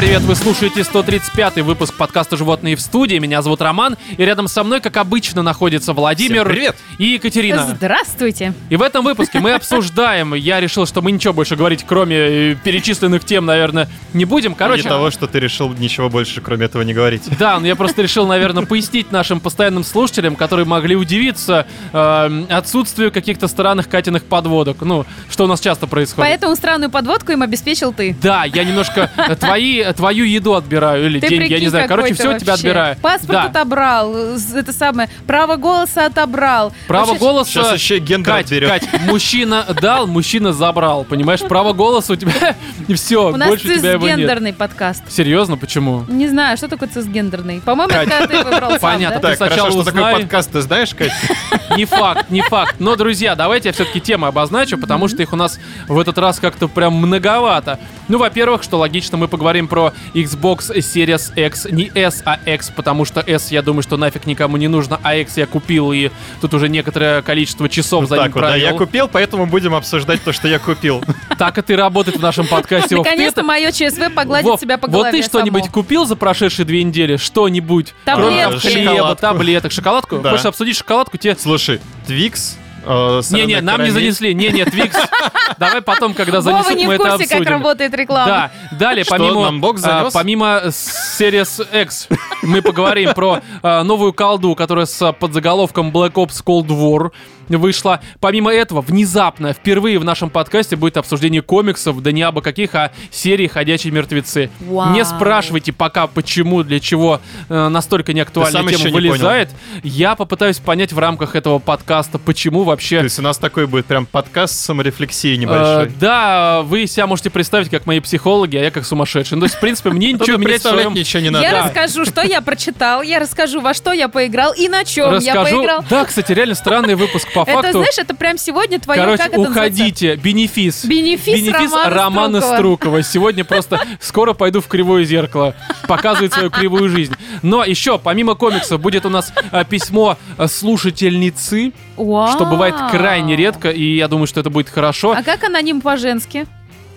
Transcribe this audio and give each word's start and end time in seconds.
привет! 0.00 0.22
Вы 0.22 0.34
слушаете 0.34 0.80
135-й 0.80 1.60
выпуск 1.60 1.92
подкаста 1.92 2.38
«Животные 2.38 2.74
в 2.74 2.80
студии». 2.80 3.16
Меня 3.16 3.42
зовут 3.42 3.60
Роман, 3.60 3.98
и 4.16 4.24
рядом 4.24 4.48
со 4.48 4.64
мной, 4.64 4.80
как 4.80 4.96
обычно, 4.96 5.42
находится 5.42 5.92
Владимир 5.92 6.44
Всем 6.44 6.54
привет! 6.54 6.76
и 6.96 7.04
Екатерина. 7.04 7.66
Здравствуйте. 7.76 8.54
И 8.70 8.76
в 8.76 8.82
этом 8.82 9.04
выпуске 9.04 9.40
мы 9.40 9.52
обсуждаем, 9.52 10.32
я 10.32 10.58
решил, 10.58 10.86
что 10.86 11.02
мы 11.02 11.12
ничего 11.12 11.34
больше 11.34 11.54
говорить, 11.54 11.84
кроме 11.86 12.16
э, 12.16 12.54
перечисленных 12.54 13.26
тем, 13.26 13.44
наверное, 13.44 13.90
не 14.14 14.24
будем. 14.24 14.54
Короче, 14.54 14.84
Не 14.84 14.88
того, 14.88 15.10
что 15.10 15.26
ты 15.26 15.38
решил 15.38 15.70
ничего 15.74 16.08
больше, 16.08 16.40
кроме 16.40 16.64
этого, 16.64 16.80
не 16.80 16.94
говорить. 16.94 17.24
Да, 17.38 17.60
но 17.60 17.66
я 17.66 17.76
просто 17.76 18.00
решил, 18.00 18.26
наверное, 18.26 18.64
пояснить 18.64 19.12
нашим 19.12 19.38
постоянным 19.38 19.84
слушателям, 19.84 20.34
которые 20.34 20.64
могли 20.64 20.96
удивиться 20.96 21.66
э, 21.92 22.44
отсутствию 22.48 23.12
каких-то 23.12 23.48
странных 23.48 23.90
Катиных 23.90 24.24
подводок. 24.24 24.78
Ну, 24.80 25.04
что 25.28 25.44
у 25.44 25.46
нас 25.46 25.60
часто 25.60 25.86
происходит. 25.86 26.30
Поэтому 26.30 26.56
странную 26.56 26.90
подводку 26.90 27.32
им 27.32 27.42
обеспечил 27.42 27.92
ты. 27.92 28.16
Да, 28.22 28.44
я 28.44 28.64
немножко 28.64 29.10
э, 29.14 29.36
твои, 29.36 29.89
твою 29.92 30.24
еду 30.24 30.54
отбираю 30.54 31.06
или 31.06 31.20
Ты 31.20 31.28
деньги, 31.28 31.52
я 31.52 31.60
не 31.60 31.68
знаю. 31.68 31.88
Короче, 31.88 32.14
все 32.14 32.34
у 32.34 32.38
тебя 32.38 32.52
вообще. 32.52 32.68
отбираю. 32.68 32.96
Паспорт 32.96 33.30
Да. 33.32 33.44
отобрал, 33.44 34.14
это 34.54 34.72
самое, 34.72 35.08
право 35.26 35.56
голоса 35.56 36.06
отобрал. 36.06 36.72
Право 36.86 37.06
Вообще, 37.06 37.20
голоса... 37.20 37.50
Сейчас 37.50 37.74
еще 37.74 37.96
и 37.96 38.00
гендер 38.00 38.34
Кать, 38.34 38.46
отберет. 38.46 38.70
Кать, 38.70 39.00
мужчина 39.02 39.64
дал, 39.80 40.06
мужчина 40.06 40.52
забрал, 40.52 41.04
понимаешь? 41.04 41.40
Право 41.40 41.72
голоса 41.72 42.12
у 42.12 42.16
тебя 42.16 42.32
и 42.88 42.94
все, 42.94 43.30
У 43.32 43.36
нас 43.36 43.48
больше 43.48 43.68
у 43.68 43.78
тебя 43.78 43.92
его 43.92 44.06
нет. 44.06 44.16
цисгендерный 44.16 44.52
подкаст. 44.52 45.02
Серьезно, 45.08 45.56
почему? 45.56 46.04
Не 46.08 46.28
знаю, 46.28 46.56
что 46.56 46.68
такое 46.68 46.88
цисгендерный. 46.88 47.60
По-моему, 47.60 47.92
это 47.92 48.26
ты 48.28 48.42
выбрал 48.44 48.70
сам, 48.70 48.80
Понятно. 48.80 49.20
Ты 49.30 49.36
сначала 49.36 49.60
хорошо, 49.70 49.82
что 49.82 49.92
такое 49.92 50.12
подкаст, 50.14 50.50
ты 50.52 50.60
знаешь, 50.60 50.94
Кать? 50.94 51.12
Не 51.76 51.84
факт, 51.84 52.30
не 52.30 52.42
факт. 52.42 52.76
Но, 52.80 52.96
друзья, 52.96 53.36
давайте 53.36 53.68
я 53.68 53.72
все-таки 53.72 54.00
темы 54.00 54.26
обозначу, 54.26 54.76
потому 54.76 55.06
что 55.06 55.22
их 55.22 55.32
у 55.32 55.36
нас 55.36 55.60
в 55.86 55.98
этот 56.00 56.18
раз 56.18 56.40
как-то 56.40 56.66
прям 56.66 56.94
многовато. 56.94 57.78
Ну, 58.08 58.18
во-первых, 58.18 58.64
что 58.64 58.76
логично, 58.78 59.16
мы 59.16 59.28
поговорим 59.28 59.68
про 59.70 59.94
Xbox 60.12 60.76
Series 60.76 61.32
X. 61.34 61.66
Не 61.70 61.90
S, 61.94 62.22
а 62.26 62.38
X, 62.44 62.70
потому 62.74 63.06
что 63.06 63.20
S, 63.20 63.50
я 63.50 63.62
думаю, 63.62 63.82
что 63.82 63.96
нафиг 63.96 64.26
никому 64.26 64.58
не 64.58 64.68
нужно, 64.68 65.00
а 65.02 65.16
X 65.16 65.38
я 65.38 65.46
купил, 65.46 65.92
и 65.92 66.10
тут 66.42 66.52
уже 66.52 66.68
некоторое 66.68 67.22
количество 67.22 67.68
часов 67.68 68.06
за 68.08 68.16
ним 68.16 68.24
Так 68.24 68.34
вот, 68.34 68.40
да, 68.42 68.56
я 68.56 68.72
купил, 68.72 69.08
поэтому 69.08 69.46
будем 69.46 69.74
обсуждать 69.74 70.22
то, 70.22 70.32
что 70.32 70.48
я 70.48 70.58
купил. 70.58 71.02
Так 71.38 71.56
это 71.56 71.72
и 71.72 71.76
работает 71.76 72.18
в 72.18 72.20
нашем 72.20 72.46
подкасте. 72.46 72.90
Ты 72.90 72.96
Наконец-то 72.96 73.42
мое 73.42 73.72
ЧСВ 73.72 74.12
погладит 74.14 74.60
себя 74.60 74.76
по 74.76 74.88
Вот 74.88 74.92
голове 74.92 75.22
ты 75.22 75.22
что-нибудь 75.22 75.68
купил 75.68 76.04
за 76.04 76.16
прошедшие 76.16 76.66
две 76.66 76.82
недели? 76.82 77.16
Что-нибудь? 77.16 77.94
Таблетки. 78.04 78.58
хлеба, 78.58 78.90
Шоколадку. 78.90 79.20
таблеток. 79.22 79.72
Шоколадку? 79.72 80.22
Хочешь 80.22 80.44
обсудить 80.44 80.76
шоколадку? 80.76 81.16
Тебе 81.16 81.36
Слушай, 81.36 81.80
Твикс, 82.06 82.58
Не-не, 82.84 83.22
соленая 83.22 83.62
нам 83.62 83.84
не 83.84 83.90
занесли. 83.90 84.34
Не-не, 84.34 84.64
Твикс. 84.64 84.96
Давай 85.58 85.82
потом, 85.82 86.14
когда 86.14 86.40
занесут, 86.40 86.76
не 86.76 86.86
мы 86.86 86.96
в 86.96 87.00
это 87.00 87.10
курсе, 87.10 87.24
как 87.24 87.40
обсудим. 87.40 87.52
работает 87.52 87.94
реклама. 87.94 88.26
Да, 88.70 88.76
далее, 88.78 89.04
помимо, 89.08 89.48
а, 89.48 89.76
занес? 89.76 90.12
помимо 90.12 90.62
Series 90.66 91.82
X, 91.82 92.08
мы 92.42 92.62
поговорим 92.62 93.12
про 93.14 93.40
а, 93.62 93.82
новую 93.84 94.12
колду, 94.12 94.54
которая 94.54 94.86
с 94.86 95.12
подзаголовком 95.12 95.90
Black 95.90 96.12
Ops 96.12 96.42
Cold 96.44 96.68
War 96.68 97.12
вышла. 97.56 98.00
Помимо 98.20 98.52
этого, 98.52 98.80
внезапно, 98.80 99.52
впервые 99.52 99.98
в 99.98 100.04
нашем 100.04 100.30
подкасте 100.30 100.76
будет 100.76 100.96
обсуждение 100.96 101.42
комиксов, 101.42 102.00
да 102.02 102.12
не 102.12 102.22
абы 102.22 102.42
каких, 102.42 102.74
а 102.74 102.92
серии 103.10 103.46
«Ходячие 103.46 103.92
мертвецы». 103.92 104.50
Вау. 104.60 104.92
Не 104.92 105.04
спрашивайте 105.04 105.72
пока, 105.72 106.06
почему, 106.06 106.62
для 106.62 106.80
чего 106.80 107.20
э, 107.48 107.68
настолько 107.68 108.12
неактуальная 108.12 108.60
тема 108.62 108.70
еще 108.72 108.90
не 108.90 109.08
вылезает. 109.08 109.50
Я 109.82 110.14
попытаюсь 110.14 110.58
понять 110.58 110.92
в 110.92 110.98
рамках 110.98 111.34
этого 111.34 111.58
подкаста, 111.58 112.18
почему 112.18 112.62
вообще 112.64 112.98
То 112.98 113.04
есть 113.04 113.18
у 113.18 113.22
нас 113.22 113.38
такой 113.38 113.66
будет 113.66 113.86
прям 113.86 114.06
подкаст 114.06 114.54
с 114.54 114.60
саморефлексией 114.60 115.30
Э, 115.34 115.36
небольшой. 115.36 115.92
да, 116.00 116.62
вы 116.62 116.86
себя 116.86 117.06
можете 117.06 117.30
представить 117.30 117.68
как 117.68 117.86
мои 117.86 118.00
психологи, 118.00 118.56
а 118.56 118.62
я 118.62 118.70
как 118.70 118.84
сумасшедший. 118.84 119.36
Ну, 119.36 119.42
то 119.42 119.46
есть, 119.46 119.56
в 119.56 119.60
принципе, 119.60 119.90
мне 119.90 120.12
ничего 120.12 120.36
Тут 120.36 120.38
менять 120.38 120.62
своем... 120.62 120.94
ничего 120.94 121.20
не 121.20 121.26
Я 121.26 121.32
надо. 121.32 121.50
Да. 121.50 121.64
расскажу, 121.64 122.04
что 122.04 122.22
я 122.22 122.40
прочитал, 122.40 123.02
я 123.02 123.18
расскажу, 123.18 123.60
во 123.60 123.74
что 123.74 123.92
я 123.92 124.08
поиграл 124.08 124.52
и 124.52 124.68
на 124.68 124.84
чем 124.84 125.18
я 125.18 125.42
поиграл. 125.42 125.84
Да, 125.88 126.04
кстати, 126.04 126.32
реально 126.32 126.54
странный 126.54 126.94
выпуск 126.94 127.28
по 127.44 127.50
Это, 127.50 127.62
факту. 127.62 127.78
знаешь, 127.78 127.98
это 127.98 128.14
прям 128.14 128.38
сегодня 128.38 128.78
твое, 128.78 129.00
Короче, 129.00 129.22
это 129.24 129.40
уходите. 129.40 130.16
Бенефис. 130.16 130.84
Бенефис 130.84 131.48
Романа 131.52 131.90
Романа 131.90 132.40
Струкова. 132.40 132.56
Струкова. 132.56 133.02
Сегодня 133.02 133.44
просто 133.44 133.80
скоро 134.00 134.32
пойду 134.32 134.60
в 134.60 134.68
кривое 134.68 135.04
зеркало. 135.04 135.54
Показывать 135.86 136.32
свою 136.32 136.50
кривую 136.50 136.88
жизнь. 136.88 137.14
Но 137.42 137.64
еще, 137.64 137.98
помимо 137.98 138.34
комиксов, 138.34 138.80
будет 138.80 139.06
у 139.06 139.08
нас 139.08 139.32
а, 139.50 139.64
письмо 139.64 140.16
а, 140.36 140.48
слушательницы, 140.48 141.72
что 141.96 142.46
бывает 142.50 142.74
крайне 142.90 143.36
редко, 143.36 143.70
и 143.70 143.96
я 143.96 144.08
думаю, 144.08 144.26
что 144.26 144.40
это 144.40 144.50
будет 144.50 144.68
хорошо. 144.68 145.12
А 145.12 145.22
как 145.22 145.44
аноним 145.44 145.80
по-женски? 145.80 146.46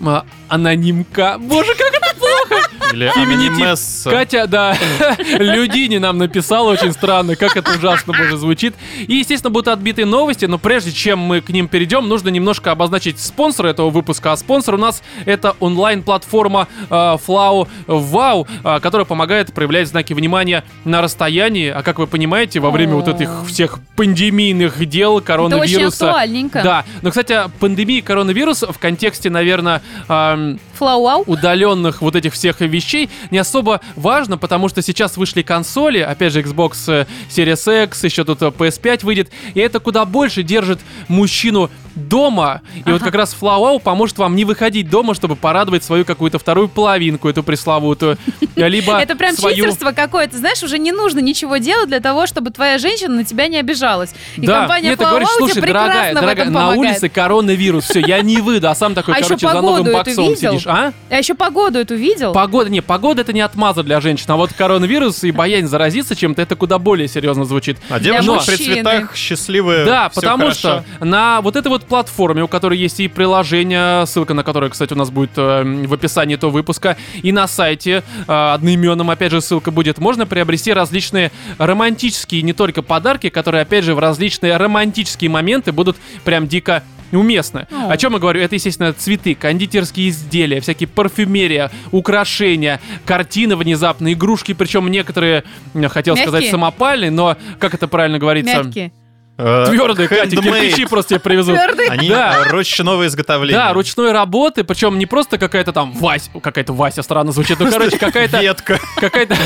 А, 0.06 0.24
анонимка. 0.48 1.36
Боже, 1.38 1.72
как 1.74 1.92
это 1.94 2.14
плохо! 2.16 2.62
Или 2.92 3.10
Феминитив. 3.12 3.52
анонимесса. 3.54 4.10
Катя, 4.10 4.46
да, 4.46 4.76
Людини 5.38 5.98
нам 5.98 6.18
написала 6.18 6.70
очень 6.70 6.92
странно, 6.92 7.34
как 7.34 7.56
это 7.56 7.72
ужасно 7.76 8.12
боже 8.12 8.36
звучит. 8.36 8.74
И, 8.98 9.14
естественно, 9.14 9.50
будут 9.50 9.68
отбитые 9.68 10.06
новости, 10.06 10.44
но 10.44 10.58
прежде 10.58 10.92
чем 10.92 11.18
мы 11.18 11.40
к 11.40 11.48
ним 11.48 11.66
перейдем, 11.66 12.06
нужно 12.08 12.28
немножко 12.28 12.70
обозначить 12.70 13.18
спонсора 13.18 13.68
этого 13.68 13.90
выпуска. 13.90 14.32
А 14.32 14.36
спонсор 14.36 14.74
у 14.74 14.78
нас 14.78 15.02
это 15.24 15.56
онлайн-платформа 15.60 16.68
э, 16.88 16.94
Flow 16.94 17.68
Wow, 17.88 18.46
э, 18.62 18.80
которая 18.80 19.04
помогает 19.06 19.52
проявлять 19.52 19.88
знаки 19.88 20.12
внимания 20.12 20.62
на 20.84 21.00
расстоянии. 21.00 21.70
А 21.70 21.82
как 21.82 21.98
вы 21.98 22.06
понимаете, 22.06 22.60
во 22.60 22.70
время 22.70 22.94
вот 22.94 23.08
этих 23.08 23.30
всех 23.48 23.78
пандемийных 23.96 24.84
дел, 24.86 25.18
Это 25.18 25.24
очень 25.24 25.26
коронавируса... 25.26 26.06
актуальненько. 26.10 26.62
Да, 26.62 26.84
но, 27.02 27.10
кстати, 27.10 27.40
пандемия 27.58 28.02
коронавируса 28.02 28.72
в 28.72 28.78
контексте, 28.78 29.30
наверное, 29.30 29.82
Флау-ау. 30.06 31.24
удаленных 31.26 32.02
вот 32.02 32.16
этих 32.16 32.34
всех 32.34 32.60
вещей 32.60 33.08
не 33.30 33.38
особо 33.38 33.80
важно, 33.96 34.38
потому 34.38 34.68
что 34.68 34.82
сейчас 34.82 35.16
вышли 35.16 35.42
консоли, 35.42 35.98
опять 35.98 36.32
же 36.32 36.42
Xbox 36.42 36.74
э, 36.88 37.06
Series 37.28 37.84
X, 37.84 38.04
еще 38.04 38.24
тут 38.24 38.42
э, 38.42 38.46
PS5 38.46 39.04
выйдет, 39.04 39.30
и 39.54 39.60
это 39.60 39.80
куда 39.80 40.04
больше 40.04 40.42
держит 40.42 40.80
мужчину 41.08 41.70
дома, 41.94 42.62
и 42.84 42.90
вот 42.90 43.02
как 43.02 43.14
раз 43.14 43.36
FlowWow 43.40 43.80
поможет 43.80 44.18
вам 44.18 44.36
не 44.36 44.44
выходить 44.44 44.88
дома, 44.90 45.14
чтобы 45.14 45.36
порадовать 45.36 45.84
свою 45.84 46.04
какую-то 46.04 46.38
вторую 46.38 46.68
половинку, 46.68 47.28
эту 47.28 47.42
пресловутую, 47.42 48.18
либо 48.56 48.98
Это 49.00 49.16
прям 49.16 49.34
свою... 49.36 49.56
читерство 49.56 49.92
какое-то. 49.92 50.36
Знаешь, 50.36 50.62
уже 50.62 50.78
не 50.78 50.92
нужно 50.92 51.20
ничего 51.20 51.56
делать 51.58 51.88
для 51.88 52.00
того, 52.00 52.26
чтобы 52.26 52.50
твоя 52.50 52.78
женщина 52.78 53.14
на 53.16 53.24
тебя 53.24 53.48
не 53.48 53.58
обижалась. 53.58 54.14
И 54.36 54.46
да, 54.46 54.60
компания 54.60 54.90
нет, 54.90 54.98
ты 54.98 55.04
говоришь, 55.04 55.28
Флау-ау 55.28 55.38
слушай, 55.48 55.60
дорогая, 55.60 56.14
дорогая, 56.14 56.46
на 56.46 56.52
помогает. 56.52 56.78
улице 56.78 57.08
коронавирус, 57.08 57.84
все, 57.84 58.00
я 58.00 58.20
не 58.22 58.38
выйду, 58.38 58.68
а 58.68 58.74
сам 58.74 58.94
такой, 58.94 59.14
А 59.14 59.18
еще 59.18 59.28
короче, 59.28 59.48
за 59.48 59.60
новым 59.62 59.84
боксом 59.84 60.24
видел? 60.28 60.52
сидишь, 60.52 60.66
а? 60.66 60.92
А 61.10 61.16
еще 61.18 61.34
погоду 61.34 61.78
эту 61.78 61.94
видел? 61.94 62.32
Погода, 62.32 62.70
не, 62.70 62.80
погода 62.80 63.22
это 63.22 63.32
не 63.32 63.40
отмаза 63.40 63.82
для 63.82 64.00
женщин, 64.00 64.26
а 64.28 64.36
вот 64.36 64.52
коронавирус 64.52 65.24
и 65.24 65.30
боязнь 65.30 65.66
заразиться 65.66 66.14
чем-то, 66.16 66.42
это 66.42 66.56
куда 66.56 66.78
более 66.78 67.08
серьезно 67.08 67.44
звучит. 67.44 67.78
А 67.88 68.00
девушки 68.00 68.26
Но- 68.26 68.40
при 68.44 68.56
цветах 68.56 69.16
счастливые. 69.16 69.84
Да, 69.84 70.10
потому 70.14 70.44
хорошо. 70.44 70.58
что 70.58 70.84
на 71.00 71.40
вот 71.40 71.56
этой 71.56 71.68
вот 71.68 71.83
платформе, 71.84 72.42
у 72.42 72.48
которой 72.48 72.78
есть 72.78 73.00
и 73.00 73.08
приложение, 73.08 74.06
ссылка 74.06 74.34
на 74.34 74.42
которое, 74.42 74.70
кстати, 74.70 74.92
у 74.92 74.96
нас 74.96 75.10
будет 75.10 75.32
э, 75.36 75.62
в 75.86 75.92
описании 75.92 76.34
этого 76.34 76.50
выпуска, 76.50 76.96
и 77.22 77.32
на 77.32 77.46
сайте 77.46 78.02
э, 78.26 78.32
одноименном, 78.32 79.10
опять 79.10 79.32
же, 79.32 79.40
ссылка 79.40 79.70
будет, 79.70 79.98
можно 79.98 80.26
приобрести 80.26 80.72
различные 80.72 81.30
романтические 81.58 82.42
не 82.42 82.52
только 82.52 82.82
подарки, 82.82 83.28
которые, 83.28 83.62
опять 83.62 83.84
же, 83.84 83.94
в 83.94 83.98
различные 83.98 84.56
романтические 84.56 85.30
моменты 85.30 85.72
будут 85.72 85.96
прям 86.24 86.48
дико 86.48 86.82
уместны. 87.12 87.66
О. 87.70 87.92
О 87.92 87.96
чем 87.96 88.14
я 88.14 88.18
говорю? 88.18 88.40
Это, 88.40 88.54
естественно, 88.56 88.92
цветы, 88.92 89.34
кондитерские 89.34 90.08
изделия, 90.08 90.60
всякие 90.60 90.88
парфюмерия, 90.88 91.70
украшения, 91.92 92.80
картины 93.06 93.56
внезапно, 93.56 94.12
игрушки, 94.12 94.52
причем 94.54 94.88
некоторые, 94.88 95.44
хотел 95.88 96.16
сказать, 96.16 96.32
Мягкие? 96.34 96.50
самопальные, 96.50 97.10
но 97.10 97.36
как 97.58 97.74
это 97.74 97.88
правильно 97.88 98.18
говорится? 98.18 98.64
Мягкие. 98.64 98.92
Э, 99.36 99.66
Твердые, 99.68 100.08
Катя, 100.08 100.36
кирпичи 100.36 100.86
просто 100.86 101.10
тебе 101.10 101.20
привезут. 101.20 101.56
Твердые. 101.56 101.90
Они 101.90 102.08
Да. 102.08 102.44
ручного 102.50 103.06
изготовления. 103.06 103.58
Да, 103.58 103.72
ручной 103.72 104.12
работы, 104.12 104.62
причем 104.62 104.98
не 104.98 105.06
просто 105.06 105.38
какая-то 105.38 105.72
там 105.72 105.92
Вась, 105.92 106.30
какая-то 106.40 106.72
Вася 106.72 107.02
странно 107.02 107.32
звучит, 107.32 107.58
ну, 107.58 107.70
короче, 107.70 107.98
какая-то, 107.98 108.40
Ветка. 108.40 108.78
какая-то... 108.96 109.36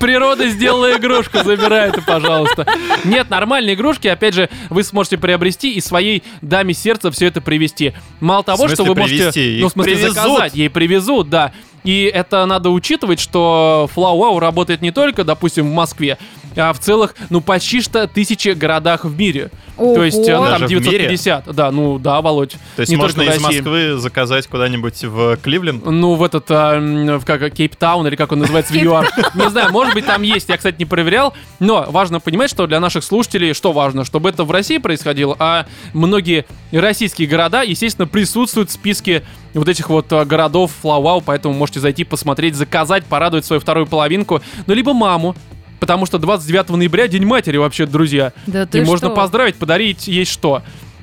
Природа 0.00 0.48
сделала 0.48 0.96
игрушку, 0.96 1.44
забирай 1.44 1.90
это, 1.90 2.00
пожалуйста. 2.00 2.66
Нет, 3.04 3.28
нормальные 3.28 3.74
игрушки, 3.74 4.08
опять 4.08 4.32
же, 4.32 4.48
вы 4.70 4.82
сможете 4.82 5.18
приобрести 5.18 5.74
и 5.74 5.80
своей 5.82 6.22
даме 6.40 6.72
сердца 6.72 7.10
все 7.10 7.26
это 7.26 7.42
привезти. 7.42 7.92
Мало 8.20 8.42
того, 8.42 8.68
что 8.68 8.84
вы 8.84 8.94
можете... 8.94 9.30
привезти? 9.30 9.58
Ну, 9.60 9.68
в 9.68 9.72
смысле, 9.72 9.92
привезут. 9.94 10.14
заказать, 10.14 10.54
ей 10.54 10.70
привезут, 10.70 11.28
да. 11.28 11.52
И 11.84 12.10
это 12.12 12.44
надо 12.46 12.70
учитывать, 12.70 13.20
что 13.20 13.88
FlowWow 13.94 14.38
работает 14.40 14.80
не 14.82 14.90
только, 14.90 15.22
допустим, 15.24 15.70
в 15.70 15.74
Москве, 15.74 16.16
а, 16.58 16.72
в 16.72 16.78
целых, 16.78 17.14
ну, 17.30 17.40
почти 17.40 17.80
что 17.80 18.06
тысячи 18.06 18.48
городах 18.48 19.04
в 19.04 19.16
мире. 19.16 19.50
То 19.76 20.02
есть 20.02 20.26
э, 20.28 20.34
Ого. 20.34 20.44
ну, 20.44 20.50
там 20.50 20.60
Даже 20.62 20.66
в 20.66 20.80
мире? 20.80 21.08
950. 21.08 21.54
Да, 21.54 21.70
ну 21.70 21.98
да, 21.98 22.20
Володь. 22.20 22.56
То 22.74 22.80
есть 22.80 22.90
Не 22.90 22.96
можно 22.96 23.22
из 23.22 23.28
России. 23.28 23.44
Москвы 23.44 23.96
заказать 23.96 24.46
куда-нибудь 24.48 25.04
в 25.04 25.36
Кливленд? 25.36 25.84
Ну, 25.86 26.14
в 26.14 26.22
этот, 26.24 26.46
а, 26.50 26.78
в 26.80 27.24
как, 27.24 27.52
Кейптаун, 27.54 28.06
или 28.08 28.16
как 28.16 28.32
он 28.32 28.40
называется, 28.40 28.72
в 28.72 28.76
ЮАР. 28.76 29.08
Не 29.34 29.50
знаю, 29.50 29.70
может 29.70 29.94
быть, 29.94 30.06
там 30.06 30.22
есть, 30.22 30.48
я, 30.48 30.56
кстати, 30.56 30.76
не 30.78 30.84
проверял, 30.84 31.32
но 31.60 31.86
важно 31.88 32.18
понимать, 32.18 32.50
что 32.50 32.66
для 32.66 32.80
наших 32.80 33.04
слушателей, 33.04 33.54
что 33.54 33.72
важно, 33.72 34.04
чтобы 34.04 34.28
это 34.28 34.44
в 34.44 34.50
России 34.50 34.78
происходило, 34.78 35.36
а 35.38 35.66
многие 35.92 36.44
российские 36.72 37.28
города, 37.28 37.62
естественно, 37.62 38.08
присутствуют 38.08 38.70
в 38.70 38.72
списке 38.72 39.22
вот 39.54 39.68
этих 39.68 39.88
вот 39.88 40.12
а, 40.12 40.24
городов 40.24 40.72
Флауау, 40.82 41.20
поэтому 41.20 41.54
можете 41.54 41.80
зайти, 41.80 42.04
посмотреть, 42.04 42.54
заказать, 42.54 43.04
порадовать 43.04 43.44
свою 43.44 43.60
вторую 43.60 43.86
половинку, 43.86 44.42
ну, 44.66 44.74
либо 44.74 44.92
маму, 44.92 45.34
Потому 45.80 46.06
что 46.06 46.18
29 46.18 46.70
ноября 46.70 47.08
День 47.08 47.24
матери 47.24 47.56
вообще, 47.56 47.86
друзья. 47.86 48.32
Да 48.46 48.66
ты 48.66 48.78
И 48.78 48.84
можно 48.84 49.08
что? 49.08 49.16
поздравить, 49.16 49.56
подарить 49.56 50.08
ей 50.08 50.24
что? 50.24 50.62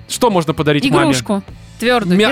Что 0.10 0.30
можно 0.30 0.54
подарить 0.54 0.84
маме? 0.90 1.12
Игрушку. 1.12 1.44
Твердую. 1.80 2.18
Мя- 2.18 2.30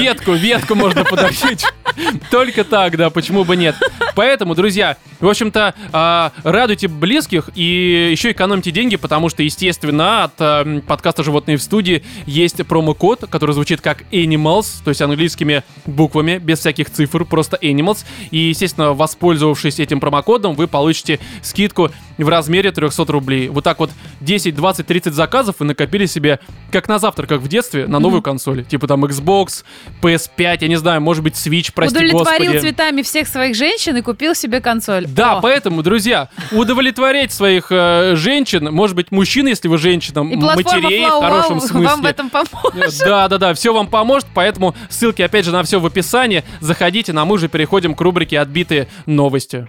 ветку, 0.00 0.32
ветку 0.32 0.74
можно 0.74 1.04
подарить. 1.04 1.64
Только 2.30 2.64
так, 2.64 2.96
да, 2.96 3.10
почему 3.10 3.44
бы 3.44 3.56
нет. 3.56 3.74
Поэтому, 4.14 4.54
друзья, 4.54 4.96
в 5.20 5.28
общем-то, 5.28 5.74
а, 5.92 6.32
радуйте 6.44 6.88
близких 6.88 7.50
и 7.54 8.08
еще 8.10 8.30
экономьте 8.30 8.70
деньги, 8.70 8.96
потому 8.96 9.28
что, 9.28 9.42
естественно, 9.42 10.24
от 10.24 10.32
а, 10.38 10.62
м, 10.62 10.80
подкаста 10.82 11.22
«Животные 11.22 11.56
в 11.56 11.62
студии» 11.62 12.02
есть 12.26 12.64
промокод, 12.66 13.26
который 13.28 13.52
звучит 13.52 13.80
как 13.80 14.04
Animals, 14.12 14.66
то 14.84 14.90
есть 14.90 15.02
английскими 15.02 15.62
буквами, 15.86 16.38
без 16.38 16.60
всяких 16.60 16.90
цифр, 16.90 17.24
просто 17.24 17.58
Animals. 17.60 18.04
И, 18.30 18.38
естественно, 18.38 18.94
воспользовавшись 18.94 19.78
этим 19.80 20.00
промокодом, 20.00 20.54
вы 20.54 20.68
получите 20.68 21.18
скидку 21.42 21.90
в 22.24 22.28
размере 22.28 22.72
300 22.72 23.04
рублей. 23.06 23.48
Вот 23.48 23.64
так 23.64 23.78
вот 23.78 23.90
10, 24.20 24.54
20, 24.54 24.86
30 24.86 25.14
заказов 25.14 25.56
вы 25.58 25.66
накопили 25.66 26.06
себе, 26.06 26.40
как 26.72 26.88
на 26.88 26.98
завтра, 26.98 27.26
как 27.26 27.40
в 27.40 27.48
детстве, 27.48 27.86
на 27.86 27.98
новую 27.98 28.22
консоль. 28.22 28.64
Типа 28.64 28.86
там 28.86 29.04
Xbox, 29.04 29.64
PS5, 30.02 30.58
я 30.60 30.68
не 30.68 30.76
знаю, 30.76 31.00
может 31.00 31.22
быть, 31.22 31.34
Switch, 31.34 31.72
прости 31.74 31.96
Удовлетворил 31.96 32.52
господи. 32.52 32.58
цветами 32.58 33.02
всех 33.02 33.28
своих 33.28 33.54
женщин 33.56 33.96
и 33.96 34.02
купил 34.02 34.34
себе 34.34 34.60
консоль. 34.60 35.06
Да, 35.06 35.38
О. 35.38 35.40
поэтому, 35.40 35.82
друзья, 35.82 36.28
удовлетворять 36.52 37.32
своих 37.32 37.66
э, 37.70 38.14
женщин, 38.16 38.72
может 38.72 38.96
быть, 38.96 39.10
мужчин, 39.10 39.46
если 39.46 39.68
вы 39.68 39.78
женщина, 39.78 40.20
И 40.20 40.36
матерей 40.36 41.04
в 41.04 41.08
Флау 41.08 41.20
хорошем 41.22 41.60
смысле. 41.60 41.88
вам 41.88 42.02
в 42.02 42.06
этом 42.06 42.30
поможет. 42.30 42.98
Да, 43.04 43.28
да, 43.28 43.38
да, 43.38 43.54
все 43.54 43.72
вам 43.72 43.86
поможет, 43.88 44.28
поэтому 44.34 44.74
ссылки 44.88 45.22
опять 45.22 45.44
же 45.44 45.52
на 45.52 45.62
все 45.62 45.80
в 45.80 45.86
описании. 45.86 46.44
Заходите, 46.60 47.12
на 47.12 47.24
мы 47.24 47.38
же 47.38 47.48
переходим 47.48 47.94
к 47.94 48.00
рубрике 48.00 48.38
«Отбитые 48.38 48.88
новости». 49.06 49.68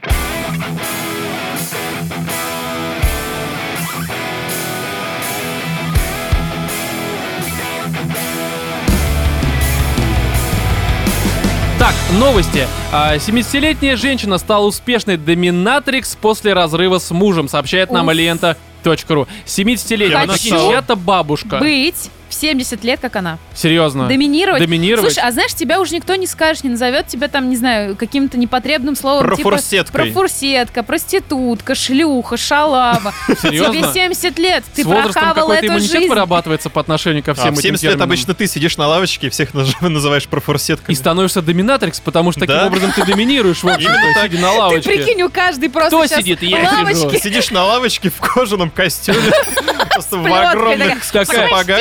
Так, 11.91 12.19
новости. 12.19 12.67
А, 12.93 13.15
70-летняя 13.17 13.97
женщина 13.97 14.37
стала 14.37 14.65
успешной 14.65 15.17
доминатрикс 15.17 16.15
после 16.15 16.53
разрыва 16.53 16.99
с 16.99 17.11
мужем, 17.11 17.49
сообщает 17.49 17.91
нам 17.91 18.07
Уф. 18.07 18.13
лента.ру. 18.13 19.27
70-летняя, 19.45 20.27
Хочу 20.27 20.33
прикинь, 20.33 20.69
чья-то 20.69 20.95
бабушка. 20.95 21.57
Быть 21.57 22.09
в 22.31 22.33
70 22.33 22.83
лет, 22.83 22.99
как 22.99 23.15
она. 23.15 23.37
Серьезно. 23.53 24.07
Доминировать. 24.07 24.59
Доминировать. 24.61 25.13
Слушай, 25.13 25.27
а 25.27 25.31
знаешь, 25.31 25.53
тебя 25.53 25.79
уже 25.79 25.95
никто 25.95 26.15
не 26.15 26.27
скажет, 26.27 26.63
не 26.63 26.71
назовет 26.71 27.07
тебя 27.07 27.27
там, 27.27 27.49
не 27.49 27.55
знаю, 27.55 27.95
каким-то 27.95 28.37
непотребным 28.37 28.95
словом. 28.95 29.23
типа 29.35 29.49
Профурсеткой. 29.49 30.05
профурсетка, 30.11 30.83
проститутка, 30.83 31.75
шлюха, 31.75 32.37
шалава. 32.37 33.13
Серьезно? 33.41 33.73
Тебе 33.73 33.93
70 33.93 34.39
лет, 34.39 34.63
ты 34.73 34.83
С 34.83 34.87
прохавал 34.87 35.51
эту 35.51 35.67
иммунитет 35.67 35.91
жизнь. 35.91 36.07
вырабатывается 36.09 36.69
по 36.69 36.81
отношению 36.81 37.23
ко 37.23 37.33
всем 37.33 37.47
А 37.47 37.51
в 37.51 37.53
этим 37.59 37.61
70 37.77 37.83
лет 37.83 38.01
обычно 38.01 38.33
ты 38.33 38.47
сидишь 38.47 38.77
на 38.77 38.87
лавочке 38.87 39.27
и 39.27 39.29
всех 39.29 39.53
называешь 39.81 40.27
профурсетками. 40.27 40.93
И 40.93 40.97
становишься 40.97 41.41
доминатрикс, 41.41 41.99
потому 41.99 42.31
что 42.31 42.41
таким 42.41 42.55
Да. 42.55 42.67
образом 42.67 42.91
ты 42.93 43.05
доминируешь, 43.05 43.63
в 43.63 43.69
сидя 43.77 44.39
на 44.41 44.51
Ты 44.51 44.57
лавочке. 44.59 44.89
прикинь, 44.89 45.21
у 45.23 45.29
каждой 45.29 45.69
просто 45.69 45.89
Кто 45.89 46.05
сидит? 46.05 46.41
Я 46.41 46.65
сижу. 46.93 47.11
Сидишь 47.19 47.51
на 47.51 47.65
лавочке 47.65 48.09
в 48.09 48.19
кожаном 48.19 48.69
костюме, 48.69 49.19
просто 49.93 50.17
в 50.17 50.25
огромных 50.25 51.03
сапогах. 51.03 51.79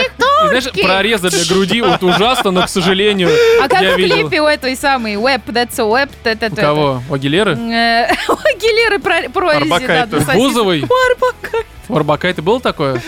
Знаешь, 0.48 0.70
прорезы 0.72 1.30
для 1.30 1.44
груди 1.44 1.82
вот 1.82 2.02
ужасно, 2.02 2.50
но, 2.50 2.62
к 2.62 2.68
сожалению, 2.68 3.30
А 3.62 3.68
как 3.68 3.82
я 3.82 3.92
в 3.92 3.96
клипе 3.96 4.40
у 4.40 4.46
этой 4.46 4.76
самой 4.76 5.14
Web, 5.14 5.42
that's 5.46 5.78
a 5.78 5.84
web, 5.84 6.52
У 6.52 6.56
кого? 6.56 7.02
У 7.08 7.14
Агилеры? 7.14 7.52
Э, 7.56 8.12
У 8.28 8.32
Агилеры 8.32 8.98
про- 8.98 9.28
прорези, 9.28 9.86
да. 9.86 10.06
Бузовой? 10.34 10.82
У 10.88 11.12
Арбакайте. 11.12 11.66
У 11.88 11.96
Арбакайте 11.96 12.42
было 12.42 12.60
такое? 12.60 13.02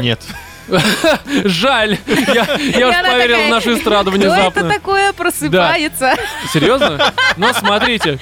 Нет. 0.00 0.20
Жаль. 1.44 1.98
Я, 2.06 2.46
я 2.78 2.88
уж 2.88 2.94
поверил 2.96 3.36
в 3.36 3.38
такая, 3.38 3.50
нашу 3.50 3.76
эстраду 3.76 4.10
это 4.10 4.18
внезапно. 4.18 4.68
такое 4.68 5.12
просыпается? 5.12 6.14
Серьезно? 6.52 7.12
Ну, 7.36 7.52
смотрите. 7.54 8.18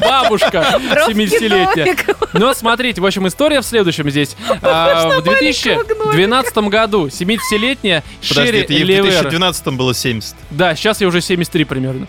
Бабушка 0.00 0.80
70-летняя. 1.08 1.86
Домик. 1.86 2.16
Но 2.32 2.54
смотрите, 2.54 3.00
в 3.00 3.06
общем, 3.06 3.26
история 3.26 3.60
в 3.60 3.64
следующем 3.66 4.10
здесь. 4.10 4.36
А, 4.62 5.20
в 5.20 5.22
2012 5.22 6.56
году 6.56 7.06
70-летняя 7.06 8.02
Подожди, 8.28 8.46
Шерри 8.46 8.60
это 8.60 8.72
ей 8.72 8.84
в 8.84 8.86
Левер. 8.86 9.10
2012 9.22 9.66
было 9.68 9.94
70. 9.94 10.34
Да, 10.50 10.74
сейчас 10.74 11.00
я 11.00 11.08
уже 11.08 11.20
73 11.20 11.64
примерно. 11.64 12.06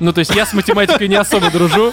Ну, 0.00 0.12
то 0.12 0.20
есть 0.20 0.34
я 0.34 0.46
с 0.46 0.52
математикой 0.52 1.08
не 1.08 1.16
особо 1.16 1.50
дружу. 1.50 1.92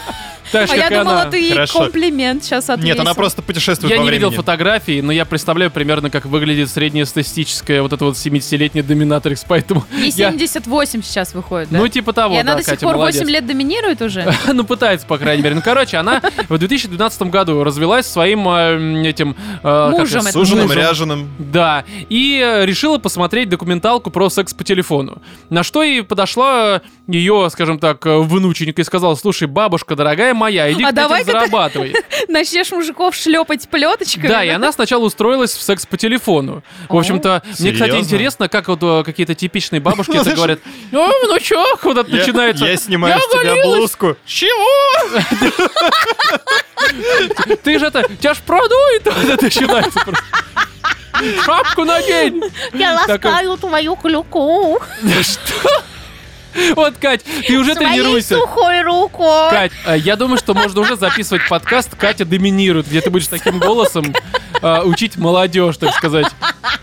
Так 0.52 0.70
А 0.72 0.76
я 0.76 0.90
думала, 0.90 1.22
она. 1.24 1.32
ты 1.32 1.38
ей 1.38 1.54
Хорошо. 1.54 1.80
комплимент 1.80 2.44
сейчас 2.44 2.70
ответил. 2.70 2.90
Нет, 2.94 3.00
она 3.00 3.14
просто 3.14 3.42
путешествует 3.42 3.94
Я 3.94 4.00
не 4.02 4.10
видел 4.10 4.32
фотографии, 4.32 5.02
но 5.02 5.12
я 5.12 5.26
представляю 5.26 5.72
примерно, 5.72 6.10
как 6.10 6.26
выглядит 6.26 6.70
среднестатистическая 6.70 7.82
вот 7.82 7.94
эта 7.94 8.06
вот 8.06 8.16
70-летняя 8.16 8.84
доминатрикс, 8.84 9.46
поэтому... 9.48 9.86
Ей 9.98 10.12
я- 10.16 10.32
78 10.32 11.02
сейчас 11.02 11.34
выходит, 11.34 11.70
да? 11.70 11.78
Ну, 11.80 11.88
типа 11.88 12.14
того, 12.14 12.36
И 12.36 12.38
она 12.40 12.56
до 12.56 12.62
сих 12.62 12.72
Катя, 12.72 12.86
пор 12.86 12.96
молодец. 12.96 13.22
8 13.22 13.32
лет 13.32 13.46
доминирует 13.46 14.02
уже? 14.02 14.32
ну, 14.54 14.64
пытается, 14.64 15.08
по 15.08 15.18
крайней 15.18 15.44
мере. 15.44 15.56
Ну, 15.56 15.62
короче, 15.64 15.98
она 15.98 16.22
в 16.50 16.58
2012 16.58 17.22
году 17.24 17.64
развелась 17.64 18.06
со 18.06 18.14
своим 18.14 18.48
э, 18.48 19.08
этим... 19.10 19.36
э, 19.64 19.90
Мужем 19.92 20.22
Суженым, 20.24 20.72
ряженым. 20.72 21.30
Да, 21.40 21.84
и 22.10 22.42
э, 22.44 22.66
решила 22.66 22.98
посмотреть 22.98 23.50
документалку 23.50 24.10
про 24.12 24.30
секс 24.30 24.54
по 24.54 24.64
телефону. 24.64 25.22
На 25.50 25.64
что 25.64 25.84
и 25.84 26.02
подошла 26.02 26.82
ее, 27.08 27.50
скажем 27.52 27.80
так, 27.80 28.06
э, 28.06 28.18
внученька 28.20 28.82
и 28.82 28.86
сказала, 28.86 29.16
слушай, 29.16 29.48
бабушка, 29.48 29.96
дорогая 29.96 30.34
моя, 30.36 30.72
иди 30.72 30.84
А 30.84 30.92
ты- 30.92 31.24
зарабатывай. 31.24 31.96
Начнешь 32.28 32.72
мужиков 32.72 33.16
шлепать 33.16 33.68
плеточками? 33.70 34.28
Да, 34.28 34.44
и 34.44 34.50
она 34.50 34.72
сначала 34.72 35.04
устроилась 35.06 35.54
в 35.54 35.62
секс 35.62 35.86
по 35.86 35.98
телефону. 35.98 36.64
В 36.90 36.98
общем-то, 36.98 37.44
мне, 37.60 37.72
кстати, 37.74 37.96
интересно, 37.96 38.50
как 38.50 38.68
вот 38.68 38.80
э, 38.84 39.04
какие-то 39.04 39.36
типичные 39.36 39.80
бабушки 39.80 40.16
это 40.16 40.32
говорят. 40.36 40.60
О, 40.94 41.10
внучок, 41.26 41.84
вот 41.84 41.98
это 41.98 42.10
Я- 42.12 42.18
начинается. 42.18 42.66
Я 42.66 42.78
снимаю 42.78 43.16
«Я 43.16 43.20
с 43.22 43.28
тебя 43.30 43.40
оголилась». 43.52 43.78
блузку. 43.78 44.18
Чего? 44.26 44.66
Ты 47.64 47.80
же 47.80 47.88
это, 47.88 48.04
тебя 48.20 48.34
ж 48.34 48.38
продует, 48.46 49.08
это 49.08 49.44
начинается 49.44 50.00
просто. 50.00 50.24
Шапку 51.46 51.86
надень. 51.86 52.42
Я 52.74 52.94
ласкаю 52.94 53.58
твою 53.58 53.96
клюку 53.96 54.80
Что? 55.22 55.84
Вот, 56.76 56.96
Кать, 56.98 57.22
ты 57.48 57.58
уже 57.58 57.74
своей 57.74 57.90
тренируйся. 57.90 58.36
сухой 58.38 58.82
рукой. 58.82 59.50
Кать, 59.50 59.72
э, 59.86 59.98
я 59.98 60.16
думаю, 60.16 60.38
что 60.38 60.54
можно 60.54 60.82
уже 60.82 60.96
записывать 60.96 61.48
подкаст 61.50 61.96
«Катя 61.96 62.26
доминирует», 62.26 62.88
где 62.88 63.02
ты 63.02 63.10
будешь 63.10 63.28
таким 63.28 63.60
голосом 63.60 64.14
э, 64.62 64.82
учить 64.84 65.18
молодежь, 65.18 65.78
так 65.78 65.94
сказать, 65.94 66.28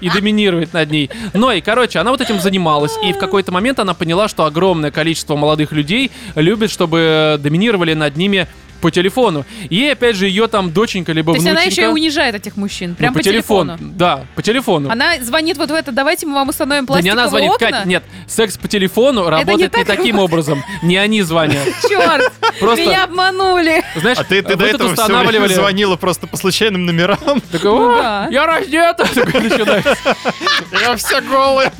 и 0.00 0.10
доминировать 0.10 0.72
над 0.72 0.90
ней. 0.90 1.10
Но 1.32 1.52
и, 1.52 1.60
короче, 1.60 1.98
она 1.98 2.10
вот 2.10 2.20
этим 2.20 2.40
занималась, 2.40 2.92
и 3.04 3.12
в 3.12 3.18
какой-то 3.18 3.52
момент 3.52 3.78
она 3.78 3.94
поняла, 3.94 4.28
что 4.28 4.44
огромное 4.44 4.90
количество 4.90 5.36
молодых 5.36 5.72
людей 5.72 6.10
любит, 6.34 6.70
чтобы 6.70 7.38
доминировали 7.40 7.94
над 7.94 8.16
ними 8.16 8.46
по 8.82 8.90
телефону. 8.90 9.46
И 9.70 9.86
опять 9.86 10.16
же 10.16 10.26
ее 10.26 10.48
там 10.48 10.72
доченька 10.72 11.12
либо 11.12 11.32
То 11.32 11.36
есть 11.36 11.46
она 11.46 11.60
внученька... 11.60 11.80
еще 11.80 11.90
и 11.90 11.92
унижает 11.92 12.34
этих 12.34 12.56
мужчин. 12.56 12.90
ну, 12.90 12.96
Прям 12.96 13.14
по, 13.14 13.22
телефону. 13.22 13.78
Да, 13.80 14.26
по 14.34 14.42
телефону. 14.42 14.90
Она 14.90 15.14
звонит 15.22 15.56
вот 15.56 15.70
в 15.70 15.74
это, 15.74 15.92
давайте 15.92 16.26
мы 16.26 16.34
вам 16.34 16.48
установим 16.48 16.84
да 16.84 17.00
не 17.00 17.10
пластиковые 17.10 17.12
она 17.22 17.28
звонит, 17.30 17.52
окна. 17.52 17.70
Катя, 17.70 17.88
нет, 17.88 18.02
секс 18.26 18.58
по 18.58 18.66
телефону 18.68 19.30
работает 19.30 19.58
не, 19.58 19.68
так 19.84 19.86
таким 19.86 20.18
образом. 20.18 20.62
Не 20.82 20.96
они 20.96 21.22
звонят. 21.22 21.64
Черт, 21.88 22.32
Просто- 22.58 22.84
меня 22.84 23.04
обманули. 23.04 23.84
Знаешь, 23.96 24.18
А 24.18 24.24
ты, 24.24 24.42
ты 24.42 24.56
до 24.56 24.66
этого 24.66 24.92
все 24.92 25.02
устанавливали... 25.02 25.54
звонила 25.54 25.96
просто 25.96 26.26
по 26.26 26.36
случайным 26.36 26.84
номерам. 26.84 27.40
Такой, 27.52 27.70
Ну 27.70 27.92
«О, 27.92 28.02
да. 28.02 28.28
я 28.30 28.46
раздета! 28.46 29.06
Я 30.82 30.96
вся 30.96 31.20
голая. 31.20 31.72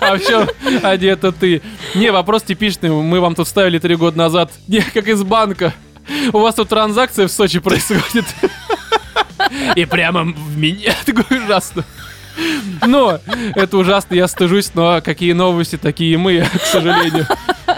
А 0.00 0.16
в 0.16 0.24
чем 0.26 0.48
одета 0.82 1.32
ты? 1.32 1.60
Не, 1.94 2.10
вопрос 2.10 2.42
типичный. 2.42 2.90
Мы 2.90 3.20
вам 3.20 3.34
тут 3.34 3.48
ставили 3.48 3.78
три 3.78 3.96
года 3.96 4.16
назад. 4.16 4.50
Не, 4.66 4.80
как 4.80 5.08
из 5.08 5.22
банка. 5.22 5.57
У 6.32 6.38
вас 6.38 6.54
тут 6.54 6.68
транзакция 6.68 7.28
в 7.28 7.32
Сочи 7.32 7.58
происходит. 7.60 8.24
И 9.76 9.84
прямо 9.84 10.24
в 10.24 10.56
меня. 10.56 10.94
Такое 11.04 11.44
ужасно. 11.44 11.84
Но 12.86 13.18
это 13.54 13.76
ужасно, 13.76 14.14
я 14.14 14.28
стыжусь, 14.28 14.72
но 14.74 15.00
какие 15.02 15.32
новости, 15.32 15.76
такие 15.76 16.16
мы, 16.16 16.40
к 16.42 16.64
сожалению. 16.64 17.26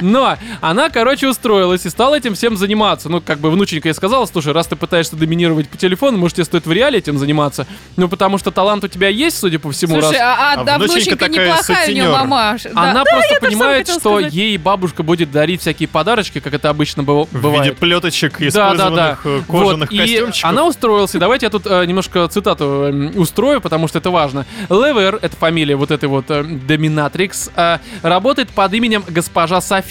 Но 0.01 0.37
она, 0.61 0.89
короче, 0.91 1.29
устроилась 1.29 1.87
и 1.87 1.91
стала 1.91 2.15
этим 2.17 2.35
всем 2.35 2.57
заниматься. 2.57 3.09
Ну, 3.09 3.21
как 3.21 3.39
бы 3.39 3.51
внученька 3.51 3.89
ей 3.89 3.95
сказала, 3.95 4.27
слушай, 4.27 4.53
раз 4.53 4.67
ты 4.67 4.77
пытаешься 4.77 5.17
доминировать 5.17 5.69
по 5.69 5.77
телефону, 5.77 6.19
может, 6.19 6.37
тебе 6.37 6.45
стоит 6.45 6.67
в 6.67 6.73
реале 6.73 6.99
этим 6.99 7.19
заниматься. 7.19 7.67
Ну, 7.97 8.09
потому 8.09 8.39
что 8.39 8.51
талант 8.51 8.85
у 8.85 8.89
тебя 8.89 9.09
есть, 9.09 9.39
судя 9.39 9.59
по 9.59 9.71
всему, 9.73 10.01
Слушай, 10.01 10.19
раз... 10.19 10.21
а, 10.21 10.35
а, 10.35 10.61
А 10.61 10.65
да, 10.65 10.77
внученька 10.79 10.93
внученька 10.95 11.17
такая 11.27 11.49
неплохая 11.49 11.89
у 11.89 11.91
нее 11.93 12.03
сутенер. 12.05 12.19
мамаша. 12.19 12.69
Да. 12.75 12.83
Она 12.83 12.95
Да, 12.95 13.05
просто 13.05 13.35
понимает, 13.41 13.89
что 13.89 13.99
сказать. 14.01 14.33
ей 14.33 14.57
бабушка 14.59 15.03
будет 15.03 15.31
дарить 15.31 15.61
всякие 15.61 15.89
подарочки, 15.89 16.41
как 16.41 16.55
это 16.55 16.69
обычно 16.71 17.03
быва- 17.03 17.27
В 17.31 17.35
виде 17.35 17.41
бывает. 17.43 17.77
плеточек, 17.79 18.33
Да, 18.33 18.39
да, 18.41 18.49
использованных 18.49 18.95
да. 18.97 19.19
э, 19.31 19.43
Вот, 19.49 19.63
кожаных 19.65 19.93
и 19.93 19.99
костюмчиков. 19.99 20.51
она 20.51 20.65
устроилась. 20.67 21.15
И 21.15 21.19
давайте 21.19 21.47
я 21.47 21.51
тут 21.51 21.67
э, 21.67 21.85
немножко 21.87 22.27
цитату 22.29 22.65
э, 22.93 23.11
устрою, 23.19 23.61
потому 23.61 23.89
что 23.89 23.99
это 23.99 24.11
важно. 24.11 24.47
Левер, 24.69 25.19
это 25.21 25.37
фамилия 25.37 25.77
вот 25.77 25.91
этой 25.91 26.09
вот 26.09 26.27
э, 26.31 26.43
доминатрикс, 26.45 27.51
э, 27.57 27.79
работает 28.03 28.49
под 28.51 28.73
именем 28.75 29.05
госпожа 29.09 29.61
София 29.61 29.90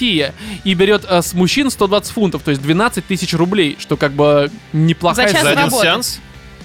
и 0.63 0.73
берет 0.73 1.05
э, 1.07 1.21
с 1.21 1.33
мужчин 1.33 1.69
120 1.69 2.11
фунтов, 2.11 2.43
то 2.43 2.51
есть 2.51 2.61
12 2.61 3.05
тысяч 3.05 3.33
рублей, 3.33 3.77
что 3.79 3.97
как 3.97 4.13
бы 4.13 4.49
неплохая 4.73 5.27
За 5.27 5.33
час 5.33 5.43
За 5.43 5.49
один 5.51 5.63
работы. 5.65 5.83
сеанс? 5.85 6.19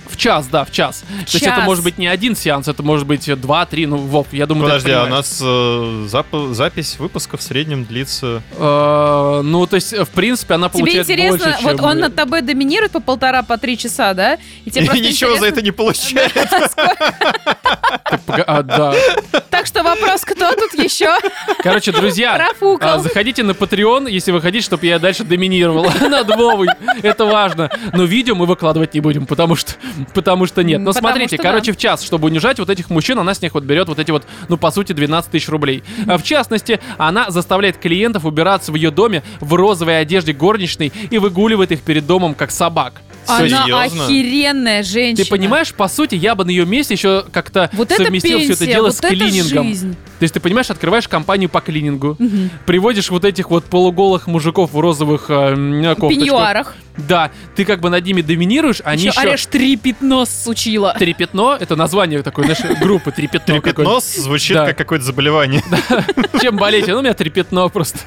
В 0.06 0.16
час, 0.16 0.46
да, 0.48 0.64
в 0.64 0.70
час. 0.70 1.00
То 1.00 1.32
есть 1.32 1.46
это 1.46 1.60
может 1.62 1.84
быть 1.84 1.98
не 1.98 2.06
один 2.06 2.36
сеанс, 2.36 2.68
это 2.68 2.82
может 2.82 3.06
быть 3.06 3.32
два, 3.40 3.66
три, 3.66 3.86
ну, 3.86 3.96
Вов, 3.96 4.28
я 4.32 4.46
думаю, 4.46 4.64
Подожди, 4.64 4.90
а 4.90 5.04
у 5.04 5.08
нас 5.08 5.40
э, 5.42 5.44
зап- 5.44 6.52
запись 6.52 6.98
выпуска 6.98 7.36
в 7.36 7.42
среднем 7.42 7.84
длится... 7.84 8.42
Э, 8.56 9.40
ну, 9.42 9.66
то 9.66 9.76
есть, 9.76 9.92
в 9.92 10.08
принципе, 10.08 10.54
она 10.54 10.68
Тебе 10.68 10.80
получает 10.80 11.10
интересно, 11.10 11.38
больше, 11.38 11.62
вот 11.62 11.76
чем... 11.76 11.84
он 11.84 11.98
над 12.00 12.14
тобой 12.14 12.42
доминирует 12.42 12.92
по 12.92 13.00
полтора, 13.00 13.42
по 13.42 13.58
три 13.58 13.78
часа, 13.78 14.14
да? 14.14 14.38
И 14.64 14.70
тебе 14.70 14.86
И 14.96 15.00
ничего 15.00 15.36
за 15.36 15.46
это 15.46 15.62
не 15.62 15.70
получает. 15.70 16.32
А, 18.46 18.62
да. 18.62 18.94
Так 19.50 19.66
что 19.66 19.82
вопрос, 19.82 20.22
кто 20.22 20.52
тут 20.52 20.74
еще? 20.74 21.16
Короче, 21.62 21.92
друзья, 21.92 22.50
а, 22.80 22.98
заходите 22.98 23.42
на 23.42 23.52
Patreon, 23.52 24.10
если 24.10 24.32
вы 24.32 24.40
хотите, 24.40 24.64
чтобы 24.64 24.86
я 24.86 24.98
дальше 24.98 25.24
доминировал 25.24 25.84
над 26.00 26.28
Вовой. 26.28 26.68
Это 27.02 27.24
важно. 27.24 27.70
Но 27.92 28.04
видео 28.04 28.34
мы 28.34 28.46
выкладывать 28.46 28.94
не 28.94 29.00
будем, 29.00 29.26
потому 29.26 29.56
что, 29.56 29.72
потому 30.14 30.46
что 30.46 30.62
нет. 30.62 30.80
Но 30.80 30.92
Потому 30.92 31.08
смотрите, 31.08 31.38
короче, 31.38 31.72
в 31.72 31.76
час, 31.76 32.02
чтобы 32.02 32.26
унижать 32.26 32.58
вот 32.58 32.70
этих 32.70 32.90
мужчин, 32.90 33.18
она 33.18 33.34
с 33.34 33.42
них 33.42 33.54
вот 33.54 33.64
берет 33.64 33.88
вот 33.88 33.98
эти 33.98 34.10
вот, 34.10 34.24
ну, 34.48 34.56
по 34.56 34.70
сути, 34.70 34.92
12 34.92 35.30
тысяч 35.30 35.48
рублей. 35.48 35.82
А 36.06 36.18
В 36.18 36.22
частности, 36.22 36.80
она 36.98 37.30
заставляет 37.30 37.78
клиентов 37.78 38.24
убираться 38.24 38.72
в 38.72 38.74
ее 38.74 38.90
доме 38.90 39.22
в 39.40 39.54
розовой 39.54 40.00
одежде 40.00 40.32
горничной 40.32 40.92
и 41.10 41.18
выгуливает 41.18 41.72
их 41.72 41.80
перед 41.82 42.06
домом 42.06 42.34
как 42.34 42.50
собак. 42.50 43.00
Она 43.26 43.46
Серьезно? 43.64 44.04
охеренная 44.04 44.82
женщина. 44.82 45.24
Ты 45.24 45.30
понимаешь, 45.30 45.72
по 45.74 45.88
сути, 45.88 46.14
я 46.14 46.34
бы 46.34 46.44
на 46.44 46.50
ее 46.50 46.66
месте 46.66 46.94
еще 46.94 47.24
как-то 47.32 47.70
Вот 47.72 47.90
это 47.90 48.04
совместил 48.04 48.38
все 48.38 48.52
это 48.52 48.58
пенсия, 48.58 48.72
дело 48.74 48.86
вот 48.86 48.94
с 48.94 48.98
это 48.98 49.08
клинингом. 49.08 49.66
жизнь. 49.68 49.92
То 50.18 50.22
есть 50.22 50.34
ты 50.34 50.40
понимаешь, 50.40 50.70
открываешь 50.70 51.08
компанию 51.08 51.48
по 51.50 51.60
клинингу, 51.60 52.16
приводишь 52.66 53.10
вот 53.10 53.24
этих 53.24 53.50
вот 53.50 53.64
полуголых 53.64 54.26
мужиков 54.26 54.72
в 54.72 54.78
розовых 54.80 55.26
э, 55.28 55.54
кофточках. 55.54 56.08
пеньюарах. 56.08 56.74
Да, 56.96 57.32
ты 57.56 57.64
как 57.64 57.80
бы 57.80 57.90
над 57.90 58.04
ними 58.04 58.20
доминируешь, 58.22 58.80
они 58.84 59.02
Еще 59.02 59.08
еще... 59.08 59.28
орешь 59.28 59.46
три 59.46 59.76
пятно 59.76 60.24
сучила. 60.26 60.94
Три 60.96 61.12
пятно, 61.12 61.56
это 61.60 61.74
название 61.74 62.22
такой 62.22 62.46
нашей 62.46 62.76
группы, 62.76 63.10
три 63.10 63.26
пятно. 63.26 63.56
какое-то. 63.56 63.74
Трепетнос 63.82 64.14
звучит 64.14 64.56
Да. 64.56 64.66
как 64.66 64.78
какое-то 64.78 65.04
заболевание. 65.04 65.60
Чем 66.40 66.56
болеть? 66.56 66.86
Ну, 66.86 66.98
у 66.98 67.02
меня 67.02 67.14
три 67.14 67.30
пятно 67.30 67.68
просто. 67.68 67.98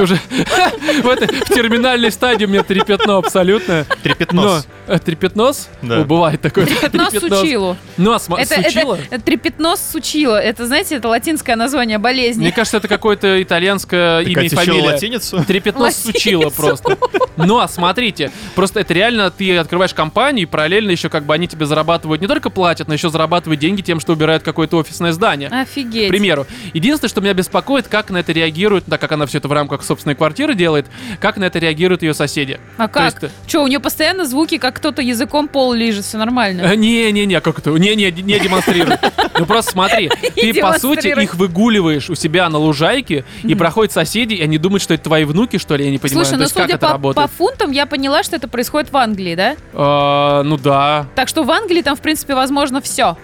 Уже 0.00 0.14
в, 1.02 1.08
этой- 1.08 1.28
в 1.28 1.48
терминальной 1.50 2.10
стадии 2.10 2.46
у 2.46 2.48
меня 2.48 2.62
три 2.62 2.80
пятно 2.80 3.18
абсолютно. 3.18 3.84
Трепетнос. 4.02 4.43
Но, 4.44 4.60
э, 4.94 4.98
трепетнос? 4.98 5.68
Да. 5.82 6.00
О, 6.00 6.04
бывает 6.04 6.40
такое. 6.40 6.66
Трепетно 6.66 7.06
Трепетнос. 7.10 7.40
сучилу. 7.40 7.76
Ну, 7.96 8.12
а 8.12 8.16
Это, 8.40 8.62
сучило? 8.62 8.94
это, 8.94 9.14
это 9.16 9.24
трепетно 9.24 9.76
сучило. 9.76 10.36
Это, 10.40 10.66
знаете, 10.66 10.96
это 10.96 11.08
латинское 11.08 11.56
название 11.56 11.98
болезни. 11.98 12.42
Мне 12.42 12.52
кажется, 12.52 12.76
это 12.78 12.88
какое-то 12.88 13.42
итальянское 13.42 14.22
Так, 14.22 14.28
имя 14.32 14.40
а 14.40 14.44
и 14.44 14.48
фамилия. 14.48 14.82
латиницу? 14.82 15.44
Трепетно 15.44 15.82
Латиницу. 15.82 16.12
сучило 16.12 16.50
просто. 16.50 16.96
Но 17.36 17.66
смотрите, 17.66 18.30
просто 18.54 18.80
это 18.80 18.94
реально 18.94 19.30
ты 19.30 19.56
открываешь 19.56 19.94
компанию, 19.94 20.42
и 20.44 20.46
параллельно 20.46 20.90
еще 20.90 21.08
как 21.08 21.24
бы 21.24 21.34
они 21.34 21.48
тебе 21.48 21.66
зарабатывают, 21.66 22.20
не 22.20 22.28
только 22.28 22.50
платят, 22.50 22.86
но 22.88 22.94
еще 22.94 23.10
зарабатывают 23.10 23.60
деньги 23.60 23.80
тем, 23.82 24.00
что 24.00 24.12
убирают 24.12 24.42
какое-то 24.42 24.76
офисное 24.76 25.12
здание. 25.12 25.48
К 25.48 25.52
Офигеть. 25.62 26.08
примеру. 26.08 26.46
Единственное, 26.72 27.08
что 27.08 27.20
меня 27.20 27.34
беспокоит, 27.34 27.88
как 27.88 28.10
на 28.10 28.18
это 28.18 28.32
реагирует, 28.32 28.84
так 28.86 29.00
как 29.00 29.12
она 29.12 29.26
все 29.26 29.38
это 29.38 29.48
в 29.48 29.52
рамках 29.52 29.82
собственной 29.82 30.14
квартиры 30.14 30.54
делает, 30.54 30.86
как 31.20 31.36
на 31.36 31.44
это 31.44 31.58
реагируют 31.58 32.02
ее 32.02 32.14
соседи. 32.14 32.60
А 32.76 32.86
То 32.88 33.04
есть, 33.04 33.18
как? 33.18 33.30
Че, 33.46 33.62
у 33.62 33.66
нее 33.66 33.80
постоянно 33.80 34.24
звуки, 34.34 34.58
как 34.58 34.74
кто-то 34.74 35.00
языком 35.00 35.46
пол 35.46 35.72
лижет, 35.72 36.04
все 36.04 36.18
нормально. 36.18 36.62
э, 36.62 36.74
Не-не-не, 36.74 37.40
как 37.40 37.60
это? 37.60 37.70
Не-не, 37.70 38.10
не 38.10 38.38
демонстрируй. 38.40 38.96
Ну 39.38 39.46
просто 39.46 39.70
смотри, 39.70 40.10
ты 40.34 40.60
по 40.60 40.72
сути 40.78 41.08
их 41.22 41.36
выгуливаешь 41.36 42.10
у 42.10 42.16
себя 42.16 42.48
на 42.48 42.58
лужайке, 42.58 43.24
и 43.44 43.54
проходят 43.54 43.92
соседи, 43.92 44.34
и 44.34 44.42
они 44.42 44.58
думают, 44.58 44.82
что 44.82 44.94
это 44.94 45.04
твои 45.04 45.24
внуки, 45.24 45.58
что 45.58 45.76
ли, 45.76 45.84
я 45.84 45.90
не 45.92 45.98
понимаю. 45.98 46.24
Слушай, 46.24 46.38
ну 46.38 46.44
как 46.44 46.52
судя 46.52 46.74
это 46.74 46.86
по, 46.86 46.92
работает? 46.92 47.30
по 47.30 47.36
фунтам, 47.36 47.70
я 47.70 47.86
поняла, 47.86 48.24
что 48.24 48.34
это 48.34 48.48
происходит 48.48 48.90
в 48.90 48.96
Англии, 48.96 49.36
да? 49.36 49.54
А, 49.72 50.42
Ну 50.42 50.56
да. 50.56 51.06
Так 51.14 51.28
что 51.28 51.44
в 51.44 51.50
Англии 51.52 51.82
там, 51.82 51.94
в 51.94 52.00
принципе, 52.00 52.34
возможно 52.34 52.80
все. 52.80 53.16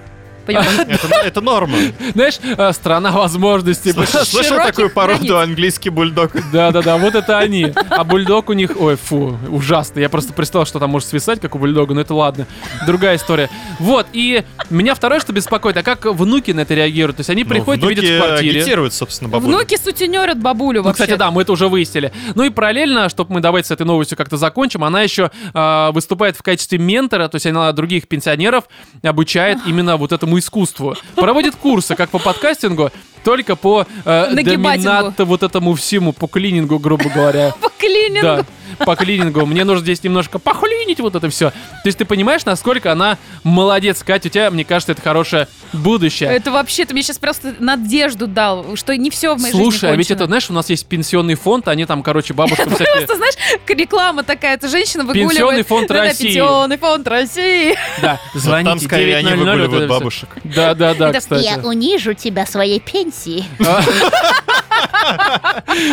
Это, 1.24 1.40
норма. 1.40 1.76
Знаешь, 2.14 2.38
э, 2.42 2.72
страна 2.72 3.12
возможностей. 3.12 3.92
Слышал 3.92 4.56
такую 4.58 4.90
породу 4.90 5.38
английский 5.38 5.90
бульдог? 5.90 6.32
Да-да-да, 6.52 6.96
вот 6.96 7.14
это 7.14 7.38
они. 7.38 7.72
А 7.90 8.04
бульдог 8.04 8.50
у 8.50 8.52
них, 8.52 8.72
ой, 8.78 8.96
фу, 8.96 9.38
ужасно. 9.48 10.00
Я 10.00 10.08
просто 10.08 10.32
представил, 10.32 10.66
что 10.66 10.78
там 10.78 10.90
может 10.90 11.08
свисать, 11.08 11.40
как 11.40 11.54
у 11.54 11.58
бульдога, 11.58 11.94
но 11.94 12.00
это 12.00 12.14
ладно. 12.14 12.46
Другая 12.86 13.16
история. 13.16 13.48
Вот, 13.78 14.06
и 14.12 14.44
меня 14.70 14.94
второе, 14.94 15.20
что 15.20 15.32
беспокоит, 15.32 15.76
а 15.76 15.82
как 15.82 16.06
внуки 16.06 16.50
на 16.52 16.60
это 16.60 16.74
реагируют? 16.74 17.16
То 17.16 17.20
есть 17.20 17.30
они 17.30 17.44
приходят 17.44 17.82
ну, 17.82 17.90
и 17.90 17.94
видят 17.94 18.10
в 18.10 18.24
квартире. 18.24 18.60
агитируют, 18.60 18.94
собственно, 18.94 19.30
бабулю. 19.30 19.56
Внуки 19.56 19.76
сутенерят 19.76 20.38
бабулю 20.38 20.80
Ну, 20.80 20.88
вообще. 20.88 21.04
кстати, 21.04 21.18
да, 21.18 21.30
мы 21.30 21.42
это 21.42 21.52
уже 21.52 21.68
выяснили. 21.68 22.12
Ну 22.34 22.44
и 22.44 22.50
параллельно, 22.50 23.08
чтобы 23.08 23.34
мы 23.34 23.40
давайте 23.40 23.68
с 23.68 23.70
этой 23.70 23.86
новостью 23.86 24.16
как-то 24.16 24.36
закончим, 24.36 24.84
она 24.84 25.02
еще 25.02 25.30
э, 25.54 25.90
выступает 25.92 26.36
в 26.36 26.42
качестве 26.42 26.78
ментора, 26.78 27.28
то 27.28 27.36
есть 27.36 27.46
она 27.46 27.72
других 27.72 28.08
пенсионеров 28.08 28.64
обучает 29.02 29.58
именно 29.66 29.96
вот 29.96 30.12
этому 30.12 30.29
искусству. 30.38 30.96
Проводит 31.14 31.56
курсы 31.56 31.94
как 31.94 32.10
по 32.10 32.18
подкастингу, 32.18 32.90
только 33.24 33.56
по 33.56 33.86
э, 34.04 34.34
доминат 34.34 35.18
вот 35.18 35.42
этому 35.42 35.74
всему, 35.74 36.12
по 36.12 36.26
клинингу, 36.26 36.78
грубо 36.78 37.08
говоря. 37.08 37.54
По 37.60 37.70
клинингу. 37.78 38.22
Да, 38.22 38.46
по 38.78 38.96
клинингу. 38.96 39.46
Мне 39.46 39.64
нужно 39.64 39.82
здесь 39.82 40.02
немножко 40.02 40.38
похлинить 40.38 41.00
вот 41.00 41.14
это 41.14 41.28
все. 41.30 41.50
То 41.50 41.56
есть 41.86 41.98
ты 41.98 42.04
понимаешь, 42.04 42.44
насколько 42.44 42.92
она 42.92 43.18
молодец, 43.44 44.02
Катя, 44.02 44.28
у 44.28 44.30
тебя, 44.30 44.50
мне 44.50 44.64
кажется, 44.64 44.92
это 44.92 45.02
хорошее 45.02 45.48
будущее. 45.72 46.28
Это 46.30 46.50
вообще, 46.50 46.84
ты 46.84 46.94
мне 46.94 47.02
сейчас 47.02 47.18
просто 47.18 47.54
надежду 47.58 48.26
дал, 48.26 48.76
что 48.76 48.96
не 48.96 49.10
все 49.10 49.34
в 49.34 49.40
моей 49.40 49.52
Слушай, 49.52 49.72
жизни 49.72 49.88
а 49.88 49.96
ведь 49.96 50.10
это, 50.10 50.26
знаешь, 50.26 50.50
у 50.50 50.52
нас 50.52 50.70
есть 50.70 50.86
пенсионный 50.86 51.34
фонд, 51.34 51.68
они 51.68 51.86
там, 51.86 52.02
короче, 52.02 52.34
бабушкам 52.34 52.70
всякие... 52.74 52.94
Просто, 52.94 53.16
знаешь, 53.16 53.34
реклама 53.68 54.22
такая, 54.22 54.54
эта 54.54 54.68
женщина 54.68 55.04
выгуливает. 55.04 55.30
Пенсионный 55.30 55.62
фонд 55.62 55.90
России. 55.90 56.26
Пенсионный 56.26 56.78
фонд 56.78 57.08
России. 57.08 57.76
Да, 58.00 58.18
звоните. 58.34 58.70
там 58.70 58.80
скорее 58.80 59.16
они 59.16 59.28
900, 59.28 59.46
вот 59.46 59.56
выгуливают 59.56 59.90
бабушек. 59.90 60.28
Да, 60.44 60.74
да, 60.74 60.94
да, 60.94 61.08
Я 61.10 61.20
кстати. 61.20 61.60
унижу 61.64 62.14
тебя 62.14 62.46
своей 62.46 62.80
пенсии. 62.80 63.44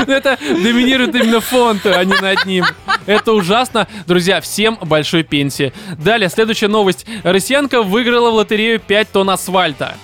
Ну, 0.08 0.14
Это 0.14 0.38
доминирует 0.40 1.16
именно 1.16 1.40
фонд, 1.40 1.86
а 1.86 2.04
не 2.04 2.14
над 2.14 2.46
ним. 2.46 2.66
Это 3.06 3.34
ужасно. 3.34 3.88
Друзья, 4.06 4.42
всем 4.42 4.78
большой 4.82 5.24
пенсии. 5.24 5.74
Далее, 5.98 6.30
следующая 6.30 6.68
новость. 6.68 7.06
Россиянка 7.24 7.82
выиграла 7.82 8.32
в 8.32 8.36
лотерею 8.36 8.80
5 8.80 9.12
тонн 9.12 9.30
асфальта. 9.30 9.96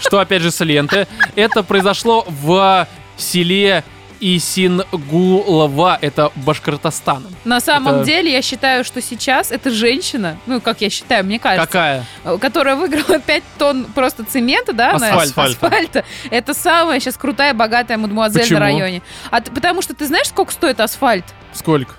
Что, 0.00 0.20
опять 0.20 0.42
же, 0.42 0.50
с 0.50 0.62
ленты. 0.64 1.06
Это 1.34 1.62
произошло 1.62 2.24
в 2.28 2.86
селе 3.16 3.82
Исингулова, 4.20 5.98
это 6.00 6.30
Башкортостан. 6.36 7.24
На 7.44 7.60
самом 7.60 7.96
Это- 7.96 8.04
деле, 8.04 8.32
я 8.32 8.42
считаю, 8.42 8.84
что 8.84 9.00
сейчас 9.02 9.50
эта 9.50 9.70
женщина, 9.70 10.38
ну, 10.46 10.60
как 10.60 10.80
я 10.80 10.90
считаю, 10.90 11.24
мне 11.24 11.38
кажется, 11.38 11.66
Какая? 11.66 12.04
э, 12.24 12.38
которая 12.38 12.76
выиграла 12.76 13.18
5 13.26 13.42
тонн 13.58 13.84
просто 13.94 14.24
цемента, 14.24 14.72
да, 14.72 14.92
на- 14.98 15.14
Асфальта. 15.20 15.42
асфальта, 15.44 16.04
это 16.30 16.54
самая 16.54 17.00
сейчас 17.00 17.16
крутая, 17.16 17.54
богатая 17.54 17.96
мадемуазель 17.98 18.40
Почему? 18.42 18.58
на 18.58 18.64
районе. 18.66 19.02
А 19.30 19.40
потому 19.40 19.82
что 19.82 19.94
ты 19.94 20.06
знаешь, 20.06 20.28
сколько 20.28 20.52
стоит 20.52 20.80
асфальт? 20.80 21.24
Сколько? 21.52 21.94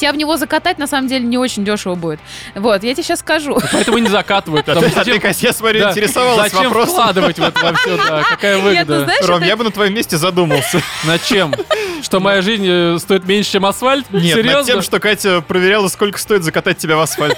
Тебя 0.00 0.12
в 0.12 0.16
него 0.16 0.38
закатать, 0.38 0.78
на 0.78 0.86
самом 0.86 1.08
деле, 1.08 1.26
не 1.26 1.36
очень 1.36 1.62
дешево 1.62 1.94
будет. 1.94 2.20
Вот, 2.54 2.82
я 2.82 2.94
тебе 2.94 3.02
сейчас 3.02 3.20
скажу. 3.20 3.58
Поэтому 3.72 3.98
не 3.98 4.08
закатывают. 4.08 4.66
А 4.66 4.76
ты, 4.76 5.20
я 5.40 5.52
смотрю, 5.52 5.90
интересовалась 5.90 6.50
Зачем 6.50 6.72
вкладывать 6.72 7.38
в 7.38 7.42
это 7.42 7.60
во 7.62 7.74
все, 7.74 7.96
да, 7.98 8.22
какая 8.30 8.58
выгода? 8.58 9.06
Ром, 9.22 9.42
я 9.42 9.58
бы 9.58 9.64
на 9.64 9.70
твоем 9.70 9.92
месте 9.92 10.16
задумался. 10.16 10.80
Над 11.04 11.22
чем? 11.22 11.54
Что 12.00 12.18
моя 12.18 12.40
жизнь 12.40 12.64
э, 12.66 12.96
стоит 12.98 13.26
меньше, 13.26 13.52
чем 13.52 13.66
асфальт? 13.66 14.10
Нет, 14.10 14.36
Серьезно? 14.36 14.52
над 14.52 14.66
тем, 14.66 14.82
что 14.82 15.00
Катя 15.00 15.42
проверяла, 15.42 15.88
сколько 15.88 16.18
стоит 16.18 16.44
закатать 16.44 16.78
тебя 16.78 16.96
в 16.96 17.00
асфальт. 17.00 17.36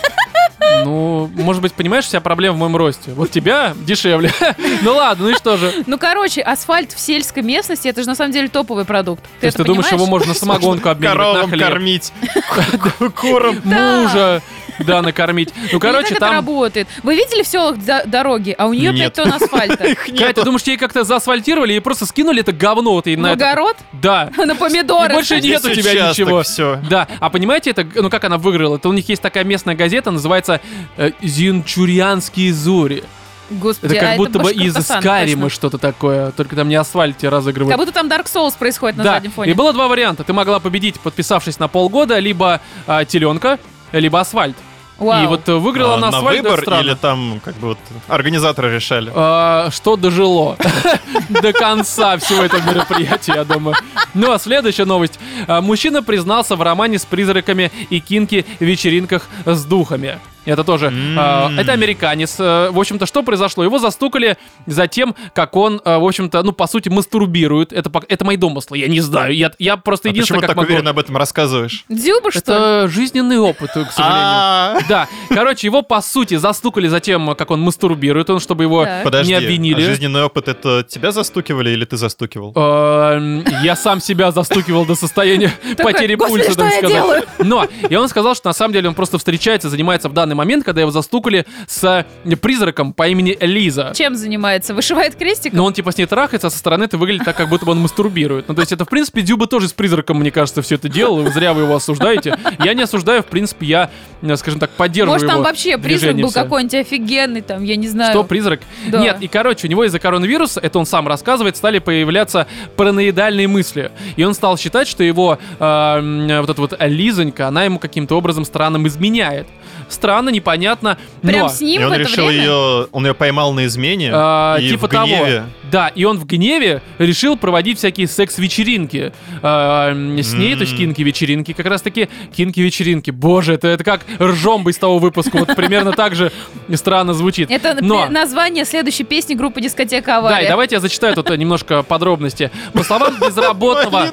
Ну, 0.84 1.30
может 1.34 1.62
быть, 1.62 1.72
понимаешь, 1.72 2.04
вся 2.04 2.20
проблема 2.20 2.56
в 2.56 2.58
моем 2.58 2.76
росте. 2.76 3.12
Вот 3.12 3.30
тебя 3.30 3.74
дешевле. 3.80 4.30
Ну 4.82 4.94
ладно, 4.96 5.26
ну 5.26 5.30
и 5.30 5.34
что 5.34 5.56
же? 5.56 5.72
Ну, 5.86 5.98
короче, 5.98 6.40
асфальт 6.40 6.92
в 6.92 6.98
сельской 6.98 7.42
местности, 7.42 7.88
это 7.88 8.02
же 8.02 8.08
на 8.08 8.14
самом 8.14 8.32
деле 8.32 8.48
топовый 8.48 8.84
продукт. 8.84 9.22
То 9.40 9.46
есть 9.46 9.56
ты 9.56 9.64
думаешь, 9.64 9.90
его 9.92 10.06
можно 10.06 10.34
самогонку 10.34 10.88
обменивать 10.88 11.18
на 11.18 11.24
Коровам 11.24 11.50
хлеб? 11.50 11.68
кормить, 11.68 12.12
курам. 13.20 13.60
Мужа, 13.64 14.42
да, 14.78 15.02
накормить. 15.02 15.50
Ну, 15.72 15.78
короче, 15.78 16.14
там... 16.16 16.32
работает? 16.32 16.88
Вы 17.02 17.16
видели 17.16 17.42
в 17.42 17.46
селах 17.46 17.78
до- 17.78 18.04
дороги, 18.06 18.54
а 18.56 18.66
у 18.66 18.72
нее 18.72 18.92
Нет. 18.92 19.14
5 19.14 19.30
тонн 19.30 19.42
асфальта. 19.42 19.94
Катя, 19.94 20.32
ты 20.34 20.44
думаешь, 20.44 20.62
ей 20.62 20.76
как-то 20.76 21.04
заасфальтировали 21.04 21.74
и 21.74 21.80
просто 21.80 22.06
скинули 22.06 22.40
это 22.40 22.52
говно 22.52 22.92
вот 22.92 23.06
и 23.06 23.16
на 23.16 23.32
огород? 23.32 23.76
Да. 23.92 24.30
На 24.36 24.54
помидоры. 24.54 25.14
Больше 25.14 25.40
нет 25.40 25.64
у 25.64 25.70
тебя 25.70 26.08
ничего. 26.10 26.42
Да, 26.88 27.08
а 27.20 27.30
понимаете, 27.30 27.70
это, 27.70 27.86
ну 27.94 28.10
как 28.10 28.24
она 28.24 28.38
выиграла? 28.38 28.76
Это 28.76 28.88
у 28.88 28.92
них 28.92 29.08
есть 29.08 29.22
такая 29.22 29.44
местная 29.44 29.74
газета, 29.74 30.10
называется 30.10 30.51
э, 30.96 31.10
«Зинчурьянские 31.22 32.52
зори». 32.52 33.04
Господи, 33.50 33.94
Это 33.94 34.06
а 34.06 34.08
как 34.08 34.16
будто 34.16 34.38
бы 34.38 34.52
из 34.52 34.74
точно. 34.74 35.50
что-то 35.50 35.76
такое, 35.78 36.30
только 36.30 36.56
там 36.56 36.68
не 36.68 36.74
асфальт 36.76 37.18
тебе 37.18 37.28
разыгрывают. 37.28 37.76
Как 37.76 37.78
будто 37.78 37.92
там 37.92 38.06
Dark 38.08 38.24
Souls 38.24 38.56
происходит 38.58 38.96
на 38.96 39.04
да, 39.04 39.14
заднем 39.14 39.30
фоне. 39.30 39.50
и 39.50 39.54
было 39.54 39.72
два 39.74 39.88
варианта. 39.88 40.24
Ты 40.24 40.32
могла 40.32 40.58
победить, 40.58 40.98
подписавшись 41.00 41.58
на 41.58 41.68
полгода, 41.68 42.18
либо 42.18 42.60
а, 42.86 43.04
теленка, 43.04 43.58
либо 43.92 44.20
асфальт. 44.20 44.56
Вау. 44.98 45.24
И 45.24 45.26
вот 45.26 45.48
э, 45.48 45.54
выиграла 45.54 45.94
А, 45.94 45.98
на 45.98 46.10
на 46.10 46.18
асфальт, 46.18 46.38
это 46.38 46.48
выбор 46.48 46.60
странно. 46.60 46.80
или 46.82 46.94
там 46.94 47.40
как 47.44 47.54
бы 47.56 47.68
вот 47.68 47.78
организаторы 48.08 48.74
решали? 48.74 49.10
А, 49.14 49.68
что 49.70 49.96
дожило 49.96 50.56
до 51.28 51.52
конца 51.52 52.16
всего 52.18 52.44
этого 52.44 52.60
мероприятия, 52.62 53.34
я 53.34 53.44
думаю. 53.44 53.76
Ну 54.14 54.32
а 54.32 54.38
следующая 54.38 54.84
новость. 54.84 55.18
А, 55.48 55.60
Мужчина 55.60 56.02
признался 56.02 56.56
в 56.56 56.62
романе 56.62 56.98
с 56.98 57.04
призраками 57.04 57.70
и 57.90 58.00
кинки 58.00 58.46
вечеринках 58.60 59.28
с 59.44 59.64
духами. 59.64 60.20
Это 60.44 60.64
тоже. 60.64 60.92
а, 61.16 61.48
М. 61.48 61.58
это 61.58 61.72
американец. 61.72 62.36
Э, 62.38 62.70
В 62.70 62.78
общем-то, 62.78 63.06
что 63.06 63.22
произошло? 63.22 63.62
Его 63.64 63.78
застукали 63.78 64.36
за 64.66 64.86
тем, 64.88 65.14
как 65.34 65.56
он, 65.56 65.80
э, 65.84 65.98
в 65.98 66.04
общем-то, 66.04 66.42
ну, 66.42 66.52
по 66.52 66.66
сути, 66.66 66.88
мастурбирует. 66.88 67.72
Это, 67.72 67.90
это 68.08 68.24
мои 68.24 68.36
домыслы, 68.36 68.78
я 68.78 68.88
не 68.88 69.00
знаю. 69.00 69.34
Я, 69.36 69.52
я 69.58 69.76
просто 69.76 70.08
А 70.08 70.10
единственное, 70.10 70.40
почему 70.40 70.40
как 70.40 70.48
так 70.50 70.56
могу... 70.56 70.68
уверенно 70.68 70.90
об 70.90 70.98
этом 70.98 71.16
рассказываешь? 71.16 71.84
Дзюба, 71.88 72.30
что? 72.32 72.38
Это 72.40 72.88
жизненный 72.88 73.38
опыт, 73.38 73.70
к 73.70 73.92
сожалению. 73.92 73.96
А, 74.26 74.78
Да, 74.88 75.08
короче, 75.28 75.66
его 75.66 75.82
по 75.82 76.00
сути 76.00 76.34
застукали 76.36 76.88
за 76.88 77.00
тем, 77.00 77.34
как 77.36 77.50
он 77.50 77.60
мастурбирует, 77.60 78.28
он, 78.30 78.40
чтобы 78.40 78.64
его 78.64 78.84
Так. 78.84 79.04
Подожди, 79.04 79.32
не 79.32 79.38
обвинили. 79.38 79.82
а 79.82 79.86
жизненный 79.86 80.24
опыт 80.24 80.48
это 80.48 80.82
тебя 80.88 81.12
застукивали 81.12 81.70
или 81.70 81.84
ты 81.84 81.96
застукивал? 81.96 82.52
Эм, 82.56 83.44
Я 83.62 83.76
сам 83.76 84.00
себя 84.00 84.30
застукивал 84.32 84.84
до 84.86 84.94
состояния 84.94 85.52
потери 85.78 86.14
«Господи, 86.14 86.44
пульса, 86.44 86.58
так 86.58 86.72
сказать. 86.72 86.88
делаю?» 86.96 87.22
Но, 87.38 87.66
и 87.88 87.94
он 87.96 88.08
сказал, 88.08 88.34
что 88.34 88.48
на 88.48 88.52
самом 88.54 88.72
деле 88.72 88.88
он 88.88 88.94
просто 88.94 89.18
встречается, 89.18 89.68
занимается 89.70 90.08
в 90.08 90.12
данный 90.12 90.31
момент, 90.34 90.64
когда 90.64 90.80
его 90.80 90.90
застукали 90.90 91.46
с 91.66 92.06
э, 92.24 92.36
призраком 92.36 92.92
по 92.92 93.08
имени 93.08 93.36
Лиза. 93.40 93.92
Чем 93.94 94.16
занимается? 94.16 94.74
Вышивает 94.74 95.14
крестик? 95.16 95.52
Но 95.52 95.64
он 95.64 95.72
типа 95.72 95.92
с 95.92 95.98
ней 95.98 96.06
трахается, 96.06 96.48
а 96.48 96.50
со 96.50 96.58
стороны 96.58 96.84
это 96.84 96.98
выглядит 96.98 97.24
так, 97.24 97.36
как 97.36 97.48
будто 97.48 97.66
бы 97.66 97.72
он 97.72 97.80
мастурбирует. 97.80 98.48
Ну, 98.48 98.54
то 98.54 98.60
есть 98.60 98.72
это, 98.72 98.84
в 98.84 98.88
принципе, 98.88 99.22
Дюба 99.22 99.46
тоже 99.46 99.68
с 99.68 99.72
призраком, 99.72 100.18
мне 100.18 100.30
кажется, 100.30 100.62
все 100.62 100.76
это 100.76 100.88
делал. 100.88 101.26
и 101.26 101.30
Зря 101.30 101.52
вы 101.54 101.62
его 101.62 101.74
осуждаете. 101.74 102.38
Я 102.58 102.74
не 102.74 102.82
осуждаю, 102.82 103.22
в 103.22 103.26
принципе, 103.26 103.66
я, 103.66 103.90
э, 104.22 104.36
скажем 104.36 104.60
так, 104.60 104.70
поддерживаю 104.70 105.14
Может, 105.14 105.28
там 105.28 105.36
его 105.38 105.44
вообще 105.44 105.78
призрак 105.78 106.16
был 106.16 106.30
какой-нибудь 106.30 106.74
офигенный, 106.74 107.40
там, 107.42 107.64
я 107.64 107.76
не 107.76 107.88
знаю. 107.88 108.12
Что, 108.12 108.24
призрак? 108.24 108.60
Да. 108.88 109.00
Нет, 109.00 109.18
и 109.20 109.28
короче, 109.28 109.66
у 109.66 109.70
него 109.70 109.84
из-за 109.84 109.98
коронавируса, 109.98 110.60
это 110.60 110.78
он 110.78 110.86
сам 110.86 111.08
рассказывает, 111.08 111.56
стали 111.56 111.78
появляться 111.78 112.46
параноидальные 112.76 113.48
мысли. 113.48 113.90
И 114.16 114.24
он 114.24 114.34
стал 114.34 114.58
считать, 114.58 114.88
что 114.88 115.02
его 115.02 115.38
э, 115.58 116.40
вот 116.40 116.50
эта 116.50 116.60
вот 116.60 116.76
Лизонька, 116.80 117.48
она 117.48 117.64
ему 117.64 117.78
каким-то 117.78 118.16
образом 118.16 118.44
странным 118.44 118.86
изменяет. 118.86 119.46
Странно, 119.88 120.21
непонятно, 120.30 120.98
но... 121.22 121.30
Прям 121.30 121.48
с 121.48 121.60
ним 121.60 121.82
И 121.82 121.84
в 121.84 121.88
он 121.88 121.92
это 121.94 122.02
решил 122.02 122.26
время? 122.26 122.42
ее, 122.44 122.86
он 122.92 123.06
ее 123.06 123.14
поймал 123.14 123.52
на 123.52 123.66
измене 123.66 124.10
А, 124.12 124.56
и 124.58 124.68
типа 124.70 124.86
в 124.86 124.90
гневе. 124.90 125.36
того. 125.38 125.46
Да, 125.70 125.88
и 125.88 126.04
он 126.04 126.18
в 126.18 126.26
гневе 126.26 126.82
решил 126.98 127.36
проводить 127.36 127.78
всякие 127.78 128.06
секс-вечеринки 128.06 129.12
а, 129.42 129.92
с 129.92 130.32
ней, 130.34 130.54
то 130.54 130.62
есть 130.62 130.76
кинки-вечеринки. 130.76 131.52
Как 131.52 131.66
раз 131.66 131.80
таки 131.82 132.08
кинки-вечеринки. 132.36 133.10
Боже, 133.10 133.54
это, 133.54 133.68
это 133.68 133.82
как 133.84 134.02
ржомба 134.20 134.70
из 134.70 134.76
того 134.78 134.98
выпуска. 134.98 135.38
Вот 135.38 135.54
примерно 135.56 135.92
так 135.92 136.14
же 136.14 136.30
странно 136.74 137.14
звучит. 137.14 137.50
Это 137.50 137.76
Но- 137.80 138.08
название 138.08 138.64
следующей 138.64 139.04
песни 139.04 139.34
группы 139.34 139.60
«Дискотека 139.60 140.06
Да, 140.06 140.18
Авария». 140.18 140.46
и 140.46 140.48
давайте 140.48 140.74
я 140.76 140.80
зачитаю 140.80 141.14
тут 141.14 141.30
э, 141.30 141.36
немножко 141.36 141.82
подробности. 141.82 142.50
По 142.72 142.82
словам 142.82 143.18
безработного... 143.20 144.08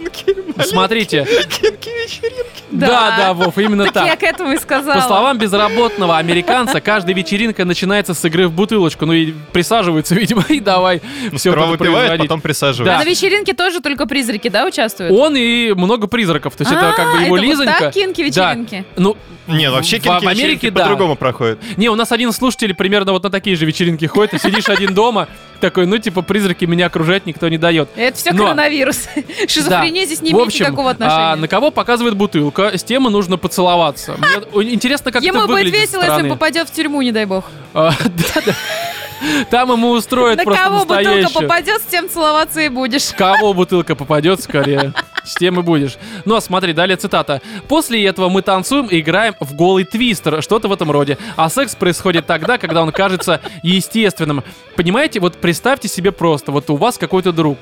Смотрите. 0.63 1.25
маленький 1.25 1.89
вечеринки. 2.03 2.63
Да, 2.71 3.15
да, 3.17 3.33
Вов, 3.33 3.57
именно 3.57 3.85
Так 3.91 4.05
я 4.05 4.15
к 4.15 4.23
этому 4.23 4.53
и 4.53 4.57
сказала. 4.57 5.01
По 5.01 5.07
словам 5.07 5.37
безработного 5.37 5.98
американца, 6.07 6.81
каждая 6.81 7.15
вечеринка 7.15 7.65
начинается 7.65 8.13
с 8.13 8.23
игры 8.25 8.47
в 8.47 8.51
бутылочку. 8.53 9.05
Ну 9.05 9.13
и 9.13 9.33
присаживаются, 9.51 10.15
видимо, 10.19 10.43
и 10.49 10.59
давай 10.59 11.01
все 11.33 11.37
Сперва 11.51 11.67
выпивает, 11.67 12.19
потом 12.19 12.41
присаживается. 12.41 12.95
А 12.99 13.03
на 13.03 13.09
вечеринке 13.09 13.53
тоже 13.53 13.79
только 13.81 14.05
призраки, 14.05 14.47
да, 14.49 14.65
участвуют? 14.65 15.11
Он 15.11 15.35
и 15.35 15.73
много 15.73 16.07
призраков. 16.07 16.55
То 16.55 16.63
есть 16.63 16.71
это 16.71 16.89
А, 16.89 16.93
как 16.93 17.11
бы 17.13 17.21
его 17.23 17.37
это 17.37 17.45
вот 17.45 17.51
Лизонька. 17.51 17.79
так 17.79 17.93
кинки-вечеринки? 17.93 18.85
Да. 18.95 19.01
Ну, 19.01 19.17
Не, 19.47 19.69
вообще 19.69 19.97
в- 19.97 19.99
в 19.99 20.03
кинки 20.03 20.25
Америке, 20.25 20.41
вечеринки 20.43 20.69
да. 20.69 20.81
по-другому 20.83 21.15
проходят. 21.15 21.59
Не, 21.77 21.89
у 21.89 21.95
нас 21.95 22.11
один 22.11 22.31
слушатель 22.31 22.73
примерно 22.73 23.11
вот 23.13 23.23
на 23.23 23.29
такие 23.29 23.55
же 23.55 23.65
вечеринки 23.65 24.05
ходит. 24.05 24.31
Ты 24.31 24.39
сидишь 24.39 24.69
один 24.69 24.93
дома, 24.93 25.27
такой, 25.59 25.85
ну, 25.88 25.97
типа, 25.97 26.21
призраки 26.21 26.63
меня 26.65 26.85
окружать 26.85 27.25
никто 27.25 27.49
не 27.49 27.57
дает. 27.57 27.89
Это 27.95 28.17
все 28.17 28.31
Но- 28.31 28.43
коронавирус. 28.45 29.07
Шизофрения 29.47 30.05
здесь 30.05 30.21
не 30.21 30.29
В 30.31 30.33
имеет 30.35 30.47
общем, 30.47 30.65
никакого 30.65 30.89
а, 30.89 30.91
отношения. 30.93 31.35
на 31.35 31.47
кого 31.47 31.71
показывает 31.71 32.15
бутылка, 32.15 32.77
с 32.77 32.83
тем 32.83 33.07
и 33.07 33.12
нужно 33.12 33.38
поцеловаться. 33.38 34.15
Мне 34.53 34.73
интересно, 34.73 35.12
как 35.12 35.23
Ему 35.23 35.39
это 35.39 35.47
будет 35.47 35.65
выглядит 35.65 35.88
весело, 35.89 36.02
со 36.02 36.06
если 36.06 36.13
стороны. 36.13 36.30
попадет 36.30 36.69
в 36.69 36.73
тюрьму, 36.73 37.02
не 37.02 37.12
дай 37.12 37.25
бог. 37.25 37.45
А. 37.73 37.91
Там 39.49 39.71
ему 39.71 39.89
устроят 39.89 40.38
На 40.38 40.43
просто 40.43 40.63
кого 40.63 40.86
бутылка 40.86 41.30
попадет, 41.30 41.82
с 41.82 41.86
тем 41.86 42.10
целоваться 42.10 42.62
и 42.62 42.69
будешь. 42.69 43.12
Кого 43.17 43.54
бутылка 43.54 43.93
попадет 43.95 44.41
скорее, 44.41 44.93
с 45.25 45.36
тем 45.36 45.60
и 45.60 45.62
будешь. 45.63 45.97
Ну 46.23 46.36
а 46.36 46.41
смотри, 46.41 46.71
далее 46.71 46.95
цитата. 46.95 47.41
После 47.67 48.06
этого 48.06 48.30
мы 48.30 48.41
танцуем 48.41 48.86
и 48.86 48.99
играем 49.02 49.36
в 49.39 49.56
голый 49.56 49.84
твистер, 49.84 50.41
что-то 50.41 50.69
в 50.69 50.71
этом 50.71 50.89
роде. 50.89 51.17
А 51.36 51.49
секс 51.49 51.75
происходит 51.75 52.28
тогда, 52.28 52.58
когда 52.58 52.82
он 52.82 52.91
кажется 52.93 53.41
естественным. 53.62 54.43
Понимаете, 54.75 55.19
вот 55.19 55.36
представьте 55.36 55.89
себе 55.89 56.12
просто, 56.12 56.52
вот 56.54 56.69
у 56.69 56.78
вас 56.78 56.97
какой-то 56.97 57.34
друг. 57.34 57.60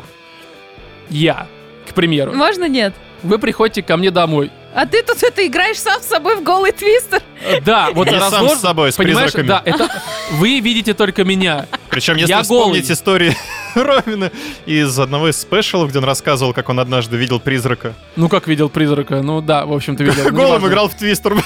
Я, 1.09 1.47
к 1.89 1.93
примеру. 1.93 2.33
Можно 2.33 2.67
нет? 2.67 2.93
Вы 3.23 3.39
приходите 3.39 3.81
ко 3.81 3.97
мне 3.97 4.11
домой. 4.11 4.51
А 4.77 4.85
ты 4.85 5.01
тут 5.01 5.23
это 5.23 5.47
играешь 5.47 5.79
сам 5.79 5.99
с 6.03 6.05
собой 6.05 6.35
в 6.35 6.43
голый 6.43 6.71
твистер? 6.71 7.23
Да, 7.65 7.89
вот 7.93 8.11
Не 8.11 8.19
сам 8.19 8.47
с 8.47 8.59
собой, 8.59 8.91
с 8.91 8.95
призраками. 8.95 9.47
да, 9.47 9.59
это 9.65 9.89
вы 10.33 10.59
видите 10.59 10.93
только 10.93 11.23
меня. 11.23 11.65
Причем, 11.97 12.15
если 12.17 12.31
Я 12.31 12.43
вспомнить 12.43 12.83
голый. 12.83 12.93
истории 12.93 13.35
Ромина 13.75 14.31
из 14.67 14.99
одного 14.99 15.29
из 15.29 15.41
спешалов, 15.41 15.89
где 15.89 15.97
он 15.97 16.05
рассказывал, 16.05 16.53
как 16.53 16.69
он 16.69 16.79
однажды 16.79 17.17
видел 17.17 17.39
призрака. 17.39 17.95
Ну 18.15 18.29
как 18.29 18.47
видел 18.47 18.69
призрака? 18.69 19.23
Ну 19.23 19.41
да, 19.41 19.65
в 19.65 19.73
общем-то 19.73 20.03
видел. 20.03 20.25
Ну, 20.25 20.31
Голым 20.37 20.67
играл 20.67 20.89
в 20.89 20.93
твистер. 20.95 21.35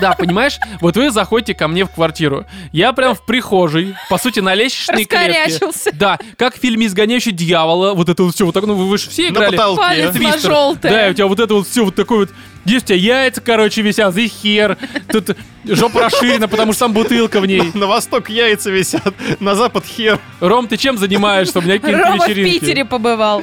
Да, 0.00 0.12
понимаешь? 0.12 0.58
Вот 0.80 0.96
вы 0.96 1.10
заходите 1.10 1.54
ко 1.54 1.66
мне 1.66 1.84
в 1.84 1.90
квартиру. 1.90 2.46
Я 2.70 2.92
прям 2.92 3.16
в 3.16 3.26
прихожей, 3.26 3.96
по 4.08 4.16
сути, 4.16 4.38
на 4.38 4.54
лестничной 4.54 5.04
клетке. 5.06 5.58
Да, 5.92 6.18
как 6.36 6.54
в 6.56 6.60
фильме 6.60 6.86
«Изгоняющий 6.86 7.32
дьявола». 7.32 7.94
Вот 7.94 8.08
это 8.08 8.22
вот 8.22 8.32
все, 8.32 8.46
вот 8.46 8.52
так, 8.54 8.64
ну 8.64 8.74
вы, 8.74 8.96
же 8.96 9.10
все 9.10 9.24
На 9.30 9.34
играли. 9.34 9.56
потолке. 9.56 9.82
Палец 9.82 10.14
на 10.14 10.38
желтое. 10.38 10.94
Да, 10.94 11.10
у 11.10 11.14
тебя 11.14 11.26
вот 11.26 11.40
это 11.40 11.54
вот 11.54 11.66
все 11.66 11.84
вот 11.84 11.96
такое 11.96 12.18
вот. 12.20 12.30
Здесь 12.64 12.82
у 12.82 12.86
тебя 12.86 12.98
яйца, 12.98 13.40
короче, 13.40 13.82
висят, 13.82 14.16
и 14.18 14.28
хер. 14.28 14.76
Тут 15.10 15.36
жопа 15.64 16.02
расширена, 16.02 16.46
потому 16.48 16.72
что 16.74 16.84
там 16.84 16.92
бутылка 16.92 17.40
в 17.40 17.46
ней. 17.46 17.62
На 17.74 17.86
восток 17.86 18.28
яйца 18.28 18.70
висят, 18.70 19.14
на 19.40 19.54
запад 19.56 19.67
хер. 19.84 20.18
Ром, 20.40 20.68
ты 20.68 20.76
чем 20.76 20.98
занимаешься? 20.98 21.58
У 21.58 21.62
меня 21.62 21.78
какие-то 21.78 22.02
Рома 22.02 22.24
в 22.24 22.28
вечеринки. 22.28 22.60
Питере 22.60 22.84
побывал. 22.84 23.42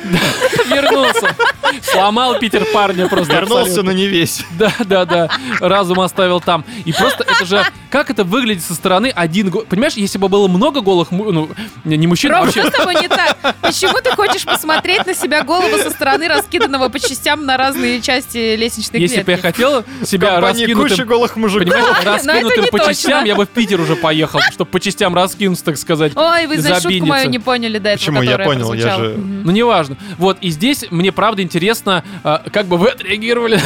Вернулся. 0.68 1.36
Сломал 1.82 2.40
Питер 2.40 2.66
парня 2.74 3.08
просто. 3.08 3.34
Вернулся, 3.34 3.64
абсолютно. 3.64 3.92
но 3.92 3.98
не 3.98 4.08
весь. 4.08 4.44
Да, 4.52 4.74
да, 4.86 5.06
да. 5.06 5.30
Разум 5.60 6.00
оставил 6.00 6.40
там. 6.40 6.64
И 6.86 6.94
просто 6.94 7.24
это 7.24 7.46
же... 7.46 7.64
Как 7.90 8.10
это 8.10 8.24
выглядит 8.24 8.64
со 8.64 8.74
стороны 8.74 9.12
один... 9.16 9.52
Понимаешь, 9.52 9.94
если 9.94 10.18
бы 10.18 10.28
было 10.28 10.48
много 10.48 10.82
голых... 10.82 11.12
Ну, 11.12 11.50
не 11.84 12.08
мужчин, 12.08 12.32
Рома, 12.32 12.46
вообще... 12.46 12.62
что 12.62 12.72
с 12.72 12.74
тобой 12.74 12.96
не 12.96 13.08
так? 13.08 13.38
Почему 13.62 14.00
ты 14.02 14.12
хочешь 14.12 14.44
посмотреть 14.44 15.06
на 15.06 15.14
себя 15.14 15.44
голову 15.44 15.78
со 15.78 15.90
стороны, 15.90 16.28
раскиданного 16.28 16.90
по 16.90 17.00
частям 17.00 17.46
на 17.46 17.58
разные 17.58 18.02
части 18.02 18.56
лестничной 18.56 19.00
Если 19.00 19.22
бы 19.22 19.32
я 19.32 19.38
клетки? 19.38 19.62
хотел 19.62 19.84
себя 20.06 20.40
раскинутым... 20.40 21.08
голых 21.08 21.36
мужиков. 21.36 21.70
Понимаешь, 21.70 21.98
это 22.02 22.10
раскинутым 22.10 22.66
по 22.66 22.78
точно. 22.78 22.94
частям, 22.94 23.26
я 23.26 23.36
бы 23.36 23.46
в 23.46 23.50
Питер 23.50 23.80
уже 23.80 23.96
поехал, 23.96 24.40
чтобы 24.52 24.70
по 24.70 24.80
частям 24.80 25.16
раскинуться, 25.16 25.66
так 25.66 25.78
сказать. 25.78 26.14
Ой, 26.16 26.48
вы, 26.48 26.58
значит, 26.60 26.84
шутку 26.84 27.06
мою 27.06 27.30
не 27.30 27.40
поняли 27.40 27.78
до 27.78 27.90
этого, 27.90 28.16
Почему? 28.16 28.22
Я 28.22 28.38
понял, 28.40 28.74
я 28.74 28.98
же-. 28.98 29.16
Ну, 29.18 29.52
неважно. 29.52 29.98
Вот, 30.18 30.38
и 30.42 30.50
здесь 30.50 30.86
мне 30.90 31.12
правда 31.12 31.42
интересно, 31.42 32.04
а, 32.24 32.44
как 32.52 32.68
бы 32.68 32.78
вы 32.78 32.90
отреагировали. 32.90 33.60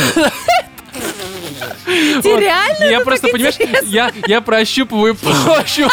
Ты 1.85 2.35
реально? 2.37 2.83
Я 2.85 2.99
просто, 3.01 3.27
понимаешь, 3.27 3.55
интересно. 3.55 3.87
я, 3.87 4.11
я 4.27 4.41
прощупываю 4.41 5.15
почву. 5.15 5.89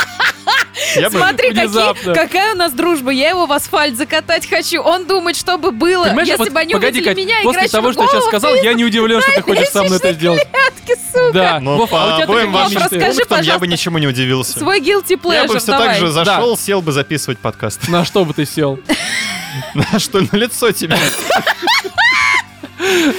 Я. 0.95 1.11
Смотри, 1.11 1.53
какие- 1.53 2.15
какая 2.15 2.55
у 2.55 2.57
нас 2.57 2.73
дружба. 2.73 3.11
Я 3.11 3.31
его 3.31 3.47
в 3.47 3.53
асфальт 3.53 3.97
закатать 3.97 4.49
хочу. 4.49 4.81
Он 4.83 5.07
думает, 5.07 5.37
что 5.37 5.59
бы 5.59 5.71
было, 5.73 6.05
Понимаешь, 6.05 6.29
если 6.29 6.43
вот 6.45 6.53
бы 6.53 6.61
они 6.61 6.73
погоди, 6.75 6.99
увидели 7.01 7.15
Кать, 7.15 7.17
меня, 7.17 7.35
после 7.43 7.69
того, 7.69 7.93
что 7.93 8.03
я 8.03 8.09
сейчас 8.09 8.25
сказал, 8.27 8.55
я 8.55 8.73
не 8.75 8.85
удивлен, 8.85 9.21
что 9.21 9.33
ты 9.33 9.43
хочешь 9.43 9.69
со 9.69 9.83
мной 9.83 9.97
это 9.99 10.13
сделать. 10.13 10.47
клетке, 10.51 11.03
сука. 11.13 11.33
Да. 11.33 11.61
Но 11.61 11.77
Вов, 11.77 11.93
а 11.93 12.07
у 12.07 12.11
по 12.11 12.15
тебя 12.17 12.25
обоим 12.25 12.53
вашим? 12.53 12.79
Расскажи, 12.83 13.17
пунктам 13.21 13.43
я 13.43 13.59
бы 13.59 13.67
ничему 13.67 13.99
не 13.99 14.07
удивился. 14.07 14.59
Свой 14.59 14.81
guilty 14.81 15.11
Я 15.11 15.17
pleasure, 15.45 15.49
бы 15.49 15.59
все 15.59 15.67
давай. 15.73 15.89
так 15.89 15.97
же 15.99 16.11
зашел, 16.11 16.57
сел 16.57 16.83
бы 16.83 16.93
записывать 16.93 17.39
подкаст. 17.39 17.89
На 17.89 18.05
что 18.05 18.25
бы 18.25 18.33
ты 18.35 18.47
сел? 18.47 18.79
На 19.75 19.99
что 19.99 20.21
на 20.21 20.37
лицо 20.37 20.71
тебе? 20.73 20.99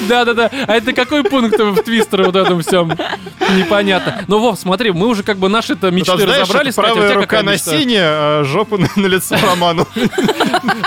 Да-да-да. 0.07 0.49
А 0.67 0.75
это 0.75 0.93
какой 0.93 1.23
пункт 1.23 1.59
в 1.59 1.83
твистере 1.83 2.23
вот 2.25 2.35
этом 2.35 2.61
всем? 2.61 2.91
Непонятно. 3.55 4.23
Ну, 4.27 4.39
Вов, 4.39 4.59
смотри, 4.59 4.91
мы 4.91 5.07
уже 5.07 5.23
как 5.23 5.37
бы 5.37 5.49
наши-то 5.49 5.89
Ну, 5.91 5.97
мечты 5.97 6.11
там, 6.11 6.21
знаешь, 6.21 6.41
разобрали. 6.49 6.69
это 6.69 6.81
Катя, 6.81 6.91
у 6.91 6.95
правая 6.95 7.13
рука 7.13 7.25
какая 7.27 7.43
на 7.43 7.57
синее, 7.57 8.01
а 8.03 8.43
жопу 8.43 8.77
на, 8.77 8.87
на 8.95 9.07
лицо 9.07 9.35
Роману. 9.41 9.87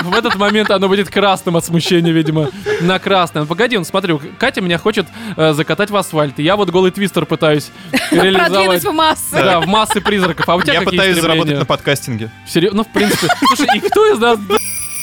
В 0.02 0.14
этот 0.14 0.36
момент 0.36 0.70
оно 0.70 0.88
будет 0.88 1.08
красным 1.10 1.56
от 1.56 1.64
смущения, 1.64 2.12
видимо. 2.12 2.48
На 2.80 2.98
красном. 2.98 3.46
Погоди, 3.46 3.76
он 3.76 3.84
смотри, 3.84 4.16
Катя 4.38 4.60
меня 4.60 4.78
хочет 4.78 5.06
э, 5.36 5.52
закатать 5.52 5.90
в 5.90 5.96
асфальт. 5.96 6.38
И 6.38 6.42
я 6.42 6.56
вот 6.56 6.70
голый 6.70 6.90
твистер 6.90 7.26
пытаюсь 7.26 7.70
Продвинуть 8.10 8.24
реализовать. 8.50 8.84
в 8.84 8.92
массы. 8.92 9.32
Да, 9.36 9.60
в 9.60 9.66
массы 9.66 10.00
призраков. 10.00 10.48
А 10.48 10.56
у 10.56 10.62
тебя 10.62 10.74
Я 10.74 10.82
пытаюсь 10.82 11.16
заработать 11.16 11.40
стремления? 11.40 11.58
на 11.60 11.66
подкастинге. 11.66 12.30
Серьезно? 12.46 12.78
Ну, 12.78 12.84
в 12.84 12.88
принципе. 12.88 13.28
Слушай, 13.56 13.76
и 13.76 13.80
кто 13.80 14.06
из 14.12 14.18
нас... 14.18 14.38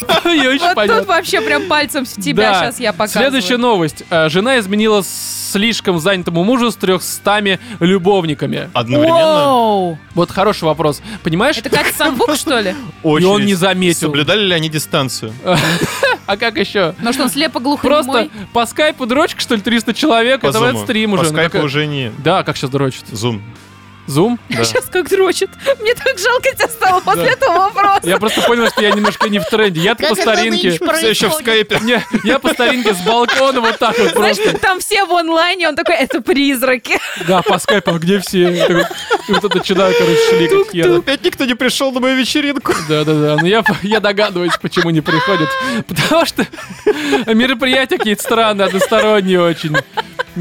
Вот 0.76 0.88
тут 0.88 1.06
вообще 1.08 1.42
прям 1.42 1.68
пальцем 1.68 2.06
в 2.06 2.10
тебя 2.10 2.54
сейчас 2.54 2.80
я 2.80 2.94
показываю. 2.94 3.30
Следующая 3.30 3.58
новость. 3.58 4.04
Э, 4.10 4.30
Жена 4.30 4.60
изменила 4.60 5.04
слишком 5.04 6.00
занятому 6.00 6.44
мужу 6.44 6.72
с 6.72 6.76
300 6.76 7.60
любовниками. 7.80 8.70
Одновременно. 8.74 9.98
Вот 10.14 10.32
хороший 10.32 10.66
вопрос. 10.66 11.02
Понимаешь? 11.24 11.58
Это 11.58 11.70
Катя 11.70 11.94
Самбук, 11.96 12.36
что 12.36 12.60
ли? 12.60 12.76
И 13.04 13.08
он 13.24 13.46
не 13.46 13.56
заметил. 13.56 14.08
Соблюдали 14.08 14.46
ли 14.46 14.54
они 14.54 14.70
дистанцию? 14.70 15.34
А 16.26 16.36
как 16.36 16.58
еще? 16.58 16.94
Ну 17.00 17.14
что, 17.14 17.24
он 17.24 17.30
слепо 17.30 17.62
глухой 17.62 17.90
Просто 17.90 18.28
по 18.52 18.66
скайпу 18.66 19.06
дрочка, 19.06 19.40
что 19.40 19.56
ли, 19.56 19.62
300 19.62 19.94
человек? 19.94 20.42
По 20.42 20.48
это 20.48 20.60
в 20.60 20.64
этот 20.64 20.76
зуму. 20.76 20.86
стрим 20.86 21.12
По 21.12 21.14
уже. 21.22 21.24
Ну, 21.24 21.30
скайпу 21.30 21.60
уже 21.60 21.88
не 21.88 22.12
Да, 22.18 22.44
как 22.44 22.58
сейчас 22.58 22.70
дрочит? 22.70 23.06
зум. 23.12 23.42
Зум? 24.08 24.40
Да. 24.50 24.64
Сейчас 24.64 24.86
как 24.86 25.08
дрочит. 25.10 25.50
Мне 25.82 25.94
так 25.94 26.18
жалко 26.18 26.50
тебя 26.56 26.68
стало 26.68 27.00
после 27.02 27.26
Да. 27.26 27.32
этого 27.32 27.54
вопроса. 27.66 28.00
Я 28.04 28.18
просто 28.18 28.42
понял, 28.42 28.68
что 28.70 28.82
я 28.82 28.92
немножко 28.92 29.30
не 29.30 29.40
в 29.40 29.46
тренде. 29.46 29.82
Я 29.82 29.94
по 29.96 30.16
старинке. 30.16 30.72
Все 30.72 31.10
еще 31.10 31.30
в 31.30 31.34
скайпе. 31.34 31.80
Не, 31.84 32.04
я 32.24 32.40
по 32.40 32.50
старинке 32.54 32.94
с 32.94 32.98
балкона 33.02 33.62
вот 33.62 33.78
так 33.78 33.98
вот 34.00 34.12
Знаешь, 34.14 34.38
просто. 34.38 34.58
там 34.60 34.80
все 34.80 35.06
в 35.06 35.12
онлайне, 35.14 35.68
он 35.70 35.76
такой, 35.76 35.96
это 35.96 36.22
призраки. 36.22 36.98
Да, 37.28 37.42
по 37.42 37.60
скайпу, 37.60 37.92
а 37.92 38.00
где 38.00 38.20
все? 38.20 38.66
Такой, 38.66 38.86
И 39.28 39.32
вот 39.34 39.44
это 39.44 39.58
начинаю, 39.58 39.94
короче, 39.98 40.20
шли 40.30 40.48
хер. 40.72 40.98
Опять 41.00 41.24
никто 41.24 41.46
не 41.46 41.54
пришел 41.54 41.92
на 41.92 42.00
мою 42.00 42.16
вечеринку. 42.16 42.74
Да-да-да, 42.90 43.38
но 43.40 43.46
я, 43.48 43.64
я 43.84 44.00
догадываюсь, 44.00 44.54
почему 44.62 44.90
не 44.90 45.02
приходят. 45.02 45.50
Потому 45.88 46.26
что 46.26 46.48
мероприятия 47.28 47.98
какие-то 47.98 48.24
странные, 48.24 48.68
односторонние 48.68 49.42
очень. 49.42 49.76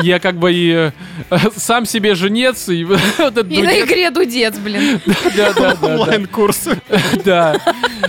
Я 0.03 0.19
как 0.19 0.37
бы 0.37 0.53
и 0.53 0.91
э, 1.31 1.39
сам 1.57 1.87
себе 1.87 2.15
женец, 2.15 2.69
и 2.69 2.85
вот 2.85 3.01
этот 3.19 3.51
И 3.51 3.63
на 3.63 3.81
игре 3.81 4.11
дудец, 4.11 4.57
блин. 4.59 5.01
Да-да-да. 5.37 5.87
Онлайн-курсы. 5.87 6.81
Да, 7.25 7.57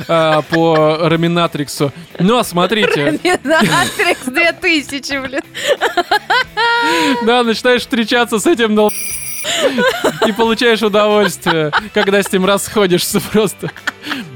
а, 0.07 0.41
по 0.43 0.97
Раминатриксу. 1.01 1.91
Но 2.19 2.43
смотрите, 2.43 3.19
Атрикс 3.23 4.25
2000, 4.25 5.27
блин. 5.27 5.41
да, 7.25 7.43
начинаешь 7.43 7.81
встречаться 7.81 8.39
с 8.39 8.45
этим 8.45 8.75
дол- 8.75 8.91
и 10.27 10.31
получаешь 10.31 10.81
удовольствие, 10.81 11.71
когда 11.93 12.21
с 12.21 12.31
ним 12.31 12.45
расходишься 12.45 13.19
просто 13.19 13.71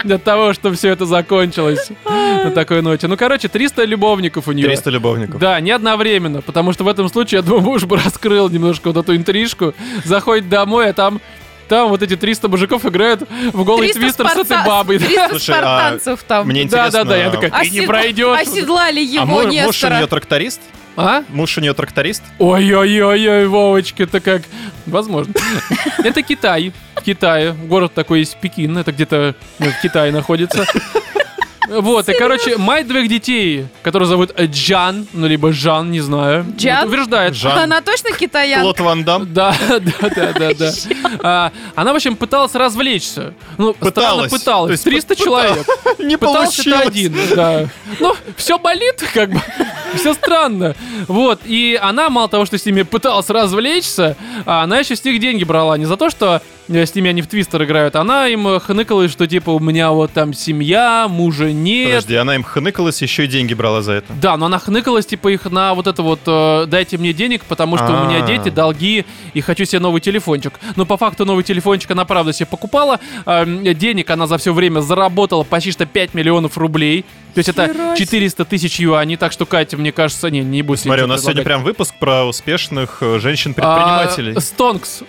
от 0.03 0.23
того, 0.23 0.53
что 0.53 0.73
все 0.73 0.89
это 0.89 1.05
закончилось 1.05 1.89
на 2.05 2.51
такой 2.51 2.81
ноте. 2.81 3.07
Ну, 3.07 3.17
короче, 3.17 3.47
300 3.47 3.83
любовников 3.85 4.47
у 4.47 4.51
нее. 4.51 4.65
300 4.67 4.89
любовников. 4.89 5.39
Да, 5.39 5.59
не 5.59 5.71
одновременно, 5.71 6.41
потому 6.41 6.73
что 6.73 6.83
в 6.83 6.87
этом 6.87 7.09
случае, 7.09 7.39
я 7.39 7.41
думаю, 7.43 7.61
муж 7.63 7.83
бы 7.85 7.97
раскрыл 7.97 8.49
немножко 8.49 8.91
вот 8.91 8.97
эту 8.97 9.15
интрижку, 9.15 9.73
заходит 10.05 10.49
домой, 10.49 10.89
а 10.89 10.93
там 10.93 11.21
там 11.67 11.87
вот 11.87 12.01
эти 12.01 12.17
300 12.17 12.49
мужиков 12.49 12.85
играют 12.85 13.21
в 13.53 13.63
голый 13.63 13.93
300 13.93 13.99
твистер 14.01 14.27
с 14.27 14.31
этой 14.33 14.45
спарта- 14.57 14.67
бабой. 14.67 14.97
300 14.99 15.29
Слушай, 15.29 15.55
а 15.55 15.57
спартанцев 15.59 16.23
там. 16.27 16.45
Мне 16.47 16.61
Да, 16.61 16.65
интересно. 16.65 16.91
да, 16.91 17.09
да, 17.09 17.15
я 17.17 17.29
такая, 17.29 17.49
ты 17.63 17.69
не 17.69 17.81
пройдешь. 17.87 18.39
Оседлали 18.41 18.99
А 18.99 19.03
его 19.03 19.25
му- 19.25 19.35
муж 19.43 19.45
у 19.45 19.49
Нестора. 19.51 19.95
нее 19.97 20.07
тракторист? 20.07 20.59
А? 20.97 21.23
Муж 21.29 21.57
у 21.57 21.61
нее 21.61 21.73
тракторист? 21.73 22.23
Ой-ой-ой-ой, 22.39 23.47
Вовочка, 23.47 24.03
это 24.03 24.19
как... 24.19 24.43
Возможно. 24.85 25.33
Это 26.03 26.21
Китай. 26.23 26.73
В 26.95 27.01
Китае. 27.01 27.53
Город 27.53 27.93
такой 27.93 28.19
есть 28.19 28.35
Пекин. 28.37 28.77
Это 28.77 28.91
где-то 28.91 29.35
в 29.59 29.81
Китае 29.81 30.11
находится. 30.11 30.65
Вот, 31.67 32.09
и, 32.09 32.13
короче, 32.13 32.57
мать 32.57 32.87
двоих 32.87 33.07
детей, 33.07 33.67
которую 33.83 34.07
зовут 34.09 34.31
Джан, 34.39 35.07
ну, 35.13 35.27
либо 35.27 35.53
Жан, 35.53 35.91
не 35.91 35.99
знаю. 36.01 36.45
Джан? 36.57 36.79
вот, 36.79 36.87
Утверждает. 36.87 37.35
Жан. 37.35 37.57
Она 37.59 37.81
точно 37.81 38.11
китаянка? 38.11 38.63
Клод 38.63 38.79
Ван 38.79 39.03
Дам? 39.03 39.27
Да, 39.33 39.55
да, 39.69 40.09
да, 40.09 40.33
да, 40.33 40.53
да. 40.53 40.71
А, 41.21 41.51
она, 41.75 41.93
в 41.93 41.95
общем, 41.95 42.15
пыталась 42.15 42.55
развлечься. 42.55 43.33
Ну, 43.57 43.73
странно, 43.73 43.91
Пыталась. 43.91 44.31
То 44.31 44.37
пыталась. 44.39 44.71
есть 44.71 44.83
300 44.83 45.15
человек. 45.15 45.65
Не 45.99 46.17
Пытался 46.17 46.63
получилось. 46.63 46.87
один, 46.87 47.15
да. 47.35 47.65
Ну, 47.99 48.15
все 48.35 48.57
болит, 48.57 49.03
как 49.13 49.31
бы. 49.31 49.41
Все 49.95 50.13
странно. 50.13 50.73
Вот. 51.07 51.41
И 51.45 51.77
она, 51.81 52.09
мало 52.09 52.29
того, 52.29 52.45
что 52.45 52.57
с 52.57 52.65
ними 52.65 52.83
пыталась 52.83 53.29
развлечься, 53.29 54.15
а 54.45 54.63
она 54.63 54.79
еще 54.79 54.95
с 54.95 55.03
них 55.03 55.19
деньги 55.19 55.43
брала. 55.43 55.77
Не 55.77 55.85
за 55.85 55.97
то, 55.97 56.09
что 56.09 56.41
с 56.79 56.95
ними 56.95 57.09
они 57.09 57.21
в 57.21 57.27
твистер 57.27 57.63
играют. 57.63 57.95
Она 57.95 58.27
им 58.27 58.47
э, 58.47 58.59
хныкалась, 58.59 59.11
что 59.11 59.27
типа 59.27 59.51
у 59.51 59.59
меня 59.59 59.91
вот 59.91 60.11
там 60.11 60.33
семья, 60.33 61.07
мужа 61.09 61.51
нет. 61.51 61.89
Подожди, 61.89 62.15
она 62.15 62.35
им 62.35 62.43
хныкалась, 62.43 63.01
еще 63.01 63.25
и 63.25 63.27
деньги 63.27 63.53
брала 63.53 63.81
за 63.81 63.93
это. 63.93 64.13
Да, 64.13 64.37
но 64.37 64.45
она 64.47 64.59
хныкалась, 64.59 65.05
типа, 65.05 65.29
их 65.29 65.45
на 65.45 65.73
вот 65.73 65.87
это 65.87 66.01
вот 66.01 66.19
э, 66.25 66.65
«дайте 66.67 66.97
мне 66.97 67.13
денег, 67.13 67.45
потому 67.45 67.77
что 67.77 67.87
у 67.87 68.05
меня 68.05 68.23
А. 68.23 68.27
дети, 68.27 68.49
долги, 68.49 69.05
и 69.33 69.41
хочу 69.41 69.65
себе 69.65 69.79
новый 69.79 70.01
телефончик». 70.01 70.53
Но 70.75 70.85
по 70.85 70.97
факту 70.97 71.25
новый 71.25 71.43
телефончик 71.43 71.91
она, 71.91 72.05
правда, 72.05 72.33
себе 72.33 72.45
покупала. 72.45 72.99
Э, 73.25 73.45
денег 73.73 74.09
она 74.09 74.27
за 74.27 74.37
все 74.37 74.53
время 74.53 74.79
заработала 74.81 75.43
почти 75.43 75.71
что 75.71 75.85
5 75.85 76.13
миллионов 76.13 76.57
рублей. 76.57 77.05
То 77.33 77.37
есть 77.39 77.49
это 77.49 77.67
Хера 77.67 77.95
себе. 77.95 78.05
400 78.05 78.45
тысяч 78.45 78.79
юаней, 78.79 79.15
так 79.17 79.31
что, 79.31 79.45
Катя, 79.45 79.77
мне 79.77 79.91
кажется, 79.91 80.29
не, 80.29 80.41
не 80.41 80.61
будет 80.61 80.79
Смотри, 80.81 81.03
у 81.03 81.07
нас 81.07 81.21
сегодня 81.21 81.43
прям 81.43 81.63
выпуск 81.63 81.93
про 81.99 82.25
успешных 82.25 82.97
э, 83.01 83.15
А, 83.15 83.19
женщин-предпринимателей. 83.19 84.39
Стонкс. 84.39 85.03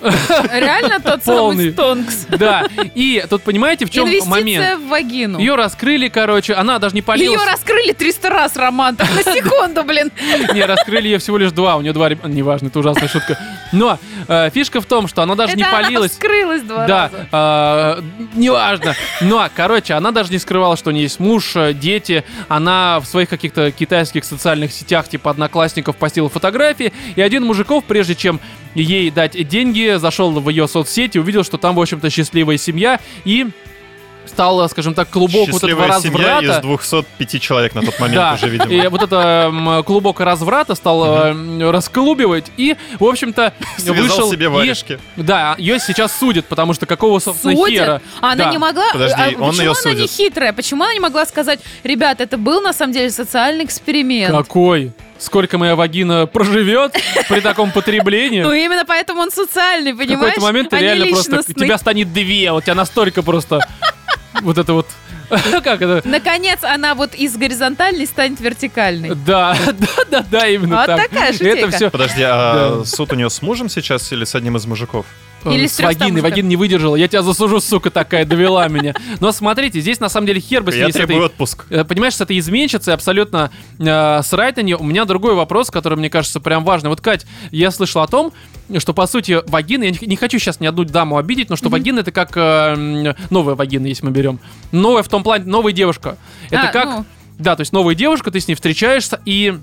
Реально 0.53 1.01
тот 1.01 1.25
самый 1.25 1.73
Стонкс. 1.73 2.27
Да. 2.29 2.67
И 2.95 3.25
тут 3.29 3.43
понимаете, 3.43 3.87
в 3.87 3.91
чем 3.91 4.05
Инвестиция 4.07 4.31
момент? 4.31 4.81
в 4.81 4.89
вагину. 4.89 5.39
Ее 5.39 5.55
раскрыли, 5.55 6.09
короче, 6.09 6.55
она 6.55 6.79
даже 6.79 6.95
не 6.95 7.01
Ее 7.01 7.05
полилась. 7.05 7.47
раскрыли 7.47 7.93
300 7.93 8.31
раз, 8.31 8.57
Роман, 8.57 8.97
на 8.99 9.23
секунду, 9.33 9.83
блин. 9.85 10.11
Не, 10.55 10.65
раскрыли 10.65 11.09
ее 11.09 11.19
всего 11.19 11.39
лишь 11.39 11.53
два. 11.53 11.77
У 11.77 11.81
нее 11.81 11.93
два 11.93 12.09
Неважно, 12.25 12.67
это 12.69 12.79
ужасная 12.79 13.09
шутка. 13.09 13.39
Но 13.73 13.99
э, 14.29 14.51
фишка 14.53 14.81
в 14.81 14.87
том, 14.87 15.09
что 15.09 15.23
она 15.23 15.35
даже 15.35 15.57
не 15.57 15.65
полилась. 15.65 16.13
вскрылась 16.13 16.63
два 16.63 16.87
Да, 16.87 17.11
раза. 17.31 17.99
э, 17.99 18.03
неважно. 18.35 18.95
Но, 19.21 19.49
короче, 19.55 19.95
она 19.95 20.11
даже 20.11 20.31
не 20.31 20.39
скрывала, 20.39 20.77
что 20.77 20.91
у 20.91 20.93
нее 20.93 21.05
есть 21.05 21.21
муж, 21.21 21.53
э, 21.57 21.73
дети. 22.13 22.25
Она 22.49 23.01
в 23.01 23.07
своих 23.07 23.29
каких-то 23.29 23.71
китайских 23.71 24.25
социальных 24.25 24.73
сетях, 24.73 25.09
типа 25.09 25.31
одноклассников, 25.31 25.97
постила 25.97 26.29
фотографии. 26.29 26.93
И 27.17 27.21
один 27.21 27.45
мужиков, 27.45 27.85
прежде 27.85 28.15
чем 28.15 28.41
ей 28.75 29.11
дать 29.11 29.49
деньги, 29.49 29.97
зашел 29.99 30.33
в 30.33 30.49
ее 30.49 30.69
соцсети, 30.69 31.19
увидел, 31.19 31.45
что 31.45 31.59
там, 31.59 31.75
в 31.75 31.81
общем-то, 31.81 32.11
счастливая 32.11 32.57
семья. 32.57 33.01
И 33.25 33.49
стал, 34.27 34.69
скажем 34.69 34.95
так, 34.95 35.09
клубок 35.11 35.49
вот 35.51 35.63
этого 35.63 35.83
Счастливая 35.87 36.01
семья 36.01 36.39
из 36.41 36.49
разврата. 36.49 36.63
205 36.63 37.41
человек 37.41 37.75
на 37.75 37.83
тот 37.83 37.99
момент 38.01 38.17
Да, 38.17 38.35
уже, 38.35 38.49
видимо. 38.49 38.73
и 38.73 38.89
вот 38.89 39.03
это 39.03 39.83
клубок 39.87 40.21
разврата 40.21 40.75
стал 40.75 41.05
э, 41.33 41.71
расколубивать, 41.71 42.47
и, 42.57 42.77
в 42.99 43.05
общем-то, 43.05 43.53
вышел... 43.79 44.31
себе 44.31 44.47
и- 44.47 44.49
варежки. 44.49 44.99
Да, 45.17 45.55
ее 45.59 45.79
сейчас 45.79 46.17
судят, 46.19 46.47
потому 46.47 46.75
что 46.75 46.87
какого, 46.87 47.19
собственно, 47.19 47.55
Судят? 47.57 47.85
хера? 47.85 48.01
А 48.21 48.33
Она 48.33 48.45
Да. 48.45 48.51
не 48.51 48.59
могла... 48.59 48.85
Подожди, 48.93 49.15
а 49.19 49.27
он 49.29 49.51
почему 49.51 49.53
её 49.53 49.73
она 49.85 49.91
не 49.93 49.97
судит? 50.07 50.11
хитрая? 50.11 50.53
Почему 50.53 50.85
она 50.85 50.95
не 50.95 51.01
могла 51.01 51.27
сказать, 51.27 51.61
ребят, 51.85 52.21
это 52.21 52.39
был 52.39 52.61
на 52.61 52.73
самом 52.73 52.93
деле 52.93 53.11
социальный 53.11 53.65
эксперимент? 53.65 54.35
Какой? 54.35 54.93
Сколько 55.23 55.57
моя 55.57 55.77
вагина 55.77 56.27
проживет 56.27 56.97
при 57.29 57.41
таком 57.41 57.71
потреблении? 57.71 58.43
Ну 58.43 58.53
именно 58.53 58.85
поэтому 58.85 59.21
он 59.21 59.31
социальный, 59.31 59.93
В 59.93 59.99
понимаешь? 59.99 60.35
какой-то 60.35 60.41
момент 60.41 60.71
ты 60.71 60.79
реально 60.79 61.07
просто... 61.07 61.45
У 61.49 61.53
тебя 61.53 61.79
станет 61.79 62.13
две, 62.13 62.51
у 62.51 62.61
тебя 62.61 62.75
настолько 62.75 63.23
просто... 63.23 63.61
Вот 64.41 64.59
это 64.59 64.73
вот... 64.73 64.89
Как 65.63 65.81
это? 65.81 66.03
Наконец 66.05 66.59
она 66.63 66.97
вот 66.97 67.15
из 67.15 67.37
горизонтальной 67.37 68.07
станет 68.07 68.41
вертикальной. 68.41 69.15
Да, 69.15 69.57
да, 69.67 70.05
да, 70.11 70.27
да, 70.29 70.49
именно 70.49 70.79
Вот 70.79 70.87
так. 70.87 71.09
такая 71.09 71.31
И 71.31 71.37
Это 71.37 71.45
шутейка. 71.45 71.71
все... 71.71 71.91
Подожди, 71.91 72.23
а 72.25 72.83
суд 72.85 73.13
у 73.13 73.15
нее 73.15 73.31
с 73.31 73.41
мужем 73.43 73.69
сейчас 73.69 74.11
или 74.13 74.25
с 74.25 74.35
одним 74.35 74.57
из 74.57 74.67
мужиков? 74.67 75.07
Э, 75.45 75.55
Или 75.55 75.67
с 75.67 75.75
с 75.75 75.77
тамушками. 75.77 76.21
Вагина 76.21 76.49
не 76.49 76.57
выдержала. 76.57 76.97
Я 76.97 77.09
тебя 77.09 77.23
засужу, 77.23 77.61
сука 77.61 77.91
такая, 77.91 78.25
довела 78.25 78.67
меня. 78.69 78.95
Но 79.21 79.33
смотрите, 79.33 79.81
здесь 79.81 80.01
на 80.01 80.09
самом 80.09 80.27
деле 80.27 80.41
хер 80.41 80.63
бы 80.63 80.73
с 80.73 80.77
Я 80.77 80.89
с 80.91 80.93
требую 80.93 81.25
отпуск. 81.27 81.65
Э, 81.71 81.85
Понимаешь, 81.85 82.15
с 82.17 82.21
этой 82.21 82.39
изменщицей 82.39 82.95
абсолютно 82.95 83.51
э, 83.79 84.21
срать 84.23 84.57
на 84.57 84.61
нее. 84.63 84.77
У 84.77 84.85
меня 84.85 85.05
другой 85.05 85.35
вопрос, 85.35 85.71
который 85.71 85.99
мне 85.99 86.11
кажется 86.11 86.41
прям 86.41 86.65
важный. 86.65 86.89
Вот, 86.91 87.01
Кать, 87.01 87.27
я 87.51 87.71
слышал 87.71 88.03
о 88.03 88.07
том, 88.07 88.33
что, 88.79 88.95
по 88.95 89.07
сути, 89.07 89.41
вагина, 89.47 89.85
я 89.85 89.91
не, 89.91 90.17
хочу 90.17 90.39
сейчас 90.39 90.61
ни 90.61 90.67
одну 90.67 90.85
даму 90.85 91.19
обидеть, 91.19 91.51
но 91.51 91.57
что 91.57 91.69
вагина 91.69 92.01
это 92.01 92.13
как 92.13 92.37
э, 92.37 92.41
м, 92.41 93.15
новая 93.31 93.55
вагина, 93.55 93.87
если 93.87 94.05
мы 94.07 94.13
берем. 94.13 94.41
Новая 94.71 95.03
в 95.03 95.09
том 95.09 95.23
плане, 95.23 95.45
новая 95.45 95.73
девушка. 95.73 96.17
Это 96.51 96.69
А, 96.69 96.73
как, 96.73 96.85
ну. 96.87 97.05
да, 97.39 97.57
то 97.57 97.61
есть 97.61 97.73
новая 97.73 97.95
девушка, 97.95 98.31
ты 98.31 98.41
с 98.41 98.49
ней 98.49 98.55
встречаешься, 98.55 99.21
и 99.27 99.59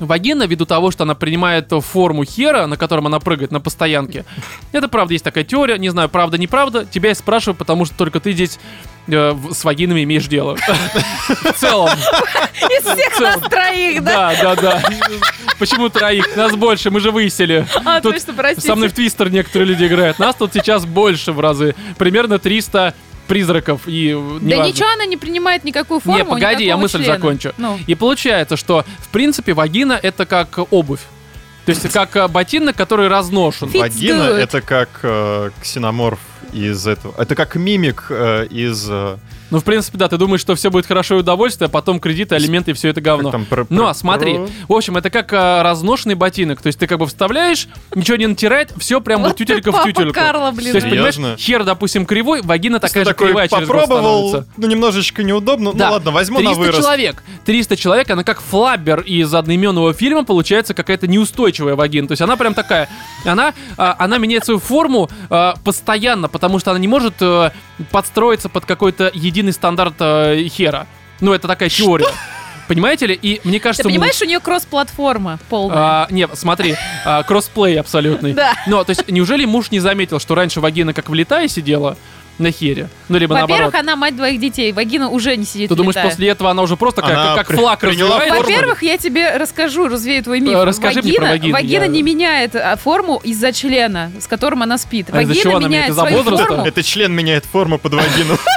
Вагина, 0.00 0.44
ввиду 0.46 0.66
того, 0.66 0.90
что 0.90 1.04
она 1.04 1.14
принимает 1.14 1.70
форму 1.70 2.24
хера, 2.24 2.66
на 2.66 2.76
котором 2.76 3.06
она 3.06 3.20
прыгает 3.20 3.52
на 3.52 3.60
постоянке. 3.60 4.24
Это 4.72 4.88
правда, 4.88 5.12
есть 5.14 5.24
такая 5.24 5.44
теория. 5.44 5.78
Не 5.78 5.90
знаю, 5.90 6.08
правда, 6.08 6.38
неправда. 6.38 6.84
Тебя 6.84 7.10
я 7.10 7.14
спрашиваю, 7.14 7.54
потому 7.54 7.84
что 7.84 7.94
только 7.96 8.18
ты 8.18 8.32
здесь 8.32 8.58
э, 9.08 9.34
с 9.52 9.64
вагинами 9.64 10.02
имеешь 10.04 10.26
дело. 10.26 10.56
В 10.56 11.52
целом. 11.54 11.90
Из 11.90 12.82
всех 12.82 13.20
нас 13.20 13.40
троих, 13.40 14.02
да? 14.02 14.34
Да, 14.42 14.54
да, 14.54 14.62
да. 14.62 14.82
Почему 15.58 15.88
троих? 15.88 16.36
Нас 16.36 16.52
больше, 16.56 16.90
мы 16.90 17.00
же 17.00 17.10
высели. 17.10 17.66
А, 17.84 18.00
Тут 18.00 18.14
точно, 18.14 18.32
простите. 18.34 18.66
Со 18.66 18.74
мной 18.76 18.88
в 18.88 18.92
Твистер 18.94 19.30
некоторые 19.30 19.68
люди 19.68 19.84
играют. 19.84 20.18
Нас 20.18 20.34
тут 20.36 20.52
сейчас 20.54 20.84
больше 20.86 21.32
в 21.32 21.40
разы. 21.40 21.74
Примерно 21.98 22.38
300 22.38 22.94
призраков 23.30 23.82
и 23.86 24.08
э, 24.10 24.38
Да 24.40 24.46
неважно. 24.46 24.70
ничего, 24.72 24.88
она 24.92 25.06
не 25.06 25.16
принимает 25.16 25.64
никакую 25.64 26.00
форму. 26.00 26.18
Не, 26.18 26.24
погоди, 26.24 26.64
я 26.64 26.76
мысль 26.76 26.98
члена. 26.98 27.14
закончу. 27.14 27.52
Ну. 27.58 27.78
И 27.86 27.94
получается, 27.94 28.56
что 28.56 28.84
в 28.98 29.08
принципе 29.08 29.54
вагина 29.54 29.98
это 30.02 30.26
как 30.26 30.58
обувь. 30.72 31.00
То 31.64 31.70
есть 31.70 31.88
как 31.92 32.16
э, 32.16 32.26
ботинок, 32.26 32.74
который 32.74 33.06
разношен. 33.08 33.68
Fits 33.68 33.78
Вагина 33.78 34.22
good. 34.22 34.36
это 34.38 34.60
как 34.60 34.88
э, 35.02 35.50
ксеноморф 35.62 36.18
из 36.52 36.86
этого. 36.86 37.14
Это 37.16 37.36
как 37.36 37.54
мимик 37.54 38.06
э, 38.10 38.46
из... 38.50 38.86
э, 38.90 39.16
Ну, 39.50 39.58
в 39.58 39.64
принципе, 39.64 39.98
да, 39.98 40.08
ты 40.08 40.16
думаешь, 40.16 40.40
что 40.40 40.54
все 40.54 40.70
будет 40.70 40.86
хорошо 40.86 41.16
и 41.16 41.20
удовольствие, 41.20 41.66
а 41.66 41.68
потом 41.68 41.98
кредиты, 42.00 42.34
алименты 42.34 42.70
и 42.70 42.74
все 42.74 42.88
это 42.88 43.00
говно. 43.00 43.30
там, 43.30 43.44
про- 43.44 43.66
Ну, 43.68 43.82
про- 43.82 43.90
а 43.90 43.94
смотри, 43.94 44.34
про- 44.36 44.48
в 44.68 44.72
общем, 44.72 44.96
это 44.96 45.10
как 45.10 45.32
э, 45.32 45.62
разношенный 45.62 46.14
ботинок. 46.14 46.62
То 46.62 46.68
есть 46.68 46.78
ты 46.78 46.86
как 46.86 46.98
бы 46.98 47.06
вставляешь, 47.06 47.68
ничего 47.94 48.16
не 48.16 48.26
натирает, 48.26 48.72
все 48.78 49.00
прям 49.00 49.22
Вот 49.22 49.28
вот 49.28 49.36
тютелька 49.36 49.72
в 49.72 49.82
тютельку. 49.84 50.12
Карла, 50.14 50.50
блин. 50.52 50.72
То 50.72 50.76
есть, 50.78 50.88
понимаешь, 50.88 51.38
хер, 51.38 51.64
допустим, 51.64 52.06
кривой, 52.06 52.42
вагина 52.42 52.78
такая 52.80 53.04
же 53.04 53.10
такой 53.10 53.28
кривая 53.28 53.48
через 53.48 53.66
попробовал, 53.66 54.44
ну 54.56 54.66
немножечко 54.66 55.22
неудобно. 55.22 55.72
Да. 55.72 55.86
Ну 55.88 55.92
ладно, 55.94 56.10
возьму 56.10 56.38
300 56.38 56.54
на 56.54 56.58
вырост. 56.60 56.78
человек. 56.80 57.22
300 57.44 57.76
человек, 57.76 58.10
она 58.10 58.22
как 58.24 58.40
Flubber 58.40 59.00
из 59.00 59.34
одноименного 59.34 59.92
фильма, 59.94 60.24
получается 60.24 60.74
какая-то 60.74 61.06
неустойчивая 61.08 61.74
вагина. 61.74 62.06
То 62.08 62.12
есть 62.12 62.22
она 62.22 62.36
прям 62.36 62.54
такая, 62.54 62.88
она, 63.24 63.54
а, 63.76 63.96
она 63.98 64.18
меняет 64.18 64.44
свою 64.44 64.60
форму 64.60 65.10
а, 65.28 65.54
постоянно, 65.64 66.28
потому 66.28 66.58
что 66.58 66.70
она 66.70 66.78
не 66.78 66.88
может 66.88 67.14
э, 67.20 67.50
подстроиться 67.90 68.48
под 68.48 68.64
какой-то 68.66 69.10
единый 69.14 69.39
стандарт 69.48 69.94
э, 70.00 70.44
хера. 70.48 70.86
Ну, 71.20 71.32
это 71.32 71.48
такая 71.48 71.68
теория. 71.70 72.08
Понимаете 72.68 73.06
ли? 73.06 73.18
И 73.20 73.40
мне 73.42 73.58
Ты 73.58 73.62
кажется, 73.64 73.82
муж- 73.88 73.92
понимаешь, 73.94 74.22
у 74.22 74.24
нее 74.26 74.38
кросс-платформа 74.38 75.40
полная. 75.48 75.76
а, 75.76 76.06
не, 76.10 76.28
смотри, 76.34 76.76
а, 77.04 77.24
кроссплей 77.24 77.80
абсолютный. 77.80 78.32
Да. 78.32 78.52
Ну, 78.68 78.84
то 78.84 78.90
есть, 78.90 79.10
неужели 79.10 79.44
муж 79.44 79.72
не 79.72 79.80
заметил, 79.80 80.20
что 80.20 80.36
раньше 80.36 80.60
вагина 80.60 80.94
как 80.94 81.08
влитая 81.08 81.48
сидела 81.48 81.96
на 82.40 82.50
хере? 82.50 82.88
Ну, 83.08 83.18
либо 83.18 83.34
наоборот. 83.34 83.66
Во-первых, 83.66 83.74
она 83.80 83.96
мать 83.96 84.16
двоих 84.16 84.40
детей. 84.40 84.72
Вагина 84.72 85.08
уже 85.08 85.36
не 85.36 85.44
сидит 85.44 85.68
Ты 85.68 85.74
думаешь, 85.74 85.94
влетая. 85.94 86.10
после 86.10 86.28
этого 86.28 86.50
она 86.50 86.62
уже 86.62 86.76
просто 86.76 87.02
как, 87.02 87.10
Она 87.10 87.34
как 87.36 87.48
при- 87.48 87.56
флаг 87.56 87.80
форму. 87.80 88.08
Во-первых, 88.08 88.82
я 88.82 88.96
тебе 88.98 89.36
расскажу, 89.36 89.88
развею 89.88 90.22
твой 90.24 90.40
миф. 90.40 90.58
Расскажи 90.62 91.02
мне 91.02 91.12
про 91.14 91.28
вагину, 91.28 91.52
Вагина 91.52 91.82
я- 91.82 91.88
не 91.88 92.02
меняет 92.02 92.56
а, 92.56 92.76
форму 92.76 93.20
из-за 93.22 93.52
члена, 93.52 94.10
с 94.20 94.26
которым 94.26 94.62
она 94.62 94.78
спит. 94.78 95.08
А 95.10 95.16
Вагина 95.16 95.58
меняет 95.58 95.62
меняет? 95.70 95.94
Свою 95.94 96.16
возраста? 96.18 96.46
форму. 96.46 96.64
Это 96.66 96.82
член 96.82 97.12
меняет 97.12 97.44
форму 97.44 97.78
под 97.78 97.94
вагину. 97.94 98.36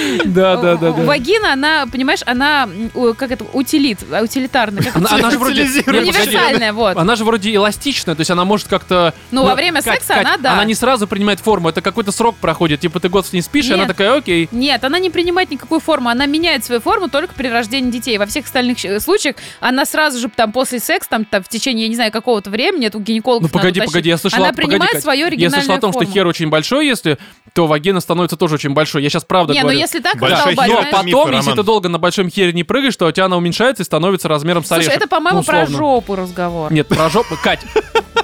Да, 0.24 0.56
да, 0.56 0.76
да, 0.76 0.92
да. 0.92 1.02
Вагина, 1.02 1.52
она, 1.52 1.86
понимаешь, 1.86 2.20
она, 2.26 2.68
как 3.16 3.30
это, 3.30 3.44
утилит, 3.52 3.98
а, 4.10 4.22
утилитарная. 4.22 4.84
Она, 4.94 5.30
же 5.30 5.38
вроде... 5.38 5.62
Универсальная, 5.62 6.72
вот. 6.72 6.96
Она 6.96 7.16
же 7.16 7.24
вроде 7.24 7.54
эластичная, 7.54 8.14
то 8.14 8.20
есть 8.20 8.30
она 8.30 8.44
может 8.44 8.68
как-то... 8.68 9.14
Ну, 9.30 9.44
во 9.44 9.54
время 9.54 9.82
Кать, 9.82 10.02
секса 10.02 10.20
она, 10.20 10.36
да. 10.36 10.52
Она 10.52 10.64
не 10.64 10.74
сразу 10.74 11.06
принимает 11.06 11.40
форму, 11.40 11.68
это 11.68 11.82
какой-то 11.82 12.12
срок 12.12 12.36
проходит. 12.36 12.80
Типа 12.80 13.00
ты 13.00 13.08
год 13.08 13.26
с 13.26 13.32
ней 13.32 13.42
спишь, 13.42 13.66
и 13.66 13.72
она 13.72 13.86
такая, 13.86 14.16
окей. 14.16 14.48
Нет, 14.52 14.84
она 14.84 14.98
не 14.98 15.10
принимает 15.10 15.50
никакую 15.50 15.80
форму, 15.80 16.08
она 16.08 16.26
меняет 16.26 16.64
свою 16.64 16.80
форму 16.80 17.08
только 17.08 17.34
при 17.34 17.48
рождении 17.48 17.90
детей. 17.90 18.18
Во 18.18 18.26
всех 18.26 18.46
остальных 18.46 18.84
э, 18.84 19.00
случаях 19.00 19.36
она 19.60 19.84
сразу 19.84 20.18
же 20.18 20.28
там 20.28 20.52
после 20.52 20.80
секса, 20.80 21.10
там, 21.10 21.24
там 21.24 21.42
в 21.42 21.48
течение, 21.48 21.84
я 21.84 21.88
не 21.88 21.96
знаю, 21.96 22.12
какого-то 22.12 22.50
времени, 22.50 22.86
это 22.86 22.98
у 22.98 23.00
гинекологов 23.00 23.50
Ну 23.50 23.58
погоди, 23.58 23.80
погоди, 23.80 24.08
я 24.08 24.18
слышал... 24.18 24.42
Она 24.42 24.52
принимает 24.52 25.00
свою 25.02 25.20
Я 25.20 25.26
оригинальную 25.26 25.62
слышал 25.62 25.78
о 25.78 25.80
том, 25.80 25.92
что 25.92 26.04
хер 26.04 26.26
очень 26.26 26.48
большой, 26.48 26.86
если, 26.86 27.18
то 27.52 27.66
вагина 27.66 28.00
становится 28.00 28.36
тоже 28.36 28.54
очень 28.56 28.70
большой. 28.70 29.02
Я 29.02 29.10
сейчас 29.10 29.24
правда 29.24 29.52
Не, 29.52 29.60
ну 29.60 29.64
говорю. 29.66 29.78
если 29.80 30.00
так, 30.00 30.16
Большой 30.16 30.54
хер 30.54 30.56
Но 30.56 30.62
это 30.62 30.90
знаешь. 30.90 31.04
миф, 31.04 31.14
потом, 31.14 31.32
если 31.32 31.50
Роман. 31.50 31.56
ты 31.56 31.62
долго 31.64 31.88
на 31.88 31.98
большом 31.98 32.30
хере 32.30 32.52
не 32.52 32.64
прыгаешь, 32.64 32.96
то 32.96 33.06
у 33.06 33.12
тебя 33.12 33.26
она 33.26 33.36
уменьшается 33.36 33.82
и 33.82 33.86
становится 33.86 34.28
размером 34.28 34.64
с 34.64 34.68
Слушай, 34.68 34.80
орешек. 34.82 34.96
это, 34.96 35.08
по-моему, 35.08 35.38
Ну, 35.40 35.44
про 35.44 35.66
жопу 35.66 36.16
разговор. 36.16 36.72
Нет, 36.72 36.86
про 36.88 37.08
жопу. 37.10 37.36
Кать. 37.42 37.60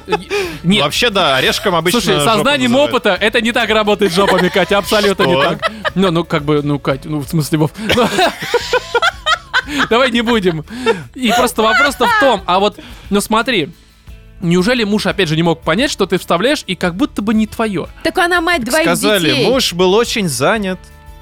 Нет. 0.62 0.84
Вообще, 0.84 1.10
да, 1.10 1.36
орешком 1.36 1.74
обычно 1.74 2.00
Слушай, 2.00 2.20
сознанием 2.24 2.74
опыта 2.76 3.16
это 3.20 3.40
не 3.40 3.52
так 3.52 3.68
работает 3.70 4.12
с 4.12 4.14
жопами, 4.14 4.48
Катя, 4.48 4.78
абсолютно 4.78 5.24
не 5.24 5.42
так. 5.42 5.70
Ну, 5.94 6.10
ну, 6.10 6.24
как 6.24 6.44
бы, 6.44 6.62
ну, 6.62 6.78
Кать, 6.78 7.04
ну, 7.04 7.20
в 7.20 7.28
смысле, 7.28 7.58
Вов. 7.58 7.70
Ну, 7.94 8.06
Давай 9.90 10.10
не 10.12 10.20
будем. 10.20 10.64
И 11.14 11.32
просто 11.36 11.62
вопрос-то 11.62 12.06
в 12.06 12.20
том, 12.20 12.42
а 12.46 12.58
вот, 12.60 12.78
ну 13.10 13.20
смотри, 13.20 13.70
неужели 14.40 14.84
муж, 14.84 15.06
опять 15.06 15.28
же, 15.28 15.36
не 15.36 15.42
мог 15.42 15.62
понять, 15.62 15.90
что 15.90 16.06
ты 16.06 16.18
вставляешь, 16.18 16.64
и 16.66 16.74
как 16.74 16.94
будто 16.96 17.22
бы 17.22 17.34
не 17.34 17.46
твое? 17.46 17.88
Так 18.02 18.18
она 18.18 18.40
мать 18.40 18.64
двоих 18.64 18.84
Сказали, 18.86 19.30
детей. 19.30 19.46
муж 19.50 19.72
был 19.72 19.94
очень 19.94 20.28
занят. 20.28 20.78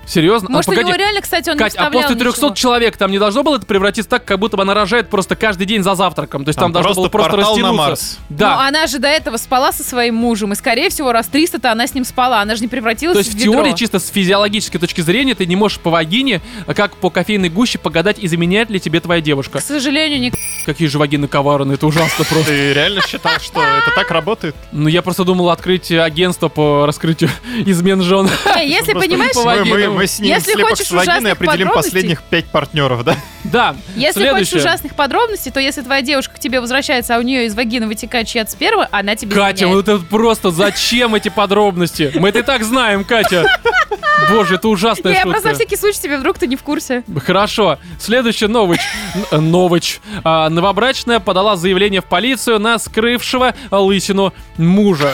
Серьезно? 0.07 0.49
Может, 0.51 0.69
а, 0.69 0.73
у 0.73 0.83
него 0.83 0.95
реально, 0.95 1.21
кстати, 1.21 1.51
он 1.51 1.57
Кать, 1.59 1.75
не 1.75 1.81
а 1.81 1.91
после 1.91 2.15
300 2.17 2.29
ничего. 2.29 2.55
человек 2.55 2.97
там 2.97 3.11
не 3.11 3.19
должно 3.19 3.43
было 3.43 3.57
это 3.57 3.67
превратиться 3.67 4.11
так, 4.11 4.25
как 4.25 4.39
будто 4.39 4.57
бы 4.57 4.63
она 4.63 4.75
рожает 4.75 5.09
просто 5.09 5.37
каждый 5.37 5.67
день 5.67 5.83
за 5.83 5.95
завтраком. 5.95 6.45
То 6.45 6.51
есть 6.51 6.59
там, 6.59 6.73
должно 6.73 6.95
было 6.95 7.09
просто 7.09 7.31
портал 7.31 7.57
на 7.57 7.63
растянуться. 7.63 7.89
Марс. 7.89 8.19
Да. 8.29 8.55
Ну, 8.57 8.61
она 8.63 8.87
же 8.87 8.99
до 8.99 9.09
этого 9.09 9.37
спала 9.37 9.73
со 9.73 9.83
своим 9.83 10.15
мужем, 10.15 10.53
и, 10.53 10.57
скорее 10.57 10.91
всего, 10.91 11.13
раз 11.13 11.29
300-то 11.33 11.71
она 11.73 11.87
с 11.87 11.95
ним 11.95 12.05
спала. 12.05 12.41
Она 12.41 12.57
же 12.57 12.63
не 12.63 12.69
превратилась 12.69 13.15
То 13.15 13.19
есть 13.19 13.31
в 13.31 13.35
в 13.35 13.39
ведро. 13.41 13.53
теории, 13.55 13.73
чисто 13.75 13.99
с 13.99 14.09
физиологической 14.09 14.81
точки 14.81 15.01
зрения, 15.01 15.35
ты 15.35 15.47
не 15.47 15.57
можешь 15.57 15.79
по 15.79 15.91
вагине, 15.91 16.41
а 16.67 16.75
как 16.75 16.97
по 16.97 17.11
кофейной 17.11 17.49
гуще 17.49 17.79
погадать, 17.79 18.17
изменяет 18.21 18.71
ли 18.71 18.81
тебе 18.81 19.01
твоя 19.01 19.21
девушка. 19.21 19.59
К 19.59 19.63
сожалению, 19.63 20.21
не... 20.21 20.33
Какие 20.67 20.89
же 20.89 20.99
вагины 20.99 21.29
коварные, 21.29 21.75
это 21.75 21.87
ужасно 21.87 22.25
просто. 22.29 22.47
Ты 22.47 22.73
реально 22.75 23.01
считал, 23.03 23.33
что 23.41 23.61
это 23.63 23.91
так 23.95 24.11
работает? 24.11 24.55
Ну, 24.73 24.89
я 24.89 25.03
просто 25.03 25.25
думал 25.25 25.51
открыть 25.51 25.91
агентство 25.93 26.49
по 26.49 26.87
раскрытию 26.87 27.31
измен 27.67 28.03
жен. 28.03 28.29
Если 28.63 28.93
понимаешь, 28.93 29.35
по 29.35 29.45
Мы, 29.95 30.01
мы 30.03 30.07
снимем 30.07 30.35
Если 30.37 30.53
слепок 30.53 30.71
хочешь 30.71 30.87
с 30.87 30.91
вагиной 30.91 31.15
и 31.15 31.19
ужасных 31.19 31.33
определим 31.33 31.69
подробностей- 31.69 31.75
последних 31.75 32.23
пять 32.23 32.45
партнеров, 32.47 33.05
да? 33.05 33.17
Да, 33.45 33.77
если 33.95 34.21
следующее. 34.23 34.39
хочешь 34.47 34.55
ужасных 34.65 34.95
подробностей, 34.95 35.53
то 35.53 35.61
если 35.61 35.83
твоя 35.83 36.01
девушка 36.01 36.35
к 36.37 36.39
тебе 36.39 36.61
возвращается, 36.61 37.15
а 37.17 37.19
у 37.19 37.23
нее 37.23 37.45
из 37.45 37.55
вагины 37.55 37.87
вытекает 37.87 38.27
чья-то 38.27 38.51
сперма, 38.51 38.89
она 38.91 39.17
тебе 39.17 39.35
Катя, 39.37 39.67
изменяет. 39.67 39.77
вот 39.77 39.89
это 39.89 40.05
просто 40.07 40.51
зачем 40.51 41.15
эти 41.15 41.29
подробности? 41.29 42.11
Мы 42.15 42.31
это 42.31 42.39
и 42.39 42.43
так 42.43 42.65
знаем, 42.65 43.05
Катя. 43.05 43.45
Боже, 44.31 44.55
это 44.55 44.69
ужасная 44.69 45.13
я 45.13 45.19
шутка. 45.23 45.31
просто 45.33 45.49
на 45.51 45.55
всякий 45.55 45.77
случай 45.77 46.01
тебе 46.01 46.17
вдруг 46.17 46.39
ты 46.39 46.47
не 46.47 46.57
в 46.57 46.63
курсе. 46.63 47.05
Хорошо. 47.25 47.79
Следующая 48.01 48.49
новость. 48.49 48.81
Э, 49.31 49.39
Новость. 49.39 50.01
А, 50.25 50.49
новобрачная 50.49 51.21
подала 51.21 51.57
заявление 51.57 52.01
в 52.01 52.07
полицию 52.07 52.59
на 52.61 52.79
скрывшего 52.79 53.55
лысину 53.71 54.33
мужа. 54.57 55.13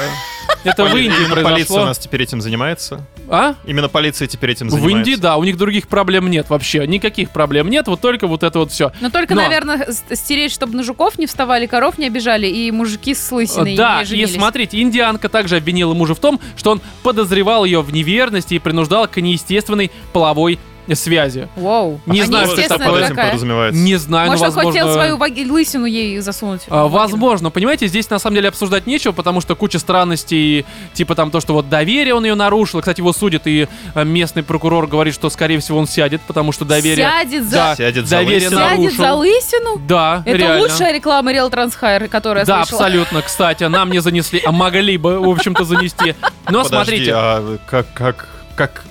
Это 0.65 0.85
в 0.85 0.97
Индии 0.97 1.11
полиция 1.11 1.41
у 1.41 1.45
произошло. 1.45 1.85
нас 1.87 1.99
теперь 1.99 2.23
этим 2.23 2.41
занимается. 2.41 3.05
А? 3.31 3.55
Именно 3.65 3.89
полиция 3.89 4.27
теперь 4.27 4.51
этим 4.51 4.67
В 4.67 4.71
занимается. 4.71 4.99
Индии, 4.99 5.21
да, 5.21 5.37
у 5.37 5.45
них 5.45 5.57
других 5.57 5.87
проблем 5.87 6.29
нет 6.29 6.51
вообще. 6.51 6.85
Никаких 6.87 7.31
проблем 7.31 7.71
нет, 7.71 7.87
вот 7.87 8.01
только 8.01 8.27
вот 8.27 8.43
это 8.43 8.59
вот 8.59 8.73
все. 8.73 8.93
Но 9.01 9.09
только, 9.09 9.37
Но- 9.37 9.43
наверное, 9.43 9.87
стереть, 10.13 10.53
чтобы 10.53 10.77
на 10.77 10.83
жуков 10.83 11.17
не 11.17 11.27
вставали, 11.27 11.67
коров 11.67 11.97
не 11.97 12.09
обижали, 12.09 12.49
и 12.49 12.71
мужики 12.73 13.15
с 13.15 13.31
лысиной 13.31 13.77
Да, 13.77 14.03
не 14.03 14.23
и 14.23 14.27
смотрите, 14.27 14.81
индианка 14.81 15.29
также 15.29 15.57
обвинила 15.57 15.95
мужа 15.95 16.15
в 16.17 16.19
том, 16.21 16.41
что 16.57 16.73
он 16.73 16.81
подозревал 17.05 17.65
ее 17.65 17.83
в 17.83 17.93
неверности 17.93 18.55
и 18.55 18.59
принуждал 18.59 19.07
к 19.07 19.21
неестественной 19.21 19.93
половой 20.13 20.59
связи. 20.95 21.49
Воу. 21.57 22.01
Не 22.07 22.21
А 22.23 22.27
знаю, 22.27 22.47
что 22.49 22.61
это 22.61 22.75
этим 22.77 23.17
подразумевается. 23.17 23.81
Не 23.81 23.97
знаю, 23.97 24.29
Может, 24.31 24.43
он 24.45 24.49
возможно... 24.53 24.71
хотел 24.81 24.93
свою 24.95 25.17
ваги- 25.17 25.51
лысину 25.51 25.87
ей 25.87 26.19
засунуть? 26.21 26.63
А? 26.69 26.89
Возможно, 26.89 27.51
понимаете, 27.51 27.87
здесь 27.87 28.09
на 28.11 28.19
самом 28.19 28.37
деле 28.37 28.49
обсуждать 28.49 28.87
нечего, 28.87 29.13
потому 29.13 29.41
что 29.41 29.55
куча 29.57 29.79
странностей, 29.79 30.65
типа 30.95 31.15
там 31.15 31.31
то, 31.31 31.41
что 31.41 31.55
вот 31.55 31.69
доверие 31.69 32.15
он 32.15 32.25
ее 32.25 32.35
нарушил. 32.35 32.81
Кстати, 32.81 33.01
его 33.01 33.13
судят, 33.13 33.47
и 33.47 33.69
э, 33.95 34.05
местный 34.05 34.43
прокурор 34.43 34.87
говорит, 34.87 35.15
что, 35.15 35.31
скорее 35.31 35.59
всего, 35.61 35.79
он 35.79 35.87
сядет, 35.87 36.21
потому 36.23 36.53
что 36.53 36.65
доверие... 36.65 37.09
Сядет 37.09 37.45
за... 37.45 37.51
Да, 37.57 37.77
Сядет 37.77 38.07
за 38.07 38.17
доверие 38.17 38.49
лысину. 38.49 38.61
Сядет 38.61 38.79
нарушил. 38.79 39.05
за 39.05 39.13
лысину? 39.15 39.81
Да, 39.87 40.23
Это 40.27 40.37
реально. 40.37 40.61
лучшая 40.63 40.95
реклама 40.95 41.33
Real 41.33 41.51
Transhair, 41.51 42.09
которую 42.09 42.41
я 42.41 42.45
Да, 42.45 42.65
слышала. 42.65 42.87
абсолютно, 42.87 43.23
кстати, 43.23 43.65
нам 43.65 43.91
не 43.91 44.01
занесли, 44.01 44.41
а 44.45 44.53
могли 44.53 44.97
бы, 44.97 45.21
в 45.21 45.29
общем-то, 45.29 45.65
занести. 45.65 46.15
Но 46.49 46.63
Подожди, 46.65 46.69
смотрите, 46.69 47.13
а 47.15 47.59
как, 47.67 47.87
как, 47.95 48.29
как, 48.57 48.85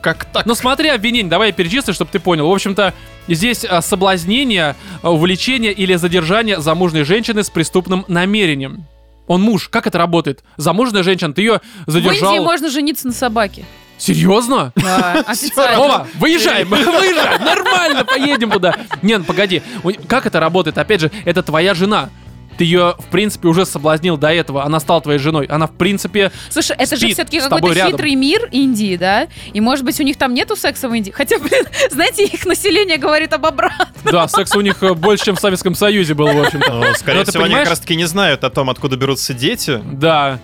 как, 0.00 0.24
так? 0.26 0.46
Ну 0.46 0.54
смотри 0.54 0.88
обвинение, 0.88 1.30
давай 1.30 1.48
я 1.48 1.52
перечислю, 1.52 1.94
чтобы 1.94 2.10
ты 2.10 2.18
понял. 2.20 2.48
В 2.48 2.52
общем-то, 2.52 2.94
здесь 3.28 3.64
а, 3.64 3.82
соблазнение, 3.82 4.76
а, 5.02 5.10
увлечение 5.10 5.72
или 5.72 5.94
задержание 5.94 6.60
замужней 6.60 7.04
женщины 7.04 7.44
с 7.44 7.50
преступным 7.50 8.04
намерением. 8.08 8.86
Он 9.26 9.42
муж. 9.42 9.68
Как 9.68 9.86
это 9.86 9.98
работает? 9.98 10.42
Замужняя 10.56 11.04
женщина, 11.04 11.32
ты 11.32 11.42
ее 11.42 11.60
В 11.86 11.96
Индии 11.96 12.08
задержал. 12.08 12.42
можно 12.42 12.68
жениться 12.68 13.06
на 13.06 13.12
собаке. 13.12 13.64
Серьезно? 13.96 14.72
Да, 14.76 15.22
официально. 15.26 15.78
Вова, 15.78 16.08
выезжаем, 16.14 16.68
выезжаем, 16.70 17.44
нормально, 17.44 18.04
поедем 18.04 18.50
туда. 18.50 18.74
Не, 19.02 19.18
ну 19.18 19.24
погоди, 19.24 19.62
как 20.08 20.26
это 20.26 20.40
работает? 20.40 20.78
Опять 20.78 21.02
же, 21.02 21.12
это 21.24 21.42
твоя 21.42 21.74
жена. 21.74 22.08
Ты 22.60 22.64
ее, 22.64 22.94
в 22.98 23.06
принципе, 23.06 23.48
уже 23.48 23.64
соблазнил 23.64 24.18
до 24.18 24.30
этого. 24.30 24.64
Она 24.64 24.80
стала 24.80 25.00
твоей 25.00 25.18
женой. 25.18 25.46
Она, 25.46 25.66
в 25.66 25.70
принципе, 25.70 26.30
Слушай, 26.50 26.76
это 26.78 26.94
же 26.94 27.08
все-таки 27.08 27.40
какой-то 27.40 27.72
рядом. 27.72 27.92
хитрый 27.92 28.14
мир 28.16 28.50
Индии, 28.52 28.98
да? 28.98 29.28
И, 29.54 29.62
может 29.62 29.82
быть, 29.82 29.98
у 29.98 30.02
них 30.02 30.18
там 30.18 30.34
нету 30.34 30.56
секса 30.56 30.90
в 30.90 30.92
Индии? 30.92 31.10
Хотя, 31.10 31.38
блин, 31.38 31.64
знаете, 31.90 32.24
их 32.26 32.44
население 32.44 32.98
говорит 32.98 33.32
об 33.32 33.46
обратном. 33.46 33.88
да, 34.04 34.28
секс 34.28 34.54
у 34.54 34.60
них 34.60 34.82
э, 34.82 34.92
больше, 34.92 35.24
чем 35.24 35.36
в 35.36 35.40
Советском 35.40 35.74
Союзе 35.74 36.12
был, 36.12 36.26
в 36.26 36.38
общем-то. 36.38 36.70
Ну, 36.70 36.94
скорее 36.96 37.24
ты 37.24 37.30
всего, 37.30 37.44
они 37.44 37.54
как 37.54 37.70
раз-таки 37.70 37.96
не 37.96 38.04
знают 38.04 38.44
о 38.44 38.50
том, 38.50 38.68
откуда 38.68 38.98
берутся 38.98 39.32
дети. 39.32 39.80
Да. 39.92 40.38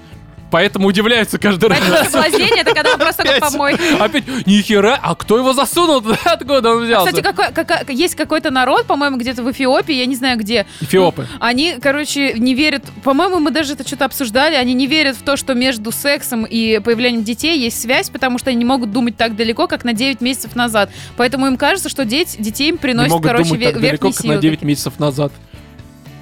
Поэтому 0.51 0.87
удивляются 0.89 1.39
каждый 1.39 1.69
раз. 1.71 1.79
Поэтому 1.81 2.05
соблазнение 2.11 2.63
это 2.63 2.73
когда 2.75 2.97
просто 2.97 3.23
Опять. 3.23 3.41
как 3.41 3.51
помой. 3.53 3.75
Опять, 3.99 4.47
нихера, 4.47 4.99
а 5.03 5.15
кто 5.15 5.39
его 5.39 5.53
засунул? 5.53 6.03
Откуда 6.25 6.71
он 6.77 6.85
взялся? 6.85 7.11
Кстати, 7.11 7.25
какой- 7.25 7.53
кака- 7.53 7.85
есть 7.93 8.15
какой-то 8.15 8.51
народ, 8.51 8.87
по-моему, 8.87 9.17
где-то 9.17 9.43
в 9.43 9.51
Эфиопии, 9.51 9.95
я 9.95 10.07
не 10.07 10.15
знаю 10.15 10.39
где. 10.39 10.67
Эфиопы. 10.81 11.27
Они, 11.41 11.77
короче, 11.83 12.35
не 12.35 12.55
верят. 12.55 12.85
По-моему, 13.03 13.41
мы 13.41 13.51
даже 13.51 13.73
это 13.75 13.87
что-то 13.87 14.05
обсуждали. 14.05 14.55
Они 14.55 14.73
не 14.75 14.87
верят 14.87 15.17
в 15.17 15.23
то, 15.23 15.37
что 15.37 15.55
между 15.55 15.91
сексом 15.91 16.45
и 16.45 16.79
появлением 16.79 17.25
детей 17.25 17.59
есть 17.59 17.81
связь, 17.81 18.09
потому 18.11 18.39
что 18.39 18.51
они 18.51 18.59
не 18.59 18.65
могут 18.65 18.93
думать 18.93 19.17
так 19.17 19.35
далеко, 19.37 19.67
как 19.67 19.85
на 19.85 19.93
9 19.95 20.21
месяцев 20.21 20.55
назад. 20.55 20.91
Поэтому 21.17 21.47
им 21.49 21.57
кажется, 21.57 21.89
что 21.89 22.05
дети, 22.05 22.41
детей 22.41 22.69
им 22.69 22.77
Не 22.77 22.79
приносят, 22.81 23.11
могут 23.11 23.27
короче, 23.27 23.49
думать 23.51 23.65
так 23.65 23.81
далеко, 23.81 24.13
как 24.13 24.25
на 24.25 24.37
9 24.37 24.63
месяцев 24.63 24.99
назад. 24.99 25.33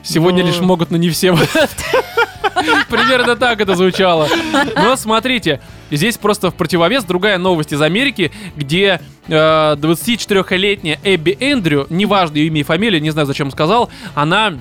Сегодня 0.02 0.42
Ну. 0.42 0.48
лишь 0.48 0.60
могут, 0.60 0.90
но 0.90 0.96
не 0.96 1.10
все. 1.10 1.36
Примерно 2.88 3.36
так 3.36 3.60
это 3.60 3.74
звучало. 3.74 4.28
Но 4.76 4.96
смотрите, 4.96 5.60
здесь 5.90 6.16
просто 6.16 6.50
в 6.50 6.54
противовес 6.54 7.04
другая 7.04 7.38
новость 7.38 7.72
из 7.72 7.82
Америки, 7.82 8.32
где 8.56 9.00
э, 9.28 9.32
24-летняя 9.32 10.98
Эбби 11.02 11.36
Эндрю, 11.40 11.86
неважно 11.90 12.36
ее 12.36 12.46
имя 12.48 12.60
и 12.60 12.64
фамилия, 12.64 13.00
не 13.00 13.10
знаю, 13.10 13.26
зачем 13.26 13.50
сказал, 13.50 13.90
она 14.14 14.54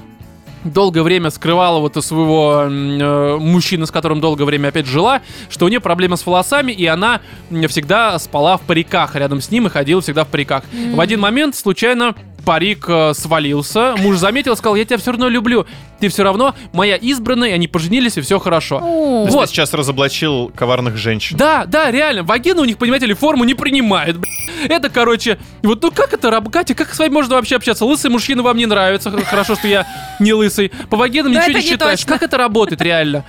долгое 0.64 1.04
время 1.04 1.30
скрывала 1.30 1.80
вот 1.80 1.98
у 1.98 2.02
своего 2.02 2.64
э, 2.66 3.38
мужчины, 3.38 3.86
с 3.86 3.92
которым 3.92 4.22
долгое 4.22 4.46
время 4.46 4.70
опять 4.70 4.86
жила, 4.86 5.22
что 5.50 5.66
у 5.66 5.70
нее 5.70 5.80
проблемы 5.80 6.18
с 6.18 6.26
волосами, 6.26 6.72
и 6.72 6.86
она 6.86 7.22
всегда 7.68 8.18
спала 8.20 8.58
в 8.58 8.62
париках 8.62 9.16
рядом 9.16 9.42
с 9.42 9.52
ним 9.52 9.68
и 9.68 9.70
ходила 9.70 10.02
всегда 10.02 10.24
в 10.24 10.30
париках. 10.30 10.64
В 10.94 11.00
один 11.00 11.20
момент 11.20 11.56
случайно 11.56 12.16
парик 12.46 12.86
э, 12.88 13.14
свалился, 13.16 13.96
муж 13.98 14.18
заметил, 14.18 14.56
сказал, 14.56 14.76
я 14.76 14.86
тебя 14.86 14.98
все 14.98 15.12
равно 15.12 15.30
люблю, 15.30 15.66
ты 16.00 16.10
все 16.10 16.24
равно 16.24 16.54
моя 16.74 16.96
избранная, 16.98 17.50
и 17.50 17.52
они 17.54 17.68
поженились, 17.68 18.18
и 18.18 18.22
все 18.22 18.40
хорошо. 18.40 18.80
То 18.80 19.22
есть 19.24 19.36
Вот. 19.36 19.50
сейчас 19.50 19.74
разоблачил 19.74 20.52
коварных 20.56 20.98
женщин. 20.98 21.38
Да, 21.38 21.66
да, 21.66 21.92
реально, 21.92 22.24
вагина 22.24 22.62
у 22.62 22.66
них, 22.66 22.78
понимаете 22.78 23.06
ли, 23.06 23.14
форму 23.14 23.44
не 23.44 23.54
принимает. 23.54 24.18
бля. 24.18 24.30
Это, 24.68 24.90
короче, 24.90 25.38
вот 25.62 25.82
ну 25.82 25.92
как 25.92 26.14
это, 26.14 26.30
раб, 26.30 26.50
Катя, 26.52 26.76
как 26.76 26.94
с 26.94 27.00
вами 27.00 27.12
можно 27.14 27.36
вообще 27.36 27.56
общаться? 27.56 27.86
Лысый 27.86 28.12
мужчина 28.12 28.44
вам 28.44 28.58
не 28.58 28.66
нравится, 28.66 29.10
х- 29.12 29.24
хорошо, 29.24 29.56
что 29.56 29.68
я 29.68 29.88
не 30.20 30.34
лысый. 30.34 30.72
По 30.90 30.98
вагинам 30.98 31.34
Да 31.34 31.40
ничего 31.40 31.52
это 31.52 31.60
не 31.60 31.66
не 31.66 31.72
считаешь. 31.72 32.00
точно. 32.02 32.14
Как 32.14 32.24
это 32.24 32.38
работает 32.38 32.82
реально? 32.82 33.24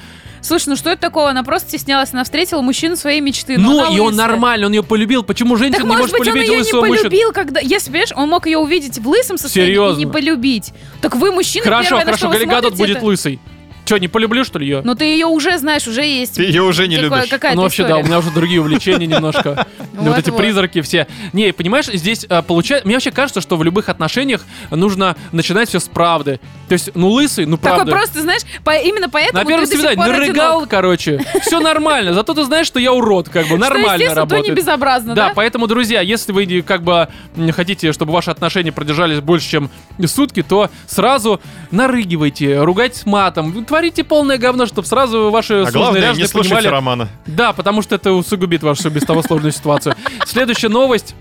Слушай, 0.45 0.69
ну 0.69 0.77
что 0.77 0.91
это 0.91 1.01
такого? 1.01 1.31
Она 1.31 1.43
просто 1.43 1.71
стеснялась, 1.71 2.11
она 2.13 2.23
встретила 2.23 2.61
мужчину 2.61 2.97
своей 2.97 3.21
мечты. 3.21 3.57
но 3.59 3.73
Ну, 3.73 3.95
и 3.97 3.99
он 3.99 4.15
нормально, 4.15 4.67
он 4.67 4.73
ее 4.73 4.83
полюбил. 4.83 5.23
Почему 5.23 5.57
женщина 5.57 5.79
Так 5.79 5.85
не 5.85 5.89
может 5.89 6.13
может 6.13 6.19
быть, 6.19 6.29
он 6.29 6.35
полюбить 6.35 6.49
ее 6.51 6.57
не 6.57 6.63
лысого 6.63 6.81
мужчину? 6.87 7.09
полюбил, 7.11 7.33
когда... 7.33 7.61
Если, 7.61 7.91
понимаешь, 7.91 8.13
он 8.15 8.29
мог 8.29 8.47
ее 8.47 8.59
увидеть 8.59 8.99
в 8.99 9.09
лысом 9.09 9.39
состоянии 9.39 9.73
и 9.73 9.75
Серьезно? 9.75 9.99
не 9.99 10.07
полюбить. 10.07 10.73
Так 11.01 11.17
вы, 11.17 11.33
мужчина, 11.33 11.65
Хорошо, 11.65 11.83
первое, 11.85 11.99
на 12.01 12.05
хорошо, 12.05 12.19
что 12.19 12.29
вы 12.29 12.35
Галя 12.35 12.47
Гадот 12.47 12.63
смотрите, 12.77 12.83
будет 12.93 12.97
это- 12.99 13.07
лысый. 13.07 13.41
Че, 13.87 13.99
не 13.99 14.09
полюблю, 14.09 14.45
что 14.45 14.59
ли, 14.59 14.67
ее? 14.67 14.81
Ну 14.83 14.95
ты 14.95 15.05
ее 15.05 15.27
уже 15.27 15.59
знаешь, 15.59 15.87
уже 15.87 16.01
есть. 16.07 16.37
Ты 16.37 16.45
ее 16.45 16.63
уже 16.63 16.89
не 16.89 16.97
любишь. 16.97 17.29
Какая-то 17.29 17.55
Ну, 17.57 17.63
вообще, 17.65 17.83
да, 17.83 17.89
история. 17.89 18.03
у 18.03 18.07
меня 18.07 18.19
уже 18.21 18.31
другие 18.31 18.61
увлечения 18.63 19.07
немножко. 19.07 19.67
Вот 19.93 20.19
эти 20.19 20.31
призраки 20.31 20.81
все. 20.81 21.07
Не, 21.35 21.53
понимаешь, 21.53 21.87
здесь 21.87 22.27
получается... 22.47 22.87
Мне 22.87 22.97
вообще 22.97 23.11
кажется, 23.11 23.41
что 23.43 23.57
в 23.57 23.63
любых 23.63 23.91
отношениях 23.91 24.45
нужно 24.71 25.17
начинать 25.33 25.69
все 25.69 25.81
с 25.81 25.85
правды. 25.89 26.41
То 26.75 26.77
есть, 26.77 26.91
ну, 26.97 27.09
лысый, 27.11 27.47
ну, 27.47 27.57
Такой 27.57 27.77
правда. 27.77 27.93
просто, 27.93 28.21
знаешь, 28.21 28.43
по- 28.65 28.77
именно 28.77 29.09
поэтому 29.09 29.45
На 29.45 29.49
первом 29.49 29.65
свидании 29.65 29.95
нарыгал, 29.95 30.57
одинок. 30.57 30.69
короче. 30.69 31.25
Все 31.43 31.61
нормально. 31.61 32.15
Зато 32.15 32.35
ты 32.35 32.43
знаешь, 32.43 32.67
что 32.67 32.81
я 32.81 32.93
урод, 32.93 33.29
как 33.29 33.43
бы 33.43 33.51
Что, 33.51 33.57
нормально 33.59 33.93
естественно, 34.03 34.27
то 34.27 34.35
не 34.35 34.43
работает. 34.49 34.59
безобразно, 34.59 35.15
Да, 35.15 35.29
да? 35.29 35.33
поэтому, 35.37 35.69
друзья, 35.69 36.01
если 36.01 36.33
вы 36.33 36.63
как 36.67 36.83
бы 36.83 37.07
хотите, 37.53 37.93
чтобы 37.93 38.13
ваши 38.13 38.33
отношения 38.33 38.73
продержались 38.73 39.21
больше, 39.21 39.49
чем 39.49 39.71
сутки, 40.05 40.43
то 40.43 40.69
сразу 40.89 41.41
нарыгивайте, 41.71 42.61
ругайтесь 42.63 43.07
матом, 43.07 43.53
вы 43.53 43.65
творите 43.65 44.03
полное 44.03 44.37
говно, 44.39 44.67
чтобы 44.67 44.89
сразу 44.89 45.31
ваши 45.31 45.63
А 45.67 45.71
главное, 45.71 46.13
не 46.15 46.27
слушайте 46.27 46.57
понимали... 46.57 46.67
Романа. 46.67 47.09
Да, 47.27 47.53
потому 47.53 47.83
что 47.83 47.95
это 47.95 48.11
усугубит 48.13 48.65
вашу 48.65 48.91
без 48.91 49.03
того 49.05 49.23
сложную 49.23 49.53
ситуацию. 49.53 49.95
Следующая 50.27 50.71
новость. 50.71 51.15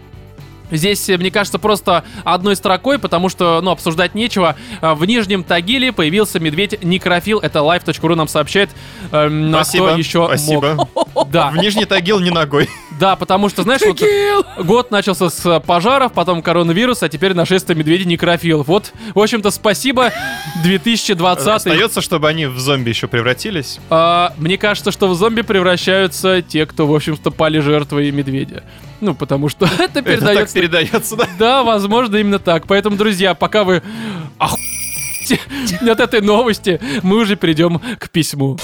Здесь, 0.77 1.07
э, 1.09 1.17
мне 1.17 1.31
кажется, 1.31 1.59
просто 1.59 2.03
одной 2.23 2.55
строкой, 2.55 2.99
потому 2.99 3.29
что, 3.29 3.61
ну, 3.61 3.71
обсуждать 3.71 4.15
нечего. 4.15 4.55
А, 4.81 4.95
В 4.95 5.05
Нижнем 5.05 5.43
Тагиле 5.43 5.91
появился 5.91 6.39
медведь-некрофил. 6.39 7.39
Это 7.39 7.59
live.ru 7.59 8.15
нам 8.15 8.27
сообщает. 8.27 8.69
Эм, 9.11 9.53
а 9.55 9.63
Спасибо. 9.63 9.87
кто 9.89 9.97
еще 9.97 10.25
Спасибо. 10.27 10.89
мог? 10.95 11.27
Да, 11.31 11.49
В 11.51 11.57
Нижний 11.57 11.85
Тагил 11.85 12.19
не 12.19 12.29
ногой. 12.31 12.69
Да, 13.03 13.17
потому 13.17 13.49
что, 13.49 13.63
знаешь, 13.63 13.81
вот 13.81 14.01
год 14.65 14.89
начался 14.89 15.29
с 15.29 15.45
э, 15.45 15.59
пожаров, 15.59 16.13
потом 16.13 16.41
коронавирус, 16.41 17.03
а 17.03 17.09
теперь 17.09 17.33
нашествие 17.33 17.77
медведей-некрофилов. 17.77 18.65
Вот, 18.65 18.93
в 19.13 19.19
общем-то, 19.19 19.51
спасибо, 19.51 20.13
2020. 20.63 21.47
Остается, 21.49 21.99
чтобы 21.99 22.29
они 22.29 22.45
в 22.45 22.57
зомби 22.59 22.91
еще 22.91 23.09
превратились. 23.09 23.79
А, 23.89 24.33
мне 24.37 24.57
кажется, 24.57 24.93
что 24.93 25.09
в 25.09 25.15
зомби 25.15 25.41
превращаются 25.41 26.41
те, 26.41 26.65
кто, 26.65 26.87
в 26.87 26.95
общем-то, 26.95 27.29
пали 27.29 27.59
жертвой 27.59 28.09
медведя. 28.11 28.63
Ну, 29.01 29.13
потому 29.13 29.49
что 29.49 29.65
это 29.79 29.99
Это 29.99 30.01
так 30.01 30.05
передается... 30.05 30.55
передается, 30.55 31.15
да? 31.17 31.27
Да, 31.37 31.63
возможно, 31.63 32.15
именно 32.15 32.39
так. 32.39 32.67
Поэтому, 32.67 32.95
друзья, 32.95 33.33
пока 33.33 33.65
вы 33.65 33.83
охуете 34.37 35.41
от 35.91 35.99
этой 35.99 36.21
новости, 36.21 36.79
мы 37.01 37.17
уже 37.17 37.35
перейдем 37.35 37.81
к 37.99 38.09
письму. 38.09 38.57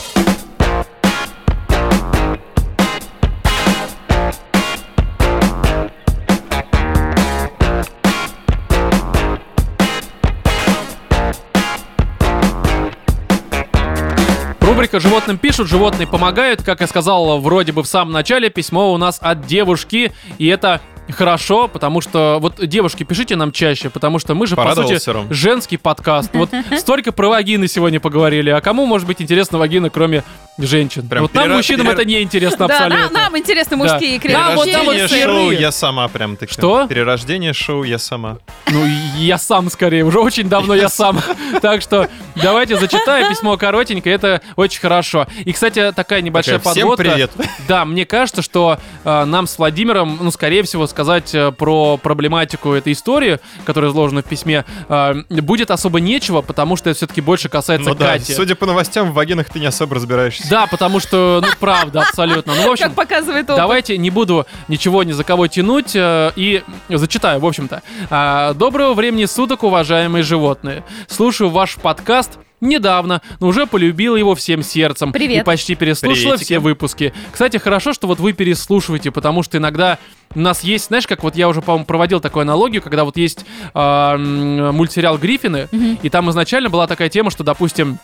Рубрика 14.89 15.07
«Животным 15.07 15.37
пишут, 15.37 15.67
животные 15.67 16.07
помогают». 16.07 16.63
Как 16.63 16.81
я 16.81 16.87
сказал 16.87 17.39
вроде 17.39 17.71
бы 17.71 17.83
в 17.83 17.87
самом 17.87 18.11
начале, 18.11 18.49
письмо 18.49 18.91
у 18.91 18.97
нас 18.97 19.19
от 19.21 19.45
девушки. 19.45 20.11
И 20.39 20.47
это 20.47 20.81
хорошо, 21.11 21.67
потому 21.67 22.01
что... 22.01 22.37
Вот, 22.41 22.55
девушки, 22.65 23.03
пишите 23.03 23.35
нам 23.35 23.51
чаще, 23.51 23.89
потому 23.89 24.19
что 24.19 24.35
мы 24.35 24.47
же, 24.47 24.55
по 24.55 24.73
сути, 24.75 25.09
Ром. 25.09 25.27
женский 25.31 25.77
подкаст. 25.77 26.31
Вот 26.33 26.49
столько 26.77 27.11
про 27.11 27.29
вагины 27.29 27.67
сегодня 27.67 27.99
поговорили. 27.99 28.49
А 28.49 28.61
кому 28.61 28.85
может 28.85 29.07
быть 29.07 29.21
интересна 29.21 29.57
вагина, 29.57 29.89
кроме 29.89 30.23
женщин? 30.57 31.07
Прям 31.07 31.23
вот 31.23 31.33
нам, 31.33 31.51
мужчинам, 31.51 31.87
перер- 31.87 31.93
это 31.93 32.05
не 32.05 32.21
интересно 32.21 32.67
Да, 32.67 32.75
абсолютно. 32.75 33.03
нам, 33.03 33.13
нам 33.13 33.37
интересны 33.37 33.77
мужские 33.77 34.19
Да, 34.19 34.55
вот 34.55 34.71
там 34.71 34.85
вот 34.85 34.95
Перерождение 34.95 35.07
все 35.07 35.23
шоу 35.25 35.51
я 35.51 35.71
сама 35.71 36.07
прям 36.07 36.35
таки. 36.35 36.53
Что? 36.53 36.87
Перерождение 36.87 37.53
шоу 37.53 37.83
я 37.83 37.97
сама. 37.97 38.37
Ну, 38.67 38.85
я 39.17 39.37
сам 39.37 39.69
скорее, 39.69 40.03
уже 40.03 40.19
очень 40.19 40.47
давно 40.47 40.75
я 40.75 40.89
сам. 40.89 41.19
Так 41.61 41.81
что 41.81 42.07
давайте 42.41 42.77
зачитаю 42.77 43.29
письмо 43.29 43.57
коротенькое, 43.57 44.15
это 44.15 44.41
очень 44.55 44.79
хорошо. 44.79 45.27
И, 45.45 45.53
кстати, 45.53 45.91
такая 45.95 46.21
небольшая 46.21 46.59
Всем 46.59 46.73
подводка. 46.73 47.03
привет. 47.03 47.31
Да, 47.67 47.85
мне 47.85 48.05
кажется, 48.05 48.41
что 48.41 48.79
э, 49.03 49.25
нам 49.25 49.47
с 49.47 49.57
Владимиром, 49.57 50.17
ну, 50.21 50.31
скорее 50.31 50.63
всего, 50.63 50.87
сказать 50.87 51.33
э, 51.35 51.51
про 51.51 51.97
проблематику 51.97 52.73
этой 52.73 52.93
истории, 52.93 53.39
которая 53.65 53.91
изложена 53.91 54.21
в 54.21 54.25
письме, 54.25 54.65
э, 54.87 55.13
будет 55.29 55.71
особо 55.71 55.99
нечего, 55.99 56.41
потому 56.41 56.75
что 56.75 56.89
это 56.89 56.97
все-таки 56.97 57.21
больше 57.21 57.49
касается 57.49 57.89
Ну 57.89 57.95
да, 57.95 58.13
Кати. 58.13 58.33
судя 58.33 58.55
по 58.55 58.65
новостям, 58.65 59.11
в 59.11 59.13
вагинах 59.13 59.49
ты 59.49 59.59
не 59.59 59.65
особо 59.67 59.95
разбираешься. 59.95 60.49
Да, 60.49 60.67
потому 60.67 60.99
что, 60.99 61.41
ну, 61.43 61.47
правда, 61.59 62.01
абсолютно. 62.01 62.53
Ну, 62.55 62.67
в 62.67 62.71
общем, 62.71 62.87
Как 62.87 62.95
показывает 62.95 63.45
опыт. 63.45 63.57
Давайте 63.57 63.97
не 63.97 64.09
буду 64.09 64.45
ничего 64.67 65.03
ни 65.03 65.11
за 65.11 65.23
кого 65.23 65.47
тянуть 65.47 65.95
э, 65.95 66.31
и 66.35 66.63
зачитаю, 66.89 67.39
в 67.39 67.45
общем-то. 67.45 67.81
А, 68.09 68.53
Доброго 68.53 68.93
времени 68.93 69.25
суток, 69.25 69.63
уважаемые 69.63 70.23
животные. 70.23 70.83
Слушаю 71.07 71.49
ваш 71.49 71.75
подкаст 71.75 72.28
недавно, 72.61 73.21
но 73.39 73.47
уже 73.47 73.65
полюбила 73.65 74.15
его 74.15 74.35
всем 74.35 74.63
сердцем. 74.63 75.11
Привет. 75.11 75.41
И 75.41 75.45
почти 75.45 75.75
переслушала 75.75 76.15
Приветики. 76.33 76.43
все 76.45 76.59
выпуски. 76.59 77.13
Кстати, 77.31 77.57
хорошо, 77.57 77.93
что 77.93 78.07
вот 78.07 78.19
вы 78.19 78.33
переслушиваете, 78.33 79.11
потому 79.11 79.43
что 79.43 79.57
иногда 79.57 79.97
у 80.35 80.39
нас 80.39 80.63
есть, 80.63 80.87
знаешь, 80.87 81.07
как 81.07 81.23
вот 81.23 81.35
я 81.35 81.47
уже, 81.49 81.61
по-моему, 81.61 81.85
проводил 81.85 82.19
такую 82.19 82.41
аналогию, 82.41 82.81
когда 82.81 83.03
вот 83.03 83.17
есть 83.17 83.45
м, 83.73 84.75
мультсериал 84.75 85.17
«Гриффины», 85.17 85.67
и 86.03 86.09
там 86.09 86.29
изначально 86.29 86.69
была 86.69 86.87
такая 86.87 87.09
тема, 87.09 87.31
что, 87.31 87.43
допустим, 87.43 87.97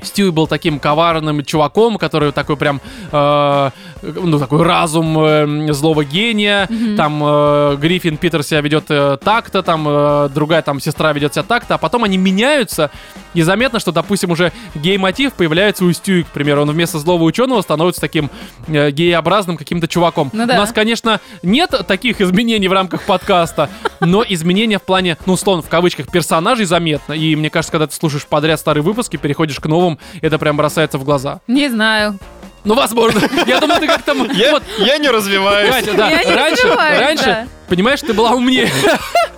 Стюи 0.00 0.30
был 0.30 0.46
таким 0.46 0.78
коварным 0.78 1.44
чуваком, 1.44 1.98
который 1.98 2.30
такой 2.30 2.56
прям, 2.56 2.80
э, 3.10 3.70
ну, 4.02 4.38
такой 4.38 4.62
разум 4.62 5.18
э, 5.18 5.72
злого 5.72 6.04
гения. 6.04 6.68
Там 6.96 7.20
э, 7.24 7.76
Гриффин 7.80 8.16
Питер 8.16 8.44
себя 8.44 8.60
ведет 8.60 8.84
э, 8.90 9.18
так-то, 9.20 9.64
там 9.64 9.86
э, 9.88 10.28
другая 10.32 10.62
там 10.62 10.78
сестра 10.78 11.12
ведет 11.12 11.34
себя 11.34 11.42
так-то, 11.42 11.74
а 11.74 11.78
потом 11.78 12.04
они 12.04 12.16
меняются, 12.16 12.92
и 13.34 13.42
заметно, 13.42 13.80
что, 13.80 13.92
допустим, 13.92 14.30
уже 14.30 14.52
гей-мотив 14.74 15.32
появляется 15.34 15.84
у 15.84 15.92
Стюи, 15.92 16.22
к 16.22 16.28
примеру. 16.28 16.62
Он 16.62 16.70
вместо 16.70 16.98
злого 16.98 17.24
ученого 17.24 17.60
становится 17.60 18.00
таким 18.00 18.30
э, 18.68 18.90
гееобразным 18.90 19.56
каким-то 19.56 19.88
чуваком. 19.88 20.30
Ну 20.32 20.46
да. 20.46 20.54
У 20.54 20.56
нас, 20.58 20.72
конечно, 20.72 21.20
нет 21.42 21.74
таких 21.88 22.20
изменений 22.20 22.68
в 22.68 22.72
рамках 22.72 23.02
подкаста, 23.02 23.68
но 24.00 24.24
изменения 24.28 24.78
в 24.78 24.82
плане, 24.82 25.16
ну, 25.26 25.32
условно, 25.32 25.62
в 25.62 25.68
кавычках, 25.68 26.08
персонажей 26.08 26.66
заметно. 26.66 27.12
И 27.14 27.34
мне 27.36 27.50
кажется, 27.50 27.72
когда 27.72 27.86
ты 27.86 27.94
слушаешь 27.94 28.26
подряд 28.26 28.60
старые 28.60 28.82
выпуски, 28.82 29.16
переходишь 29.16 29.58
к 29.60 29.66
новым, 29.88 29.98
это 30.22 30.38
прям 30.38 30.56
бросается 30.56 30.98
в 30.98 31.04
глаза. 31.04 31.40
Не 31.46 31.68
знаю. 31.68 32.18
Ну, 32.64 32.74
возможно. 32.74 33.20
Я 33.46 33.60
думаю, 33.60 33.80
ты 33.80 33.86
как 33.86 34.02
там... 34.02 34.28
Я, 34.32 34.50
Вот, 34.52 34.62
я 34.78 34.98
не 34.98 35.08
развиваюсь. 35.08 35.70
Катя, 35.70 35.94
да, 35.94 36.10
Я 36.10 36.24
не 36.24 36.34
раньше, 36.34 36.62
развиваюсь, 36.64 37.00
раньше, 37.00 37.24
да. 37.24 37.46
понимаешь, 37.68 38.00
ты 38.00 38.12
была 38.12 38.32
умнее. 38.32 38.68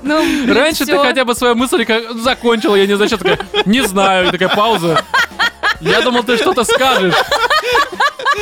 Ну, 0.02 0.22
блин, 0.22 0.56
Раньше 0.56 0.86
ты 0.86 0.92
всё. 0.92 1.02
хотя 1.02 1.24
бы 1.24 1.34
свою 1.34 1.54
мысль 1.54 1.84
как- 1.84 2.12
закончила, 2.18 2.74
я 2.74 2.86
не 2.86 2.94
знаю, 2.94 3.08
что 3.08 3.18
такая, 3.18 3.38
не 3.66 3.82
знаю, 3.82 4.28
и 4.28 4.30
такая 4.30 4.48
пауза. 4.48 5.04
Я 5.80 6.00
думал, 6.00 6.22
ты 6.24 6.36
что-то 6.38 6.64
скажешь. 6.64 7.14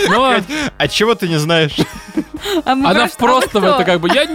Но 0.09 0.37
А 0.79 0.89
чего 0.89 1.15
ты 1.15 1.29
не 1.29 1.37
знаешь? 1.39 1.73
А 2.64 2.72
она 2.72 3.09
что, 3.09 3.18
просто 3.18 3.49
кто? 3.49 3.66
это 3.66 3.84
как 3.84 4.01
бы, 4.01 4.09
я 4.12 4.26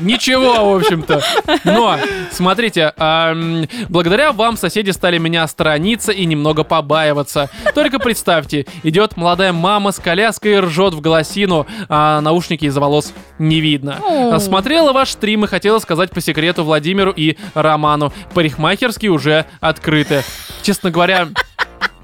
ничего, 0.00 0.72
в 0.72 0.76
общем-то. 0.76 1.22
Но, 1.64 1.98
смотрите, 2.30 2.92
благодаря 3.88 4.32
вам 4.32 4.56
соседи 4.56 4.90
стали 4.90 5.18
меня 5.18 5.46
сторониться 5.46 6.12
и 6.12 6.24
немного 6.24 6.64
побаиваться. 6.64 7.50
Только 7.74 7.98
представьте, 7.98 8.66
идет 8.82 9.16
молодая 9.16 9.52
мама 9.52 9.92
с 9.92 9.98
коляской 9.98 10.54
и 10.54 10.58
ржет 10.58 10.94
в 10.94 11.00
голосину, 11.00 11.66
а 11.88 12.20
наушники 12.20 12.64
из-за 12.64 12.80
волос 12.80 13.12
не 13.38 13.60
видно. 13.60 13.98
Смотрела 14.38 14.92
ваш 14.92 15.10
стрим 15.10 15.44
и 15.44 15.46
хотела 15.46 15.78
сказать 15.78 16.10
по 16.10 16.20
секрету 16.20 16.64
Владимиру 16.64 17.12
и 17.14 17.36
Роману. 17.54 18.12
Парикмахерские 18.34 19.10
уже 19.10 19.46
открыты. 19.60 20.22
Честно 20.62 20.90
говоря, 20.90 21.28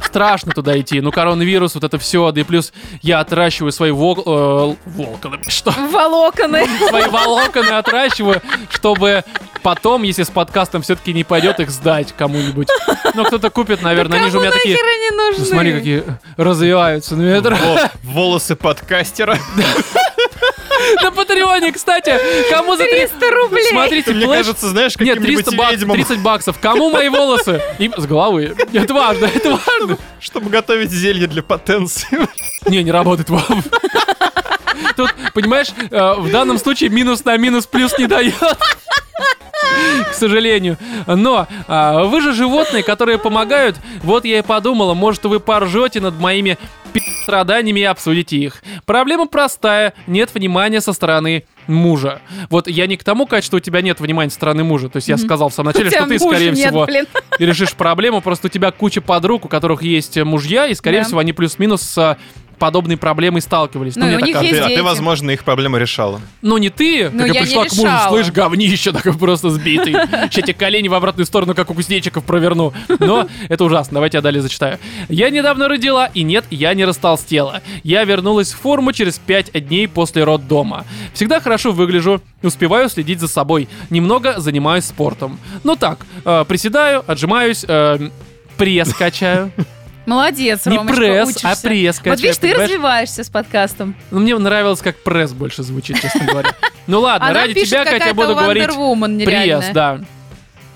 страшно 0.09 0.53
туда 0.53 0.79
идти. 0.81 1.01
Ну, 1.01 1.13
коронавирус, 1.13 1.75
вот 1.75 1.85
это 1.85 1.99
все. 1.99 2.33
Да 2.33 2.41
и 2.41 2.45
плюс 2.45 2.73
я 3.03 3.21
отращиваю 3.21 3.73
свои 3.73 3.91
вол... 3.91 4.17
э, 4.25 4.75
волканы. 4.87 5.39
Что? 5.47 5.71
Волоконы. 5.71 6.67
Свои 6.89 7.07
волоконы 7.09 7.71
отращиваю, 7.71 8.43
чтобы 8.71 9.23
потом, 9.63 10.03
если 10.03 10.23
с 10.23 10.31
подкастом 10.31 10.83
все-таки 10.83 11.13
не 11.13 11.25
пойдет, 11.25 11.61
их 11.61 11.71
сдать 11.71 12.15
кому-нибудь. 12.17 12.69
Ну, 13.15 13.25
кто-то 13.25 13.51
купит, 13.51 13.83
наверное. 13.83 14.21
Они 14.21 14.31
же 14.31 14.39
у 14.39 14.41
меня 14.41 14.51
такие... 14.51 14.77
они 14.77 15.11
нужны? 15.11 15.45
Ну, 15.45 15.45
смотри, 15.45 15.73
какие 15.73 16.05
развиваются. 16.37 17.15
Ну, 17.15 17.25
это... 17.25 17.51
Во- 17.51 17.91
волосы 18.03 18.57
подкастера. 18.57 19.39
На 21.03 21.11
Патреоне, 21.11 21.73
кстати, 21.73 22.19
кому 22.51 22.77
за 22.77 22.85
300 22.85 23.19
300 23.19 23.31
рублей. 23.31 23.69
Смотрите, 23.71 24.13
Мне 24.13 24.27
кажется, 24.27 24.69
знаешь, 24.69 24.97
Нет, 24.99 25.19
каким-нибудь 25.19 25.45
300, 25.45 25.57
бак- 25.57 25.73
ведьмам, 25.73 25.97
30 25.97 26.19
баксов. 26.21 26.59
Кому 26.59 26.91
мои 26.91 27.09
волосы? 27.09 27.63
Им 27.79 27.95
с 27.97 28.07
головы. 28.07 28.55
Это 28.73 28.95
важно, 28.95 29.27
это 29.27 29.51
важно. 29.51 29.99
чтобы 30.21 30.51
готовить 30.51 30.91
зелье 30.91 31.27
для 31.27 31.43
потенции. 31.43 32.29
Не, 32.67 32.83
не 32.83 32.91
работает, 32.93 33.31
Вов. 33.31 33.43
Тут, 34.97 35.15
понимаешь, 35.35 35.69
э, 35.91 36.15
в 36.19 36.31
данном 36.31 36.59
случае 36.59 36.91
минус 36.91 37.25
на 37.25 37.37
минус 37.37 37.67
плюс 37.67 37.97
не 37.99 38.07
дает. 38.07 38.35
К 40.11 40.15
сожалению. 40.15 40.79
Но 41.07 41.47
а, 41.67 42.05
вы 42.05 42.21
же 42.21 42.33
животные, 42.33 42.83
которые 42.83 43.19
помогают. 43.19 43.77
Вот 44.03 44.25
я 44.25 44.39
и 44.39 44.43
подумала, 44.43 44.95
может 44.95 45.25
вы 45.25 45.41
поржете 45.41 46.01
над 46.01 46.19
моими 46.19 46.59
страданиями 47.23 47.81
и 47.81 47.85
обсудите 47.85 48.37
их. 48.37 48.63
Проблема 48.87 49.27
простая. 49.27 49.93
Нет 50.07 50.31
внимания 50.35 50.81
со 50.81 50.93
стороны 50.93 51.45
мужа. 51.67 52.23
Вот 52.49 52.67
я 52.69 52.87
не 52.87 52.97
к 52.97 53.05
тому, 53.05 53.27
Кать, 53.27 53.45
что 53.45 53.59
у 53.59 53.61
тебя 53.61 53.83
нет 53.83 54.01
внимания 54.01 54.31
со 54.31 54.37
стороны 54.37 54.65
мужа. 54.65 54.89
То 54.89 54.97
есть 54.97 55.09
я 55.09 55.19
сказал 55.19 55.51
в 55.51 55.55
самом 55.55 55.73
начале, 55.73 55.91
что 55.91 56.07
ты, 56.07 56.19
скорее 56.19 56.53
нет, 56.53 56.69
всего, 56.69 56.87
блин. 56.87 57.07
решишь 57.39 57.75
проблему. 57.75 58.23
Просто 58.23 58.47
у 58.47 58.51
тебя 58.51 58.71
куча 58.71 59.01
подруг, 59.03 59.45
у 59.45 59.49
которых 59.49 59.83
есть 59.83 60.17
мужья, 60.17 60.67
и, 60.67 60.75
скорее 60.75 61.01
Да. 61.01 61.05
всего, 61.05 61.19
они 61.21 61.35
плюс-минус 61.35 61.99
э, 61.99 62.17
подобной 62.59 62.97
проблемой 62.97 63.41
сталкивались. 63.41 63.97
Ну, 63.97 64.07
мне 64.07 64.17
у 64.17 64.21
так 64.21 64.27
них 64.29 64.43
есть 64.43 64.55
Ты- 64.59 64.61
а 64.61 64.69
ты, 64.69 64.83
возможно, 64.83 65.31
их 65.31 65.45
проблемы 65.45 65.79
решала. 65.79 66.21
Ну, 66.43 66.59
не 66.59 66.71
ты, 66.71 67.09
Ну, 67.11 67.19
такая 67.21 67.33
я 67.35 67.41
не 67.41 67.47
пришла 67.47 67.65
к 67.65 67.73
мужу, 67.75 67.93
слышь, 68.09 68.31
говнище, 68.33 68.93
такой 68.93 69.15
просто 69.17 69.51
сбитый. 69.51 69.93
Сейчас 69.93 70.45
тебе 70.45 70.55
колени 70.55 70.89
в 70.89 70.95
обратную 70.95 71.27
сторону, 71.27 71.55
как 71.55 71.71
у 71.71 71.75
кузнечиков, 71.75 72.25
проверну. 72.25 72.73
Но 72.99 73.29
это 73.49 73.65
ужасно, 73.65 73.95
давайте 73.95 74.19
я 74.19 74.23
далее 74.23 74.43
зачитаю. 74.43 74.79
Я 75.09 75.31
недавно 75.31 75.69
родила, 75.69 76.07
и 76.07 76.23
нет, 76.23 76.45
я 76.51 76.75
не 76.75 76.85
растолстела. 76.85 77.63
Я 77.83 78.05
вернулась 78.05 78.53
в 78.53 78.59
форму 78.61 78.93
через 78.93 79.19
5 79.19 79.53
дней 79.67 79.89
после 79.89 80.25
роддома. 80.25 80.85
Всегда 81.15 81.41
хорошо 81.41 81.73
выгляжу, 81.73 82.21
успеваю 82.43 82.89
следить 82.89 83.21
за 83.21 83.29
собой. 83.29 83.69
Немного 83.91 84.41
занимаюсь 84.41 84.85
спортом. 84.85 85.39
Ну 85.65 85.77
так, 85.77 86.07
э, 86.25 86.45
приседаю, 86.47 87.05
отжимаюсь, 87.07 87.65
э, 87.67 88.09
пресс 88.57 88.93
качаю. 88.93 89.53
Молодец, 90.09 90.65
Не 90.65 90.77
Ромочка, 90.79 90.97
пресс, 90.97 91.29
учишься. 91.29 91.51
а 91.51 91.57
пресс 91.57 92.01
Вот 92.05 92.21
видишь, 92.21 92.37
ты 92.37 92.49
понимаешь? 92.49 92.71
развиваешься 92.71 93.25
с 93.25 93.29
подкастом. 93.29 93.95
Ну, 94.11 94.21
мне 94.21 94.37
нравилось, 94.39 94.81
как 94.81 94.97
пресс 95.03 95.33
больше 95.33 95.63
звучит, 95.63 96.01
честно 96.01 96.25
говоря. 96.25 96.51
Ну 96.87 97.01
ладно, 97.01 97.33
ради 97.35 97.65
тебя, 97.65 97.85
Катя, 97.85 98.15
буду 98.15 98.35
говорить 98.35 98.69
пресс, 99.27 99.67
да. 99.75 100.01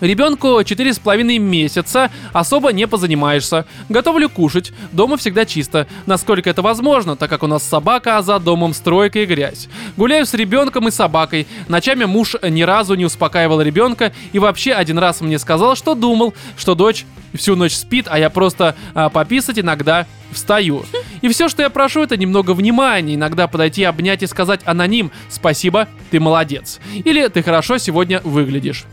Ребенку 0.02 0.60
четыре 0.64 0.92
с 0.92 0.98
половиной 0.98 1.38
месяца, 1.38 2.10
особо 2.32 2.72
не 2.72 2.88
позанимаешься. 2.88 3.66
Готовлю 3.88 4.28
кушать, 4.28 4.72
дома 4.90 5.16
всегда 5.16 5.44
чисто, 5.44 5.86
насколько 6.06 6.50
это 6.50 6.60
возможно, 6.60 7.14
так 7.14 7.30
как 7.30 7.44
у 7.44 7.46
нас 7.46 7.62
собака, 7.62 8.18
а 8.18 8.22
за 8.22 8.40
домом 8.40 8.74
стройка 8.74 9.20
и 9.20 9.26
грязь. 9.26 9.68
Гуляю 9.96 10.26
с 10.26 10.34
ребенком 10.34 10.88
и 10.88 10.90
собакой. 10.90 11.46
Ночами 11.68 12.04
муж 12.04 12.34
ни 12.42 12.62
разу 12.62 12.96
не 12.96 13.04
успокаивал 13.04 13.62
ребенка 13.62 14.12
и 14.32 14.40
вообще 14.40 14.72
один 14.72 14.98
раз 14.98 15.20
мне 15.20 15.38
сказал, 15.38 15.76
что 15.76 15.94
думал, 15.94 16.34
что 16.56 16.74
дочь 16.74 17.06
всю 17.32 17.54
ночь 17.54 17.76
спит, 17.76 18.06
а 18.10 18.18
я 18.18 18.28
просто 18.28 18.74
а, 18.94 19.08
пописать 19.08 19.60
иногда 19.60 20.08
встаю. 20.32 20.84
И 21.20 21.28
все, 21.28 21.48
что 21.48 21.62
я 21.62 21.70
прошу, 21.70 22.02
это 22.02 22.16
немного 22.16 22.54
внимания, 22.54 23.14
иногда 23.14 23.46
подойти, 23.46 23.84
обнять 23.84 24.24
и 24.24 24.26
сказать 24.26 24.62
аноним 24.64 25.12
«Спасибо, 25.28 25.86
ты 26.10 26.18
молодец». 26.18 26.80
Или 27.04 27.28
«Ты 27.28 27.44
хорошо 27.44 27.78
сегодня 27.78 28.20
выглядишь». 28.24 28.84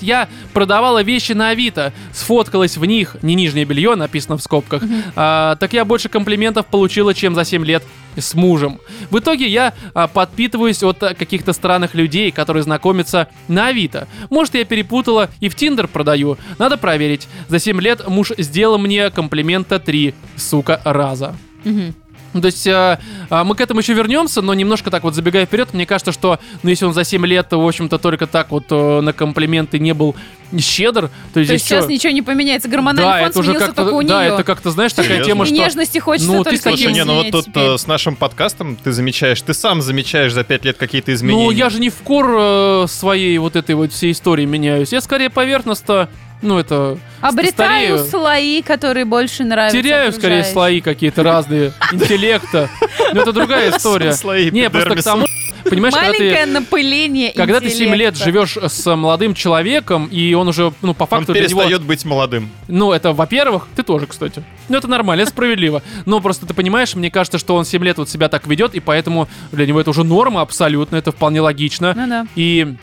Я 0.00 0.28
продавала 0.52 1.02
вещи 1.02 1.32
на 1.32 1.50
Авито, 1.50 1.92
сфоткалась 2.12 2.76
в 2.76 2.84
них, 2.84 3.16
не 3.22 3.34
нижнее 3.34 3.64
белье, 3.64 3.94
написано 3.94 4.36
в 4.36 4.42
скобках, 4.42 4.82
а, 5.14 5.56
так 5.56 5.72
я 5.72 5.84
больше 5.84 6.08
комплиментов 6.08 6.66
получила, 6.66 7.14
чем 7.14 7.34
за 7.34 7.44
7 7.44 7.64
лет 7.64 7.82
с 8.16 8.34
мужем. 8.34 8.78
В 9.10 9.18
итоге 9.18 9.48
я 9.48 9.74
а, 9.94 10.06
подпитываюсь 10.06 10.82
от 10.82 11.02
а, 11.02 11.14
каких-то 11.14 11.52
странных 11.52 11.94
людей, 11.94 12.30
которые 12.30 12.62
знакомятся 12.62 13.28
на 13.48 13.68
Авито. 13.68 14.08
Может, 14.30 14.54
я 14.54 14.64
перепутала 14.64 15.30
и 15.40 15.48
в 15.48 15.54
Тиндер 15.54 15.88
продаю. 15.88 16.38
Надо 16.58 16.76
проверить. 16.76 17.28
За 17.48 17.58
7 17.58 17.80
лет 17.80 18.06
муж 18.08 18.32
сделал 18.38 18.78
мне 18.78 19.10
комплимента 19.10 19.78
3, 19.78 20.14
сука, 20.36 20.80
раза. 20.84 21.34
Мгм. 21.64 21.94
Ну, 22.36 22.42
То 22.42 22.46
есть 22.46 22.66
э, 22.66 22.98
э, 23.30 23.42
мы 23.44 23.54
к 23.54 23.60
этому 23.60 23.80
еще 23.80 23.94
вернемся, 23.94 24.42
но 24.42 24.54
немножко 24.54 24.90
так 24.90 25.02
вот 25.02 25.14
забегая 25.14 25.46
вперед, 25.46 25.72
мне 25.74 25.86
кажется, 25.86 26.12
что 26.12 26.38
ну, 26.62 26.70
если 26.70 26.84
он 26.84 26.92
за 26.94 27.04
7 27.04 27.24
лет, 27.26 27.50
в 27.50 27.66
общем-то, 27.66 27.98
только 27.98 28.26
так 28.26 28.50
вот 28.50 28.66
э, 28.70 29.00
на 29.00 29.12
комплименты 29.12 29.78
не 29.78 29.94
был 29.94 30.14
щедр, 30.60 31.08
то, 31.08 31.10
То 31.34 31.42
здесь 31.44 31.54
есть 31.54 31.64
сейчас 31.66 31.86
чё? 31.86 31.90
ничего 31.90 32.12
не 32.12 32.22
поменяется. 32.22 32.68
Гормональный 32.68 33.10
да, 33.12 33.18
фон 33.20 33.28
это 33.30 33.38
уже 33.40 33.50
сменился 33.50 33.66
как-то, 33.66 33.82
только 33.82 33.94
у 33.96 34.02
да, 34.02 34.24
нее. 34.24 34.34
это 34.34 34.44
как-то, 34.44 34.70
знаешь, 34.70 34.92
такая 34.92 35.08
Серьезно? 35.22 35.32
тема, 35.32 35.44
И 35.44 35.46
что... 35.48 35.54
нежности 35.56 35.98
хочется 35.98 36.30
Ну, 36.32 36.44
ты 36.44 36.50
только 36.50 36.68
слушай, 36.76 36.92
не, 36.92 37.04
ну 37.04 37.14
вот 37.14 37.30
тут 37.30 37.46
теперь. 37.46 37.62
э, 37.64 37.78
с 37.78 37.86
нашим 37.86 38.14
подкастом 38.16 38.76
ты 38.76 38.92
замечаешь, 38.92 39.40
ты 39.42 39.54
сам 39.54 39.82
замечаешь 39.82 40.32
за 40.32 40.44
пять 40.44 40.64
лет 40.64 40.76
какие-то 40.76 41.12
изменения. 41.14 41.44
Ну, 41.44 41.50
я 41.50 41.68
же 41.70 41.80
не 41.80 41.90
в 41.90 41.96
кор 41.96 42.26
э, 42.38 42.86
своей 42.88 43.36
вот 43.38 43.56
этой 43.56 43.74
вот 43.74 43.92
всей 43.92 44.12
истории 44.12 44.44
меняюсь. 44.44 44.92
Я 44.92 45.00
скорее 45.00 45.30
поверхностно, 45.30 46.08
ну, 46.42 46.58
это... 46.58 46.98
Обретаю 47.20 47.98
старею. 47.98 48.10
слои, 48.10 48.62
которые 48.62 49.04
больше 49.04 49.44
нравятся 49.44 49.76
Теряю 49.80 50.12
скорее 50.12 50.44
слои 50.44 50.80
какие-то 50.80 51.22
разные, 51.22 51.72
интеллекта. 51.92 52.68
Но 53.12 53.22
это 53.22 53.32
другая 53.32 53.70
история. 53.70 54.12
Слои 54.12 54.50
Не, 54.50 54.70
просто 54.70 54.96
к 54.96 55.02
тому, 55.02 55.26
понимаешь, 55.64 55.94
когда 55.94 56.12
ты... 56.12 56.18
Маленькое 56.18 56.46
напыление 56.46 57.32
Когда 57.32 57.60
ты 57.60 57.70
7 57.70 57.94
лет 57.94 58.14
интеллекта. 58.14 58.24
живешь 58.24 58.56
с 58.56 58.96
молодым 58.96 59.34
человеком, 59.34 60.06
и 60.06 60.34
он 60.34 60.48
уже, 60.48 60.72
ну, 60.82 60.94
по 60.94 61.04
Он 61.04 61.08
факту 61.08 61.32
него... 61.32 61.42
перестает 61.42 61.82
быть 61.82 62.04
молодым. 62.04 62.50
Ну, 62.68 62.92
это, 62.92 63.12
во-первых, 63.12 63.68
ты 63.74 63.82
тоже, 63.82 64.06
кстати. 64.06 64.42
Ну, 64.68 64.76
это 64.76 64.88
нормально, 64.88 65.22
это 65.22 65.30
справедливо. 65.30 65.82
Но 66.04 66.20
просто 66.20 66.46
ты 66.46 66.54
понимаешь, 66.54 66.94
мне 66.94 67.10
кажется, 67.10 67.38
что 67.38 67.54
он 67.54 67.64
7 67.64 67.82
лет 67.84 67.98
вот 67.98 68.08
себя 68.08 68.28
так 68.28 68.46
ведет, 68.46 68.74
и 68.74 68.80
поэтому 68.80 69.28
для 69.52 69.66
него 69.66 69.80
это 69.80 69.90
уже 69.90 70.04
норма 70.04 70.42
абсолютно, 70.42 70.96
это 70.96 71.12
вполне 71.12 71.40
логично. 71.40 71.94
Ну 71.96 72.06
да. 72.06 72.26
И 72.36 72.76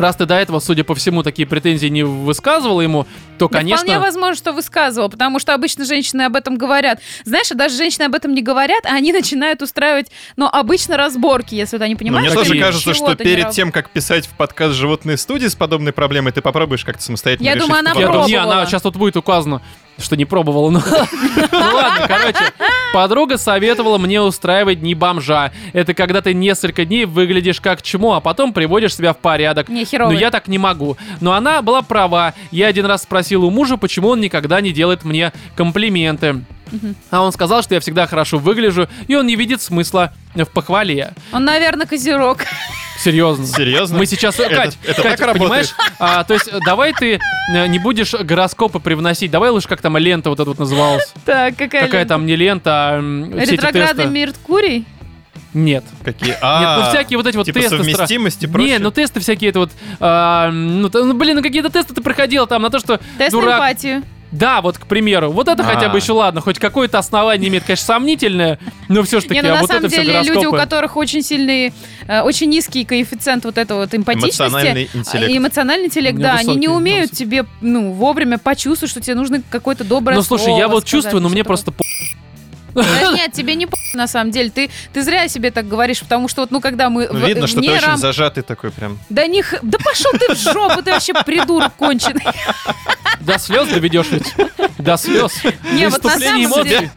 раз 0.00 0.16
ты 0.16 0.26
до 0.26 0.34
этого, 0.34 0.58
судя 0.60 0.84
по 0.84 0.94
всему, 0.94 1.22
такие 1.22 1.46
претензии 1.46 1.86
не 1.86 2.02
высказывала 2.02 2.80
ему, 2.80 3.06
то, 3.38 3.48
Да 3.48 3.58
конечно... 3.58 3.84
вполне 3.84 3.98
возможно, 4.00 4.34
что 4.36 4.52
высказывал, 4.52 5.08
потому 5.08 5.38
что 5.38 5.54
обычно 5.54 5.84
женщины 5.84 6.22
об 6.22 6.36
этом 6.36 6.56
говорят. 6.56 7.00
Знаешь, 7.24 7.50
а 7.50 7.54
даже 7.54 7.76
женщины 7.76 8.04
об 8.04 8.14
этом 8.14 8.34
не 8.34 8.42
говорят, 8.42 8.84
а 8.86 8.94
они 8.94 9.12
начинают 9.12 9.62
устраивать, 9.62 10.10
ну, 10.36 10.46
обычно 10.46 10.96
разборки, 10.96 11.54
если 11.54 11.76
вот 11.76 11.84
они 11.84 11.94
Но 11.94 11.98
понимают, 11.98 12.26
мне 12.28 12.30
что 12.34 12.48
тоже 12.48 12.60
кажется, 12.60 12.94
что 12.94 13.14
перед 13.16 13.50
тем, 13.50 13.72
как 13.72 13.90
писать 13.90 14.26
в 14.26 14.30
подкаст 14.30 14.74
«Животные 14.74 15.16
студии» 15.16 15.46
с 15.48 15.54
подобной 15.54 15.92
проблемой, 15.92 16.32
ты 16.32 16.40
попробуешь 16.40 16.84
как-то 16.84 17.02
самостоятельно 17.02 17.46
Я 17.46 17.54
решить 17.54 17.66
думаю, 17.66 17.80
она 17.80 17.90
Я 17.90 18.06
вопрос. 18.06 18.12
думаю, 18.12 18.28
не, 18.28 18.34
пробовала. 18.36 18.56
она 18.60 18.66
сейчас 18.66 18.82
тут 18.82 18.96
будет 18.96 19.16
указано, 19.16 19.60
что 19.98 20.16
не 20.16 20.24
пробовала. 20.24 20.70
Ну 20.70 20.80
Ну 21.52 21.58
ладно, 21.74 22.06
короче. 22.08 22.52
Подруга 22.92 23.38
советовала 23.38 23.98
мне 23.98 24.20
устраивать 24.20 24.80
дни 24.80 24.94
бомжа. 24.94 25.52
Это 25.72 25.94
когда 25.94 26.20
ты 26.20 26.34
несколько 26.34 26.84
дней 26.84 27.04
выглядишь 27.06 27.60
как 27.60 27.82
чмо, 27.82 28.14
а 28.14 28.20
потом 28.20 28.52
приводишь 28.52 28.94
себя 28.96 29.12
в 29.12 29.18
порядок. 29.18 29.68
Не, 29.68 29.80
Но 29.80 29.86
херовый. 29.86 30.18
я 30.18 30.30
так 30.30 30.48
не 30.48 30.58
могу. 30.58 30.96
Но 31.20 31.32
она 31.32 31.62
была 31.62 31.82
права. 31.82 32.34
Я 32.50 32.68
один 32.68 32.86
раз 32.86 33.02
спросил 33.02 33.23
у 33.32 33.50
мужа, 33.50 33.76
почему 33.76 34.08
он 34.08 34.20
никогда 34.20 34.60
не 34.60 34.72
делает 34.72 35.04
мне 35.04 35.32
комплименты. 35.56 36.42
А 37.10 37.22
он 37.22 37.30
сказал, 37.32 37.62
что 37.62 37.74
я 37.74 37.80
всегда 37.80 38.06
хорошо 38.06 38.38
выгляжу, 38.38 38.88
и 39.06 39.14
он 39.14 39.26
не 39.26 39.36
видит 39.36 39.62
смысла 39.62 40.12
в 40.34 40.44
похвале. 40.46 41.12
Он, 41.32 41.44
наверное, 41.44 41.86
козерог. 41.86 42.38
Серьезно. 42.98 43.46
Серьезно? 43.46 43.98
Мы 43.98 44.06
сейчас... 44.06 44.38
Это- 44.40 44.54
Кать, 44.56 44.78
это 44.84 45.02
Кать, 45.02 45.18
так 45.18 45.36
понимаешь? 45.38 45.74
А, 45.98 46.24
то 46.24 46.34
есть 46.34 46.48
давай 46.64 46.92
ты 46.92 47.20
э, 47.52 47.66
не 47.66 47.78
будешь 47.78 48.14
гороскопы 48.14 48.78
привносить. 48.80 49.30
Давай 49.30 49.50
лучше 49.50 49.68
как 49.68 49.80
там 49.82 49.96
лента 49.98 50.30
вот 50.30 50.40
эта 50.40 50.48
вот 50.48 50.58
называлась. 50.58 51.12
Так, 51.24 51.56
какая 51.56 51.82
Какая 51.84 52.00
лента? 52.02 52.08
там 52.14 52.26
не 52.26 52.34
лента, 52.36 52.70
а 52.96 53.00
все 53.34 53.42
эти 53.42 53.50
Ретроградный. 53.52 54.06
Меркурий? 54.06 54.84
Нет. 55.54 55.84
Какие? 56.04 56.28
Нет, 56.30 56.38
А, 56.42 56.80
ну 56.84 56.90
всякие 56.90 57.16
вот 57.16 57.26
эти 57.26 57.36
вот 57.36 57.46
типа 57.46 57.60
тесты. 57.60 57.76
стра- 57.76 57.78
совместимости 57.84 58.44
и 58.44 58.58
Не, 58.58 58.78
ну 58.78 58.90
тесты 58.90 59.20
всякие 59.20 59.50
это 59.50 59.60
вот, 59.60 59.70
а, 60.00 60.50
ну, 60.50 60.90
ну, 60.92 61.14
блин, 61.14 61.36
ну 61.36 61.42
какие-то 61.42 61.70
тесты 61.70 61.94
ты 61.94 62.02
проходил 62.02 62.46
там 62.46 62.62
на 62.62 62.70
то, 62.70 62.78
что 62.78 62.98
Тест 63.18 63.32
на 63.32 63.40
дурак. 63.40 63.54
эмпатию. 63.58 64.02
Да, 64.32 64.62
вот 64.62 64.78
к 64.78 64.86
примеру, 64.86 65.30
вот 65.30 65.46
это 65.46 65.62
хотя 65.62 65.88
бы 65.88 65.94
А. 65.94 66.00
еще 66.00 66.10
ладно, 66.12 66.40
хоть 66.40 66.58
какое-то 66.58 66.98
основание 66.98 67.48
имеет, 67.48 67.62
конечно, 67.62 67.84
сомнительное, 67.86 68.58
но 68.88 69.04
все 69.04 69.20
ж 69.20 69.24
таки, 69.24 69.34
Не, 69.34 69.42
ну 69.42 69.50
а 69.50 69.54
на 69.54 69.60
вот 69.60 69.68
самом 69.68 69.84
это 69.84 69.88
все 69.94 70.02
деле 70.02 70.18
люди, 70.18 70.30
у 70.30 70.34
гороскопы. 70.34 70.58
которых 70.58 70.96
очень 70.96 71.22
сильный, 71.22 71.72
э, 72.08 72.20
очень 72.22 72.48
низкий 72.50 72.84
коэффициент 72.84 73.44
вот 73.44 73.58
этого 73.58 73.82
вот 73.82 73.94
эмпатичности, 73.94 74.42
Эмоциональный 74.42 74.90
а, 74.92 74.98
интеллект. 74.98 75.30
и 75.32 75.38
эмоциональный 75.38 75.86
интеллект, 75.86 76.18
да, 76.18 76.32
они 76.32 76.38
высокий, 76.48 76.58
не 76.58 76.66
у 76.66 76.70
меня 76.72 76.78
умеют 76.78 77.10
высокий. 77.12 77.24
тебе, 77.30 77.44
ну, 77.60 77.92
вовремя 77.92 78.38
почувствовать, 78.38 78.90
что 78.90 79.00
тебе 79.00 79.14
нужно 79.14 79.40
какое-то 79.50 79.84
доброе 79.84 80.16
Ну 80.16 80.22
слушай, 80.24 80.46
слово 80.46 80.58
я 80.58 80.66
вот 80.66 80.80
сказать 80.80 80.90
чувствую, 81.04 81.22
но 81.22 81.28
мне 81.28 81.44
просто 81.44 81.70
по- 81.70 81.84
Да 82.74 83.12
нет, 83.12 83.32
тебе 83.32 83.54
не 83.54 83.66
по- 83.66 83.76
на 83.94 84.06
самом 84.08 84.30
деле. 84.30 84.50
Ты, 84.50 84.70
ты 84.92 85.02
зря 85.02 85.28
себе 85.28 85.50
так 85.50 85.68
говоришь, 85.68 86.00
потому 86.00 86.28
что 86.28 86.42
вот, 86.42 86.50
ну, 86.50 86.60
когда 86.60 86.90
мы 86.90 87.08
Ну, 87.10 87.18
в- 87.20 87.26
видно, 87.28 87.46
что 87.46 87.56
ты 87.56 87.62
вне 87.66 87.72
очень 87.76 87.86
рам- 87.86 87.96
зажатый 87.98 88.42
такой 88.42 88.70
прям. 88.70 88.98
Да 89.08 89.26
не 89.26 89.42
х- 89.42 89.58
Да 89.62 89.78
пошел 89.78 90.10
ты 90.12 90.34
в 90.34 90.38
жопу, 90.38 90.82
ты 90.82 90.92
вообще 90.92 91.14
придурок 91.14 91.74
конченый. 91.74 92.24
до 93.20 93.38
слез 93.38 93.68
доведешь 93.68 94.06
ведь. 94.10 94.34
До 94.78 94.96
слез. 94.96 95.32
Не, 95.72 95.88
вот 95.88 96.02
на 96.04 96.18
самом 96.18 96.44
эмоций. 96.44 96.90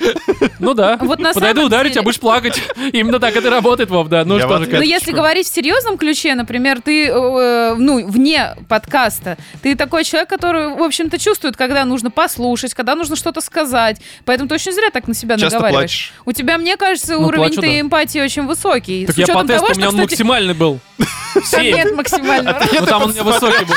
Ну 0.60 0.74
да. 0.74 0.98
Вот 1.00 1.20
на 1.20 1.34
Подойду, 1.34 1.70
деле- 1.70 1.90
тебя, 1.92 2.02
будешь 2.02 2.20
плакать. 2.20 2.62
Именно 2.94 3.20
так 3.20 3.36
это 3.36 3.50
работает, 3.50 3.90
Вов, 3.90 4.08
да. 4.10 4.26
Ну 4.26 4.38
Я 4.38 4.46
что 4.46 4.58
же, 4.64 4.70
Ну, 4.72 4.82
если 4.82 5.12
говорить 5.12 5.48
в 5.48 5.54
серьезном 5.54 5.98
ключе, 5.98 6.36
например, 6.36 6.82
ты, 6.82 7.08
э, 7.08 7.76
ну, 7.78 8.06
вне 8.08 8.56
подкаста, 8.68 9.38
ты 9.62 9.76
такой 9.76 10.04
человек, 10.04 10.30
который, 10.30 10.70
в 10.76 10.82
общем-то, 10.82 11.18
чувствует, 11.20 11.56
когда 11.56 11.86
нужно 11.86 12.10
послушать, 12.12 12.74
когда 12.74 12.96
нужно 12.96 13.16
что-то 13.16 13.42
сказать. 13.42 14.02
Поэтому 14.26 14.50
ты 14.50 14.56
очень 14.56 14.72
зря 14.74 14.90
так 14.92 15.08
на 15.08 15.14
себя 15.14 15.38
Часто 15.38 15.60
наговариваешь. 15.68 16.12
плачешь. 16.12 16.14
У 16.26 16.32
тебя, 16.32 16.58
мне 16.58 16.78
кажется, 16.78 17.16
Ну, 17.16 17.28
уровень 17.28 17.56
ты 17.56 17.80
эмпатии 17.80 18.20
очень 18.20 18.46
высокий. 18.46 19.06
Так 19.06 19.18
я 19.18 19.28
по 19.28 19.42
тесту, 19.44 19.48
того, 19.48 19.68
у 19.68 19.70
меня 19.70 19.74
что, 19.74 19.90
он 19.90 19.96
кстати, 19.96 20.02
максимальный 20.02 20.54
был. 20.54 20.80
Нет 21.62 21.96
максимального. 21.96 22.60
Ну 22.72 22.86
там 22.86 23.04
он 23.04 23.10
у 23.10 23.14
меня 23.14 23.24
высокий 23.24 23.66
был. 23.66 23.76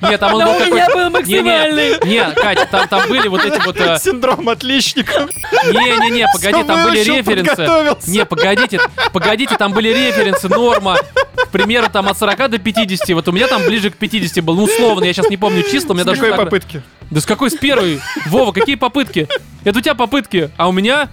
Нет, 0.08 0.20
там 0.20 0.34
он 0.34 0.44
был 0.44 0.50
у 0.50 0.58
такой... 0.58 0.72
меня 0.72 0.88
был 0.88 1.04
Не, 1.04 1.10
максимальный. 1.10 1.90
не, 2.04 2.10
не, 2.10 2.30
Катя, 2.32 2.66
там, 2.70 2.88
там 2.88 3.08
были 3.08 3.28
вот 3.28 3.44
эти 3.44 3.64
вот... 3.64 3.78
э, 3.78 3.98
Синдром 4.02 4.48
отличника. 4.48 5.28
Не-не-не, 5.66 6.26
погоди, 6.32 6.64
там 6.64 6.84
были 6.84 7.02
референсы. 7.02 8.10
Не, 8.10 8.24
погодите, 8.24 8.80
погодите, 9.12 9.56
там 9.56 9.72
были 9.72 9.88
референсы, 9.88 10.48
норма. 10.48 10.96
К 11.36 11.48
примеру, 11.48 11.88
там 11.92 12.08
от 12.08 12.18
40 12.18 12.50
до 12.50 12.58
50. 12.58 13.08
Вот 13.10 13.28
у 13.28 13.32
меня 13.32 13.46
там 13.46 13.62
ближе 13.64 13.90
к 13.90 13.96
50 13.96 14.42
был. 14.44 14.54
Ну, 14.54 14.64
условно, 14.64 15.04
я 15.04 15.12
сейчас 15.12 15.28
не 15.28 15.36
помню 15.36 15.62
числа, 15.62 15.92
у 15.92 15.94
меня 15.94 16.04
С 16.04 16.18
какой 16.18 16.36
попытки? 16.36 16.82
Да 17.10 17.20
с 17.20 17.26
какой 17.26 17.50
с 17.50 17.54
первой? 17.54 18.00
Вова, 18.26 18.52
какие 18.52 18.76
попытки? 18.76 19.28
Это 19.64 19.78
у 19.78 19.82
тебя 19.82 19.94
попытки, 19.94 20.50
а 20.56 20.68
у 20.68 20.72
меня 20.72 21.08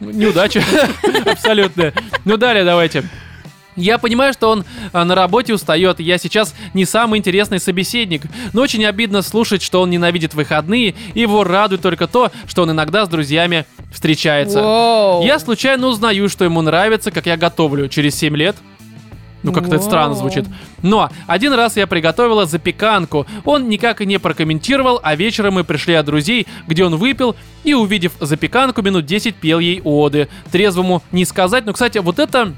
неудача. 0.00 0.62
Абсолютно. 1.26 1.92
Ну, 2.24 2.36
далее 2.36 2.64
давайте. 2.64 3.04
Я 3.78 3.98
понимаю, 3.98 4.32
что 4.32 4.50
он 4.50 4.64
а, 4.92 5.04
на 5.04 5.14
работе 5.14 5.54
устает, 5.54 6.00
я 6.00 6.18
сейчас 6.18 6.54
не 6.74 6.84
самый 6.84 7.18
интересный 7.18 7.60
собеседник, 7.60 8.22
но 8.52 8.62
очень 8.62 8.84
обидно 8.84 9.22
слушать, 9.22 9.62
что 9.62 9.80
он 9.80 9.90
ненавидит 9.90 10.34
выходные, 10.34 10.94
и 11.14 11.20
его 11.20 11.44
радует 11.44 11.80
только 11.80 12.06
то, 12.06 12.30
что 12.46 12.62
он 12.62 12.72
иногда 12.72 13.06
с 13.06 13.08
друзьями 13.08 13.66
встречается. 13.92 14.60
Воу. 14.60 15.24
Я 15.24 15.38
случайно 15.38 15.86
узнаю, 15.86 16.28
что 16.28 16.44
ему 16.44 16.60
нравится, 16.60 17.10
как 17.10 17.26
я 17.26 17.36
готовлю 17.36 17.88
через 17.88 18.16
7 18.16 18.36
лет. 18.36 18.56
Ну, 19.44 19.52
как-то 19.52 19.76
это 19.76 19.84
странно 19.84 20.14
звучит. 20.14 20.46
Но 20.82 21.10
один 21.28 21.52
раз 21.52 21.76
я 21.76 21.86
приготовила 21.86 22.44
запеканку. 22.44 23.24
Он 23.44 23.68
никак 23.68 24.00
и 24.00 24.06
не 24.06 24.18
прокомментировал, 24.18 24.98
а 25.00 25.14
вечером 25.14 25.54
мы 25.54 25.64
пришли 25.64 25.94
от 25.94 26.06
друзей, 26.06 26.48
где 26.66 26.84
он 26.84 26.96
выпил, 26.96 27.36
и, 27.62 27.72
увидев 27.72 28.12
запеканку, 28.18 28.82
минут 28.82 29.06
10 29.06 29.36
пел 29.36 29.60
ей 29.60 29.80
оды. 29.84 30.28
Трезвому 30.50 31.02
не 31.12 31.24
сказать. 31.24 31.66
Но, 31.66 31.72
кстати, 31.72 31.98
вот 31.98 32.18
это 32.18 32.52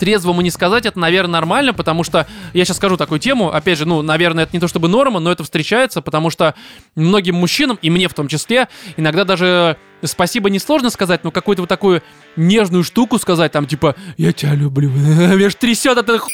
трезвому 0.00 0.40
не 0.40 0.50
сказать, 0.50 0.86
это, 0.86 0.98
наверное, 0.98 1.34
нормально, 1.34 1.74
потому 1.74 2.02
что 2.02 2.26
я 2.54 2.64
сейчас 2.64 2.78
скажу 2.78 2.96
такую 2.96 3.20
тему, 3.20 3.52
опять 3.52 3.78
же, 3.78 3.86
ну, 3.86 4.00
наверное, 4.02 4.44
это 4.44 4.56
не 4.56 4.60
то 4.60 4.66
чтобы 4.66 4.88
норма, 4.88 5.20
но 5.20 5.30
это 5.30 5.44
встречается, 5.44 6.00
потому 6.00 6.30
что 6.30 6.54
многим 6.96 7.36
мужчинам, 7.36 7.78
и 7.82 7.90
мне 7.90 8.08
в 8.08 8.14
том 8.14 8.26
числе, 8.26 8.68
иногда 8.96 9.24
даже 9.24 9.76
спасибо 10.04 10.50
несложно 10.50 10.90
сказать, 10.90 11.24
но 11.24 11.30
какую-то 11.30 11.62
вот 11.62 11.68
такую 11.68 12.02
нежную 12.36 12.84
штуку 12.84 13.18
сказать, 13.18 13.52
там, 13.52 13.66
типа, 13.66 13.96
я 14.16 14.32
тебя 14.32 14.54
люблю, 14.54 14.90
меня 14.90 15.50
ж 15.50 15.54
трясет 15.54 15.98
от 15.98 16.08
этой 16.08 16.18
ху- 16.18 16.30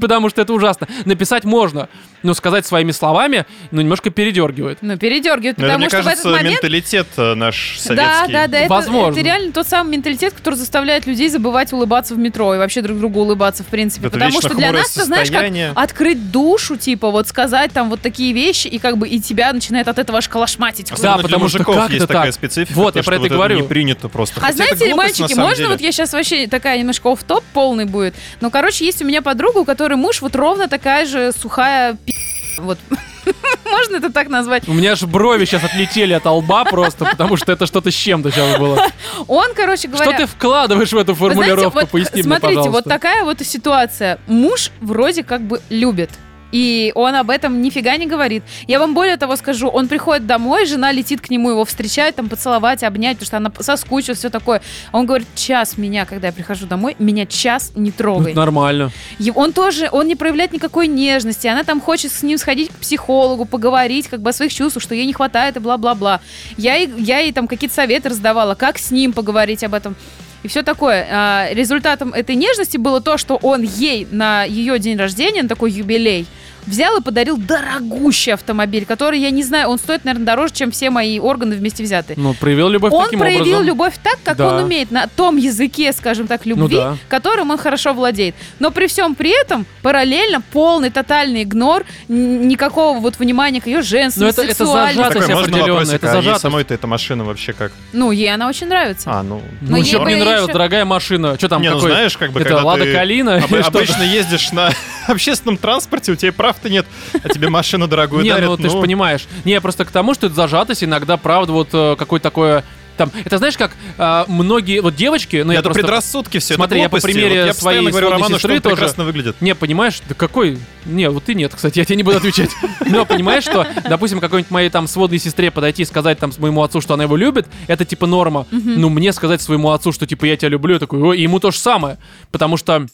потому 0.00 0.30
что 0.30 0.40
это 0.42 0.52
ужасно. 0.52 0.88
Написать 1.04 1.44
можно, 1.44 1.88
но 2.22 2.32
сказать 2.34 2.64
своими 2.66 2.90
словами, 2.92 3.44
ну, 3.70 3.80
немножко 3.82 4.10
передергивает. 4.10 4.78
Ну, 4.80 4.96
передергивает, 4.96 5.58
Ну, 5.58 5.64
это, 5.64 5.74
потому 5.74 5.78
мне 5.78 5.88
что 5.88 5.96
в 5.98 6.00
этот 6.00 6.06
кажется, 6.22 6.28
момент 6.30 6.54
менталитет 6.62 7.06
э, 7.16 7.34
наш 7.34 7.74
Да, 7.76 7.82
советский. 7.82 8.32
да, 8.32 8.46
да, 8.46 8.58
это, 8.60 8.68
Возможно. 8.70 9.12
это 9.18 9.24
реально 9.26 9.52
тот 9.52 9.66
самый 9.68 9.96
менталитет, 9.96 10.32
который 10.34 10.54
заставляет 10.54 11.06
людей 11.06 11.28
забывать 11.28 11.72
улыбаться 11.72 12.14
в 12.14 12.18
метро 12.18 12.54
и 12.54 12.58
вообще 12.58 12.80
друг 12.82 12.98
другу 12.98 13.20
улыбаться, 13.20 13.62
в 13.62 13.66
принципе. 13.66 14.06
Это 14.06 14.14
Потому 14.18 14.40
что 14.40 14.54
для 14.54 14.72
нас, 14.72 14.90
ты 14.92 15.04
знаешь, 15.04 15.30
как 15.30 15.52
открыть 15.76 16.30
душу, 16.30 16.76
типа, 16.76 17.10
вот 17.10 17.28
сказать 17.28 17.72
там 17.72 17.90
вот 17.90 18.00
такие 18.00 18.32
вещи, 18.32 18.68
и 18.68 18.78
как 18.78 18.96
бы 18.98 19.08
и 19.08 19.20
тебя 19.20 19.52
начинает 19.52 19.88
от 19.88 19.98
этого 19.98 20.18
аж. 20.18 20.28
Особенно 20.28 21.16
Да, 21.16 21.18
потому 21.18 21.48
что 21.48 21.64
как 21.64 21.90
есть 21.90 22.04
это 22.04 22.06
такая 22.06 22.26
так? 22.26 22.34
специфика. 22.34 22.72
Вот, 22.78 22.87
то, 22.92 22.98
я 22.98 23.02
про 23.02 23.14
что 23.14 23.24
это 23.24 23.34
вот 23.34 23.36
говорю. 23.36 23.56
не 23.60 23.62
принято 23.62 24.08
просто. 24.08 24.40
А 24.40 24.46
Хотя 24.46 24.64
это 24.64 24.76
знаете, 24.76 24.94
глупость, 24.94 25.20
мальчики, 25.20 25.38
можно 25.38 25.56
деле. 25.56 25.68
вот 25.68 25.80
я 25.80 25.92
сейчас 25.92 26.12
вообще 26.12 26.46
такая 26.46 26.78
немножко 26.78 27.12
оф-топ 27.12 27.44
полный 27.52 27.84
будет, 27.84 28.14
но, 28.40 28.50
короче, 28.50 28.84
есть 28.84 29.02
у 29.02 29.04
меня 29.04 29.22
подруга, 29.22 29.58
у 29.58 29.64
которой 29.64 29.94
муж 29.94 30.22
вот 30.22 30.34
ровно 30.36 30.68
такая 30.68 31.06
же 31.06 31.32
сухая 31.32 31.94
пи***. 32.04 32.14
Вот. 32.58 32.78
Можно 33.64 33.96
это 33.96 34.10
так 34.10 34.28
назвать? 34.28 34.66
У 34.68 34.72
меня 34.72 34.94
же 34.94 35.06
брови 35.06 35.44
сейчас 35.44 35.64
отлетели 35.64 36.12
от 36.12 36.24
лба 36.24 36.64
просто, 36.64 37.04
потому 37.04 37.36
что 37.36 37.52
это 37.52 37.66
что-то 37.66 37.90
с 37.90 37.94
чем-то 37.94 38.30
сейчас 38.30 38.58
было. 38.58 38.86
Он, 39.28 39.54
короче 39.54 39.88
говоря... 39.88 40.04
Что 40.04 40.16
ты 40.16 40.26
вкладываешь 40.26 40.92
в 40.92 40.96
эту 40.96 41.14
Вы 41.14 41.32
знаете, 41.32 41.44
формулировку? 41.44 41.80
вот, 41.80 41.90
Поясни 41.90 42.22
мне, 42.22 42.22
смотрите, 42.22 42.54
вот 42.56 42.64
пожалуйста. 42.64 42.90
такая 42.90 43.24
вот 43.24 43.40
ситуация. 43.42 44.18
Муж 44.26 44.70
вроде 44.80 45.22
как 45.22 45.42
бы 45.42 45.60
любит. 45.70 46.10
И 46.52 46.92
он 46.94 47.14
об 47.14 47.30
этом 47.30 47.60
нифига 47.62 47.96
не 47.96 48.06
говорит. 48.06 48.42
Я 48.66 48.78
вам 48.78 48.94
более 48.94 49.16
того 49.16 49.36
скажу, 49.36 49.68
он 49.68 49.88
приходит 49.88 50.26
домой, 50.26 50.66
жена 50.66 50.92
летит 50.92 51.20
к 51.20 51.30
нему, 51.30 51.50
его 51.50 51.64
встречает, 51.64 52.16
там, 52.16 52.28
поцеловать, 52.28 52.82
обнять, 52.82 53.18
потому 53.18 53.26
что 53.26 53.36
она 53.36 53.52
соскучилась, 53.60 54.18
все 54.18 54.30
такое. 54.30 54.62
Он 54.92 55.06
говорит, 55.06 55.28
час 55.34 55.76
меня, 55.76 56.06
когда 56.06 56.28
я 56.28 56.32
прихожу 56.32 56.66
домой, 56.66 56.96
меня 56.98 57.26
час 57.26 57.72
не 57.74 57.90
Ну, 57.90 57.96
трогай. 57.96 58.32
это 58.32 58.40
нормально. 58.40 58.90
И 59.18 59.30
он 59.34 59.52
тоже, 59.52 59.88
он 59.92 60.06
не 60.06 60.16
проявляет 60.16 60.52
никакой 60.52 60.86
нежности. 60.88 61.46
Она 61.46 61.64
там 61.64 61.80
хочет 61.80 62.12
с 62.12 62.22
ним 62.22 62.38
сходить 62.38 62.70
к 62.70 62.74
психологу, 62.74 63.44
поговорить 63.44 64.08
как 64.08 64.20
бы 64.20 64.30
о 64.30 64.32
своих 64.32 64.52
чувствах, 64.54 64.82
что 64.82 64.94
ей 64.94 65.06
не 65.06 65.12
хватает 65.12 65.56
и 65.56 65.60
бла-бла-бла. 65.60 66.20
Я 66.56 66.76
я 66.76 67.18
ей 67.18 67.32
там 67.32 67.46
какие-то 67.48 67.74
советы 67.74 68.08
раздавала, 68.08 68.54
как 68.54 68.78
с 68.78 68.90
ним 68.90 69.12
поговорить 69.12 69.64
об 69.64 69.74
этом. 69.74 69.96
И 70.42 70.48
все 70.48 70.62
такое. 70.62 71.06
А, 71.10 71.48
результатом 71.52 72.12
этой 72.12 72.36
нежности 72.36 72.76
было 72.76 73.00
то, 73.00 73.18
что 73.18 73.36
он 73.36 73.62
ей 73.62 74.06
на 74.10 74.44
ее 74.44 74.78
день 74.78 74.96
рождения, 74.96 75.42
на 75.42 75.48
такой 75.48 75.72
юбилей, 75.72 76.26
взял 76.68 76.96
и 76.98 77.02
подарил 77.02 77.36
дорогущий 77.36 78.32
автомобиль, 78.32 78.84
который, 78.86 79.18
я 79.20 79.30
не 79.30 79.42
знаю, 79.42 79.68
он 79.68 79.78
стоит, 79.78 80.04
наверное, 80.04 80.26
дороже, 80.26 80.52
чем 80.54 80.70
все 80.70 80.90
мои 80.90 81.18
органы 81.18 81.56
вместе 81.56 81.82
взятые. 81.82 82.16
Ну, 82.18 82.34
проявил 82.34 82.68
любовь 82.68 82.92
Он 82.92 83.04
таким 83.04 83.20
проявил 83.20 83.42
образом. 83.42 83.64
любовь 83.66 83.94
так, 84.02 84.18
как 84.24 84.36
Да. 84.36 84.48
он 84.54 84.64
умеет, 84.64 84.90
на 84.90 85.06
том 85.08 85.36
языке, 85.36 85.92
скажем 85.92 86.26
так, 86.26 86.46
любви, 86.46 86.62
Ну 86.62 86.68
да. 86.68 86.96
которым 87.08 87.50
он 87.50 87.58
хорошо 87.58 87.92
владеет. 87.92 88.34
Но 88.58 88.70
при 88.70 88.86
всем 88.86 89.14
при 89.14 89.30
этом 89.40 89.66
параллельно 89.82 90.40
полный 90.52 90.90
тотальный 90.90 91.42
игнор, 91.42 91.84
никакого 92.08 92.98
вот 92.98 93.18
внимания 93.18 93.60
к 93.60 93.66
ее 93.66 93.76
Но 93.78 93.82
женственности, 93.82 94.40
это- 94.40 94.50
это 94.50 94.58
сексуальности. 94.64 95.12
зажатость 95.14 95.30
определенная, 95.30 95.94
это 95.96 96.06
а 96.06 96.14
ей 96.14 96.16
зажатость. 96.22 96.42
самой-то 96.42 96.74
эта 96.74 96.86
машина 96.86 97.24
вообще 97.24 97.52
как? 97.52 97.72
Ну, 97.92 98.10
ей 98.10 98.32
она 98.32 98.48
очень 98.48 98.66
нравится. 98.68 99.10
А, 99.10 99.22
ну... 99.22 99.42
Ну, 99.60 99.76
ей 99.76 99.98
мне 99.98 100.16
нравится, 100.16 100.44
еще- 100.44 100.52
дорогая 100.52 100.84
машина. 100.84 101.36
Что 101.38 101.48
там, 101.48 101.62
не, 101.62 101.68
ну 101.70 101.76
какой? 101.76 101.90
знаешь, 101.90 102.16
как 102.16 102.32
бы, 102.32 102.40
Это 102.40 102.50
когда 102.50 102.64
Лада 102.64 102.84
ты 102.84 102.92
Калина? 102.92 103.36
об- 103.36 103.54
обычно 103.66 104.02
ездишь 104.02 104.52
на 104.52 104.70
общественном 105.06 105.56
транспорте, 105.56 106.12
у 106.12 106.16
тебя 106.16 106.32
прав 106.32 106.57
прав-то 106.58 106.68
нет, 106.68 106.86
а 107.22 107.28
тебе 107.28 107.48
машину 107.48 107.88
дорогую 107.88 108.22
Не, 108.24 108.30
дарят. 108.30 108.48
ну 108.48 108.56
ты 108.56 108.68
же 108.68 108.80
понимаешь. 108.80 109.26
Не, 109.44 109.60
просто 109.60 109.84
к 109.84 109.90
тому, 109.90 110.14
что 110.14 110.26
это 110.26 110.36
зажатость, 110.36 110.84
иногда, 110.84 111.16
правда, 111.16 111.52
вот 111.52 111.68
э, 111.72 111.96
какое-то 111.98 112.22
такое... 112.24 112.64
Там, 112.96 113.12
это 113.24 113.38
знаешь, 113.38 113.56
как 113.56 113.76
э, 113.96 114.24
многие, 114.26 114.80
вот 114.80 114.96
девочки, 114.96 115.42
ну 115.44 115.52
я 115.52 115.60
это 115.60 115.68
просто... 115.68 115.82
предрассудки 115.82 116.38
все. 116.38 116.54
Смотри, 116.54 116.80
это 116.80 116.82
я 116.82 116.88
по 116.88 117.00
примере 117.00 117.40
Вот 117.42 117.46
я 117.46 117.54
своей 117.54 117.86
говорю 117.86 118.10
Роману, 118.10 118.24
что 118.24 118.34
сестры 118.38 118.54
он 118.56 118.60
тоже- 118.60 118.74
прекрасно 118.74 119.04
выглядит. 119.04 119.36
Не, 119.40 119.54
понимаешь, 119.54 120.00
да 120.08 120.16
какой... 120.16 120.58
Не, 120.84 121.08
вот 121.08 121.22
ты 121.22 121.34
нет, 121.36 121.52
кстати, 121.54 121.78
я 121.78 121.84
тебе 121.84 121.94
не 121.94 122.02
буду 122.02 122.16
отвечать. 122.16 122.50
Но 122.86 123.06
понимаешь, 123.06 123.44
что, 123.44 123.68
допустим, 123.88 124.18
какой-нибудь 124.18 124.50
моей 124.50 124.68
там 124.68 124.88
сводной 124.88 125.20
сестре 125.20 125.52
подойти 125.52 125.82
и 125.82 125.84
сказать 125.84 126.18
там 126.18 126.32
моему 126.38 126.60
отцу, 126.64 126.80
что 126.80 126.94
она 126.94 127.04
его 127.04 127.16
любит, 127.16 127.46
это 127.68 127.84
типа 127.84 128.06
норма. 128.08 128.48
Ну, 128.50 128.88
мне 128.88 129.12
сказать 129.12 129.40
своему 129.40 129.70
отцу, 129.70 129.92
что 129.92 130.04
типа 130.04 130.24
я 130.24 130.36
тебя 130.36 130.48
люблю, 130.48 130.74
я 130.74 130.80
такой, 130.80 131.00
«Ой», 131.00 131.18
и 131.18 131.22
ему 131.22 131.38
то 131.38 131.52
же 131.52 131.58
самое. 131.58 131.98
Потому 132.32 132.56
что, 132.56 132.84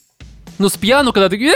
ну, 0.59 0.69
с 0.69 0.77
пьяну, 0.77 1.15
когда 1.15 1.31
ты, 1.31 1.37
э, 1.43 1.55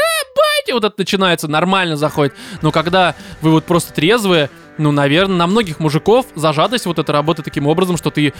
батя, 0.68 0.74
вот 0.74 0.84
это 0.84 0.94
начинается, 0.98 1.48
нормально 1.48 1.96
заходит. 1.96 2.34
Но 2.62 2.70
когда 2.72 3.14
вы 3.40 3.50
вот 3.50 3.64
просто 3.64 3.92
трезвые, 3.92 4.50
ну, 4.78 4.92
наверное, 4.92 5.36
на 5.36 5.46
многих 5.46 5.80
мужиков 5.80 6.26
зажатость 6.34 6.86
вот 6.86 6.98
это 6.98 7.12
работает 7.12 7.44
таким 7.44 7.66
образом, 7.66 7.96
что 7.96 8.10
ты, 8.10 8.32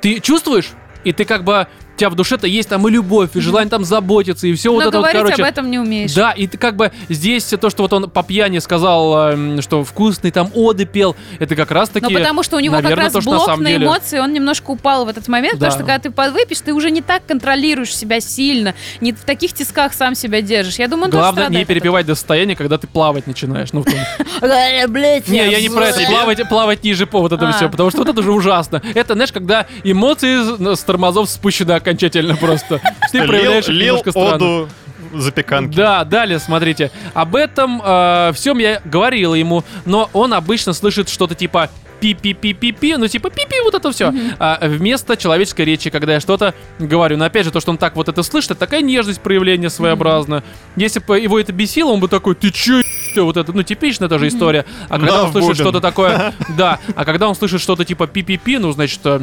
ты 0.00 0.20
чувствуешь, 0.20 0.70
и 1.04 1.12
ты 1.12 1.24
как 1.24 1.44
бы, 1.44 1.66
тебя 2.00 2.10
в 2.10 2.14
душе-то 2.14 2.46
есть 2.46 2.68
там 2.68 2.86
и 2.88 2.90
любовь, 2.90 3.30
и 3.34 3.40
желание 3.40 3.70
там 3.70 3.84
заботиться, 3.84 4.46
и 4.46 4.54
все 4.54 4.72
вот 4.72 4.82
Но 4.82 4.88
это 4.88 4.98
вот, 4.98 5.10
короче. 5.12 5.42
об 5.42 5.48
этом 5.48 5.70
не 5.70 5.78
умеешь. 5.78 6.12
Да, 6.14 6.32
и 6.32 6.46
ты 6.46 6.58
как 6.58 6.76
бы 6.76 6.90
здесь 7.08 7.44
то, 7.44 7.70
что 7.70 7.82
вот 7.82 7.92
он 7.92 8.10
по 8.10 8.22
пьяни 8.22 8.58
сказал, 8.58 9.30
эм, 9.30 9.62
что 9.62 9.84
вкусный 9.84 10.30
там 10.30 10.50
оды 10.54 10.84
пел, 10.84 11.14
это 11.38 11.54
как 11.56 11.70
раз 11.70 11.88
таки. 11.90 12.12
Но 12.12 12.18
потому 12.18 12.42
что 12.42 12.56
у 12.56 12.60
него 12.60 12.74
наверное, 12.76 12.96
как 13.10 13.14
раз 13.14 13.24
то, 13.24 13.30
на 13.30 13.36
блок 13.36 13.58
на, 13.58 13.68
деле- 13.70 13.86
эмоции, 13.86 14.18
он 14.18 14.32
немножко 14.32 14.70
упал 14.70 15.04
в 15.04 15.08
этот 15.08 15.28
момент, 15.28 15.58
Да. 15.58 15.66
потому 15.66 15.72
что 15.72 15.78
когда 15.86 15.98
ты 15.98 16.10
подвыпьешь, 16.10 16.60
ты 16.60 16.72
уже 16.72 16.90
не 16.90 17.02
так 17.02 17.24
контролируешь 17.26 17.94
себя 17.94 18.20
сильно, 18.20 18.74
не 19.00 19.12
в 19.12 19.20
таких 19.24 19.52
тисках 19.52 19.92
сам 19.92 20.14
себя 20.14 20.40
держишь. 20.42 20.78
Я 20.78 20.88
думаю, 20.88 21.10
Главное 21.10 21.48
не 21.48 21.64
перепивать 21.64 22.06
до 22.06 22.14
состояния, 22.14 22.56
когда 22.56 22.78
ты 22.78 22.86
плавать 22.86 23.26
начинаешь. 23.26 23.72
Ну, 23.72 23.84
Блять, 24.88 25.28
Не, 25.28 25.50
я 25.50 25.60
не 25.60 25.68
про 25.68 25.86
это. 25.88 26.00
Плавать, 26.06 26.48
плавать 26.48 26.84
ниже 26.84 27.06
по 27.06 27.20
вот 27.20 27.32
это 27.32 27.48
А. 27.48 27.52
все, 27.52 27.68
потому 27.68 27.90
что 27.90 27.98
вот 27.98 28.08
это 28.08 28.20
уже 28.20 28.32
ужасно. 28.32 28.82
Это, 28.94 29.14
знаешь, 29.14 29.32
когда 29.32 29.66
эмоции 29.84 30.74
с 30.74 30.80
тормозов 30.80 31.28
спущены 31.30 31.72
окончательно 31.90 32.36
просто. 32.36 32.80
Ты 33.12 33.26
проявляешь 33.26 33.68
немножко 33.68 34.12
странно. 34.12 34.68
запеканки. 35.14 35.76
Да, 35.76 36.04
далее, 36.04 36.38
смотрите. 36.38 36.90
Об 37.14 37.34
этом 37.34 37.82
э, 37.84 38.32
всем 38.34 38.58
я 38.58 38.80
говорил 38.84 39.34
ему, 39.34 39.64
но 39.84 40.08
он 40.12 40.32
обычно 40.32 40.72
слышит 40.72 41.08
что-то 41.08 41.34
типа 41.34 41.68
пи-пи-пи-пи-пи, 42.00 42.96
ну 42.96 43.08
типа 43.08 43.28
пи-пи, 43.28 43.56
вот 43.62 43.74
это 43.74 43.92
все. 43.92 44.10
вместо 44.62 45.18
человеческой 45.18 45.66
речи, 45.66 45.90
когда 45.90 46.14
я 46.14 46.20
что-то 46.20 46.54
говорю. 46.78 47.18
Но 47.18 47.26
опять 47.26 47.44
же, 47.44 47.50
то, 47.50 47.60
что 47.60 47.72
он 47.72 47.76
так 47.76 47.94
вот 47.94 48.08
это 48.08 48.22
слышит, 48.22 48.52
это 48.52 48.60
такая 48.60 48.80
нежность 48.80 49.20
проявления 49.20 49.68
своеобразная. 49.68 50.42
Если 50.76 51.00
бы 51.00 51.18
его 51.18 51.38
это 51.38 51.52
бесило, 51.52 51.90
он 51.90 52.00
бы 52.00 52.08
такой, 52.08 52.36
ты 52.36 52.50
че, 52.50 52.82
ё-?» 53.14 53.24
вот 53.24 53.36
это, 53.36 53.52
ну 53.52 53.62
типичная 53.62 54.08
тоже 54.08 54.28
история. 54.28 54.64
А 54.88 54.98
когда 54.98 55.16
На 55.18 55.24
он 55.24 55.32
слышит 55.32 55.56
что-то 55.56 55.80
такое, 55.80 56.32
да, 56.56 56.78
а 56.94 57.04
когда 57.04 57.28
он 57.28 57.34
слышит 57.34 57.60
что-то 57.60 57.84
типа 57.84 58.06
пи-пи-пи, 58.06 58.56
ну 58.56 58.72
значит, 58.72 59.00
э, 59.04 59.20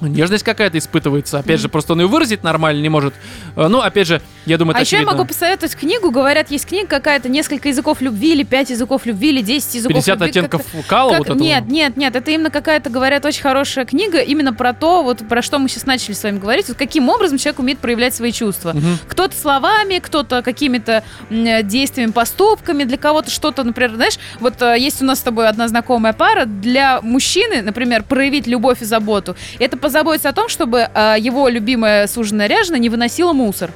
нежность 0.00 0.44
какая-то 0.44 0.78
испытывается. 0.78 1.38
Опять 1.38 1.60
же, 1.60 1.68
просто 1.68 1.92
он 1.92 2.00
ее 2.00 2.06
выразить 2.06 2.42
нормально 2.42 2.80
не 2.80 2.88
может. 2.88 3.14
Э, 3.56 3.68
Ну, 3.68 3.80
опять 3.80 4.06
же, 4.06 4.20
я 4.46 4.56
думаю, 4.58 4.72
это 4.72 4.80
А 4.80 4.82
еще 4.82 4.96
я 4.96 5.00
очевидно. 5.02 5.16
могу 5.18 5.28
посоветовать 5.28 5.74
книгу. 5.76 6.10
Говорят, 6.10 6.50
есть 6.50 6.66
книга 6.66 6.86
какая-то, 6.88 7.28
несколько 7.28 7.68
языков 7.68 8.00
любви, 8.00 8.32
или 8.32 8.42
пять 8.44 8.70
языков 8.70 9.06
любви, 9.06 9.30
или 9.30 9.42
10 9.42 9.74
языков 9.74 9.94
50 9.96 10.14
любви. 10.20 10.30
оттенков 10.30 10.62
как-то- 10.72 10.88
кала 10.88 11.10
как- 11.10 11.18
вот 11.18 11.26
этого? 11.28 11.38
Нет, 11.38 11.64
нет, 11.68 11.96
нет, 11.96 12.16
это 12.16 12.30
именно 12.30 12.50
какая-то, 12.50 12.90
говорят, 12.90 13.24
очень 13.24 13.42
хорошая 13.42 13.84
книга, 13.84 14.18
именно 14.20 14.52
про 14.54 14.72
то, 14.72 15.02
вот 15.02 15.26
про 15.28 15.42
что 15.42 15.58
мы 15.58 15.68
сейчас 15.68 15.86
начали 15.86 16.14
с 16.14 16.22
вами 16.22 16.38
говорить, 16.38 16.68
вот 16.68 16.76
каким 16.76 17.08
образом 17.08 17.38
человек 17.38 17.58
умеет 17.60 17.78
проявлять 17.78 18.14
свои 18.14 18.32
чувства. 18.32 18.72
Мгм. 18.72 18.98
Кто-то 19.08 19.36
словами, 19.36 19.98
кто-то 19.98 20.42
какими-то 20.42 21.02
действиями, 21.62 22.10
поступками, 22.10 22.84
для 22.84 22.96
кого-то 22.96 23.30
что-то, 23.30 23.64
например, 23.64 23.94
знаешь, 23.94 24.18
вот 24.40 24.60
э, 24.62 24.76
есть 24.78 25.02
у 25.02 25.04
нас 25.04 25.18
с 25.18 25.22
тобой 25.22 25.48
одна 25.48 25.68
знакомая 25.68 26.12
пара, 26.12 26.44
для 26.46 27.00
мужчины, 27.02 27.62
например, 27.62 28.02
проявить 28.02 28.46
любовь 28.46 28.82
и 28.82 28.84
заботу, 28.84 29.36
это 29.58 29.76
позаботиться 29.88 30.28
о 30.28 30.32
том, 30.34 30.48
чтобы 30.50 30.86
э, 30.94 31.16
его 31.18 31.48
любимая 31.48 32.06
суженая 32.06 32.46
ряженая 32.46 32.78
не 32.78 32.90
выносила 32.90 33.32
мусор. 33.32 33.70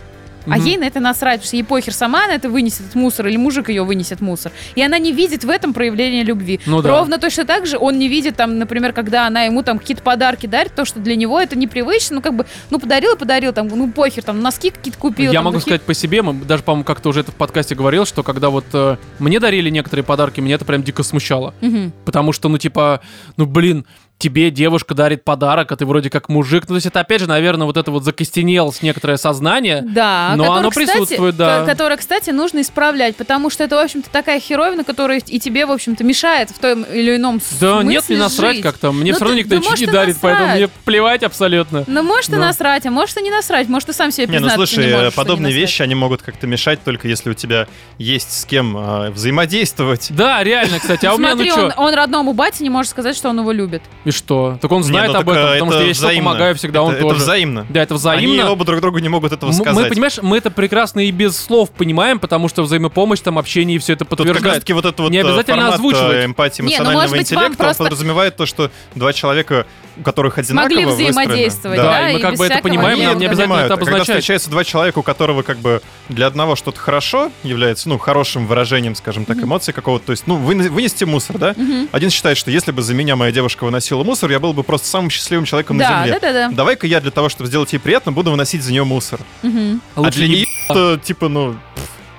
А 0.45 0.57
Мгм. 0.59 0.65
ей 0.67 0.77
на 0.77 0.85
это 0.85 0.99
насрать, 0.99 1.37
потому 1.37 1.47
что 1.47 1.57
ей 1.57 1.63
похер, 1.63 1.95
сама 1.95 2.25
она 2.25 2.35
это 2.35 2.51
вынесет 2.51 2.81
этот 2.81 2.97
мусор, 2.97 3.29
или 3.29 3.37
мужик 3.37 3.69
ее 3.69 3.85
вынесет 3.85 4.21
мусор. 4.21 4.51
И 4.75 4.83
она 4.83 4.99
не 4.99 5.13
видит 5.13 5.45
в 5.45 5.49
этом 5.49 5.73
проявление 5.73 6.25
любви. 6.25 6.59
Ну 6.67 6.83
да. 6.83 6.91
Ровно 6.91 7.19
точно 7.19 7.45
так 7.45 7.65
же 7.65 7.79
он 7.79 7.97
не 7.97 8.09
видит, 8.09 8.35
там, 8.37 8.59
например, 8.59 8.93
когда 8.93 9.27
она 9.29 9.45
ему 9.45 9.63
там 9.63 9.79
какие-то 9.79 10.03
подарки 10.03 10.47
дарит, 10.49 10.75
то, 10.75 10.85
что 10.85 10.99
для 10.99 11.15
него 11.15 11.41
это 11.41 11.57
непривычно, 11.57 12.17
ну, 12.17 12.23
как 12.23 12.35
бы, 12.35 12.45
ну, 12.71 12.81
подарил 12.81 13.15
и 13.15 13.19
подарил, 13.19 13.53
там, 13.53 13.69
ну, 13.69 13.89
похер, 13.93 14.25
там, 14.25 14.43
носки 14.43 14.71
какие-то 14.71 14.99
купил. 14.99 15.31
Я 15.31 15.39
там, 15.39 15.45
могу 15.45 15.55
духи. 15.59 15.63
сказать 15.67 15.83
по 15.83 15.95
себе, 15.95 16.23
мы 16.23 16.35
даже, 16.35 16.65
по-моему, 16.65 16.85
как-то 16.85 17.11
уже 17.11 17.21
это 17.21 17.31
в 17.31 17.37
подкасте 17.37 17.77
говорил, 17.77 18.05
что 18.05 18.25
когда 18.25 18.51
вот 18.51 18.65
э, 18.73 18.97
мне 19.21 19.39
дарили 19.39 19.71
некоторые 19.71 20.05
подарки, 20.05 20.41
меня 20.41 20.57
это 20.57 20.65
прям 20.65 20.83
дико 20.83 21.05
смущало. 21.05 21.55
Мгм. 21.61 21.93
Потому 22.05 22.33
что, 22.33 22.49
ну, 22.49 22.59
типа, 22.59 23.01
ну, 23.37 23.47
блин, 23.47 23.87
тебе 24.23 24.51
девушка 24.53 24.95
дарит 24.95 25.25
подарок, 25.25 25.73
а 25.73 25.77
ты 25.77 25.85
вроде 25.85 26.09
как 26.11 26.29
мужик. 26.29 26.63
Ну, 26.65 26.69
то 26.69 26.75
есть 26.77 26.87
это, 26.87 27.01
опять 27.01 27.21
же, 27.21 27.27
наверное, 27.29 27.67
вот 27.67 27.77
это 27.77 27.91
вот 27.91 28.05
закостенелось 28.05 28.81
некоторое 28.83 29.17
сознание. 29.17 29.83
Да, 29.85 30.35
Но 30.37 30.45
которое, 30.45 30.59
оно 30.61 30.71
кстати, 30.71 30.87
присутствует, 30.93 31.37
да. 31.37 31.61
ко- 31.61 31.67
Которое, 31.67 31.97
кстати, 31.97 32.31
нужно 32.31 32.61
исправлять, 32.61 33.17
потому 33.17 33.51
что 33.51 33.65
это, 33.65 33.77
в 33.77 33.81
общем-то, 33.81 34.09
такая 34.11 34.39
херовина, 34.39 34.85
которая 34.85 35.21
и 35.27 35.41
тебе, 35.41 35.67
в 35.67 35.73
общем-то, 35.73 36.05
мешает 36.05 36.51
в 36.51 36.59
том 36.61 36.85
или 36.85 37.17
ином 37.17 37.41
Да 37.61 37.81
смысле 37.81 37.89
нет, 37.91 38.09
не 38.09 38.17
насрать 38.17 38.61
как-то. 38.61 38.93
Мне 38.93 39.11
Ну, 39.11 39.17
все 39.17 39.25
равно 39.25 39.37
ты- 39.37 39.43
никто 39.43 39.57
да 39.57 39.61
ничего 39.61 39.77
не 39.77 39.83
и 39.83 39.87
дарит, 39.87 40.17
поэтому 40.21 40.47
насрать. 40.47 40.59
мне 40.71 40.71
плевать 40.85 41.23
абсолютно. 41.25 41.85
Ну, 41.87 42.03
может 42.05 42.31
и 42.31 42.35
Но. 42.37 42.39
насрать, 42.43 42.87
а 42.87 42.91
может 42.93 43.17
и 43.19 43.23
не 43.23 43.31
насрать, 43.31 43.69
может 43.69 43.89
и 43.89 43.93
сам 43.93 44.13
себе 44.13 44.27
Не, 44.27 44.39
ну 44.39 44.47
признаться 44.47 44.57
слушай, 44.75 44.87
не 44.87 44.95
можешь, 44.97 45.15
подобные 45.15 45.53
вещи, 45.53 45.83
они 45.83 45.95
могут 45.97 46.23
как-то 46.23 46.47
мешать 46.47 46.83
только 46.85 47.09
если 47.09 47.31
у 47.31 47.35
тебя 47.35 47.67
есть 47.99 48.41
с 48.41 48.45
кем 48.45 48.77
э, 48.77 49.11
взаимодействовать. 49.11 50.09
Да, 50.11 50.43
реально, 50.45 50.79
кстати. 50.79 51.07
А 51.07 51.15
у 51.15 51.19
меня, 51.19 51.31
ну 51.35 51.43
Смотри, 51.45 51.51
что? 51.51 51.65
он, 51.65 51.73
он 51.89 51.95
родному 51.95 52.33
бате 52.33 52.63
не 52.63 52.71
может 52.71 52.91
сказать, 52.91 53.17
что 53.17 53.29
он 53.31 53.41
его 53.41 53.51
любит. 53.51 53.83
И 54.05 54.11
что? 54.13 54.59
Так 54.61 54.71
он 54.71 54.83
знает 54.85 55.09
Не, 55.09 55.15
ну 55.15 55.21
об 55.21 55.29
этом, 55.31 55.43
э, 55.43 55.53
потому 55.55 55.71
это 55.73 55.81
что 55.81 55.87
я 55.87 55.93
взаимно. 55.93 56.31
помогаю 56.31 56.55
всегда, 56.55 56.79
Это- 56.81 56.87
он 56.89 56.93
это 56.95 57.03
тоже. 57.03 57.17
взаимно. 57.17 57.67
Да, 57.69 57.83
это 57.83 57.95
Они 57.95 57.99
взаимно. 57.99 58.51
оба 58.53 58.65
друг 58.65 58.81
другу 58.81 58.99
не 58.99 59.09
могут 59.09 59.33
этого 59.33 59.53
сказать. 59.53 59.75
Мы, 59.75 59.89
понимаешь, 59.89 60.19
мы 60.23 60.37
это 60.39 60.51
прекрасно 60.51 61.01
и 61.01 61.11
без 61.11 61.37
слов 61.37 61.71
понимаем, 61.71 62.19
потому 62.19 62.49
что 62.49 62.63
взаимопомощь, 62.63 63.21
там, 63.21 63.39
общение 63.39 63.77
и 63.77 63.79
все 63.79 63.95
это 63.95 64.05
Тут 64.05 64.11
как 64.19 64.19
подтверждает. 64.27 64.69
вот 64.71 64.85
это 64.87 65.03
вот 65.03 65.11
Не 65.11 65.19
э, 65.19 65.21
обязательно 65.23 65.57
формат, 65.57 65.73
э, 65.73 65.75
озвучивать. 65.75 66.25
эмпатии 66.27 66.63
Не, 66.63 66.67
ну, 66.67 66.69
эмоционального 66.71 67.03
может 67.03 67.17
быть, 67.17 67.27
интеллекта, 67.33 67.57
просто- 67.65 67.83
он 67.83 67.89
подразумевает 67.89 68.37
то, 68.37 68.47
что 68.47 68.71
два 68.95 69.13
человека, 69.13 69.67
у 69.97 70.03
которых 70.03 70.39
одинаково 70.39 70.69
Могли 70.75 70.87
взаимодействовать, 70.87 71.77
Да. 71.79 71.83
да, 71.85 71.91
Да, 72.01 72.11
и 72.11 72.13
мы 72.15 72.19
и 72.19 72.23
как 72.23 72.37
бы 72.37 72.45
это 72.47 72.59
понимаем, 72.63 72.99
нам 73.03 73.19
не 73.19 73.27
обязательно 73.27 73.37
понимают. 73.57 73.65
это 73.67 73.75
А 73.75 73.77
Когда 73.77 73.91
обозначать. 73.93 74.17
встречаются 74.17 74.51
два 74.51 74.65
человека, 74.65 74.99
у 74.99 75.03
которого 75.03 75.43
как 75.43 75.59
бы 75.59 75.83
для 76.09 76.27
одного 76.27 76.57
что-то 76.57 76.79
хорошо 76.81 77.31
является, 77.43 77.89
ну, 77.89 77.99
хорошим 77.99 78.47
выражением, 78.47 78.95
скажем 78.95 79.25
так, 79.25 79.39
эмоций 79.43 79.73
какого-то, 79.75 80.07
то 80.07 80.13
есть, 80.13 80.27
ну, 80.27 80.37
вы, 80.37 80.55
вынести 80.71 81.05
мусор, 81.05 81.39
да? 81.39 81.55
Один 81.93 82.11
считает, 82.11 82.37
что 82.39 82.51
если 82.51 82.73
бы 82.73 82.83
за 82.83 82.95
меня 82.95 83.17
моя 83.17 83.33
девушка 83.33 83.65
выносила 83.65 84.03
мусор, 84.05 84.31
я 84.31 84.41
был 84.41 84.53
бы 84.53 84.63
просто 84.63 84.87
самым 84.89 85.11
счастливым 85.11 85.45
человеком 85.45 85.77
на 85.77 85.85
земле. 86.05 86.19
да, 86.21 86.33
да, 86.33 86.49
да. 86.49 86.55
Давай-ка 86.55 86.87
я 86.87 87.01
для 87.01 87.11
того, 87.11 87.29
чтобы 87.29 87.49
сделать 87.49 87.73
ей 87.73 87.79
приятно, 87.79 88.13
буду 88.13 88.31
выносить 88.31 88.63
за 88.63 88.73
нее 88.73 88.85
мусор. 88.85 89.21
А 89.43 90.01
Лучше 90.01 90.19
для 90.19 90.29
не 90.29 90.35
нее 90.37 90.47
это, 90.69 90.99
типа, 91.03 91.29
ну, 91.29 91.57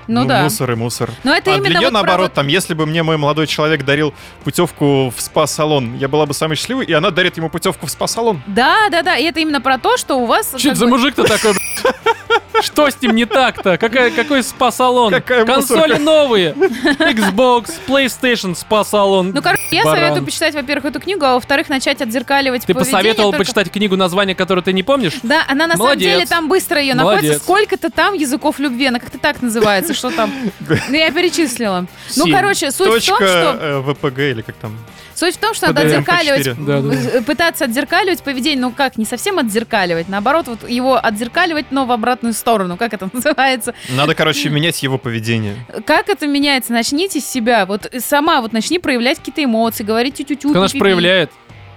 Ну, 0.08 0.26
да. 0.26 0.44
мусор 0.44 0.72
и 0.72 0.76
мусор. 0.76 1.10
Но 1.24 1.34
это 1.34 1.52
а 1.52 1.54
именно 1.56 1.70
для 1.70 1.80
нее 1.80 1.88
вот 1.88 1.94
наоборот, 1.94 2.30
вот- 2.30 2.34
там, 2.34 2.48
если 2.48 2.74
бы 2.74 2.86
мне 2.86 3.04
мой 3.04 3.18
молодой 3.18 3.48
человек 3.48 3.84
дарил 3.86 4.14
путевку 4.44 5.14
в 5.16 5.22
спа-салон, 5.22 5.98
я 5.98 6.08
была 6.08 6.26
бы 6.26 6.34
самой 6.34 6.56
счастливой, 6.56 6.86
и 6.86 6.94
она 6.94 7.12
дарит 7.12 7.38
ему 7.38 7.50
путевку 7.50 7.88
в 7.88 7.90
спа-салон. 7.92 8.42
Да, 8.48 8.90
да, 8.90 9.02
да. 9.02 9.18
И 9.18 9.24
это 9.24 9.40
именно 9.40 9.62
про 9.62 9.78
то, 9.78 9.98
что 9.98 10.16
у 10.16 10.26
вас. 10.26 10.54
Что 10.58 10.70
это 10.70 10.76
за 10.76 10.86
бы- 10.86 10.92
мужик-то 10.92 11.24
такой? 11.24 11.54
Что 12.64 12.90
с 12.90 13.02
ним 13.02 13.16
не 13.16 13.26
так-то? 13.26 13.78
Какая, 13.78 14.10
какой 14.12 14.42
спа-салон? 14.42 15.12
Какая 15.12 15.46
Консоли 15.46 15.98
новые. 15.98 16.54
Xbox, 16.54 17.72
PlayStation, 17.88 18.56
спа-салон. 18.56 19.32
Ну, 19.34 19.42
короче, 19.42 19.62
я 19.72 19.84
Баран. 19.84 20.00
советую 20.00 20.26
почитать, 20.26 20.54
во-первых, 20.56 20.86
эту 20.86 21.00
книгу, 21.00 21.26
а 21.26 21.34
во-вторых, 21.36 21.70
начать 21.70 22.02
отзеркаливать 22.02 22.66
Ты 22.66 22.74
посоветовал 22.74 23.32
только- 23.32 23.44
почитать 23.46 23.70
книгу, 23.72 23.96
название 23.98 24.36
которой 24.36 24.62
ты 24.62 24.74
не 24.74 24.84
помнишь? 24.84 25.20
Да, 25.24 25.44
она 25.48 25.68
на 25.68 25.76
Молодец. 25.76 26.04
самом 26.04 26.16
деле 26.20 26.26
там 26.26 26.48
быстро 26.50 26.80
ее 26.80 26.94
находится. 26.96 27.26
Молодец. 27.26 27.42
Сколько-то 27.44 27.90
там 27.90 28.14
языков 28.14 28.60
любви, 28.60 28.86
она 28.88 29.00
как-то 29.00 29.18
так 29.18 29.42
называется, 29.42 29.94
что 29.94 30.10
там. 30.10 30.32
Ну, 30.90 30.96
я 30.96 31.12
перечислила. 31.12 31.86
Ну, 32.16 32.32
короче, 32.32 32.72
суть 32.72 32.88
в 33.04 33.08
том, 33.08 33.18
что 33.18 33.26
э, 33.60 33.82
ВПГ 33.82 34.20
или 34.20 34.42
как 34.42 34.56
там. 34.56 34.78
Суть 35.16 35.36
в 35.36 35.40
том, 35.40 35.54
что 35.54 35.68
надо 35.68 35.82
отзеркаливать, 35.82 36.66
Да, 36.66 36.82
да. 36.82 36.94
э, 36.94 37.22
пытаться 37.22 37.66
отзеркаливать 37.66 38.22
поведение, 38.24 38.60
ну 38.60 38.72
как, 38.72 38.98
не 38.98 39.06
совсем 39.06 39.40
отзеркаливать, 39.40 40.10
наоборот, 40.10 40.48
вот 40.48 40.70
его 40.70 40.96
отзеркаливать, 41.04 41.68
но 41.72 41.86
в 41.86 41.92
обратную 41.92 42.34
сторону, 42.34 42.78
как 42.78 42.94
это 42.94 43.10
называется. 43.14 43.74
Надо, 43.90 44.16
короче, 44.16 44.50
менять 44.50 44.82
его 44.84 44.98
поведение. 44.98 45.66
Как 45.86 46.10
это 46.10 46.28
меняется? 46.28 46.74
Начните 46.74 47.20
с 47.20 47.26
себя, 47.26 47.66
вот 47.66 47.92
сама 48.00 48.42
вот 48.42 48.54
начни 48.54 48.80
проявлять 48.80 49.20
какие-то 49.20 49.44
эмоции, 49.44 49.84
говорить 49.84 50.16
тю-тю-тю. 50.16 50.52
Она 50.52 50.68
же 50.68 50.78
проявляет. 50.78 51.32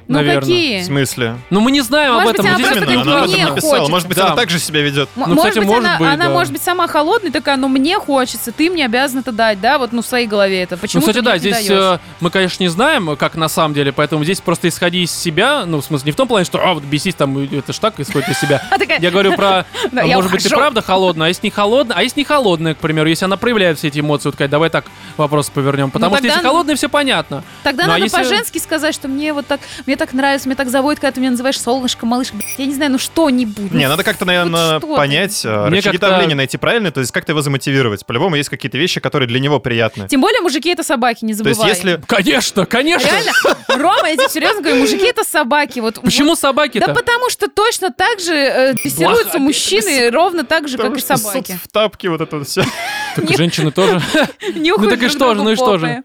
Ну 0.09 0.15
наверное. 0.19 0.41
какие? 0.41 0.83
В 0.83 0.85
смысле? 0.85 1.37
Ну 1.51 1.61
мы 1.61 1.73
не 1.73 1.81
знаем 1.81 2.13
Может 2.15 2.29
об 2.29 2.37
быть, 2.37 2.47
этом. 2.47 2.47
она 2.47 2.59
мы 2.59 2.63
здесь 2.65 2.77
просто 2.77 2.93
Именно, 2.93 3.13
она 3.13 3.25
об 3.25 3.31
этом 3.31 3.55
написала. 3.55 3.89
Может 3.89 4.09
быть, 4.09 4.17
Да. 4.17 4.27
она 4.27 4.37
так 4.37 4.51
же 4.51 4.59
себя 4.61 4.81
ведет. 4.83 5.09
М- 5.17 5.23
Ну, 5.23 5.27
может 5.35 5.39
кстати, 5.41 5.59
быть, 5.59 5.67
может 5.69 5.85
она, 5.85 5.99
быть, 5.99 6.09
она 6.09 6.25
да. 6.27 6.31
может 6.31 6.53
быть 6.53 6.63
сама 6.63 6.87
холодная 6.87 7.33
такая, 7.33 7.57
но 7.57 7.69
мне 7.69 7.99
хочется, 7.99 8.53
ты 8.53 8.71
мне 8.71 8.85
обязан 8.85 9.21
это 9.21 9.33
дать, 9.33 9.61
да, 9.61 9.79
вот 9.79 9.93
ну 9.93 10.03
в 10.03 10.07
своей 10.07 10.27
голове 10.29 10.63
это. 10.63 10.77
Почему 10.77 11.01
ну, 11.01 11.07
кстати, 11.09 11.17
ты 11.19 11.23
да, 11.23 11.39
здесь 11.39 11.69
э, 11.69 11.99
мы, 12.21 12.31
конечно, 12.31 12.63
не 12.63 12.69
знаем, 12.69 13.17
как 13.17 13.35
на 13.35 13.49
самом 13.49 13.75
деле, 13.75 13.91
поэтому 13.93 14.23
здесь 14.23 14.41
просто 14.41 14.69
исходи 14.69 15.03
из 15.03 15.11
себя, 15.11 15.65
ну, 15.67 15.81
в 15.81 15.85
смысле, 15.85 16.07
не 16.07 16.13
в 16.13 16.17
том 16.17 16.29
плане, 16.29 16.45
что, 16.45 16.59
а, 16.65 16.75
вот 16.75 16.85
бесись 16.85 17.15
там, 17.15 17.39
и 17.41 17.59
это 17.59 17.73
ж 17.73 17.79
так 17.79 17.99
исходит 17.99 18.29
из 18.29 18.39
себя. 18.39 18.63
Такая, 18.79 19.01
Я 19.01 19.11
говорю 19.11 19.35
про, 19.35 19.67
а, 19.93 20.07
может 20.07 20.31
быть, 20.31 20.43
ты 20.45 20.51
правда 20.51 20.83
холодная, 20.83 21.27
а 21.27 21.29
если 21.29 21.47
не 21.47 21.51
холодная, 21.51 21.97
а 21.97 22.03
если 22.05 22.21
не 22.21 22.25
холодная, 22.25 22.75
к 22.75 22.79
примеру, 22.79 23.09
если 23.09 23.25
она 23.25 23.37
проявляет 23.37 23.79
все 23.79 23.89
эти 23.89 23.99
эмоции, 23.99 24.29
вот, 24.29 24.35
сказать, 24.35 24.51
давай 24.51 24.71
так 24.71 24.85
вопрос 25.17 25.51
повернем, 25.51 25.91
потому 25.91 26.15
что 26.15 26.23
Ну, 26.23 26.29
если 26.29 26.43
холодная, 26.43 26.77
все 26.77 26.89
понятно. 26.89 27.43
Тогда 27.65 27.87
Ну, 27.87 27.93
а 27.95 27.99
надо 27.99 28.11
по-женски 28.13 28.59
сказать, 28.59 28.95
что 28.95 29.09
мне 29.09 29.33
вот 29.33 29.47
так, 29.49 29.61
мне 29.85 29.96
так 29.97 30.13
нравится, 30.13 30.49
мне 30.49 30.57
так 30.57 30.69
заводит, 30.69 31.01
когда 31.01 31.13
ты 31.13 31.21
меня 31.21 31.31
называешь 31.31 31.61
солнышко, 31.61 32.07
малышка, 32.07 32.37
я 32.59 32.67
не 32.67 32.75
знаю, 32.75 32.93
ну 32.93 32.99
что-нибудь. 32.99 33.73
Не, 33.73 33.85
ну, 33.85 33.91
надо 33.91 34.05
как-то, 34.05 34.25
наверное, 34.25 34.81
ты? 34.81 34.87
понять, 34.87 35.45
Мне 35.45 35.69
рычаги 35.79 35.99
как-то- 35.99 36.11
давления 36.13 36.37
найти 36.37 36.57
правильно, 36.57 36.91
то 36.93 37.01
есть 37.01 37.13
как-то 37.13 37.33
его 37.33 37.43
замотивировать. 37.43 38.05
По-любому 38.07 38.37
есть 38.37 38.49
какие-то 38.49 38.79
вещи, 38.79 39.01
которые 39.01 39.29
для 39.29 39.41
него 39.41 39.59
приятны. 39.61 40.09
Тем 40.09 40.21
более 40.21 40.41
мужики 40.41 40.71
это 40.71 40.83
собаки, 40.83 41.25
не 41.25 41.33
То 41.35 41.39
забывай. 41.45 41.69
есть 41.71 41.85
если... 41.85 42.01
Конечно, 42.07 42.67
конечно. 42.67 43.07
Реально, 43.07 43.33
Рома, 43.69 44.09
я 44.09 44.17
тебе 44.17 44.29
серьезно 44.29 44.63
говорю, 44.63 44.81
мужики 44.81 45.05
это 45.07 45.25
собаки. 45.25 45.81
Вот, 45.81 46.01
Почему 46.01 46.31
вот- 46.31 46.39
собаки-то? 46.39 46.87
Да 46.87 46.95
потому 46.95 47.31
что 47.31 47.49
точно 47.49 47.91
так 47.91 48.21
же 48.21 48.35
э, 48.35 48.73
дрессируются 48.75 49.25
Плохо. 49.25 49.39
мужчины 49.39 50.11
ровно 50.11 50.45
так 50.45 50.69
же, 50.69 50.77
как 50.77 50.87
Потому 50.87 50.97
и 50.97 51.01
что 51.01 51.17
собаки. 51.17 51.59
в 51.65 51.69
тапке, 51.69 52.09
вот 52.09 52.21
это 52.21 52.39
вот 52.39 52.49
все. 52.49 52.65
Так 53.17 53.31
и 53.31 53.37
женщины 53.37 53.71
тоже. 53.71 54.03
Нюхают 54.55 54.91
так 54.91 55.03
и 55.03 55.09
что 55.09 55.35
же, 55.35 55.43
ну 55.43 55.51
и 55.51 55.57
что 55.57 55.79
же? 55.79 56.03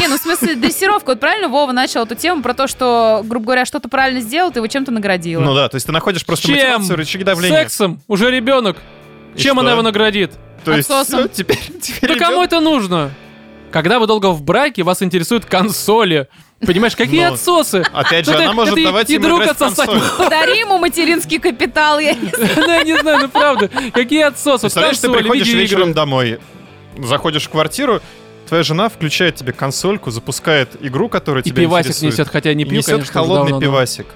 Не, 0.00 0.08
ну 0.08 0.16
в 0.18 0.20
смысле 0.20 0.54
дрессировка. 0.56 1.10
Вот 1.10 1.20
правильно 1.20 1.48
Вова 1.48 1.72
начал 1.72 2.02
эту 2.04 2.14
тему 2.14 2.42
про 2.42 2.54
то, 2.54 2.66
что, 2.66 3.22
грубо 3.24 3.46
говоря, 3.46 3.64
что-то 3.64 3.88
правильно 3.88 4.20
сделал, 4.20 4.50
ты 4.50 4.58
его 4.58 4.66
чем-то 4.66 4.90
наградила. 4.90 5.40
Ну 5.42 5.54
да, 5.54 5.68
то 5.68 5.76
есть 5.76 5.86
ты 5.86 5.92
находишь 5.92 6.24
просто 6.26 6.46
Чем? 6.48 6.56
мотивацию, 6.56 6.96
рычаги 6.96 7.24
давления. 7.24 7.58
Сексом. 7.60 8.00
Уже 8.08 8.30
ребенок. 8.30 8.76
И 9.34 9.38
Чем 9.40 9.54
что? 9.56 9.60
она 9.60 9.72
его 9.72 9.82
наградит? 9.82 10.32
То 10.64 10.72
есть 10.72 10.90
Отсосом. 10.90 11.20
всё, 11.20 11.28
теперь, 11.28 11.58
теперь 11.80 12.10
Да 12.12 12.16
кому 12.18 12.42
ребёнок- 12.42 12.46
это 12.46 12.60
нужно? 12.60 13.10
Когда 13.70 13.98
вы 13.98 14.06
долго 14.06 14.30
в 14.30 14.42
браке, 14.42 14.82
вас 14.84 15.02
интересуют 15.02 15.44
консоли. 15.46 16.28
Понимаешь, 16.64 16.94
какие 16.96 17.26
Ну, 17.26 17.34
отсосы? 17.34 17.84
Опять 17.92 18.24
же, 18.24 18.30
Ну, 18.32 18.38
ты- 18.38 18.44
она 18.44 18.52
может 18.52 18.72
это 18.72 18.80
и- 18.80 18.84
давать 18.84 19.10
и 19.10 19.14
ему 19.14 19.24
друг 19.24 19.40
играть 19.42 19.48
в 19.58 19.62
отсосать 19.62 19.90
консоль. 19.90 20.08
Подари 20.18 20.58
ему 20.60 20.78
материнский 20.78 21.38
капитал. 21.38 21.98
Я 21.98 22.14
не 22.14 22.28
знаю. 22.30 22.50
Ну, 22.56 22.66
я 22.72 22.82
не 22.84 22.98
знаю, 22.98 23.18
ну 23.22 23.28
правда. 23.28 23.68
Какие 23.92 24.22
отсосы? 24.22 24.62
Представляешь, 24.62 24.96
ты 24.98 25.08
Консоли, 25.08 25.22
приходишь 25.22 25.46
видеоигры. 25.48 25.62
вечером 25.76 25.92
домой, 25.92 26.38
заходишь 26.96 27.44
в 27.44 27.50
квартиру, 27.50 28.00
твоя 28.46 28.62
жена 28.62 28.88
включает 28.88 29.36
тебе 29.36 29.52
консольку, 29.52 30.10
запускает 30.10 30.70
игру, 30.80 31.08
которая 31.08 31.42
И 31.42 31.48
тебя 31.50 31.62
пивасик 31.62 31.90
интересует. 31.90 32.12
несет, 32.14 32.28
хотя 32.28 32.54
не 32.54 32.64
И 32.64 32.66
пью, 32.68 32.78
несет 32.78 32.90
конечно, 32.92 33.12
холодный 33.12 33.36
давно, 33.52 33.56
но- 33.56 33.60
пивасик. 33.60 34.06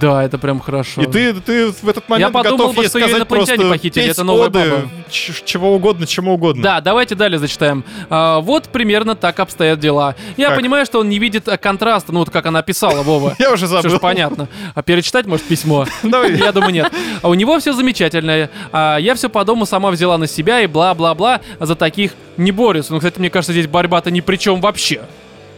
Да, 0.00 0.24
это 0.24 0.38
прям 0.38 0.60
хорошо. 0.60 1.02
И 1.02 1.06
ты, 1.06 1.34
ты 1.34 1.70
в 1.70 1.88
этот 1.88 2.08
момент 2.08 2.32
подумал 2.32 2.58
готов 2.58 2.76
бы, 2.76 2.82
что 2.82 2.98
сказать 2.98 3.16
инопланетяне 3.16 3.56
просто 3.58 3.72
похитили, 3.72 4.10
это 4.10 4.24
новая 4.24 4.46
оды, 4.46 4.58
баба. 4.70 4.88
чего 5.10 5.74
угодно, 5.74 6.06
чему 6.06 6.34
угодно. 6.34 6.62
Да, 6.62 6.80
давайте 6.80 7.14
далее 7.14 7.38
зачитаем. 7.38 7.84
А, 8.10 8.40
вот 8.40 8.68
примерно 8.68 9.14
так 9.14 9.38
обстоят 9.40 9.78
дела. 9.80 10.14
Я 10.36 10.48
Как? 10.48 10.58
понимаю, 10.58 10.84
что 10.86 11.00
он 11.00 11.08
не 11.08 11.18
видит 11.18 11.48
а, 11.48 11.56
контраста, 11.56 12.12
ну 12.12 12.20
вот 12.20 12.30
как 12.30 12.46
она 12.46 12.62
писала, 12.62 13.02
Вова. 13.02 13.34
Я 13.38 13.52
уже 13.52 13.66
Все 13.66 13.76
забыл. 13.76 13.90
же 13.90 13.98
понятно. 13.98 14.48
А 14.74 14.82
перечитать, 14.82 15.26
может, 15.26 15.46
письмо? 15.46 15.86
Давай. 16.02 16.36
Я 16.36 16.52
думаю, 16.52 16.72
нет. 16.72 16.92
А 17.22 17.28
у 17.28 17.34
него 17.34 17.58
все 17.58 17.72
замечательно. 17.72 18.50
А 18.72 18.96
я 18.98 19.14
все 19.14 19.28
по 19.28 19.44
дому 19.44 19.66
сама 19.66 19.90
взяла 19.90 20.18
на 20.18 20.26
себя 20.26 20.60
и 20.60 20.66
бла-бла-бла. 20.66 21.40
За 21.60 21.74
таких 21.76 22.12
не 22.36 22.52
борюсь. 22.52 22.90
Ну, 22.90 22.98
кстати, 22.98 23.18
мне 23.18 23.30
кажется, 23.30 23.52
здесь 23.52 23.66
борьба-то 23.66 24.10
ни 24.10 24.20
при 24.20 24.36
чем 24.36 24.60
вообще. 24.60 25.02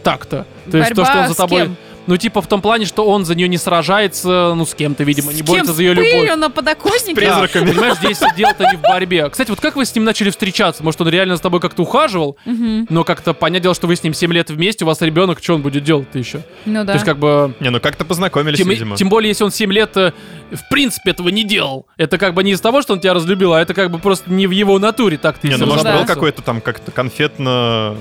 Так-то. 0.03 0.45
То 0.71 0.77
есть 0.77 0.89
то, 0.89 0.95
Борьба 1.01 1.11
что 1.11 1.19
он 1.21 1.27
за 1.27 1.33
с 1.33 1.37
тобой... 1.37 1.61
кем? 1.63 1.75
Ну, 2.07 2.17
типа 2.17 2.41
в 2.41 2.47
том 2.47 2.61
плане, 2.61 2.85
что 2.85 3.05
он 3.07 3.25
за 3.25 3.35
нее 3.35 3.47
не 3.47 3.57
сражается, 3.57 4.53
ну, 4.55 4.65
с 4.65 4.73
кем-то, 4.73 5.03
видимо, 5.03 5.31
не 5.33 5.39
С 5.39 5.43
борется 5.43 5.67
кем? 5.67 5.75
за 5.75 5.81
ее 5.83 5.93
С 5.93 5.97
любовь. 5.97 6.11
пылью 6.13 6.37
на 6.37 6.49
подоконнике? 6.49 7.15
призраками. 7.15 7.65
Да, 7.65 7.71
понимаешь, 7.73 7.97
здесь 7.97 8.19
дело-то 8.35 8.63
не 8.71 8.77
в 8.77 8.81
борьбе. 8.81 9.29
Кстати, 9.29 9.49
вот 9.49 9.59
как 9.59 9.75
вы 9.75 9.85
с 9.85 9.93
ним 9.93 10.03
начали 10.05 10.29
встречаться? 10.29 10.83
Может, 10.83 11.01
он 11.01 11.09
реально 11.09 11.37
с 11.37 11.41
тобой 11.41 11.59
как-то 11.59 11.81
ухаживал? 11.83 12.37
Но 12.45 13.03
как-то 13.03 13.33
понятное 13.33 13.63
дело, 13.63 13.75
что 13.75 13.87
вы 13.87 13.95
с 13.95 14.03
ним 14.03 14.13
7 14.13 14.31
лет 14.33 14.49
вместе, 14.49 14.85
у 14.85 14.87
вас 14.87 15.01
ребенок, 15.01 15.39
что 15.43 15.55
он 15.55 15.61
будет 15.61 15.83
делать-то 15.83 16.17
еще? 16.17 16.43
Ну 16.65 16.79
То 16.81 16.85
да. 16.85 16.93
есть, 16.93 17.05
как 17.05 17.17
бы... 17.19 17.53
Не, 17.59 17.69
ну 17.69 17.79
как-то 17.79 18.05
познакомились, 18.05 18.57
Тем, 18.57 18.69
видимо. 18.69 18.95
тем 18.95 19.09
более, 19.09 19.29
если 19.29 19.43
он 19.43 19.51
7 19.51 19.71
лет 19.73 19.95
э, 19.97 20.13
в 20.51 20.69
принципе 20.69 21.11
этого 21.11 21.29
не 21.29 21.43
делал. 21.43 21.87
Это 21.97 22.17
как 22.17 22.33
бы 22.33 22.43
не 22.43 22.51
из 22.51 22.61
того, 22.61 22.81
что 22.81 22.93
он 22.93 22.99
тебя 23.01 23.13
разлюбил, 23.13 23.53
а 23.53 23.61
это 23.61 23.73
как 23.73 23.91
бы 23.91 23.99
просто 23.99 24.31
не 24.31 24.47
в 24.47 24.51
его 24.51 24.79
натуре 24.79 25.17
так 25.17 25.37
ты 25.39 25.47
Не, 25.49 25.55
с 25.55 25.59
ну 25.59 25.65
может 25.67 25.83
да. 25.83 25.97
был 25.97 26.05
какой-то 26.05 26.41
там 26.41 26.61
как-то 26.61 26.91
конфетно 26.91 27.95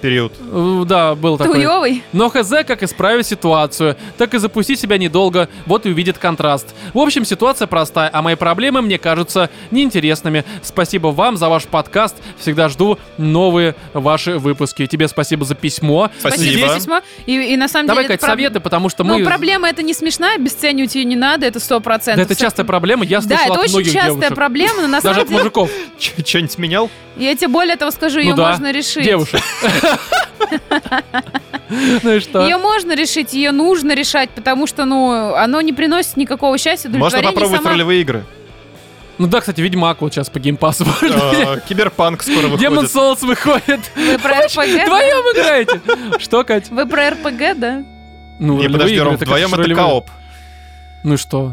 период. 0.00 0.32
Э, 0.40 0.82
Да, 0.86 1.14
был 1.14 1.38
такой. 1.38 1.54
Туёвый? 1.54 2.02
Но 2.12 2.28
хз, 2.28 2.50
как 2.66 2.82
исправить 2.82 3.26
ситуацию, 3.26 3.96
так 4.18 4.34
и 4.34 4.38
запустить 4.38 4.80
себя 4.80 4.98
недолго, 4.98 5.48
вот 5.66 5.86
и 5.86 5.90
увидит 5.90 6.18
контраст. 6.18 6.66
В 6.94 6.98
общем, 6.98 7.24
ситуация 7.24 7.66
простая, 7.66 8.10
а 8.12 8.22
мои 8.22 8.34
проблемы 8.34 8.82
мне 8.82 8.98
кажутся 8.98 9.50
неинтересными. 9.70 10.44
Спасибо 10.62 11.08
вам 11.08 11.36
за 11.36 11.48
ваш 11.48 11.64
подкаст, 11.64 12.16
всегда 12.38 12.68
жду 12.68 12.98
новые 13.18 13.74
ваши 13.92 14.38
выпуски. 14.38 14.86
Тебе 14.86 15.08
спасибо 15.08 15.44
за 15.44 15.54
письмо. 15.54 16.10
Спасибо. 16.18 16.68
за 16.68 16.74
письмо. 16.76 17.00
И, 17.26 17.32
и 17.52 17.56
на 17.56 17.68
самом 17.68 17.86
Давай, 17.88 18.04
деле... 18.04 18.14
Кать, 18.14 18.18
это 18.22 18.26
проб- 18.26 18.30
советы, 18.30 18.60
потому 18.60 18.88
что 18.88 19.04
Ну, 19.04 19.18
мы... 19.18 19.24
проблема 19.24 19.68
это 19.68 19.82
не 19.82 19.94
смешная, 19.94 20.36
обесценивать 20.36 20.94
ее 20.94 21.04
не 21.04 21.16
надо, 21.16 21.46
это 21.46 21.60
сто 21.60 21.76
Да, 21.76 21.80
процентов. 21.80 22.24
это 22.30 22.40
частая 22.40 22.64
проблема, 22.66 23.04
я 23.04 23.20
Да, 23.20 23.26
слышал 23.26 23.44
это 23.44 23.52
от 23.54 23.58
очень 23.60 23.72
многих 23.74 23.92
частая 23.92 24.10
девушек. 24.14 24.34
проблема, 24.34 24.74
но 24.82 24.88
на 24.88 25.00
Даже 25.00 25.02
самом 25.02 25.20
от 25.20 25.28
деле, 25.28 25.38
мужиков. 25.40 25.70
Что-нибудь 25.98 26.58
менял? 26.58 26.90
я 27.16 27.34
тебе 27.34 27.48
более 27.48 27.76
того 27.76 27.90
скажу, 27.90 28.18
ее 28.20 28.30
Ну 28.30 28.36
да, 28.36 28.50
можно 28.50 28.72
решить. 28.72 29.04
Девушек. 29.04 29.40
Ну 32.02 32.14
и 32.14 32.20
что? 32.20 32.42
Ее 32.42 32.58
можно 32.58 32.94
решить, 32.96 33.32
ее 33.32 33.52
нужно 33.52 33.94
решать, 33.94 34.30
потому 34.30 34.66
что, 34.66 34.84
ну, 34.84 35.34
оно 35.34 35.60
не 35.60 35.72
приносит 35.72 36.16
никакого 36.16 36.58
счастья, 36.58 36.88
Можно 36.88 37.22
попробовать 37.22 37.58
сама- 37.60 37.70
ролевые 37.70 38.00
игры. 38.00 38.24
Ну 39.18 39.26
да, 39.28 39.40
кстати, 39.40 39.60
Ведьмак 39.60 40.00
вот 40.00 40.12
сейчас 40.14 40.30
по 40.30 40.40
геймпасу. 40.40 40.84
А, 41.02 41.58
Киберпанк 41.68 42.22
скоро 42.22 42.56
Демон 42.56 42.86
выходит. 42.86 42.90
Souls 42.90 43.24
выходит. 43.26 43.80
Вы 43.94 44.18
про 44.18 44.46
РПГ? 44.46 44.82
Вдвоем 44.82 45.36
играете. 45.36 45.80
Что, 46.18 46.42
Кать? 46.42 46.70
Вы 46.70 46.86
про 46.86 47.10
РПГ, 47.10 47.58
да? 47.58 47.84
Ну, 48.38 48.58
Не, 48.58 48.68
подожди, 48.68 48.98
Ром, 48.98 49.16
вдвоем 49.16 49.54
это 49.54 49.74
кооп. 49.74 50.10
Ну 51.04 51.14
и 51.14 51.16
что? 51.18 51.52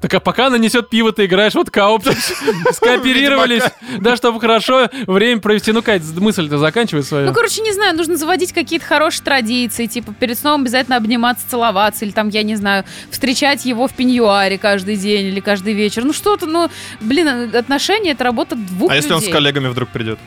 Так 0.00 0.12
а 0.12 0.20
пока 0.20 0.48
она 0.48 0.58
несет 0.58 0.90
пиво, 0.90 1.10
ты 1.10 1.24
играешь 1.24 1.54
вот 1.54 1.70
кооп, 1.70 2.04
скооперировались, 2.72 3.62
да, 3.98 4.14
чтобы 4.16 4.40
хорошо 4.40 4.90
время 5.06 5.40
провести. 5.40 5.72
Ну, 5.72 5.82
Кать, 5.82 6.02
мысль-то 6.16 6.58
заканчивай 6.58 7.02
свою. 7.02 7.26
Ну, 7.26 7.32
короче, 7.32 7.62
не 7.62 7.72
знаю, 7.72 7.96
нужно 7.96 8.16
заводить 8.16 8.52
какие-то 8.52 8.84
хорошие 8.84 9.24
традиции, 9.24 9.86
типа 9.86 10.12
перед 10.12 10.38
сном 10.38 10.62
обязательно 10.62 10.96
обниматься, 10.98 11.48
целоваться, 11.48 12.04
или 12.04 12.12
там, 12.12 12.28
я 12.28 12.42
не 12.42 12.56
знаю, 12.56 12.84
встречать 13.10 13.64
его 13.64 13.88
в 13.88 13.94
пеньюаре 13.94 14.58
каждый 14.58 14.96
день 14.96 15.26
или 15.26 15.40
каждый 15.40 15.72
вечер. 15.72 16.04
Ну, 16.04 16.12
что-то, 16.12 16.44
ну, 16.46 16.68
блин, 17.00 17.54
отношения— 17.54 18.10
это 18.12 18.24
работа 18.24 18.54
двух 18.54 18.92
А 18.92 18.96
если 18.96 19.14
он 19.14 19.22
с 19.22 19.28
коллегами 19.28 19.68
вдруг 19.68 19.88
придет? 19.88 20.18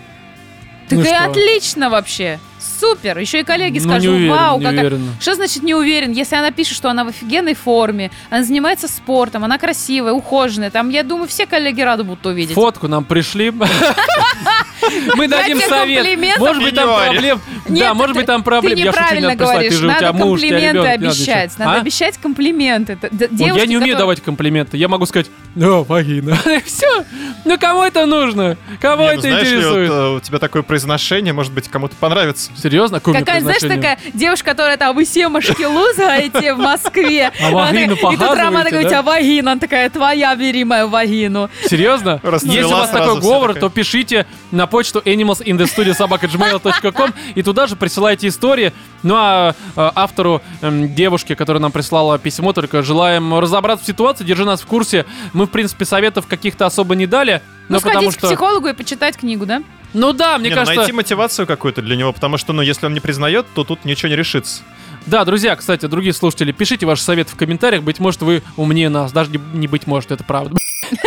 Так 0.89 0.97
Ну 0.97 1.03
и 1.03 1.07
что? 1.07 1.25
отлично 1.25 1.89
вообще. 1.91 2.39
Супер. 2.79 3.17
Еще 3.17 3.39
и 3.39 3.43
коллеги 3.43 3.79
Ну, 3.79 3.85
скажут, 3.85 4.01
не 4.03 4.07
уверен, 4.09 4.31
вау, 4.33 4.59
не 4.59 4.65
какая... 4.65 4.79
уверен. 4.79 5.09
Что 5.19 5.35
значит 5.35 5.63
не 5.63 5.73
уверен? 5.73 6.11
Если 6.11 6.35
она 6.35 6.51
пишет, 6.51 6.75
что 6.75 6.89
она 6.89 7.03
в 7.05 7.07
офигенной 7.07 7.53
форме, 7.55 8.11
она 8.29 8.43
занимается 8.43 8.87
спортом, 8.87 9.43
она 9.43 9.57
красивая, 9.57 10.13
ухоженная, 10.13 10.69
там, 10.69 10.89
я 10.89 11.03
думаю, 11.03 11.27
все 11.27 11.45
коллеги 11.45 11.81
рады 11.81 12.03
будут 12.03 12.25
увидеть. 12.25 12.55
Фотку 12.55 12.87
нам 12.87 13.05
пришли. 13.05 13.51
Мы 15.15 15.27
дадим 15.27 15.59
совет. 15.61 16.39
Может 16.39 16.63
быть, 16.63 16.75
там 16.75 16.89
проблем. 16.89 17.41
Нет, 17.67 17.79
Да, 17.89 17.93
может 17.93 18.13
ты- 18.13 18.19
быть, 18.19 18.27
там 18.27 18.43
проблем. 18.43 18.75
Ты 18.75 18.83
неправильно 18.83 19.35
говоришь. 19.35 19.79
Надо 19.79 20.13
комплименты 20.13 20.87
обещать. 20.87 21.57
Надо 21.57 21.71
А? 21.73 21.81
обещать 21.81 22.17
комплименты. 22.17 22.97
Я 23.31 23.65
не 23.65 23.77
умею 23.77 23.97
давать 23.97 24.21
комплименты. 24.21 24.77
Я 24.77 24.87
могу 24.87 25.05
сказать, 25.05 25.27
ну, 25.55 25.83
вагина. 25.83 26.37
Все. 26.65 27.05
Ну, 27.45 27.57
кому 27.57 27.83
это 27.83 28.05
нужно? 28.05 28.57
Кого 28.81 29.03
ну, 29.03 29.09
это 29.09 29.29
интересует? 29.29 29.91
э, 29.91 30.15
у 30.15 30.19
тебя 30.19 30.39
такое 30.39 30.61
произношение, 30.61 31.33
может 31.33 31.51
быть, 31.53 31.67
кому-то 31.67 31.95
понравится. 31.99 32.48
Серьезно? 32.55 32.99
Какое 32.99 33.15
у 33.15 33.19
Какая, 33.19 33.41
знаешь, 33.41 33.61
такая 33.61 33.97
девушка, 34.13 34.51
которая 34.51 34.77
там, 34.77 34.95
вы 34.95 35.05
все 35.05 35.29
машкилу 35.29 35.93
знаете 35.93 36.53
в 36.53 36.57
Москве. 36.57 37.31
А 37.41 37.51
вагину 37.51 37.93
И 37.93 37.97
тут 37.97 38.19
показываете, 38.19 38.69
говорит, 38.69 38.89
да? 38.89 38.99
а 38.99 39.01
вагина, 39.01 39.51
она 39.53 39.59
такая, 39.59 39.89
твоя, 39.89 40.35
бери 40.35 40.63
мою 40.63 40.89
вагину. 40.89 41.49
Серьезно? 41.65 42.21
Если 42.43 42.63
у 42.63 42.69
вас 42.69 42.89
такой 42.89 43.19
говор, 43.19 43.55
то 43.55 43.69
пишите 43.69 44.25
на 44.51 44.67
почту 44.67 44.99
animalsinthestudio.gmail.com 44.99 47.13
и 47.35 47.43
туда 47.43 47.67
же 47.67 47.75
присылайте 47.75 48.27
истории. 48.27 48.73
Ну 49.03 49.15
а 49.17 49.55
э, 49.75 49.91
автору 49.95 50.41
эм, 50.61 50.93
девушки, 50.93 51.35
которая 51.35 51.61
нам 51.61 51.71
прислала 51.71 52.19
письмо, 52.19 52.53
только 52.53 52.83
желаем 52.83 53.39
разобраться 53.39 53.85
в 53.85 53.87
ситуации, 53.87 54.25
держи 54.25 54.45
нас 54.45 54.61
в 54.61 54.65
курсе. 54.65 55.05
Мы, 55.33 55.45
в 55.45 55.49
принципе, 55.49 55.85
советов 55.85 56.27
каких-то 56.27 56.65
особо 56.65 56.95
не 56.95 57.07
дали. 57.07 57.41
Ну, 57.69 57.75
Но 57.75 57.81
потому 57.81 58.11
сходить 58.11 58.15
к 58.15 58.19
что... 58.19 58.27
психологу 58.27 58.67
и 58.67 58.73
почитать 58.73 59.17
книгу, 59.17 59.45
да? 59.45 59.61
Ну 59.93 60.13
да, 60.13 60.37
мне 60.37 60.49
Не, 60.49 60.55
ну, 60.55 60.61
кажется... 60.61 60.75
найти 60.75 60.91
мотивацию 60.91 61.47
какую-то 61.47 61.81
для 61.81 61.95
него, 61.95 62.13
потому 62.13 62.37
что, 62.37 62.53
ну, 62.53 62.61
если 62.61 62.85
он 62.85 62.93
не 62.93 62.99
признает, 62.99 63.45
то 63.55 63.63
тут 63.63 63.85
ничего 63.85 64.09
не 64.09 64.15
решится. 64.15 64.61
Да, 65.05 65.25
друзья, 65.25 65.55
кстати, 65.55 65.85
другие 65.87 66.13
слушатели, 66.13 66.51
пишите 66.51 66.85
ваши 66.85 67.01
советы 67.01 67.31
в 67.31 67.35
комментариях. 67.35 67.83
Быть 67.83 67.99
может, 67.99 68.21
вы 68.21 68.43
умнее 68.57 68.89
нас. 68.89 69.11
Даже 69.11 69.31
не, 69.31 69.39
не 69.53 69.67
быть 69.67 69.87
может, 69.87 70.11
это 70.11 70.23
правда. 70.23 70.57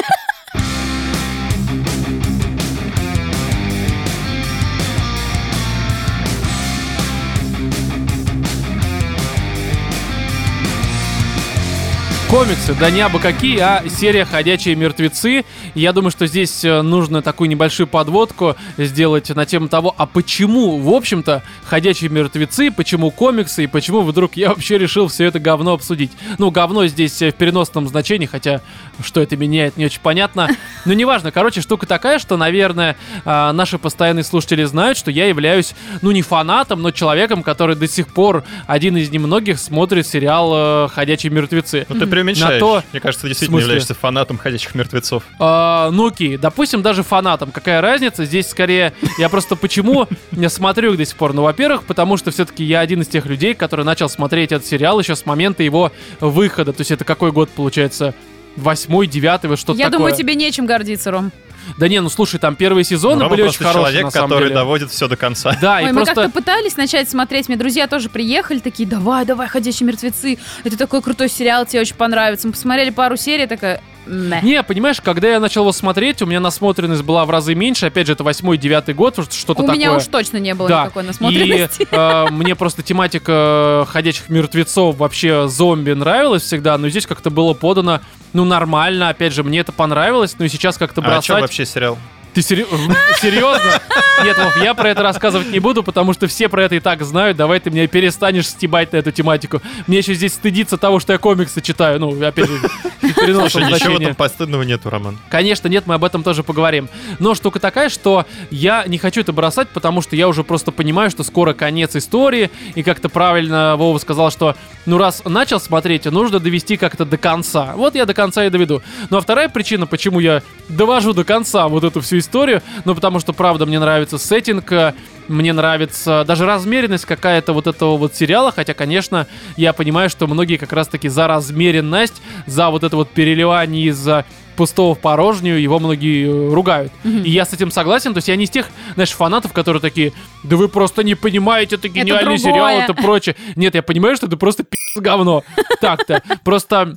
комиксы, 12.33 12.73
да 12.73 12.91
не 12.91 13.03
абы 13.03 13.19
какие, 13.19 13.59
а 13.59 13.85
серия 13.91 14.25
«Ходячие 14.25 14.75
мертвецы». 14.75 15.45
Я 15.75 15.93
думаю, 15.93 16.11
что 16.11 16.27
здесь 16.27 16.65
э, 16.65 16.83
нужно 16.83 17.23
такую 17.23 17.49
небольшую 17.49 17.87
подводку 17.87 18.57
сделать 18.77 19.31
на 19.31 19.47
тему 19.47 19.69
того, 19.69 19.95
а 19.97 20.07
почему, 20.07 20.79
в 20.79 20.91
общем-то, 20.93 21.43
«Ходячие 21.65 22.11
мертвецы», 22.11 22.71
почему 22.71 23.11
комиксы 23.11 23.65
и 23.65 23.67
почему 23.67 24.03
вдруг 24.03 24.37
я 24.37 24.51
вообще 24.51 24.77
решил 24.79 25.09
все 25.09 25.25
это 25.25 25.39
говно 25.41 25.73
обсудить. 25.73 26.13
Ну, 26.39 26.51
говно 26.51 26.87
здесь 26.87 27.23
э, 27.23 27.31
в 27.31 27.35
переносном 27.35 27.89
значении, 27.89 28.27
хотя 28.27 28.61
что 29.03 29.21
это 29.21 29.37
меняет, 29.37 29.77
не 29.77 29.87
очень 29.87 30.01
понятно. 30.03 30.49
Но 30.85 30.93
неважно, 30.93 31.33
короче, 31.33 31.61
штука 31.63 31.87
такая, 31.87 32.19
что, 32.19 32.37
наверное, 32.37 32.97
а, 33.25 33.53
наши 33.53 33.79
постоянные 33.79 34.25
слушатели 34.25 34.65
знают, 34.65 34.99
что 34.99 35.11
я 35.11 35.27
являюсь, 35.27 35.75
ну, 36.03 36.11
не 36.11 36.23
фанатом, 36.23 36.83
но 36.83 36.91
человеком, 36.91 37.43
который 37.43 37.77
до 37.77 37.89
сих 37.89 38.09
пор 38.09 38.45
один 38.67 38.97
из 38.97 39.11
немногих 39.11 39.59
смотрит 39.59 40.07
сериал 40.07 40.53
э, 40.55 40.89
«Ходячие 40.93 41.33
мертвецы». 41.33 41.87
Ну, 41.89 41.99
ты 41.99 42.07
преуменьшаешь. 42.07 42.61
На 42.61 42.67
то- 42.67 42.83
Мне 42.93 43.01
кажется, 43.01 43.23
ты 43.23 43.29
действительно 43.29 43.59
являешься 43.61 43.95
фанатом 43.95 44.37
ходячих 44.39 44.75
мертвецов. 44.75 45.23
А, 45.39 45.62
ну 45.93 46.09
окей, 46.09 46.37
допустим, 46.37 46.83
даже 46.83 47.03
фанатом. 47.03 47.51
Какая 47.51 47.81
разница? 47.81 48.25
Здесь 48.25 48.49
скорее... 48.49 48.93
Я 49.19 49.29
просто 49.29 49.57
почему 49.57 50.09
не 50.31 50.49
смотрю 50.49 50.93
их 50.93 50.99
до 50.99 51.05
сих 51.05 51.17
пор? 51.17 51.33
Ну, 51.33 51.43
во-первых, 51.43 51.85
потому 51.85 52.17
что 52.17 52.31
все-таки 52.31 52.65
я 52.65 52.81
один 52.81 53.03
из 53.03 53.09
тех 53.09 53.27
людей, 53.27 53.55
который 53.55 53.85
начал 53.85 54.09
смотреть 54.09 54.53
этот 54.53 54.67
сериал 54.67 55.01
еще 55.01 55.17
с 55.17 55.27
момента 55.27 55.63
его 55.63 55.93
выхода. 56.21 56.73
То 56.73 56.81
есть 56.81 56.91
это 56.91 57.05
какой 57.05 57.33
год 57.33 57.51
получается? 57.51 58.15
Восьмой, 58.57 59.07
девятый, 59.07 59.49
вот 59.49 59.59
что-то 59.59 59.79
Я 59.79 59.87
такое. 59.87 59.99
думаю, 59.99 60.15
тебе 60.15 60.35
нечем 60.35 60.67
гордиться, 60.67 61.11
Ром. 61.11 61.33
Да 61.79 61.89
не, 61.89 62.01
ну 62.01 62.09
слушай, 62.11 62.39
там 62.39 62.57
первые 62.57 62.85
сезоны 62.85 63.23
Рома 63.23 63.31
были 63.31 63.43
очень 63.43 63.59
хорошие, 63.59 63.83
человек, 63.83 64.05
на 64.05 64.11
самом 64.11 64.29
который 64.31 64.45
деле. 64.45 64.55
доводит 64.57 64.91
все 64.91 65.09
до 65.09 65.17
конца. 65.17 65.57
Да, 65.61 65.77
Ой, 65.77 65.85
и 65.85 65.87
мы 65.87 65.95
просто... 65.95 66.15
как-то 66.15 66.31
пытались 66.31 66.77
начать 66.77 67.09
смотреть, 67.09 67.49
мне 67.49 67.57
друзья 67.57 67.87
тоже 67.87 68.09
приехали, 68.09 68.59
такие, 68.59 68.89
давай, 68.89 69.25
давай, 69.25 69.49
«Ходячие 69.49 69.87
мертвецы», 69.87 70.39
это 70.65 70.77
такой 70.77 71.03
крутой 71.03 71.29
сериал, 71.29 71.65
тебе 71.65 71.81
очень 71.81 71.95
понравится. 71.95 72.47
Мы 72.47 72.53
посмотрели 72.53 72.91
пару 72.91 73.17
серий, 73.17 73.47
такая, 73.47 73.81
«Мэ». 74.07 74.41
Не, 74.43 74.63
понимаешь, 74.63 75.01
когда 75.01 75.29
я 75.29 75.41
начал 75.41 75.63
его 75.63 75.73
смотреть, 75.73 76.23
у 76.23 76.27
меня 76.27 76.41
насмотренность 76.41 77.03
была 77.03 77.25
в 77.25 77.31
разы 77.31 77.55
меньше. 77.55 77.87
Опять 77.87 78.07
же, 78.09 78.15
это 78.15 78.25
восьмой, 78.25 78.59
девятый 78.59 78.95
год, 78.95 79.15
что- 79.15 79.25
что-то 79.33 79.63
У 79.63 79.67
такое. 79.67 79.77
меня 79.79 79.95
уж 79.97 80.07
точно 80.07 80.39
не 80.39 80.55
было 80.55 80.69
Да, 80.69 80.81
никакой 80.85 81.05
и 81.05 81.07
насмотренности. 81.07 81.87
э, 81.91 82.27
мне 82.31 82.55
просто 82.57 82.83
тематика 82.83 83.85
э, 83.87 83.91
ходячих 83.91 84.29
мертвецов, 84.29 84.97
вообще 84.97 85.47
зомби 85.49 85.93
нравилась 85.93 86.43
всегда, 86.43 86.77
но 86.79 86.89
здесь 86.89 87.07
как-то 87.07 87.31
было 87.31 87.55
подано, 87.55 88.01
ну, 88.33 88.45
нормально, 88.45 89.09
опять 89.09 89.33
же, 89.33 89.43
мне 89.45 89.61
это 89.61 89.73
понравилось, 89.73 90.35
но 90.39 90.45
и 90.45 90.49
сейчас 90.49 90.79
как-то 90.79 91.01
А 91.01 91.05
о 91.05 91.23
чем 91.23 91.35
бросать... 91.37 91.41
вообще 91.43 91.65
сериал? 91.67 91.99
Ты 92.35 92.43
серьезно? 92.43 93.81
Нет, 94.25 94.39
Вов, 94.39 94.57
я 94.63 94.75
про 94.75 94.91
это 94.91 95.03
рассказывать 95.03 95.51
не 95.51 95.59
буду, 95.59 95.83
потому 95.83 96.13
что 96.13 96.27
все 96.27 96.49
про 96.49 96.65
это 96.65 96.77
и 96.77 96.81
так 96.81 97.03
знают. 97.03 97.37
Давай 97.37 97.61
ты 97.61 97.71
меня 97.71 97.87
перестанешь 97.87 98.49
стебать 98.49 98.93
на 98.93 98.99
эту 98.99 99.11
тематику. 99.11 99.61
Мне 99.87 99.99
еще 99.99 100.15
здесь 100.15 100.35
стыдиться 100.35 100.79
того, 100.79 101.01
что 101.01 101.13
я 101.13 101.19
комиксы 101.19 101.61
читаю. 101.61 102.01
Ну, 102.01 102.25
опять 102.25 102.49
же, 102.49 102.59
Слушай, 103.03 103.65
ничего 103.65 103.95
в 103.95 104.01
этом 104.01 104.15
постыдного 104.15 104.63
нету, 104.63 104.91
Роман. 104.91 105.19
Конечно, 105.29 105.69
нет, 105.69 105.87
мы 105.87 105.95
об 105.95 106.05
этом 106.05 106.23
тоже 106.23 106.43
поговорим. 106.43 106.89
Но 107.19 107.35
штука 107.35 107.61
такая, 107.61 107.89
что 107.89 108.27
я 108.51 108.85
не 108.87 108.99
хочу 108.99 109.21
это 109.21 109.33
бросать, 109.33 109.69
потому 109.69 110.01
что 110.01 110.17
я 110.17 110.29
уже 110.29 110.45
просто 110.45 110.73
понимаю, 110.73 111.11
что 111.11 111.23
скоро 111.23 111.53
конец 111.53 111.95
истории. 111.97 112.51
И 112.75 112.83
как-то 112.83 113.09
правильно 113.09 113.77
Вова 113.77 113.99
сказал, 113.99 114.31
что 114.31 114.57
ну 114.87 114.99
раз 114.99 115.23
начал 115.25 115.61
смотреть, 115.61 116.07
нужно 116.07 116.41
довести 116.41 116.77
как-то 116.77 117.05
до 117.05 117.19
конца. 117.19 117.75
Вот 117.77 117.95
я 117.95 118.07
до 118.07 118.15
конца 118.15 118.45
и 118.45 118.51
доведу. 118.51 118.83
Ну 119.11 119.19
а 119.19 119.21
вторая 119.21 119.49
причина, 119.49 119.87
почему 119.87 120.21
я 120.21 120.43
довожу 120.69 121.13
до 121.13 121.25
конца 121.25 121.69
вот 121.69 121.85
эту 121.85 122.01
всю 122.01 122.19
историю, 122.23 122.63
ну 122.85 122.95
потому 122.95 123.21
что, 123.21 123.33
правда, 123.33 123.67
мне 123.67 123.79
нравится 123.79 124.19
сеттинг, 124.19 124.73
э, 124.73 124.95
мне 125.29 125.53
нравится 125.53 126.25
даже 126.27 126.47
размеренность 126.47 127.05
какая-то 127.05 127.53
вот 127.53 127.67
этого 127.67 127.97
вот 127.97 128.15
сериала, 128.15 128.53
хотя, 128.53 128.75
конечно, 128.75 129.27
я 129.57 129.73
понимаю, 129.73 130.11
что 130.11 130.27
многие 130.27 130.57
как 130.57 130.73
раз-таки 130.73 131.09
за 131.09 131.27
размеренность, 131.27 132.23
за 132.47 132.71
вот 132.71 132.85
это 132.85 132.97
вот 132.97 133.11
переливание 133.11 133.87
из 133.87 134.07
э, 134.09 134.25
пустого 134.57 134.95
в 134.95 134.99
порожнюю, 134.99 135.61
его 135.61 135.79
многие 135.79 136.27
э, 136.27 136.55
ругают. 136.55 136.93
И 137.05 137.31
я 137.31 137.45
с 137.45 137.53
этим 137.53 137.71
согласен, 137.71 138.13
то 138.15 138.19
есть 138.19 138.29
я 138.29 138.37
не 138.37 138.45
из 138.45 138.51
тех, 138.51 138.69
знаешь, 138.95 139.11
фанатов, 139.11 139.53
которые 139.53 139.81
такие, 139.81 140.13
да 140.43 140.57
вы 140.57 140.69
просто 140.69 141.03
не 141.03 141.15
понимаете, 141.15 141.77
это 141.77 141.89
гениальный 141.89 142.37
другое». 142.37 142.39
сериал, 142.39 142.69
это 142.69 142.95
прочее. 142.95 143.37
Нет, 143.57 143.75
я 143.75 143.83
понимаю, 143.83 144.17
что 144.17 144.27
это 144.27 144.37
просто 144.37 144.65
пи*** 144.65 144.77
говно. 144.97 145.43
Так-то. 145.81 146.23
Просто... 146.45 146.97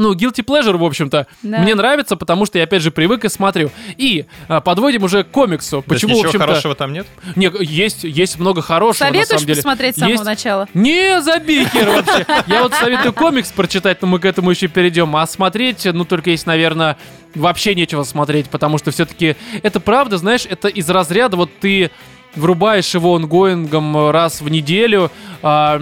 Ну, 0.00 0.14
guilty 0.14 0.42
pleasure, 0.44 0.76
в 0.78 0.84
общем-то, 0.84 1.26
Да. 1.42 1.58
мне 1.58 1.74
нравится, 1.74 2.16
потому 2.16 2.46
что 2.46 2.56
я, 2.58 2.64
опять 2.64 2.80
же, 2.82 2.90
привык 2.90 3.24
и 3.24 3.28
смотрю. 3.28 3.70
И 3.98 4.24
а, 4.48 4.60
подводим 4.62 5.02
уже 5.04 5.24
к 5.24 5.30
комиксу. 5.30 5.82
То 5.86 5.92
есть 5.92 6.02
Почему, 6.04 6.16
в 6.22 6.26
общем-то... 6.26 6.46
хорошего 6.46 6.74
там 6.74 6.92
нет? 6.94 7.06
Не, 7.36 7.50
есть, 7.60 8.04
есть 8.04 8.38
много 8.38 8.62
хорошего, 8.62 9.04
на 9.04 9.10
Советуешь 9.10 9.28
самом 9.28 9.46
деле. 9.46 9.56
посмотреть 9.56 9.96
с 9.96 9.98
самого 9.98 10.12
Есть- 10.12 10.24
начала? 10.24 10.68
не, 10.72 11.20
забей 11.20 11.64
вообще. 11.64 12.26
Я 12.46 12.62
вот 12.62 12.72
советую 12.74 13.12
комикс 13.12 13.50
прочитать, 13.52 14.00
но 14.00 14.08
мы 14.08 14.18
к 14.18 14.24
этому 14.24 14.50
еще 14.50 14.68
перейдем. 14.68 15.14
А 15.16 15.26
смотреть, 15.26 15.84
ну, 15.84 16.04
только 16.06 16.30
есть, 16.30 16.46
наверное, 16.46 16.96
вообще 17.34 17.74
нечего 17.74 18.02
смотреть, 18.04 18.48
потому 18.48 18.78
что 18.78 18.90
все-таки 18.92 19.36
это 19.62 19.80
правда, 19.80 20.16
знаешь, 20.16 20.46
это 20.48 20.68
из 20.68 20.88
разряда, 20.88 21.36
вот 21.36 21.50
ты 21.60 21.90
врубаешь 22.36 22.94
его 22.94 23.16
онгоингом 23.16 24.10
раз 24.10 24.40
в 24.40 24.48
неделю, 24.48 25.10
а, 25.42 25.80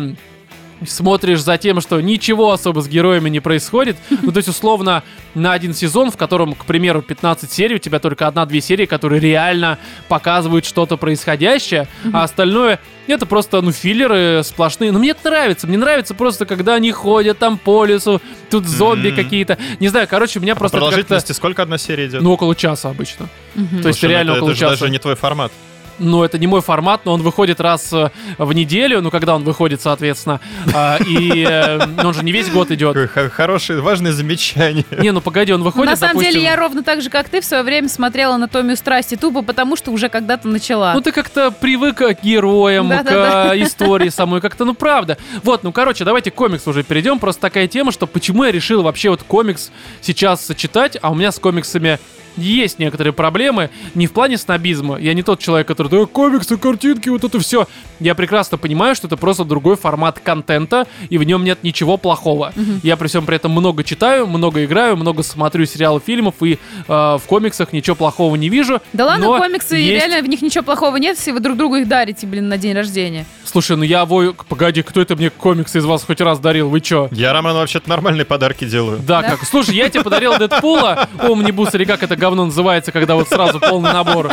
смотришь 0.87 1.41
за 1.43 1.59
тем, 1.59 1.81
что 1.81 2.01
ничего 2.01 2.53
особо 2.53 2.81
с 2.81 2.89
героями 2.89 3.29
не 3.29 3.41
происходит. 3.41 3.97
Ну, 4.23 4.33
то 4.33 4.39
есть, 4.39 4.49
условно, 4.49 5.03
на 5.35 5.53
один 5.53 5.75
сезон, 5.75 6.11
в 6.11 6.17
котором, 6.17 6.55
к 6.55 6.65
примеру, 6.65 7.03
15 7.03 7.51
серий, 7.51 7.77
у 7.77 7.79
тебя 7.79 7.99
только 7.99 8.27
одна-две 8.27 8.61
серии, 8.61 8.87
которые 8.87 9.21
реально 9.21 9.79
показывают 10.09 10.65
что-то 10.65 10.97
происходящее, 10.97 11.89
а 12.13 12.25
остальное 12.25 12.81
это 13.07 13.25
просто, 13.25 13.61
ну, 13.63 13.73
филлеры 13.73 14.43
сплошные. 14.45 14.93
Но 14.93 14.99
мне 14.99 15.11
это 15.11 15.31
нравится. 15.31 15.67
Мне 15.67 15.79
нравится 15.79 16.15
просто, 16.15 16.45
когда 16.45 16.75
они 16.75 16.93
ходят 16.93 17.39
там 17.39 17.57
по 17.57 17.85
лесу, 17.87 18.21
тут 18.51 18.67
зомби 18.67 19.09
М. 19.09 19.17
какие-то. 19.17 19.57
Не 19.81 19.89
знаю, 19.89 20.07
короче, 20.09 20.39
у 20.39 20.43
меня 20.43 20.53
А 20.53 20.57
просто 20.57 20.77
продолжительности 20.77 21.33
сколько 21.33 21.63
одна 21.63 21.79
серия 21.79 22.07
идет? 22.07 22.21
Ну, 22.21 22.33
около 22.33 22.55
часа 22.55 22.91
обычно. 22.91 23.29
То 23.55 23.61
есть, 23.89 24.01
Слушай, 24.01 24.05
ну 24.05 24.11
реально 24.11 24.31
это, 24.33 24.39
около 24.41 24.51
это 24.51 24.57
же 24.59 24.61
часа. 24.61 24.79
даже 24.79 24.91
не 24.91 24.99
твой 24.99 25.15
формат. 25.17 25.51
Ну, 25.99 26.23
это 26.23 26.39
не 26.39 26.47
мой 26.47 26.61
формат, 26.61 27.05
но 27.05 27.13
он 27.13 27.23
выходит 27.23 27.61
раз 27.61 27.93
э, 27.93 28.11
в 28.39 28.53
неделю, 28.53 29.03
ну, 29.03 29.11
когда 29.11 29.35
он 29.35 29.45
выходит, 29.45 29.81
соответственно. 29.83 30.41
А, 30.75 30.99
И 31.07 31.45
э, 31.49 31.79
он 32.05 32.15
же 32.15 32.23
не 32.25 32.33
весь 32.33 32.51
год 32.51 32.71
идет. 32.71 32.97
Хорошее, 33.33 33.81
важное 33.81 34.13
замечание. 34.13 34.85
Не, 34.99 35.11
ну 35.11 35.21
погоди, 35.21 35.53
он 35.53 35.63
выходит, 35.63 35.91
На 35.91 35.97
самом 35.97 36.23
деле 36.23 36.43
я 36.43 36.57
ровно 36.57 36.83
так 36.83 37.03
же, 37.03 37.11
как 37.11 37.29
ты, 37.29 37.41
в 37.41 37.45
свое 37.45 37.63
время 37.63 37.89
смотрела 37.89 38.35
«Анатомию 38.35 38.77
страсти» 38.77 39.17
тупо, 39.17 39.43
потому 39.43 39.77
что 39.77 39.91
уже 39.91 40.09
когда-то 40.09 40.49
начала. 40.49 40.95
Ну, 40.95 41.01
ты 41.01 41.13
как-то 41.13 41.51
привык 41.51 41.97
к 41.97 42.23
героям, 42.23 42.89
к 42.89 43.07
э, 43.11 43.63
истории 43.63 44.09
самой, 44.09 44.41
как-то, 44.41 44.65
ну, 44.65 44.75
правда. 44.75 45.19
Вот, 45.43 45.65
ну, 45.65 45.73
короче, 45.73 46.05
давайте 46.05 46.31
к 46.31 46.35
комиксу 46.35 46.71
уже 46.71 46.83
перейдем. 46.83 47.19
Просто 47.19 47.43
такая 47.43 47.67
тема, 47.69 47.93
что 47.93 48.07
почему 48.07 48.45
я 48.45 48.53
решил 48.53 48.83
вообще 48.83 49.11
вот 49.11 49.23
комикс 49.23 49.71
сейчас 50.01 50.51
читать, 50.57 50.97
а 51.01 51.11
у 51.11 51.15
меня 51.15 51.33
с 51.33 51.39
комиксами 51.39 51.99
есть 52.39 52.79
некоторые 52.79 53.13
проблемы, 53.13 53.71
не 53.95 54.07
в 54.07 54.13
плане 54.13 54.39
снобизма. 54.39 54.99
Я 54.99 55.15
не 55.15 55.23
тот 55.23 55.41
человек, 55.41 55.67
который, 55.69 55.89
да, 55.89 56.07
комиксы, 56.07 56.57
картинки, 56.57 57.09
вот 57.09 57.25
это 57.25 57.39
все. 57.41 57.67
Я 58.01 58.15
прекрасно 58.15 58.59
понимаю, 58.59 58.95
что 58.95 59.07
это 59.07 59.17
просто 59.17 59.45
другой 59.45 59.77
формат 59.77 60.21
контента, 60.21 60.87
и 61.11 61.19
в 61.19 61.25
нем 61.25 61.45
нет 61.45 61.63
ничего 61.63 61.97
плохого. 61.97 62.53
Я 62.83 62.97
при 62.97 63.09
всем 63.09 63.27
при 63.27 63.37
этом 63.37 63.53
много 63.53 63.85
читаю, 63.85 64.27
много 64.27 64.65
играю, 64.65 64.97
много 64.97 65.23
смотрю 65.23 65.67
сериалов, 65.67 66.03
фильмов, 66.07 66.35
и 66.43 66.55
э, 66.55 66.59
в 66.89 67.23
комиксах 67.27 67.73
ничего 67.73 67.97
плохого 67.97 68.37
не 68.37 68.49
вижу. 68.49 68.81
Да 68.93 69.07
ладно, 69.07 69.27
но 69.27 69.39
комиксы, 69.39 69.77
есть- 69.77 69.91
реально 69.91 70.23
в 70.27 70.29
них 70.29 70.43
ничего 70.43 70.65
плохого 70.65 70.97
нет, 70.97 71.17
если 71.17 71.33
вы 71.33 71.41
друг 71.41 71.57
другу 71.57 71.77
их 71.77 71.89
дарите, 71.89 72.27
блин, 72.27 72.49
на 72.49 72.57
день 72.59 72.75
рождения. 72.75 73.27
Слушай, 73.45 73.77
ну 73.77 73.83
я 73.83 74.05
вою... 74.05 74.35
Погоди, 74.49 74.83
кто 74.83 75.01
это 75.01 75.17
мне 75.17 75.31
комиксы 75.31 75.79
из 75.79 75.85
вас 75.85 76.05
хоть 76.05 76.21
раз 76.21 76.39
дарил? 76.39 76.69
Вы 76.69 76.81
чё? 76.81 77.09
Я, 77.13 77.33
Роман, 77.33 77.55
вообще-то 77.55 77.89
нормальные 77.89 78.25
подарки 78.25 78.65
делаю. 78.67 78.99
Да, 79.07 79.23
как? 79.23 79.45
Слушай, 79.45 79.75
я 79.77 79.89
тебе 79.89 80.03
подарил 80.05 80.37
Дэдпула, 80.39 81.09
Омнибус, 81.23 81.75
или 81.75 81.85
как 81.85 82.03
это 82.03 82.17
говно 82.29 82.45
называется, 82.47 82.93
когда 82.93 83.15
вот 83.15 83.29
сразу 83.29 83.59
полный 83.59 83.93
набор. 83.93 84.31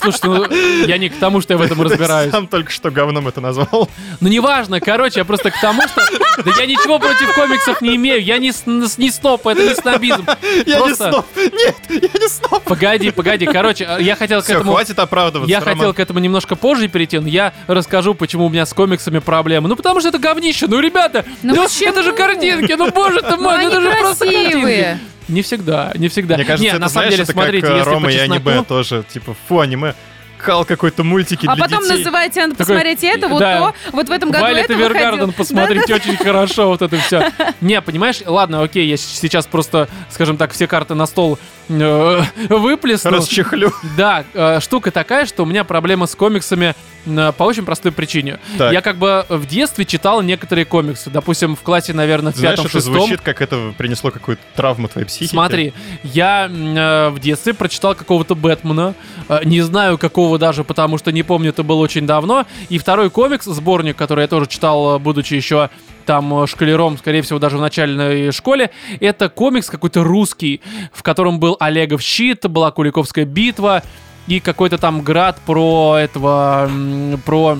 Слушай, 0.00 0.20
ну 0.24 0.46
я 0.86 0.98
не 0.98 1.08
к 1.08 1.16
тому, 1.18 1.40
что 1.40 1.54
я 1.54 1.58
в 1.58 1.62
этом 1.62 1.80
разбираюсь. 1.80 2.30
Сам 2.30 2.46
только 2.46 2.70
что 2.70 2.90
говном 2.90 3.26
это 3.28 3.40
назвал. 3.40 3.88
Ну 4.20 4.28
неважно, 4.28 4.80
короче, 4.80 5.20
я 5.20 5.24
просто 5.24 5.50
к 5.50 5.60
тому, 5.60 5.82
что... 5.82 6.02
Да 6.44 6.52
я 6.58 6.66
ничего 6.66 6.98
против 6.98 7.34
комиксов 7.34 7.80
не 7.80 7.96
имею, 7.96 8.22
я 8.22 8.38
не, 8.38 8.52
с- 8.52 8.64
не 8.66 9.10
сноп, 9.10 9.46
это 9.46 9.62
не 9.62 9.74
снобизм. 9.74 10.26
Я 10.66 10.78
Просто- 10.78 11.06
не 11.06 11.10
сноп. 11.12 11.26
Нет, 11.36 11.76
я 11.88 12.20
не 12.20 12.28
сноп. 12.28 12.62
Погоди, 12.64 13.10
погоди, 13.10 13.46
короче, 13.46 13.88
я 14.00 14.14
хотел 14.14 14.40
к 14.40 14.44
Все, 14.44 14.54
этому... 14.54 14.72
хватит 14.72 14.98
оправдываться, 14.98 15.50
Я 15.50 15.60
Роман. 15.60 15.74
хотел 15.76 15.94
к 15.94 16.00
этому 16.00 16.18
немножко 16.20 16.54
позже 16.54 16.88
перейти, 16.88 17.18
но 17.18 17.28
я 17.28 17.52
расскажу, 17.66 18.14
почему 18.14 18.46
у 18.46 18.48
меня 18.50 18.66
с 18.66 18.72
комиксами 18.74 19.18
проблемы. 19.20 19.68
Ну, 19.68 19.76
потому 19.76 20.00
что 20.00 20.10
это 20.10 20.18
говнище. 20.18 20.66
Ну, 20.68 20.80
ребята, 20.80 21.24
Ну 21.42 21.54
ну, 21.56 21.64
это 21.64 22.02
же 22.02 22.12
картинки. 22.12 22.72
Ну, 22.72 22.90
боже 22.90 23.20
ты 23.22 23.36
Ну, 23.36 23.42
мой, 23.42 23.54
ну, 23.54 23.58
они 23.58 23.66
это 23.66 23.80
же 23.80 23.90
просто 24.00 24.24
красивые. 24.26 24.82
картинки. 24.84 24.98
Не 25.28 25.42
всегда, 25.42 25.92
не 25.94 26.08
всегда. 26.08 26.36
Мне 26.36 26.44
кажется, 26.44 26.62
не, 26.64 26.68
это, 26.70 26.78
на 26.78 26.88
самом 26.88 26.92
знаешь, 26.92 27.10
деле, 27.12 27.22
это 27.24 27.32
смотрите, 27.32 27.66
как 27.66 27.70
э, 27.74 27.78
если 27.78 27.90
Рома 27.90 28.10
и 28.10 28.16
аниме 28.16 28.38
чесноку... 28.38 28.64
тоже. 28.64 29.04
Типа, 29.12 29.36
фу, 29.46 29.60
аниме. 29.60 29.94
Кал 30.38 30.64
какой-то 30.64 31.02
мультики 31.02 31.46
А 31.46 31.54
для 31.56 31.64
потом 31.64 31.82
детей. 31.82 31.98
называете, 31.98 32.40
надо 32.42 32.52
Такой, 32.52 32.76
посмотреть 32.76 33.02
это, 33.02 33.28
вот 33.28 33.40
да. 33.40 33.58
то. 33.58 33.74
Вот 33.92 34.08
в 34.08 34.12
этом 34.12 34.30
году 34.30 34.44
Вайлет 34.44 34.64
это 34.66 34.74
Эвергарден, 34.74 35.10
выходило. 35.26 35.32
посмотрите, 35.32 35.94
очень 35.94 36.16
хорошо 36.16 36.68
вот 36.68 36.80
это 36.80 36.96
все. 36.98 37.32
Не, 37.60 37.80
понимаешь, 37.82 38.20
ладно, 38.24 38.62
окей, 38.62 38.86
я 38.86 38.96
сейчас 38.96 39.46
просто, 39.46 39.88
скажем 40.10 40.36
так, 40.36 40.52
все 40.52 40.68
карты 40.68 40.94
на 40.94 41.06
стол 41.06 41.40
э, 41.68 42.22
выплесну. 42.48 43.10
Расчехлю. 43.10 43.72
Да, 43.96 44.24
э, 44.34 44.60
штука 44.60 44.90
такая, 44.90 45.26
что 45.26 45.42
у 45.42 45.46
меня 45.46 45.64
проблема 45.64 46.06
с 46.06 46.14
комиксами 46.14 46.74
э, 47.06 47.32
по 47.36 47.44
очень 47.44 47.64
простой 47.64 47.92
причине. 47.92 48.38
Так. 48.56 48.72
Я 48.72 48.80
как 48.80 48.96
бы 48.96 49.24
в 49.28 49.46
детстве 49.46 49.84
читал 49.84 50.22
некоторые 50.22 50.64
комиксы. 50.64 51.10
Допустим, 51.10 51.56
в 51.56 51.60
классе, 51.62 51.92
наверное, 51.92 52.32
в 52.32 52.36
Знаешь, 52.36 52.56
пятом, 52.56 52.66
это 52.66 52.78
шестом. 52.78 52.94
звучит, 52.94 53.20
как 53.20 53.40
это 53.42 53.72
принесло 53.76 54.10
какую-то 54.10 54.42
травму 54.54 54.88
твоей 54.88 55.06
психике. 55.06 55.30
Смотри, 55.30 55.72
я 56.02 56.48
э, 56.48 57.08
в 57.10 57.18
детстве 57.20 57.54
прочитал 57.54 57.94
какого-то 57.94 58.34
Бэтмена, 58.34 58.94
э, 59.28 59.40
не 59.44 59.60
знаю 59.62 59.98
какого 59.98 60.38
даже, 60.38 60.64
потому 60.64 60.98
что 60.98 61.12
не 61.12 61.22
помню, 61.22 61.50
это 61.50 61.62
было 61.62 61.78
очень 61.78 62.06
давно. 62.06 62.46
И 62.68 62.78
второй 62.78 63.10
комикс, 63.10 63.44
сборник, 63.44 63.96
который 63.96 64.22
я 64.22 64.28
тоже 64.28 64.46
читал, 64.46 64.98
будучи 64.98 65.34
еще 65.34 65.70
там 66.08 66.42
э, 66.42 66.46
шкалером, 66.46 66.96
скорее 66.96 67.20
всего, 67.20 67.38
даже 67.38 67.58
в 67.58 67.60
начальной 67.60 68.32
школе, 68.32 68.70
это 68.98 69.28
комикс 69.28 69.68
какой-то 69.68 70.02
русский, 70.04 70.62
в 70.90 71.02
котором 71.02 71.38
был 71.38 71.58
Олегов 71.60 72.00
щит, 72.00 72.48
была 72.48 72.70
Куликовская 72.70 73.26
битва 73.26 73.82
и 74.26 74.40
какой-то 74.40 74.78
там 74.78 75.02
град 75.02 75.38
про 75.44 75.96
этого, 75.98 76.70
про 77.26 77.58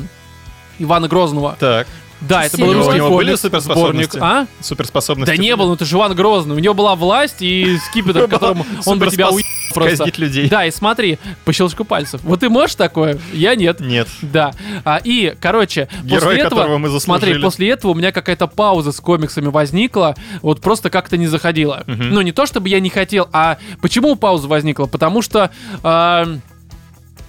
Ивана 0.78 1.08
Грозного. 1.08 1.56
Так, 1.60 1.86
Да, 2.20 2.44
это 2.44 2.58
был 2.58 2.72
русский 2.72 2.92
У 2.92 2.96
него 2.96 3.16
были 3.16 3.26
комикс, 3.28 3.42
суперспособности? 3.42 4.16
сборник. 4.16 4.22
А? 4.22 4.46
суперспособности. 4.60 5.36
Да 5.36 5.40
не 5.40 5.54
было, 5.56 5.68
ну 5.68 5.76
ты 5.76 5.84
же 5.84 5.96
Иван 5.96 6.14
Грозный. 6.14 6.56
У 6.56 6.58
него 6.58 6.74
была 6.74 6.94
власть 6.96 7.36
и 7.40 7.78
скипетр, 7.88 8.26
которым 8.28 8.64
он 8.86 8.98
бы 8.98 9.06
тебя 9.08 9.28
уебал 9.28 9.48
просто. 9.74 10.10
людей. 10.16 10.48
Да, 10.48 10.64
и 10.66 10.70
смотри, 10.70 11.18
по 11.44 11.52
щелчку 11.52 11.84
пальцев. 11.84 12.20
Вот 12.24 12.40
ты 12.40 12.48
можешь 12.48 12.74
такое? 12.74 13.18
Я 13.32 13.54
нет. 13.54 13.80
Нет. 13.80 14.08
Да. 14.22 14.52
А, 14.84 15.00
и, 15.02 15.34
короче, 15.40 15.88
Герой, 16.02 16.20
после 16.20 16.38
этого, 16.40 16.60
которого 16.60 16.78
мы 16.78 16.88
заслужили. 16.88 17.24
смотри, 17.24 17.42
после 17.42 17.68
этого 17.70 17.92
у 17.92 17.94
меня 17.94 18.12
какая-то 18.12 18.46
пауза 18.46 18.92
с 18.92 19.00
комиксами 19.00 19.46
возникла, 19.48 20.16
вот 20.42 20.60
просто 20.60 20.90
как-то 20.90 21.16
не 21.16 21.26
заходила. 21.26 21.84
Мгм. 21.86 22.10
Ну, 22.10 22.20
не 22.22 22.32
то 22.32 22.46
чтобы 22.46 22.68
я 22.68 22.80
не 22.80 22.90
хотел, 22.90 23.28
а 23.32 23.58
почему 23.80 24.16
пауза 24.16 24.48
возникла? 24.48 24.86
Потому 24.86 25.22
что... 25.22 25.50
а, 25.82 26.26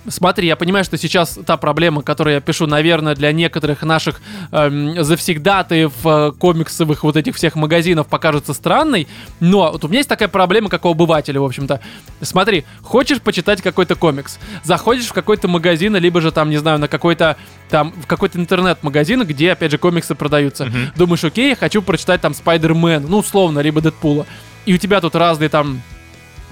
Смотри, 0.09 0.47
я 0.47 0.55
понимаю, 0.55 0.83
что 0.83 0.97
сейчас 0.97 1.39
та 1.45 1.57
проблема, 1.57 2.01
которую 2.01 2.35
я 2.35 2.41
пишу, 2.41 2.67
наверное, 2.67 3.15
для 3.15 3.31
некоторых 3.31 3.83
наших 3.83 4.21
эм, 4.51 5.01
завсегдатаев 5.03 5.93
э, 6.03 6.31
комиксовых 6.37 7.03
вот 7.03 7.15
этих 7.15 7.35
всех 7.35 7.55
магазинов 7.55 8.07
покажется 8.07 8.53
странной, 8.53 9.07
но 9.39 9.71
вот 9.71 9.85
у 9.85 9.87
меня 9.87 9.99
есть 9.99 10.09
такая 10.09 10.27
проблема, 10.27 10.69
как 10.69 10.85
у 10.85 10.89
обывателя, 10.89 11.39
в 11.39 11.45
общем-то. 11.45 11.79
Смотри, 12.21 12.65
хочешь 12.81 13.21
почитать 13.21 13.61
какой-то 13.61 13.95
комикс, 13.95 14.39
заходишь 14.63 15.07
в 15.07 15.13
какой-то 15.13 15.47
магазин, 15.47 15.95
либо 15.95 16.21
же 16.21 16.31
там, 16.31 16.49
не 16.49 16.57
знаю, 16.57 16.79
на 16.79 16.87
какой-то 16.87 17.37
там, 17.69 17.91
в 17.91 18.07
какой-то 18.07 18.39
интернет-магазин, 18.39 19.23
где, 19.25 19.51
опять 19.51 19.71
же, 19.71 19.77
комиксы 19.77 20.15
продаются. 20.15 20.65
Мгм. 20.65 20.91
Думаешь, 20.95 21.23
окей, 21.23 21.49
я 21.49 21.55
хочу 21.55 21.81
прочитать 21.81 22.21
там 22.21 22.33
Спайдермен, 22.33 23.05
ну, 23.07 23.19
условно, 23.19 23.59
либо 23.59 23.81
Дэдпула. 23.81 24.25
И 24.65 24.73
у 24.73 24.77
тебя 24.77 25.01
тут 25.01 25.15
разные 25.15 25.49
там 25.49 25.81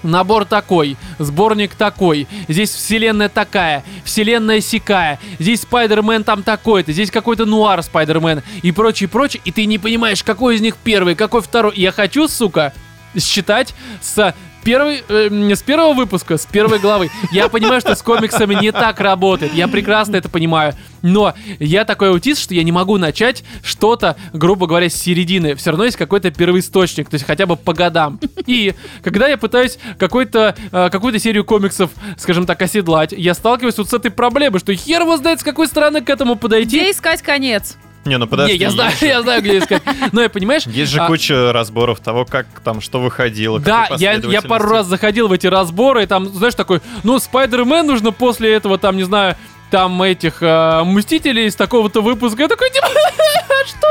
Набор 0.04 0.46
такой, 0.46 0.96
сборник 1.18 1.76
такой, 1.76 2.28
здесь 2.48 2.70
вселенная 2.70 3.30
такая, 3.30 3.84
вселенная 4.04 4.62
сякая, 4.62 5.20
здесь 5.40 5.62
Спайдермен 5.62 6.24
там 6.24 6.44
такой-то, 6.44 6.92
здесь 6.92 7.12
какой-то 7.12 7.46
нуар 7.46 7.82
Спайдермен 7.82 8.44
и 8.62 8.72
прочее, 8.72 9.10
прочее, 9.10 9.42
и 9.44 9.52
ты 9.52 9.66
не 9.66 9.80
понимаешь, 9.80 10.24
какой 10.24 10.56
из 10.56 10.62
них 10.62 10.78
первый, 10.84 11.16
какой 11.16 11.42
второй. 11.42 11.74
Я 11.76 11.92
хочу, 11.92 12.28
сука, 12.28 12.74
считать 13.18 13.74
с 14.02 14.34
первой, 14.68 15.02
э, 15.08 15.56
с 15.56 15.62
первого 15.62 15.94
выпуска, 15.94 16.38
с 16.38 16.46
первой 16.46 16.80
главы. 16.80 17.10
Я 17.32 17.48
понимаю, 17.48 17.80
что 17.80 17.96
с 17.96 18.02
комиксами 18.02 18.54
не 18.56 18.74
так 18.74 19.00
работает, 19.00 19.54
я 19.54 19.70
прекрасно 19.70 20.18
это 20.18 20.28
понимаю, 20.28 20.74
но 21.02 21.34
я 21.60 21.86
такой 21.86 22.10
аутист, 22.10 22.42
что 22.42 22.54
я 22.54 22.64
не 22.64 22.74
могу 22.74 22.98
начать 22.98 23.46
что-то, 23.64 24.18
грубо 24.34 24.68
говоря, 24.68 24.90
с 24.90 24.94
середины. 24.94 25.56
Все 25.56 25.70
равно 25.70 25.86
есть 25.86 25.96
какой-то 25.96 26.32
первоисточник, 26.32 27.10
то 27.10 27.14
есть 27.14 27.26
хотя 27.26 27.46
бы 27.46 27.56
по 27.56 27.74
годам. 27.74 28.20
И 28.46 28.74
когда 29.04 29.30
я 29.30 29.38
пытаюсь 29.38 29.80
какой-то, 29.98 30.58
э, 30.70 30.90
какую-то 30.90 31.18
серию 31.18 31.46
комиксов, 31.46 31.92
скажем 32.18 32.46
так, 32.46 32.62
оседлать, 32.62 33.14
я 33.14 33.36
сталкиваюсь 33.36 33.78
вот 33.78 33.90
с 33.90 33.94
этой 33.94 34.12
проблемой, 34.12 34.60
что 34.60 34.76
хер 34.76 35.04
его 35.04 35.16
знает, 35.16 35.40
с 35.40 35.44
какой 35.44 35.68
стороны 35.68 36.02
к 36.02 36.10
этому 36.10 36.36
подойти. 36.36 36.80
Где 36.80 36.92
искать 36.92 37.22
конец? 37.22 37.78
Не, 38.08 38.18
ну 38.18 38.28
подожди. 38.28 38.54
не, 38.54 38.60
я 38.60 38.72
знаю, 38.72 38.90
есть 38.90 39.02
же- 39.02 39.08
я 39.08 39.22
знаю, 39.22 39.42
где 39.42 39.60
искать. 39.60 39.84
Но 40.12 40.22
я 40.22 40.30
понимаешь, 40.30 40.66
Есть 40.66 40.92
же 40.92 41.00
а, 41.02 41.08
куча 41.08 41.52
разборов 41.54 42.00
того, 42.00 42.26
как 42.26 42.48
там 42.64 42.82
что 42.82 43.00
выходило. 43.00 43.60
Да, 43.60 43.90
я, 43.98 44.14
я 44.14 44.42
пару 44.42 44.70
раз 44.70 44.88
заходил 44.88 45.28
в 45.28 45.32
эти 45.32 45.48
разборы, 45.48 46.04
и 46.04 46.06
там, 46.06 46.28
знаешь, 46.34 46.56
такой, 46.56 46.82
ну, 47.04 47.20
Спайдермен 47.20 47.86
нужно 47.86 48.12
после 48.12 48.54
этого, 48.54 48.78
там, 48.78 48.98
не 48.98 49.04
знаю, 49.04 49.36
там 49.70 50.02
этих 50.02 50.42
э, 50.42 50.84
Мстителей 50.86 51.48
из 51.48 51.56
такого-то 51.56 52.02
выпуска. 52.02 52.44
Я 52.44 52.48
такой, 52.48 52.70
типа, 52.70 52.88
что? 53.68 53.87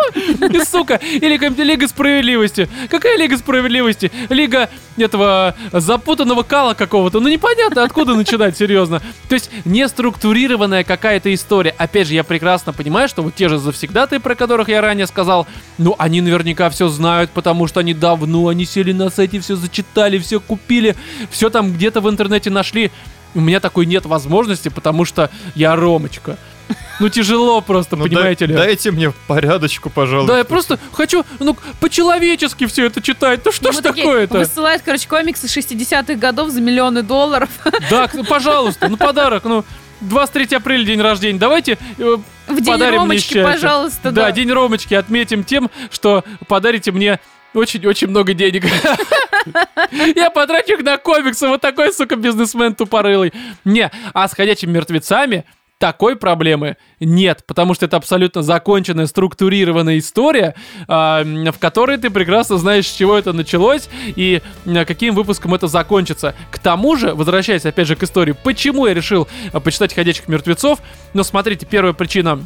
Сука, 0.77 0.97
или 0.97 1.62
Лига 1.62 1.89
Справедливости. 1.89 2.68
Какая 2.91 3.16
Лига 3.16 3.39
Справедливости? 3.39 4.12
Лига 4.29 4.68
этого 4.99 5.55
запутанного 5.72 6.43
кала 6.43 6.74
какого-то. 6.74 7.20
Ну, 7.20 7.29
непонятно, 7.29 7.83
откуда 7.83 8.14
начинать, 8.14 8.59
серьезно. 8.59 9.01
То 9.29 9.35
есть, 9.35 9.51
неструктурированная 9.64 10.85
какая-то 10.85 11.33
история. 11.33 11.74
Опять 11.79 12.09
же, 12.09 12.14
я 12.14 12.24
прекрасно 12.24 12.74
понимаю, 12.74 13.09
что 13.09 13.22
вот 13.22 13.35
те 13.35 13.49
же 13.49 13.59
завсегдаты, 13.59 14.20
про 14.20 14.35
которых 14.35 14.68
я 14.68 14.83
ранее 14.83 15.07
сказал, 15.07 15.47
ну, 15.79 15.95
они 15.99 16.20
наверняка 16.20 16.68
все 16.68 16.89
знают, 16.89 17.31
потому 17.31 17.66
что 17.66 17.81
они 17.81 17.95
давно, 17.95 18.49
они 18.49 18.66
сели 18.66 18.93
на 18.93 19.09
сайте, 19.09 19.41
все 19.41 19.57
зачитали, 19.57 20.18
все 20.18 20.41
купили, 20.41 20.95
все 21.31 21.49
там 21.49 21.72
где-то 21.72 22.03
в 22.03 22.11
интернете 22.11 22.51
нашли. 22.51 22.91
У 23.35 23.41
меня 23.41 23.61
такой 23.61 23.87
нет 23.87 24.07
возможности, 24.07 24.68
потому 24.68 25.05
что 25.05 25.31
я 25.55 25.74
Ромочка. 25.74 26.39
Ну, 27.01 27.09
тяжело 27.11 27.61
просто, 27.61 27.95
Ну, 27.97 28.05
понимаете 28.05 28.47
дай- 28.47 28.57
ли. 28.57 28.62
Дайте 28.62 28.91
мне 28.91 29.12
порядочку, 29.27 29.91
пожалуйста. 29.91 30.33
Да, 30.33 30.39
я 30.39 30.45
просто 30.45 30.79
хочу, 30.93 31.25
ну, 31.41 31.55
по-человечески 31.79 32.67
все 32.67 32.87
это 32.87 33.03
читать. 33.03 33.41
Ну, 33.45 33.53
что 33.53 33.67
Ну, 33.67 33.73
ж 33.73 33.83
такое-то? 33.83 34.39
Высылают, 34.39 34.81
короче, 34.83 35.07
комиксы 35.07 35.47
60-х 35.47 36.14
годов 36.14 36.49
за 36.51 36.61
миллионы 36.62 37.03
долларов. 37.03 37.51
Да, 37.91 38.09
ну, 38.14 38.25
пожалуйста, 38.25 38.89
ну, 38.89 38.97
подарок, 38.97 39.45
ну, 39.45 39.64
23 40.01 40.57
апреля 40.57 40.85
день 40.85 41.01
рождения. 41.01 41.39
Давайте 41.39 41.79
э, 41.99 42.17
В 42.49 42.55
день 42.57 42.64
подарим 42.64 42.93
мне 42.93 42.99
Ромочки, 43.01 43.35
счастье. 43.35 43.45
пожалуйста, 43.45 44.11
Да, 44.11 44.25
да. 44.27 44.33
день 44.33 44.51
Ромочки 44.51 44.95
отметим 44.95 45.45
тем, 45.45 45.71
что 45.91 46.25
подарите 46.49 46.93
мне 46.93 47.21
очень-очень 47.55 48.09
много 48.09 48.33
денег. 48.35 48.64
Я 50.17 50.31
потрачу 50.31 50.75
их 50.75 50.83
на 50.83 50.99
комиксы, 50.99 51.47
вот 51.49 51.61
такой, 51.61 51.93
сука, 51.93 52.17
бизнесмен 52.17 52.75
тупорылый. 52.75 53.33
Не, 53.64 53.91
а 54.12 54.29
с 54.29 54.35
ходячими 54.35 54.73
мертвецами 54.73 55.45
такой 55.79 56.16
проблемы 56.16 56.77
нет, 57.01 57.45
потому 57.47 57.74
что 57.74 57.87
это 57.87 57.97
абсолютно 57.97 58.43
законченная, 58.43 59.07
структурированная 59.07 59.99
история, 59.99 60.55
а, 60.89 61.22
в 61.24 61.59
которой 61.59 61.99
ты 61.99 62.11
прекрасно 62.11 62.57
знаешь, 62.59 62.87
с 62.87 62.95
чего 62.95 63.16
это 63.16 63.33
началось 63.33 63.89
и 64.05 64.41
каким 64.87 65.14
выпуском 65.14 65.55
это 65.55 65.66
закончится. 65.68 66.35
К 66.51 66.59
тому 66.59 66.97
же, 66.97 67.14
возвращаясь 67.14 67.66
опять 67.66 67.87
же 67.87 67.97
к 67.97 68.03
истории, 68.03 68.33
почему 68.33 68.87
я 68.87 68.95
решил 68.95 69.29
а, 69.53 69.61
почитать 69.61 69.95
«Ходячих 69.95 70.29
мертвецов», 70.29 70.81
ну, 71.14 71.22
смотрите, 71.22 71.66
первая 71.66 71.93
причина 71.93 72.41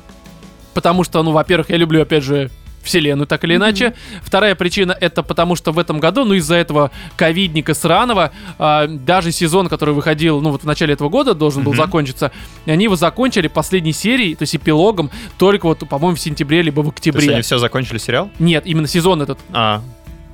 потому 0.75 1.05
что, 1.05 1.23
ну, 1.23 1.33
во-первых, 1.33 1.71
я 1.71 1.77
люблю, 1.77 2.03
опять 2.03 2.23
же, 2.23 2.51
вселенную, 2.83 3.27
так 3.27 3.45
или 3.45 3.57
иначе. 3.57 3.95
Вторая 4.23 4.55
причина 4.55 4.97
это 4.99 5.23
потому, 5.23 5.57
что 5.57 5.73
в 5.73 5.79
этом 5.79 6.01
году, 6.01 6.25
ну, 6.25 6.35
из-за 6.35 6.57
этого 6.57 6.91
ковидника 7.17 7.75
сраного, 7.75 8.33
а, 8.59 8.87
даже 8.87 9.33
сезон, 9.33 9.69
который 9.69 9.95
выходил, 9.95 10.41
ну, 10.41 10.51
вот 10.51 10.63
в 10.63 10.67
начале 10.67 10.95
этого 10.95 11.09
года 11.09 11.35
должен 11.35 11.63
был 11.63 11.73
Мгм. 11.73 11.83
закончиться, 11.83 12.33
они 12.67 12.85
его 12.85 12.97
закончили 12.97 13.49
последней 13.49 13.93
серией, 13.93 14.35
то 14.35 14.43
есть 14.43 14.57
эпилогом, 14.57 15.11
только 15.39 15.67
вот, 15.67 15.81
по-моему, 15.89 16.17
в 16.17 16.21
сентябре, 16.21 16.63
либо 16.63 16.81
в 16.81 16.85
То 16.85 16.89
есть 16.89 16.99
октябре. 16.99 17.33
они 17.35 17.43
все 17.43 17.59
закончили 17.59 17.99
сериал? 17.99 18.31
Нет, 18.39 18.65
именно 18.67 18.87
сезон 18.87 19.23
этот. 19.23 19.39
А, 19.53 19.83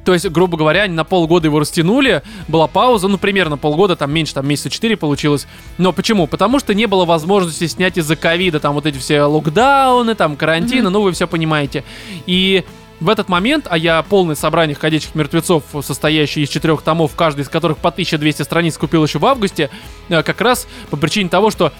То 0.07 0.13
есть, 0.15 0.29
грубо 0.31 0.57
говоря, 0.57 0.83
они 0.83 0.95
на 0.95 1.03
полгода 1.03 1.49
его 1.49 1.59
растянули, 1.59 2.23
была 2.47 2.69
пауза, 2.69 3.09
ну, 3.09 3.19
примерно 3.19 3.59
полгода, 3.59 3.97
там 3.97 4.13
меньше, 4.13 4.35
там 4.35 4.47
месяца 4.47 4.71
4 4.71 4.97
получилось. 4.97 5.49
Но 5.79 5.93
почему? 5.93 6.29
Потому 6.29 6.61
что 6.61 6.75
не 6.75 6.87
было 6.87 7.05
возможности 7.05 7.67
снять 7.67 7.99
из-за 7.99 8.15
ковида, 8.15 8.61
там 8.61 8.75
вот 8.75 8.87
эти 8.87 8.99
все 8.99 9.23
локдауны, 9.23 10.15
там 10.15 10.37
карантины, 10.37 10.91
ну, 10.91 11.03
вы 11.03 11.11
все 11.11 11.27
понимаете. 11.27 11.83
И 12.25 12.65
в 13.01 13.09
этот 13.09 13.29
момент, 13.29 13.67
а 13.69 13.77
я 13.77 14.01
полное 14.03 14.37
собрание 14.37 14.77
ходячих 14.77 15.17
мертвецов, 15.17 15.65
состоящее 15.83 16.45
из 16.45 16.51
четырех 16.51 16.83
томов, 16.83 17.17
каждый 17.17 17.41
из 17.41 17.49
которых 17.49 17.79
по 17.79 17.89
1200 17.89 18.43
страниц 18.43 18.79
купил 18.79 19.05
еще 19.05 19.19
в 19.19 19.27
августе, 19.27 19.71
э, 20.09 20.23
как 20.23 20.41
раз 20.41 20.69
по 20.89 20.97
причине 20.97 21.29
того, 21.29 21.51
что 21.51 21.73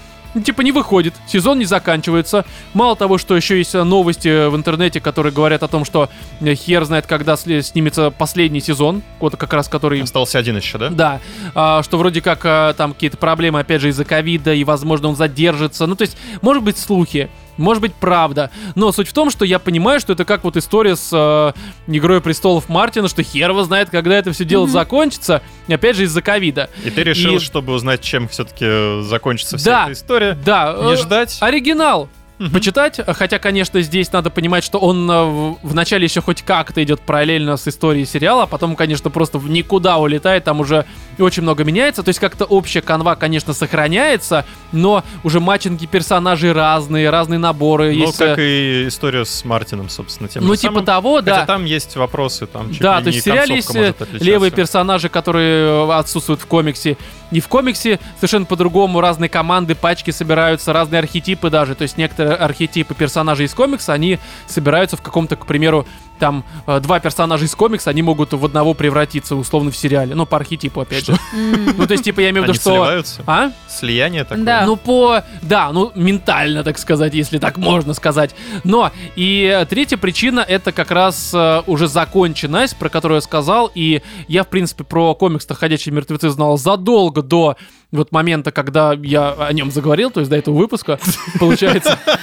типа 0.43 0.61
не 0.61 0.71
выходит, 0.71 1.13
сезон 1.27 1.59
не 1.59 1.65
заканчивается. 1.65 2.45
Мало 2.73 2.95
того, 2.95 3.17
что 3.17 3.35
еще 3.35 3.57
есть 3.57 3.75
э, 3.75 3.83
новости 3.83 4.47
в 4.49 4.55
интернете, 4.55 4.99
которые 4.99 5.33
говорят 5.33 5.63
о 5.63 5.67
том, 5.67 5.85
что 5.85 6.09
э, 6.39 6.55
хер 6.55 6.83
знает, 6.85 7.05
когда 7.05 7.35
снимется 7.37 8.11
последний 8.11 8.61
сезон, 8.61 9.01
вот 9.19 9.35
как 9.35 9.53
раз 9.53 9.67
который 9.67 10.01
остался 10.01 10.39
один 10.39 10.57
еще, 10.57 10.77
да? 10.77 10.89
да, 10.89 11.19
а, 11.55 11.83
что 11.83 11.97
вроде 11.97 12.21
как 12.21 12.41
а, 12.43 12.73
там 12.73 12.93
какие-то 12.93 13.17
проблемы, 13.17 13.59
опять 13.59 13.81
же, 13.81 13.89
из-за 13.89 14.05
ковида, 14.05 14.53
и, 14.53 14.63
возможно, 14.63 15.09
он 15.09 15.15
задержится. 15.15 15.85
Ну, 15.87 15.95
то 15.95 16.03
есть, 16.03 16.17
может 16.41 16.63
быть, 16.63 16.77
слухи, 16.77 17.29
может 17.57 17.81
быть, 17.81 17.93
правда. 17.93 18.51
Но 18.75 18.91
суть 18.91 19.07
в 19.07 19.13
том, 19.13 19.29
что 19.29 19.45
я 19.45 19.59
понимаю, 19.59 19.99
что 19.99 20.13
это 20.13 20.25
как 20.25 20.43
вот 20.43 20.57
история 20.57 20.95
с 20.95 21.09
э, 21.11 21.53
Игрой 21.87 22.21
престолов 22.21 22.69
Мартина, 22.69 23.07
что 23.07 23.23
хер 23.23 23.49
его 23.49 23.63
знает, 23.63 23.89
когда 23.89 24.15
это 24.17 24.31
все 24.31 24.45
дело 24.45 24.67
закончится. 24.67 25.41
И 25.67 25.73
опять 25.73 25.95
же, 25.95 26.03
из-за 26.03 26.21
ковида. 26.21 26.69
И 26.85 26.89
ты 26.89 27.03
решил, 27.03 27.35
И- 27.35 27.39
чтобы 27.39 27.73
узнать, 27.73 28.01
чем 28.01 28.27
все-таки 28.27 29.01
закончится 29.03 29.57
вся 29.57 29.65
Да. 29.71 29.83
эта 29.85 29.93
история, 29.93 30.37
Да, 30.45 30.77
не 30.83 30.93
э, 30.93 30.97
ждать. 30.97 31.37
Оригинал. 31.41 32.09
Мгм. 32.39 32.51
Почитать, 32.51 32.99
хотя, 33.07 33.39
конечно, 33.39 33.81
здесь 33.81 34.11
надо 34.11 34.29
понимать, 34.29 34.63
что 34.63 34.77
он 34.77 35.09
э, 35.09 35.55
вначале 35.63 36.03
еще 36.03 36.21
хоть 36.21 36.43
как-то 36.43 36.83
идет 36.83 37.01
параллельно 37.01 37.57
с 37.57 37.67
историей 37.67 38.05
сериала, 38.05 38.43
а 38.43 38.45
потом, 38.45 38.75
конечно, 38.75 39.09
просто 39.09 39.39
в 39.39 39.49
никуда 39.49 39.97
улетает, 39.97 40.43
там 40.43 40.59
уже 40.59 40.85
очень 41.17 41.41
много 41.41 41.63
меняется. 41.63 42.03
То 42.03 42.09
есть 42.09 42.19
как-то 42.19 42.45
общая 42.45 42.81
канва, 42.81 43.15
конечно, 43.15 43.53
сохраняется, 43.53 44.45
но 44.71 45.03
уже 45.23 45.39
матчинги 45.39 45.87
персонажей 45.87 46.51
разные, 46.51 47.09
разные 47.09 47.39
наборы. 47.39 47.95
Ну, 47.95 48.05
есть, 48.05 48.17
как 48.17 48.37
э, 48.37 48.83
и 48.83 48.87
история 48.87 49.25
с 49.25 49.43
Мартином, 49.43 49.89
собственно, 49.89 50.29
тем 50.29 50.45
ну, 50.45 50.55
типа 50.55 50.73
самым. 50.73 50.85
того, 50.85 51.15
Хотя 51.17 51.39
да. 51.39 51.45
там 51.47 51.65
есть 51.65 51.95
вопросы, 51.95 52.45
там 52.45 52.71
Да, 52.79 53.01
то 53.01 53.07
есть 53.07 53.21
в 53.21 53.23
сериале 53.23 53.55
есть 53.55 53.75
э, 53.75 53.93
левые 54.19 54.51
персонажи, 54.51 55.09
которые 55.09 55.91
отсутствуют 55.91 56.41
в 56.41 56.45
комиксе. 56.45 56.97
И 57.31 57.39
в 57.39 57.47
комиксе 57.47 57.99
совершенно 58.15 58.45
по-другому 58.45 59.01
разные 59.01 59.29
команды, 59.29 59.75
пачки 59.75 60.11
собираются, 60.11 60.71
разные 60.71 60.99
архетипы 60.99 61.49
даже. 61.49 61.75
То 61.75 61.81
есть 61.81 61.97
некоторые 61.97 62.26
архетипы 62.35 62.93
персонажей 62.93 63.45
из 63.45 63.53
комикса, 63.53 63.93
они 63.93 64.19
собираются 64.47 64.97
в 64.97 65.01
каком-то, 65.01 65.35
к 65.35 65.45
примеру, 65.45 65.85
там 66.17 66.43
э, 66.65 66.79
два 66.79 66.99
персонажа 66.99 67.45
из 67.45 67.55
комикса, 67.55 67.89
они 67.89 68.01
могут 68.01 68.33
в 68.33 68.43
одного 68.43 68.73
превратиться 68.73 69.35
условно 69.35 69.71
в 69.71 69.77
сериале. 69.77 70.15
Ну, 70.15 70.25
по 70.25 70.37
архетипу, 70.37 70.81
опять 70.81 71.05
же. 71.05 71.17
Ну, 71.33 71.85
то 71.85 71.91
есть, 71.91 72.03
типа, 72.03 72.21
я 72.21 72.29
имею 72.31 72.43
в 72.43 72.47
виду, 72.47 72.53
что... 72.55 72.71
сливаются? 72.71 73.23
А? 73.27 73.51
Слияние 73.67 74.23
такое? 74.23 74.43
Да. 74.43 74.65
Ну, 74.65 74.75
по... 74.75 75.23
Да, 75.41 75.71
ну, 75.71 75.91
ментально, 75.95 76.63
так 76.63 76.77
сказать, 76.77 77.13
если 77.13 77.37
так 77.37 77.57
можно 77.57 77.93
сказать. 77.93 78.35
Но, 78.63 78.91
и 79.15 79.65
третья 79.69 79.97
причина, 79.97 80.39
это 80.39 80.71
как 80.71 80.91
раз 80.91 81.31
э, 81.33 81.61
уже 81.67 81.87
законченность, 81.87 82.77
про 82.77 82.89
которую 82.89 83.17
я 83.17 83.21
сказал, 83.21 83.71
и 83.73 84.01
я, 84.27 84.43
в 84.43 84.47
принципе, 84.47 84.83
про 84.83 85.15
комикс-то 85.15 85.53
«Ходячие 85.53 85.93
мертвецы» 85.93 86.29
знал 86.29 86.57
задолго 86.57 87.21
до 87.21 87.57
вот 87.91 88.11
момента, 88.11 88.51
когда 88.51 88.93
я 88.93 89.31
о 89.31 89.53
нем 89.53 89.71
заговорил, 89.71 90.11
то 90.11 90.19
есть 90.19 90.29
до 90.29 90.35
этого 90.35 90.55
выпуска, 90.55 90.99
получается. 91.39 91.97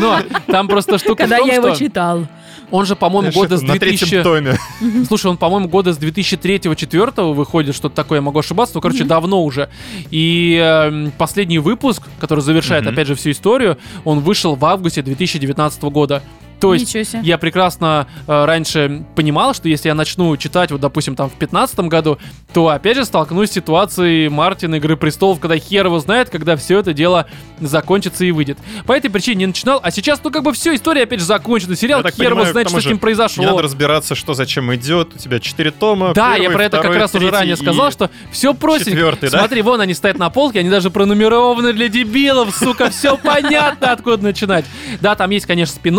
Но 0.00 0.20
там 0.46 0.68
просто 0.68 0.98
штука 0.98 1.24
Когда 1.24 1.36
в 1.36 1.40
том, 1.40 1.48
я 1.48 1.54
его 1.56 1.68
что 1.68 1.78
читал. 1.78 2.26
он 2.70 2.86
же, 2.86 2.96
по-моему, 2.96 3.32
года 3.32 3.56
с 3.56 3.62
на 3.62 3.78
третьем 3.78 4.08
2000... 4.08 4.22
томе. 4.22 4.58
Слушай, 5.06 5.26
он, 5.26 5.36
по-моему, 5.36 5.68
года 5.68 5.92
с 5.92 5.98
2003-2004 5.98 7.32
выходит, 7.32 7.74
что-то 7.74 7.94
такое, 7.96 8.18
я 8.18 8.22
могу 8.22 8.38
ошибаться, 8.38 8.74
но, 8.76 8.80
короче, 8.80 9.04
давно 9.04 9.42
уже. 9.44 9.68
И 10.10 10.56
эм, 10.60 11.12
последний 11.16 11.58
выпуск, 11.58 12.02
который 12.18 12.40
завершает, 12.40 12.86
опять 12.86 13.06
же, 13.06 13.14
всю 13.14 13.30
историю, 13.30 13.78
он 14.04 14.20
вышел 14.20 14.54
в 14.54 14.64
августе 14.64 15.02
2019 15.02 15.82
года. 15.84 16.22
То 16.60 16.74
есть 16.74 16.94
я 17.22 17.38
прекрасно 17.38 18.06
э, 18.26 18.44
раньше 18.44 19.04
понимал, 19.14 19.54
что 19.54 19.68
если 19.68 19.88
я 19.88 19.94
начну 19.94 20.36
читать, 20.36 20.70
вот, 20.70 20.80
допустим, 20.80 21.16
там 21.16 21.30
в 21.30 21.34
15 21.34 21.80
году, 21.80 22.18
то 22.52 22.68
опять 22.68 22.96
же 22.96 23.04
столкнусь 23.04 23.50
с 23.50 23.52
ситуацией 23.52 24.28
Мартина 24.28 24.76
Игры 24.76 24.96
престолов, 24.96 25.40
когда 25.40 25.56
хер 25.56 25.86
его 25.86 25.98
знает, 25.98 26.30
когда 26.30 26.56
все 26.56 26.78
это 26.78 26.92
дело 26.92 27.26
закончится 27.60 28.24
и 28.24 28.30
выйдет. 28.30 28.58
По 28.86 28.92
этой 28.92 29.10
причине 29.10 29.40
не 29.40 29.46
начинал, 29.46 29.80
а 29.82 29.90
сейчас, 29.90 30.20
ну, 30.24 30.30
как 30.30 30.42
бы 30.42 30.52
все, 30.52 30.74
история 30.74 31.02
опять 31.02 31.20
же 31.20 31.26
закончена. 31.26 31.76
Сериал 31.76 32.02
Я 32.04 32.10
хер 32.10 32.32
его 32.32 32.44
знает, 32.44 32.68
что 32.68 32.80
с 32.80 32.86
ним 32.86 32.98
произошло. 32.98 33.42
Не 33.42 33.50
надо 33.50 33.62
разбираться, 33.62 34.14
что 34.14 34.34
зачем 34.34 34.74
идет. 34.74 35.14
У 35.14 35.18
тебя 35.18 35.40
четыре 35.40 35.70
тома. 35.70 36.12
Да, 36.14 36.34
я 36.34 36.42
первый, 36.42 36.54
про 36.54 36.64
это 36.64 36.76
как 36.78 36.86
второй, 36.86 36.98
раз 36.98 37.14
уже 37.14 37.30
ранее 37.30 37.56
сказал, 37.56 37.90
что 37.90 38.10
все 38.30 38.54
простенько. 38.54 39.16
да? 39.20 39.38
Смотри, 39.38 39.62
вон 39.62 39.80
они 39.80 39.94
стоят 39.94 40.18
на 40.18 40.30
полке, 40.30 40.60
они 40.60 40.70
даже 40.70 40.90
пронумерованы 40.90 41.72
для 41.72 41.88
дебилов, 41.88 42.54
сука, 42.54 42.90
все 42.90 43.16
понятно, 43.16 43.92
откуда 43.92 44.24
начинать. 44.24 44.64
Да, 45.00 45.14
там 45.14 45.30
есть, 45.30 45.46
конечно, 45.46 45.74
спин 45.74 45.90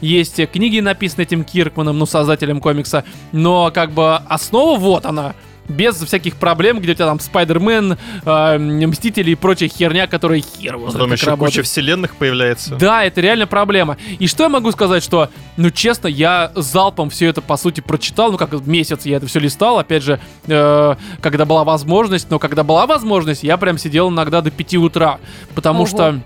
есть 0.00 0.50
книги, 0.50 0.80
написанные 0.80 1.26
этим 1.26 1.44
Киркманом, 1.44 1.98
ну, 1.98 2.06
создателем 2.06 2.60
комикса, 2.60 3.04
но 3.32 3.70
как 3.72 3.90
бы 3.92 4.16
основа 4.16 4.78
вот 4.78 5.06
она. 5.06 5.34
Без 5.66 5.96
всяких 5.96 6.36
проблем, 6.36 6.78
где 6.78 6.92
у 6.92 6.94
тебя 6.94 7.06
там 7.06 7.18
Спайдермен, 7.18 7.96
э, 8.26 8.58
Мстители 8.58 9.30
и 9.30 9.34
прочая 9.34 9.70
херня, 9.70 10.06
которая 10.06 10.42
хер 10.42 10.74
его 10.74 10.90
знает, 10.90 10.92
Потом 10.92 11.12
еще 11.12 11.26
работает. 11.30 11.54
куча 11.54 11.62
вселенных 11.62 12.16
появляется. 12.16 12.74
Да, 12.74 13.02
это 13.02 13.22
реально 13.22 13.46
проблема. 13.46 13.96
И 14.18 14.26
что 14.26 14.42
я 14.42 14.50
могу 14.50 14.70
сказать, 14.72 15.02
что, 15.02 15.30
ну, 15.56 15.70
честно, 15.70 16.08
я 16.08 16.52
залпом 16.54 17.08
все 17.08 17.28
это, 17.28 17.40
по 17.40 17.56
сути, 17.56 17.80
прочитал, 17.80 18.32
ну, 18.32 18.36
как 18.36 18.52
месяц 18.66 19.06
я 19.06 19.16
это 19.16 19.26
все 19.26 19.40
листал, 19.40 19.78
опять 19.78 20.02
же, 20.02 20.20
э, 20.46 20.94
когда 21.22 21.46
была 21.46 21.64
возможность, 21.64 22.28
но 22.28 22.38
когда 22.38 22.62
была 22.62 22.86
возможность, 22.86 23.42
я 23.42 23.56
прям 23.56 23.78
сидел 23.78 24.10
иногда 24.10 24.42
до 24.42 24.50
5 24.50 24.76
утра, 24.76 25.18
потому 25.54 25.84
Ого. 25.84 25.86
что 25.86 26.20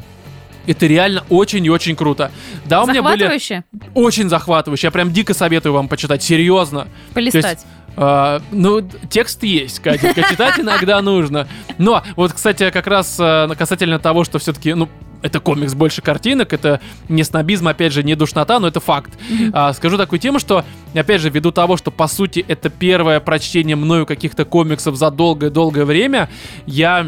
это 0.68 0.86
реально 0.86 1.24
очень 1.30 1.64
и 1.64 1.70
очень 1.70 1.96
круто. 1.96 2.30
Да, 2.66 2.82
у 2.82 2.86
меня 2.86 3.02
были 3.02 3.18
Захватывающе? 3.18 3.64
очень 3.94 4.28
захватывающие, 4.28 4.88
я 4.88 4.92
прям 4.92 5.12
дико 5.12 5.34
советую 5.34 5.72
вам 5.72 5.88
почитать, 5.88 6.22
серьезно. 6.22 6.88
Полистать. 7.14 7.64
А, 7.96 8.40
ну, 8.52 8.88
текст 9.10 9.42
есть, 9.42 9.80
Катя, 9.80 10.14
читать 10.14 10.60
иногда 10.60 11.02
нужно. 11.02 11.48
Но 11.78 12.04
вот, 12.14 12.32
кстати, 12.32 12.70
как 12.70 12.86
раз 12.86 13.16
а, 13.18 13.48
касательно 13.56 13.98
того, 13.98 14.22
что 14.24 14.38
все-таки, 14.38 14.74
ну, 14.74 14.88
это 15.20 15.40
комикс 15.40 15.74
больше 15.74 16.00
картинок, 16.00 16.52
это 16.52 16.80
не 17.08 17.24
снобизм, 17.24 17.66
опять 17.66 17.92
же, 17.92 18.04
не 18.04 18.14
душнота, 18.14 18.60
но 18.60 18.68
это 18.68 18.78
факт. 18.78 19.18
А, 19.52 19.72
скажу 19.72 19.96
такую 19.96 20.20
тему, 20.20 20.38
что, 20.38 20.64
опять 20.94 21.20
же, 21.20 21.30
ввиду 21.30 21.50
того, 21.50 21.76
что, 21.76 21.90
по 21.90 22.06
сути, 22.06 22.44
это 22.46 22.70
первое 22.70 23.18
прочтение 23.18 23.74
мною 23.74 24.06
каких-то 24.06 24.44
комиксов 24.44 24.94
за 24.94 25.10
долгое-долгое 25.10 25.84
время, 25.84 26.28
я 26.66 27.06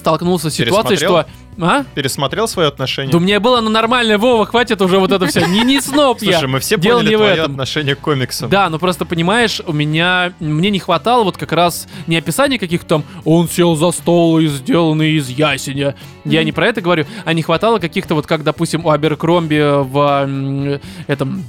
столкнулся 0.00 0.50
с 0.50 0.54
ситуацией, 0.54 0.96
что... 0.96 1.26
А? 1.60 1.84
Пересмотрел 1.94 2.48
свое 2.48 2.68
отношение? 2.68 3.12
Да 3.12 3.18
у 3.18 3.20
меня 3.20 3.38
было, 3.38 3.60
ну, 3.60 3.68
нормальное, 3.68 4.16
Вова, 4.18 4.46
хватит 4.46 4.80
уже 4.80 4.98
вот 4.98 5.12
это 5.12 5.26
все. 5.26 5.44
Не, 5.46 5.60
не 5.62 5.80
сноб 5.80 6.22
я. 6.22 6.32
Слушай, 6.32 6.48
мы 6.48 6.60
все 6.60 6.78
Дело 6.78 6.98
поняли 6.98 7.10
не 7.10 7.16
твое 7.16 7.32
этом. 7.34 7.50
отношение 7.52 7.94
к 7.94 8.00
комиксам. 8.00 8.48
Да, 8.48 8.68
ну 8.70 8.78
просто 8.78 9.04
понимаешь, 9.04 9.60
у 9.66 9.72
меня 9.72 10.32
мне 10.40 10.70
не 10.70 10.78
хватало 10.78 11.22
вот 11.24 11.36
как 11.36 11.52
раз 11.52 11.86
не 12.06 12.16
описания 12.16 12.58
каких-то 12.58 12.86
там 12.88 13.04
он 13.24 13.48
сел 13.48 13.76
за 13.76 13.90
стол 13.90 14.38
и 14.38 14.46
сделанный 14.46 15.12
из 15.12 15.28
ясеня. 15.28 15.94
Я 16.24 16.44
не 16.44 16.52
про 16.52 16.66
это 16.66 16.80
говорю, 16.80 17.04
а 17.24 17.32
не 17.34 17.42
хватало 17.42 17.78
каких-то 17.78 18.14
вот 18.14 18.26
как, 18.26 18.42
допустим, 18.42 18.86
у 18.86 18.90
Аберкромби 18.90 19.82
в 19.82 20.24
м, 20.24 20.80
этом 21.08 21.44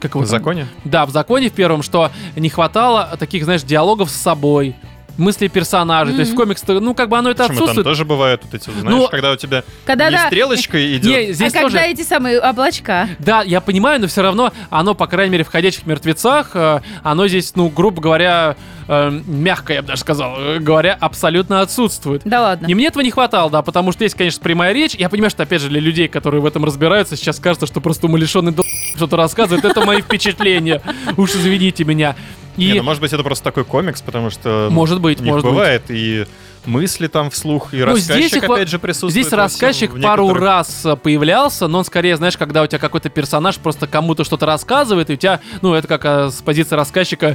как 0.00 0.14
его 0.14 0.24
В 0.24 0.26
законе? 0.26 0.66
Да, 0.84 1.04
в 1.04 1.10
законе 1.10 1.50
в 1.50 1.52
первом, 1.52 1.82
что 1.82 2.10
не 2.34 2.48
хватало 2.48 3.16
таких, 3.18 3.44
знаешь, 3.44 3.62
диалогов 3.62 4.10
с 4.10 4.14
собой, 4.14 4.74
мысли 5.20 5.48
персонажей. 5.48 6.14
То 6.14 6.20
есть 6.20 6.32
в 6.32 6.36
комикс, 6.36 6.62
ну 6.66 6.94
как 6.94 7.08
бы 7.08 7.16
оно 7.18 7.30
это 7.30 7.44
Почему 7.44 7.58
там 7.58 7.62
отсутствует. 7.64 7.84
тоже 7.84 8.04
бывает 8.04 8.40
вот 8.44 8.54
эти, 8.54 8.70
знаешь, 8.70 8.84
Ну, 8.98 9.08
когда 9.08 9.32
у 9.32 9.36
тебя 9.36 9.62
Когда 9.86 10.06
не 10.10 10.16
да. 10.16 10.26
стрелочка 10.26 10.96
идет, 10.96 11.04
Не, 11.28 11.32
здесь 11.32 11.54
а 11.54 11.60
тоже. 11.62 11.76
когда 11.76 11.86
эти 11.86 12.02
самые 12.02 12.40
облачка? 12.40 13.08
Да, 13.18 13.42
я 13.42 13.60
понимаю, 13.60 14.00
но 14.00 14.06
все 14.08 14.22
равно 14.22 14.52
оно, 14.70 14.94
по 14.94 15.06
крайней 15.06 15.32
мере, 15.32 15.44
в 15.44 15.48
«Ходячих 15.48 15.86
мертвецах», 15.86 16.50
э, 16.54 16.80
оно 17.02 17.28
здесь, 17.28 17.54
ну, 17.56 17.68
грубо 17.68 18.00
говоря, 18.00 18.56
э, 18.88 19.10
мягко, 19.26 19.72
я 19.74 19.82
бы 19.82 19.88
даже 19.88 20.00
сказал, 20.00 20.34
э, 20.38 20.58
говоря, 20.58 20.96
абсолютно 21.00 21.60
отсутствует. 21.60 22.22
Да 22.24 22.40
ладно. 22.42 22.66
И 22.66 22.74
мне 22.74 22.86
этого 22.86 23.02
не 23.02 23.10
хватало, 23.10 23.50
да, 23.50 23.62
потому 23.62 23.92
что 23.92 24.04
есть, 24.04 24.14
конечно, 24.16 24.42
прямая 24.42 24.72
речь. 24.72 24.94
Я 24.94 25.08
понимаю, 25.08 25.30
что, 25.30 25.42
опять 25.42 25.60
же, 25.60 25.68
для 25.68 25.80
людей, 25.80 26.08
которые 26.08 26.40
в 26.40 26.46
этом 26.46 26.64
разбираются, 26.64 27.16
сейчас 27.16 27.38
кажется, 27.38 27.66
что 27.66 27.80
просто 27.80 28.06
умалишенный 28.06 28.52
дол- 28.52 28.64
что-то 28.96 29.16
рассказывает. 29.16 29.64
Это 29.64 29.80
мои 29.84 30.00
впечатления. 30.02 30.80
Уж 31.16 31.32
извините 31.34 31.84
меня. 31.84 32.16
Не, 32.56 32.66
И 32.66 32.74
ну, 32.78 32.82
может 32.82 33.00
быть, 33.00 33.12
это 33.12 33.22
просто 33.22 33.44
такой 33.44 33.64
комикс, 33.64 34.02
потому 34.02 34.28
что 34.30 34.66
ну, 34.68 34.74
Может 34.74 35.00
быть, 35.00 35.20
может 35.20 35.44
быть. 35.44 35.52
бывает 35.52 35.82
и 35.88 36.26
мысли 36.66 37.06
там 37.06 37.30
вслух, 37.30 37.72
и 37.72 37.82
Ну, 37.82 37.96
здесь 37.96 38.08
рассказчик 38.08 38.42
их 38.42 38.48
во- 38.48 38.54
опять 38.56 38.68
же 38.68 38.78
присутствует. 38.78 39.12
Здесь 39.12 39.26
всем, 39.28 39.38
рассказчик 39.38 39.92
в 39.94 40.00
пару 40.02 40.24
некоторых- 40.24 40.46
раз 40.46 40.84
э, 40.84 40.96
появлялся, 40.96 41.68
но 41.68 41.78
он 41.78 41.84
скорее, 41.86 42.16
знаешь, 42.16 42.36
когда 42.36 42.62
у 42.62 42.66
тебя 42.66 42.78
какой-то 42.78 43.08
персонаж 43.08 43.56
просто 43.56 43.86
кому-то 43.86 44.24
что-то 44.24 44.44
рассказывает, 44.46 45.08
и 45.08 45.14
у 45.14 45.16
тебя, 45.16 45.40
ну, 45.62 45.72
это 45.72 45.88
как 45.88 46.04
э, 46.04 46.30
с 46.30 46.42
позиции 46.42 46.74
рассказчика 46.74 47.34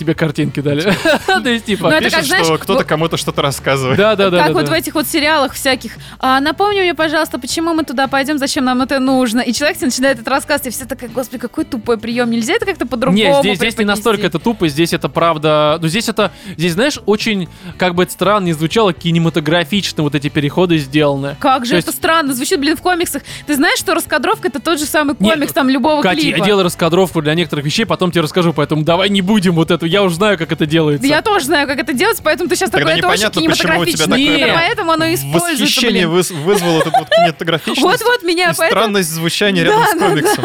тебе 0.00 0.14
картинки 0.14 0.60
дали. 0.60 0.82
То 1.26 1.48
есть, 1.48 1.68
Ну, 1.68 1.76
типа... 1.76 1.86
это 1.88 2.04
Пишет, 2.04 2.14
как, 2.14 2.24
знаешь, 2.24 2.46
что 2.46 2.58
кто-то 2.58 2.84
кому-то 2.84 3.16
что-то 3.16 3.42
рассказывает. 3.42 3.98
Да, 3.98 4.16
да, 4.16 4.30
да. 4.30 4.46
как 4.46 4.54
вот 4.54 4.68
в 4.68 4.72
этих 4.72 4.94
вот 4.94 5.06
сериалах 5.06 5.52
всяких. 5.52 5.92
А, 6.18 6.40
напомни 6.40 6.80
мне, 6.80 6.94
пожалуйста, 6.94 7.38
почему 7.38 7.74
мы 7.74 7.84
туда 7.84 8.08
пойдем, 8.08 8.38
зачем 8.38 8.64
нам 8.64 8.80
это 8.80 8.98
нужно. 8.98 9.40
И 9.40 9.52
человек 9.52 9.76
тебе 9.76 9.88
начинает 9.88 10.16
этот 10.16 10.28
рассказ, 10.28 10.66
и 10.66 10.70
все 10.70 10.86
такая, 10.86 11.10
господи, 11.10 11.38
какой 11.38 11.64
тупой 11.64 11.98
прием. 11.98 12.30
Нельзя 12.30 12.54
это 12.54 12.64
как-то 12.64 12.86
по-другому 12.86 13.18
Не, 13.18 13.32
здесь, 13.40 13.56
здесь 13.58 13.72
не 13.72 13.84
преподнести?» 13.84 13.84
настолько 13.84 14.26
это 14.26 14.38
тупо, 14.38 14.68
здесь 14.68 14.92
это 14.92 15.08
правда. 15.08 15.78
Ну, 15.80 15.88
здесь 15.88 16.08
это, 16.08 16.32
здесь, 16.56 16.72
знаешь, 16.72 16.98
очень, 17.04 17.48
как 17.76 17.94
бы 17.94 18.04
это 18.04 18.12
странно 18.12 18.46
не 18.46 18.52
звучало, 18.54 18.92
кинематографично 18.92 20.02
вот 20.02 20.14
эти 20.14 20.28
переходы 20.28 20.78
сделаны. 20.78 21.36
Как 21.40 21.66
же 21.66 21.72
То 21.72 21.78
это 21.78 21.92
странно, 21.92 22.32
звучит, 22.32 22.58
блин, 22.58 22.76
в 22.76 22.82
комиксах. 22.82 23.22
Ты 23.46 23.54
знаешь, 23.54 23.78
что 23.78 23.94
раскадровка 23.94 24.48
это 24.48 24.60
тот 24.60 24.78
же 24.78 24.86
самый 24.86 25.14
комикс 25.14 25.52
там 25.52 25.68
любого 25.68 26.00
Катя, 26.00 26.20
клипа. 26.22 26.38
я 26.38 26.44
делаю 26.44 26.64
раскадровку 26.64 27.20
для 27.20 27.34
некоторых 27.34 27.64
вещей, 27.66 27.84
потом 27.84 28.10
тебе 28.10 28.22
расскажу, 28.22 28.52
поэтому 28.52 28.82
давай 28.82 29.10
не 29.10 29.20
будем 29.20 29.54
вот 29.54 29.70
это. 29.70 29.86
Я 29.90 30.04
уже 30.04 30.14
знаю, 30.14 30.38
как 30.38 30.52
это 30.52 30.66
делается. 30.66 31.04
Я 31.06 31.20
тоже 31.20 31.46
знаю, 31.46 31.66
как 31.66 31.78
это 31.80 31.92
делать, 31.92 32.20
поэтому 32.22 32.48
ты 32.48 32.54
сейчас 32.54 32.70
Тогда 32.70 32.94
такой, 32.94 32.98
это 33.00 33.08
очень 33.08 33.30
кинематографично. 33.30 34.14
Именно 34.14 34.54
поэтому 34.54 34.92
оно 34.92 35.12
используется, 35.12 35.64
Восхищение 35.64 36.06
блин. 36.06 36.18
выз- 36.20 36.32
вызвало 36.32 36.72
вот 36.74 36.86
эту 36.86 36.98
вот 36.98 37.08
кинематографичность 37.08 37.82
Вот-вот 37.82 38.22
меня, 38.22 38.52
поэтому, 38.56 38.70
странность 38.70 39.10
звучания 39.10 39.64
рядом 39.64 39.84
с 39.86 39.98
комиксом. 39.98 40.44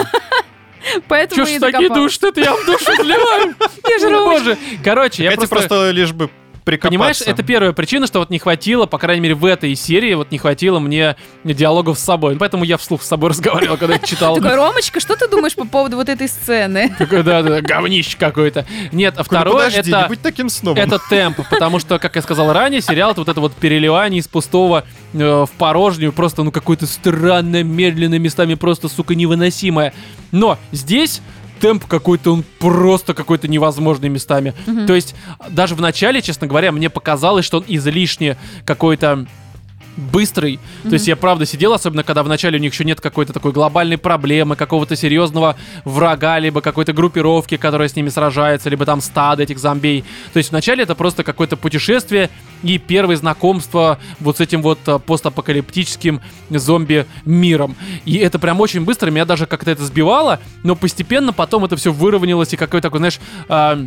поэтому 1.08 1.46
Чё 1.46 1.46
ж 1.46 1.60
такие 1.60 1.90
это 1.90 2.42
я 2.42 2.56
в 2.56 2.66
душу 2.66 2.92
вливаю? 3.04 3.56
Я 3.88 4.00
же 4.00 4.10
Ну, 4.10 4.26
Боже. 4.26 4.58
Короче, 4.84 5.24
я 5.24 5.32
просто... 5.32 5.56
просто 5.56 5.92
лишь 5.92 6.12
бы. 6.12 6.30
Понимаешь, 6.66 7.22
это 7.22 7.44
первая 7.44 7.74
причина, 7.74 8.08
что 8.08 8.20
вот 8.20 8.32
не 8.32 8.40
хватило, 8.40 8.88
по 8.88 8.98
крайней 8.98 9.22
мере, 9.22 9.36
в 9.36 9.46
этой 9.46 9.76
серии, 9.76 10.16
вот 10.16 10.32
не 10.32 10.40
хватило 10.40 10.80
мне 10.80 11.16
диалогов 11.44 12.00
с 12.00 12.04
собой. 12.04 12.34
Ну, 12.34 12.40
Поэтому 12.40 12.64
я 12.64 12.78
вслух 12.78 13.04
с 13.04 13.08
собой 13.08 13.30
разговаривал, 13.32 13.78
когда 13.78 13.96
их 13.96 14.04
читал. 14.04 14.36
Такой, 14.36 14.56
Ромочка, 14.56 15.00
что 15.00 15.16
ты 15.16 15.28
думаешь 15.28 15.56
по 15.56 15.66
поводу 15.66 15.98
вот 15.98 16.10
этой 16.10 16.28
сцены? 16.28 16.94
Такой, 16.98 17.24
да-да, 17.24 17.62
говнище 17.62 18.18
какое-то. 18.18 18.66
Нет, 18.92 19.14
а 19.16 19.20
«Ну, 19.20 19.24
второе, 19.26 19.70
это... 19.70 20.06
будь 20.08 20.22
таким 20.22 20.50
снобом. 20.50 20.82
Это 20.82 21.00
темп, 21.10 21.42
потому 21.50 21.80
что, 21.80 22.00
как 22.00 22.16
я 22.16 22.22
сказал 22.22 22.52
ранее, 22.52 22.82
сериал 22.82 23.12
это 23.12 23.22
вот 23.22 23.30
это 23.30 23.42
вот 23.42 23.54
переливание 23.54 24.20
из 24.20 24.28
пустого 24.28 24.86
э, 25.14 25.18
в 25.18 25.50
порожнюю, 25.58 26.12
просто 26.14 26.44
ну 26.44 26.52
какое-то 26.52 26.88
странное, 26.88 27.64
медленное, 27.64 28.20
местами 28.20 28.56
просто, 28.56 28.90
сука, 28.90 29.14
невыносимое. 29.14 29.94
Но 30.32 30.58
здесь 30.72 31.22
темп 31.60 31.86
какой-то, 31.86 32.34
он 32.34 32.44
просто 32.60 33.14
какой-то 33.14 33.48
невозможный 33.48 34.10
местами. 34.10 34.54
То 34.88 34.94
есть 34.94 35.16
даже 35.50 35.76
в 35.76 35.82
начале, 35.82 36.22
честно 36.22 36.48
говоря, 36.48 36.72
мне 36.72 36.90
показалось, 36.90 37.46
что 37.46 37.58
он 37.58 37.66
излишне 37.68 38.38
какой-то 38.66 39.26
быстрый. 39.98 40.60
То 40.84 40.94
есть 40.94 41.08
я 41.08 41.16
правда 41.16 41.46
сидел, 41.46 41.74
особенно 41.74 42.04
когда 42.04 42.24
вначале 42.24 42.58
у 42.58 42.62
них 42.62 42.74
еще 42.74 42.84
нет 42.84 43.02
какой-то 43.02 43.34
такой 43.34 43.52
глобальной 43.52 43.98
проблемы, 43.98 44.56
какого-то 44.56 44.96
серьезного 44.96 45.56
врага, 45.84 46.40
либо 46.40 46.62
какой-то 46.62 46.94
группировки, 46.94 47.58
которая 47.58 47.88
с 47.88 47.96
ними 47.96 48.10
сражается, 48.10 48.70
либо 48.70 48.86
там 48.86 49.02
стадо 49.02 49.44
этих 49.44 49.60
зомбей. 49.60 50.04
То 50.34 50.38
есть 50.38 50.52
вначале 50.52 50.84
это 50.84 50.96
просто 50.96 51.24
какое-то 51.24 51.58
путешествие 51.58 52.30
и 52.64 52.78
первое 52.78 53.16
знакомство 53.16 54.00
вот 54.20 54.38
с 54.38 54.42
этим 54.42 54.62
вот 54.62 54.80
э, 54.88 55.00
постапокалиптическим 55.00 56.22
зомби-миром. 56.50 57.76
И 58.06 58.18
это 58.18 58.40
прям 58.40 58.60
очень 58.62 58.84
быстро, 58.84 59.12
меня 59.12 59.26
даже 59.26 59.46
как-то 59.46 59.72
это 59.72 59.84
сбивало, 59.86 60.40
но 60.64 60.76
постепенно 60.76 61.34
потом 61.34 61.66
это 61.66 61.76
все 61.76 61.92
выровнялось, 61.92 62.54
и 62.54 62.58
какой-то 62.58 62.88
такой, 62.88 63.00
знаешь... 63.00 63.20
а, 63.50 63.80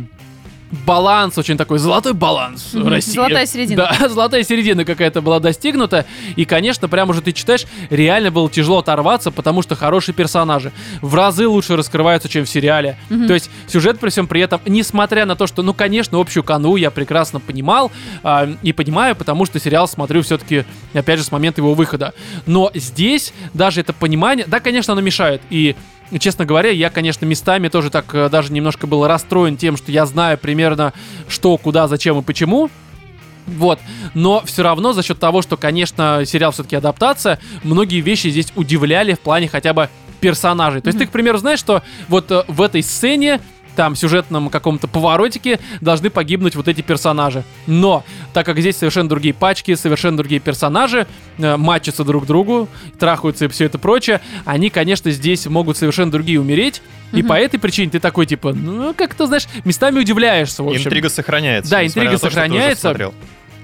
баланс, 0.85 1.37
очень 1.37 1.57
такой 1.57 1.79
золотой 1.79 2.13
баланс 2.13 2.73
в 2.73 2.79
Мгм. 2.79 2.87
России. 2.89 3.13
Золотая 3.13 3.45
середина. 3.45 3.89
Да, 3.99 4.09
золотая 4.09 4.43
середина 4.43 4.85
какая-то 4.85 5.21
была 5.21 5.39
достигнута. 5.39 6.05
И, 6.35 6.45
конечно, 6.45 6.87
прям 6.87 7.09
уже 7.09 7.21
ты 7.21 7.31
читаешь, 7.31 7.65
реально 7.89 8.31
было 8.31 8.49
тяжело 8.49 8.79
оторваться, 8.79 9.31
потому 9.31 9.61
что 9.61 9.75
хорошие 9.75 10.13
персонажи 10.13 10.71
в 11.01 11.15
разы 11.15 11.47
лучше 11.47 11.75
раскрываются, 11.75 12.29
чем 12.29 12.45
в 12.45 12.49
сериале. 12.49 12.97
То 13.27 13.33
есть 13.33 13.49
сюжет 13.67 13.99
при 13.99 14.09
всем 14.09 14.27
при 14.27 14.41
этом, 14.41 14.61
несмотря 14.65 15.25
на 15.25 15.35
то, 15.35 15.47
что, 15.47 15.63
ну, 15.63 15.73
конечно, 15.73 16.19
общую 16.19 16.43
кану 16.43 16.75
я 16.75 16.91
прекрасно 16.91 17.39
понимал 17.39 17.91
а, 18.23 18.49
и 18.61 18.73
понимаю, 18.73 19.15
потому 19.15 19.45
что 19.45 19.59
сериал 19.59 19.87
смотрю 19.87 20.21
все-таки, 20.21 20.65
опять 20.93 21.19
же, 21.19 21.25
с 21.25 21.31
момента 21.31 21.61
его 21.61 21.73
выхода. 21.73 22.13
Но 22.45 22.71
здесь 22.73 23.33
даже 23.53 23.81
это 23.81 23.93
понимание, 23.93 24.45
да, 24.47 24.59
конечно, 24.59 24.93
оно 24.93 25.01
мешает. 25.01 25.41
И 25.49 25.75
Честно 26.17 26.45
говоря, 26.45 26.71
я, 26.71 26.89
конечно, 26.89 27.25
местами 27.25 27.67
тоже 27.67 27.89
так 27.91 28.13
э, 28.15 28.29
даже 28.29 28.51
немножко 28.51 28.87
был 28.87 29.05
расстроен 29.05 29.57
тем, 29.57 29.77
что 29.77 29.91
я 29.91 30.05
знаю 30.05 30.37
примерно 30.37 30.93
что, 31.27 31.55
куда, 31.57 31.87
зачем 31.87 32.17
и 32.19 32.23
почему. 32.23 32.71
Вот, 33.45 33.79
но 34.13 34.41
все 34.45 34.63
равно 34.63 34.93
за 34.93 35.03
счет 35.03 35.19
того, 35.19 35.41
что, 35.41 35.57
конечно, 35.57 36.23
сериал 36.25 36.51
все-таки 36.51 36.75
адаптация, 36.75 37.39
многие 37.63 37.99
вещи 38.01 38.27
здесь 38.27 38.51
удивляли 38.55 39.13
в 39.13 39.19
плане 39.19 39.47
хотя 39.47 39.73
бы 39.73 39.89
персонажей. 40.19 40.81
То 40.81 40.87
есть 40.87 40.99
ты, 40.99 41.07
к 41.07 41.11
примеру, 41.11 41.37
знаешь, 41.37 41.59
что 41.59 41.81
вот 42.07 42.31
э, 42.31 42.43
в 42.47 42.61
этой 42.61 42.83
сцене 42.83 43.39
там 43.75 43.95
сюжетном 43.95 44.49
каком-то 44.49 44.87
поворотике 44.87 45.59
должны 45.81 46.09
погибнуть 46.09 46.55
вот 46.55 46.67
эти 46.67 46.81
персонажи. 46.81 47.43
Но, 47.67 48.03
так 48.33 48.45
как 48.45 48.59
здесь 48.59 48.77
совершенно 48.77 49.09
другие 49.09 49.33
пачки, 49.33 49.75
совершенно 49.75 50.17
другие 50.17 50.41
персонажи, 50.41 51.07
э, 51.37 51.57
матчатся 51.57 52.03
друг 52.03 52.23
к 52.23 52.27
другу, 52.27 52.67
трахаются 52.99 53.45
и 53.45 53.47
все 53.47 53.65
это 53.65 53.77
прочее, 53.77 54.21
они, 54.45 54.69
конечно, 54.69 55.11
здесь 55.11 55.45
могут 55.47 55.77
совершенно 55.77 56.11
другие 56.11 56.39
умереть. 56.39 56.81
И 57.11 57.23
по 57.23 57.33
этой 57.33 57.59
причине 57.59 57.89
ты 57.89 57.99
такой, 57.99 58.25
типа, 58.27 58.53
ну, 58.53 58.93
как-то, 58.93 59.25
знаешь, 59.25 59.47
местами 59.65 59.99
удивляешься, 59.99 60.61
в 60.63 60.67
общем. 60.67 60.85
Интрига 60.85 61.09
сохраняется. 61.09 61.71
Да, 61.71 61.85
интрига 61.85 62.11
на 62.11 62.17
то, 62.19 62.25
сохраняется. 62.25 62.81
смотрел. 62.81 63.13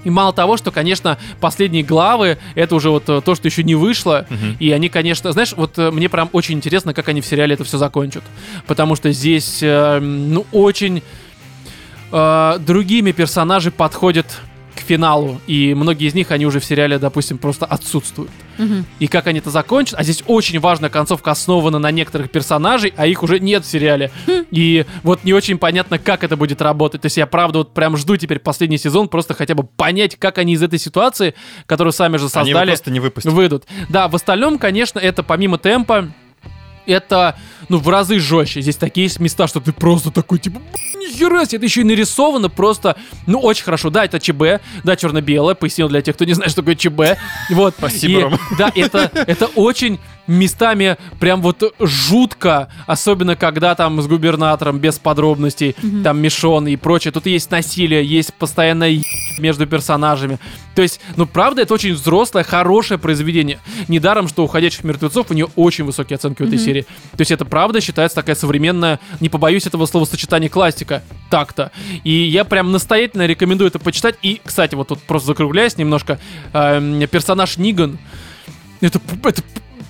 И 0.05 0.09
мало 0.09 0.31
того, 0.31 0.55
что, 0.55 0.71
конечно, 0.71 1.17
последние 1.41 1.83
главы, 1.83 2.37
это 2.53 2.75
уже 2.75 2.89
вот 2.89 3.09
э, 3.09 3.21
то, 3.21 3.35
что 3.35 3.47
еще 3.47 3.63
не 3.63 3.75
вышло. 3.75 4.25
Мгм. 4.29 4.55
И 4.59 4.71
они, 4.71 4.87
конечно, 4.87 5.31
знаешь, 5.33 5.53
вот 5.57 5.77
э, 5.77 5.91
мне 5.91 6.07
прям 6.07 6.29
очень 6.31 6.55
интересно, 6.55 6.93
как 6.93 7.09
они 7.09 7.19
в 7.19 7.25
сериале 7.25 7.55
это 7.55 7.63
все 7.63 7.77
закончат. 7.77 8.23
Потому 8.67 8.95
что 8.95 9.11
здесь, 9.11 9.59
э, 9.61 9.99
ну, 9.99 10.45
очень 10.53 11.03
другими 12.11 13.11
персонажи 13.11 13.71
подходят 13.71 14.27
к 14.75 14.79
финалу. 14.79 15.39
И 15.47 15.73
многие 15.73 16.07
из 16.07 16.13
них, 16.13 16.31
они 16.31 16.45
уже 16.45 16.59
в 16.59 16.65
сериале, 16.65 16.99
допустим, 16.99 17.37
просто 17.37 17.65
отсутствуют. 17.65 18.31
Мгм. 18.57 18.85
И 18.99 19.07
как 19.07 19.27
они 19.27 19.39
это 19.39 19.49
закончат. 19.49 19.99
А 19.99 20.03
здесь 20.03 20.23
очень 20.27 20.59
важная 20.59 20.89
концовка 20.89 21.31
основана 21.31 21.79
на 21.79 21.91
некоторых 21.91 22.29
персонажей, 22.29 22.93
а 22.95 23.07
их 23.07 23.23
уже 23.23 23.39
нет 23.39 23.65
в 23.65 23.67
сериале. 23.67 24.11
И 24.51 24.85
вот 25.03 25.23
не 25.23 25.33
очень 25.33 25.57
понятно, 25.57 25.99
как 25.99 26.23
это 26.23 26.37
будет 26.37 26.61
работать. 26.61 27.01
То 27.01 27.07
есть 27.07 27.17
я 27.17 27.25
правда 27.27 27.59
вот 27.59 27.73
прям 27.73 27.97
жду 27.97 28.17
теперь 28.17 28.39
последний 28.39 28.77
сезон, 28.77 29.07
просто 29.07 29.33
хотя 29.33 29.55
бы 29.55 29.63
понять, 29.63 30.15
как 30.17 30.37
они 30.37 30.53
из 30.53 30.63
этой 30.63 30.79
ситуации, 30.79 31.33
которую 31.65 31.93
сами 31.93 32.17
же 32.17 32.27
Они 32.33 32.49
его 32.49 32.59
создали, 32.59 32.69
просто 32.69 32.91
не 32.91 32.99
выпустят. 32.99 33.33
выйдут. 33.33 33.63
Да, 33.89 34.07
в 34.07 34.15
остальном, 34.15 34.57
конечно, 34.57 34.99
это 34.99 35.23
помимо 35.23 35.57
темпа, 35.57 36.09
это, 36.85 37.35
ну, 37.69 37.77
в 37.77 37.89
разы 37.89 38.19
жестче. 38.19 38.61
Здесь 38.61 38.75
такие 38.75 39.05
есть 39.05 39.19
места, 39.19 39.47
что 39.47 39.59
ты 39.59 39.71
просто 39.73 40.11
такой, 40.11 40.39
типа, 40.39 40.59
«Б***ь, 40.59 40.95
нихера 40.95 41.45
себе, 41.45 41.57
это 41.57 41.65
еще 41.65 41.81
и 41.81 41.83
нарисовано 41.85 42.49
просто, 42.49 42.95
ну, 43.27 43.39
очень 43.39 43.63
хорошо. 43.63 43.89
Да, 43.89 44.05
это 44.05 44.19
ЧБ, 44.19 44.61
да, 44.83 44.95
черно-белое, 44.95 45.55
пояснил 45.55 45.89
для 45.89 46.01
тех, 46.01 46.15
кто 46.15 46.25
не 46.25 46.33
знает, 46.33 46.51
что 46.51 46.61
такое 46.61 46.75
ЧБ. 46.75 47.17
Вот. 47.51 47.75
Спасибо, 47.77 48.19
И, 48.19 48.23
Рома. 48.23 48.39
Да, 48.57 48.71
это, 48.75 49.11
это 49.13 49.45
очень 49.47 49.99
местами 50.27 50.97
прям 51.19 51.41
вот 51.41 51.75
жутко, 51.79 52.69
особенно 52.87 53.35
когда 53.35 53.75
там 53.75 54.01
с 54.01 54.07
губернатором 54.07 54.79
без 54.79 54.97
подробностей, 54.97 55.75
там 56.03 56.19
Мишон 56.19 56.67
и 56.67 56.75
прочее. 56.75 57.11
Тут 57.11 57.27
есть 57.27 57.51
насилие, 57.51 58.03
есть 58.03 58.33
постоянно 58.33 58.85
е- 58.85 59.03
между 59.39 59.67
персонажами. 59.67 60.39
То 60.75 60.81
есть, 60.81 60.99
ну 61.15 61.25
правда, 61.25 61.61
это 61.61 61.73
очень 61.73 61.93
взрослое, 61.93 62.43
хорошее 62.43 62.99
произведение. 62.99 63.59
Недаром, 63.87 64.27
что 64.27 64.43
«Уходящих 64.43 64.83
мертвецов» 64.83 65.31
у 65.31 65.33
нее 65.33 65.47
очень 65.55 65.85
высокие 65.85 66.15
оценки 66.15 66.41
в 66.41 66.47
этой 66.47 66.59
серии. 66.59 66.83
То 67.11 67.21
есть 67.21 67.31
это 67.31 67.45
правда 67.45 67.81
считается 67.81 68.15
такая 68.15 68.35
современная, 68.35 68.99
не 69.19 69.29
побоюсь 69.29 69.65
этого 69.65 69.85
словосочетания, 69.85 70.49
классика. 70.49 71.03
Так-то. 71.29 71.71
И 72.03 72.11
я 72.11 72.43
прям 72.43 72.71
настоятельно 72.71 73.25
рекомендую 73.25 73.69
это 73.69 73.79
почитать. 73.79 74.15
И, 74.21 74.41
кстати, 74.43 74.75
вот 74.75 74.89
тут 74.89 75.01
просто 75.01 75.27
закругляясь 75.27 75.77
немножко, 75.77 76.19
эм, 76.53 77.07
персонаж 77.07 77.57
Ниган, 77.57 77.97
это, 78.81 78.99
это 79.23 79.41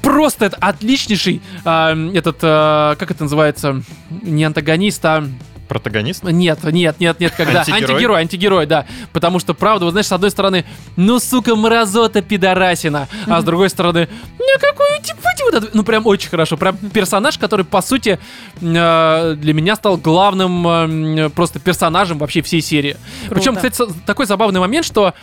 просто 0.02 0.46
это 0.46 0.58
отличнейший 0.58 1.42
а, 1.64 1.96
этот, 2.14 2.38
а, 2.44 2.96
как 2.96 3.12
это 3.12 3.24
называется, 3.24 3.82
не 4.10 4.44
антагонист, 4.44 5.04
а... 5.06 5.28
Протагонист? 5.68 6.24
Нет, 6.24 6.64
нет, 6.64 7.00
нет, 7.00 7.20
нет, 7.20 7.34
когда... 7.36 7.60
Антигерой? 7.62 7.82
антигерой, 7.82 8.22
антигерой, 8.22 8.66
да. 8.66 8.86
Потому 9.14 9.40
что, 9.40 9.54
правда, 9.54 9.86
вы 9.86 9.92
знаешь, 9.92 10.08
с 10.08 10.12
одной 10.12 10.32
стороны, 10.32 10.66
ну, 10.96 11.20
сука, 11.20 11.56
мразота 11.56 12.22
пидорасина, 12.22 13.08
а 13.28 13.42
с 13.42 13.44
другой 13.44 13.70
стороны, 13.70 14.08
ну, 14.38 14.46
какой 14.60 15.02
типа 15.02 15.26
вот 15.46 15.54
это... 15.54 15.70
Ну, 15.74 15.84
прям 15.84 16.06
очень 16.06 16.30
хорошо. 16.30 16.58
Прям 16.58 16.78
персонаж, 16.78 17.38
который, 17.38 17.66
по 17.66 17.82
сути, 17.82 18.20
э, 18.62 19.36
для 19.38 19.54
меня 19.54 19.76
стал 19.76 19.98
главным 19.98 20.68
э, 20.68 21.30
просто 21.30 21.60
персонажем 21.60 22.18
вообще 22.18 22.42
всей 22.42 22.62
серии. 22.62 22.98
Причем, 23.30 23.56
Круто. 23.56 23.70
кстати, 23.70 23.92
с- 23.92 23.96
такой 24.06 24.26
забавный 24.26 24.60
момент, 24.60 24.86
что 24.86 25.14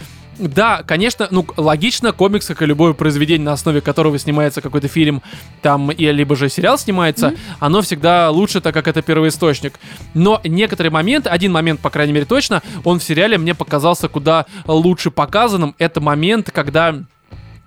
да, 0.48 0.82
конечно, 0.82 1.28
ну, 1.30 1.46
логично, 1.56 2.12
комикс, 2.12 2.46
как 2.46 2.62
и 2.62 2.66
любое 2.66 2.92
произведение, 2.92 3.44
на 3.44 3.52
основе 3.52 3.80
которого 3.80 4.18
снимается 4.18 4.60
какой-то 4.60 4.88
фильм, 4.88 5.22
там, 5.60 5.90
и 5.90 6.10
либо 6.10 6.36
же 6.36 6.48
сериал 6.48 6.78
снимается, 6.78 7.34
оно 7.60 7.82
всегда 7.82 8.30
лучше, 8.30 8.60
так 8.60 8.74
как 8.74 8.88
это 8.88 9.02
первоисточник. 9.02 9.78
Но 10.14 10.40
некоторые 10.44 10.90
моменты, 10.90 11.28
один 11.28 11.52
момент, 11.52 11.80
по 11.80 11.90
крайней 11.90 12.12
мере, 12.12 12.26
точно, 12.26 12.62
он 12.84 12.98
в 12.98 13.04
сериале 13.04 13.38
мне 13.38 13.54
показался 13.54 14.08
куда 14.08 14.46
лучше 14.66 15.10
показанным. 15.10 15.74
Это 15.78 16.00
момент, 16.00 16.50
когда 16.50 17.02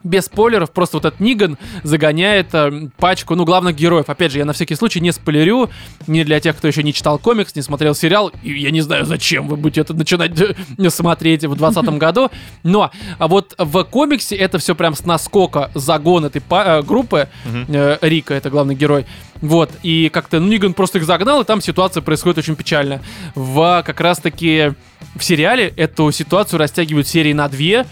без 0.06 0.26
спойлеров, 0.26 0.72
просто 0.72 0.98
вот 0.98 1.06
этот 1.06 1.20
Ниган 1.20 1.58
загоняет 1.84 2.54
э, 2.54 2.90
пачку, 2.98 3.36
ну, 3.36 3.44
главных 3.44 3.76
героев. 3.76 4.06
Опять 4.08 4.32
же, 4.32 4.38
я 4.38 4.46
на 4.46 4.54
всякий 4.54 4.76
случай 4.76 5.02
не 5.02 5.12
спойлерю, 5.12 5.70
не 6.08 6.24
для 6.24 6.40
тех, 6.40 6.56
кто 6.56 6.68
еще 6.68 6.84
не 6.84 6.94
читал 6.94 7.18
комикс, 7.18 7.56
не 7.56 7.62
смотрел 7.64 7.96
сериал, 7.96 8.32
и 8.44 8.54
я 8.54 8.72
не 8.72 8.82
знаю, 8.82 9.06
зачем 9.06 9.48
вы 9.48 9.58
будете 9.58 9.82
это 9.82 9.94
начинать 9.94 10.32
смотреть 10.90 11.44
в 11.44 11.56
2020 11.56 11.98
году, 11.98 12.32
но 12.64 12.92
а 13.18 13.28
вот 13.28 13.56
в 13.58 13.84
комиксе 13.86 14.36
это 14.36 14.60
все 14.60 14.76
прям 14.76 14.96
с 14.96 15.06
наскока 15.06 15.72
загон 15.74 16.26
этой 16.26 16.42
па- 16.42 16.80
э, 16.80 16.82
группы, 16.84 17.28
э, 17.46 17.98
Рика, 18.02 18.36
это 18.36 18.52
главный 18.52 18.76
герой, 18.76 19.06
вот, 19.42 19.72
и 19.82 20.10
как-то 20.14 20.40
ну, 20.40 20.48
Ниган 20.48 20.74
просто 20.74 21.00
их 21.00 21.06
загнал, 21.06 21.42
и 21.42 21.46
там 21.46 21.62
ситуация 21.62 22.02
происходит 22.02 22.38
очень 22.38 22.56
печально. 22.56 23.02
В 23.34 23.84
как 23.86 24.00
раз-таки 24.00 24.74
в 25.16 25.24
сериале 25.24 25.74
эту 25.76 26.12
ситуацию 26.12 26.60
растягивают 26.60 27.08
серии 27.08 27.34
на 27.34 27.48
две, 27.50 27.86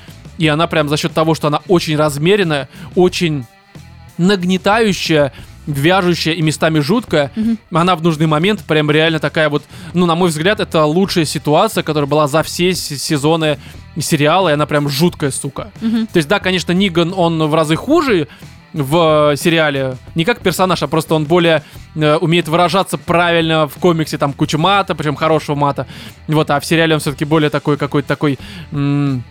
и 0.43 0.47
она 0.47 0.67
прям 0.67 0.89
за 0.89 0.97
счет 0.97 1.13
того, 1.13 1.35
что 1.35 1.47
она 1.47 1.61
очень 1.67 1.95
размеренная, 1.95 2.69
очень 2.95 3.45
нагнетающая, 4.17 5.33
вяжущая 5.65 6.33
и 6.33 6.41
местами 6.41 6.79
жуткая, 6.79 7.31
она 7.71 7.95
в 7.95 8.03
нужный 8.03 8.27
момент 8.27 8.63
прям 8.65 8.91
реально 8.91 9.19
такая 9.19 9.49
вот, 9.49 9.63
ну, 9.93 10.05
на 10.05 10.15
мой 10.15 10.29
взгляд, 10.29 10.59
это 10.59 10.85
лучшая 10.85 11.25
ситуация, 11.25 11.83
которая 11.83 12.07
была 12.09 12.27
за 12.27 12.43
все 12.43 12.73
сезоны 12.73 13.57
сериала, 13.99 14.49
и 14.49 14.53
она 14.53 14.65
прям 14.65 14.89
жуткая, 14.89 15.31
сука. 15.31 15.71
То 16.11 16.17
есть, 16.17 16.27
да, 16.27 16.39
конечно, 16.39 16.71
Ниган, 16.73 17.13
он 17.15 17.41
в 17.43 17.55
разы 17.55 17.75
хуже 17.75 18.27
в 18.73 19.31
э, 19.33 19.37
сериале, 19.37 19.97
не 20.15 20.25
как 20.25 20.39
персонаж, 20.39 20.81
а 20.81 20.87
просто 20.87 21.13
он 21.13 21.25
более 21.25 21.61
э, 21.95 22.15
умеет 22.15 22.47
выражаться 22.47 22.97
правильно 22.97 23.67
в 23.67 23.75
комиксе, 23.75 24.17
там 24.17 24.33
куча 24.33 24.57
мата, 24.57 24.95
причем 24.95 25.15
хорошего 25.15 25.55
мата. 25.55 25.85
Вот, 26.27 26.49
а 26.49 26.59
в 26.59 26.65
сериале 26.65 26.95
он 26.95 26.99
все-таки 26.99 27.23
более 27.23 27.51
такой 27.51 27.77
какой-то 27.77 28.07
такой... 28.07 28.39
м, 28.71 29.23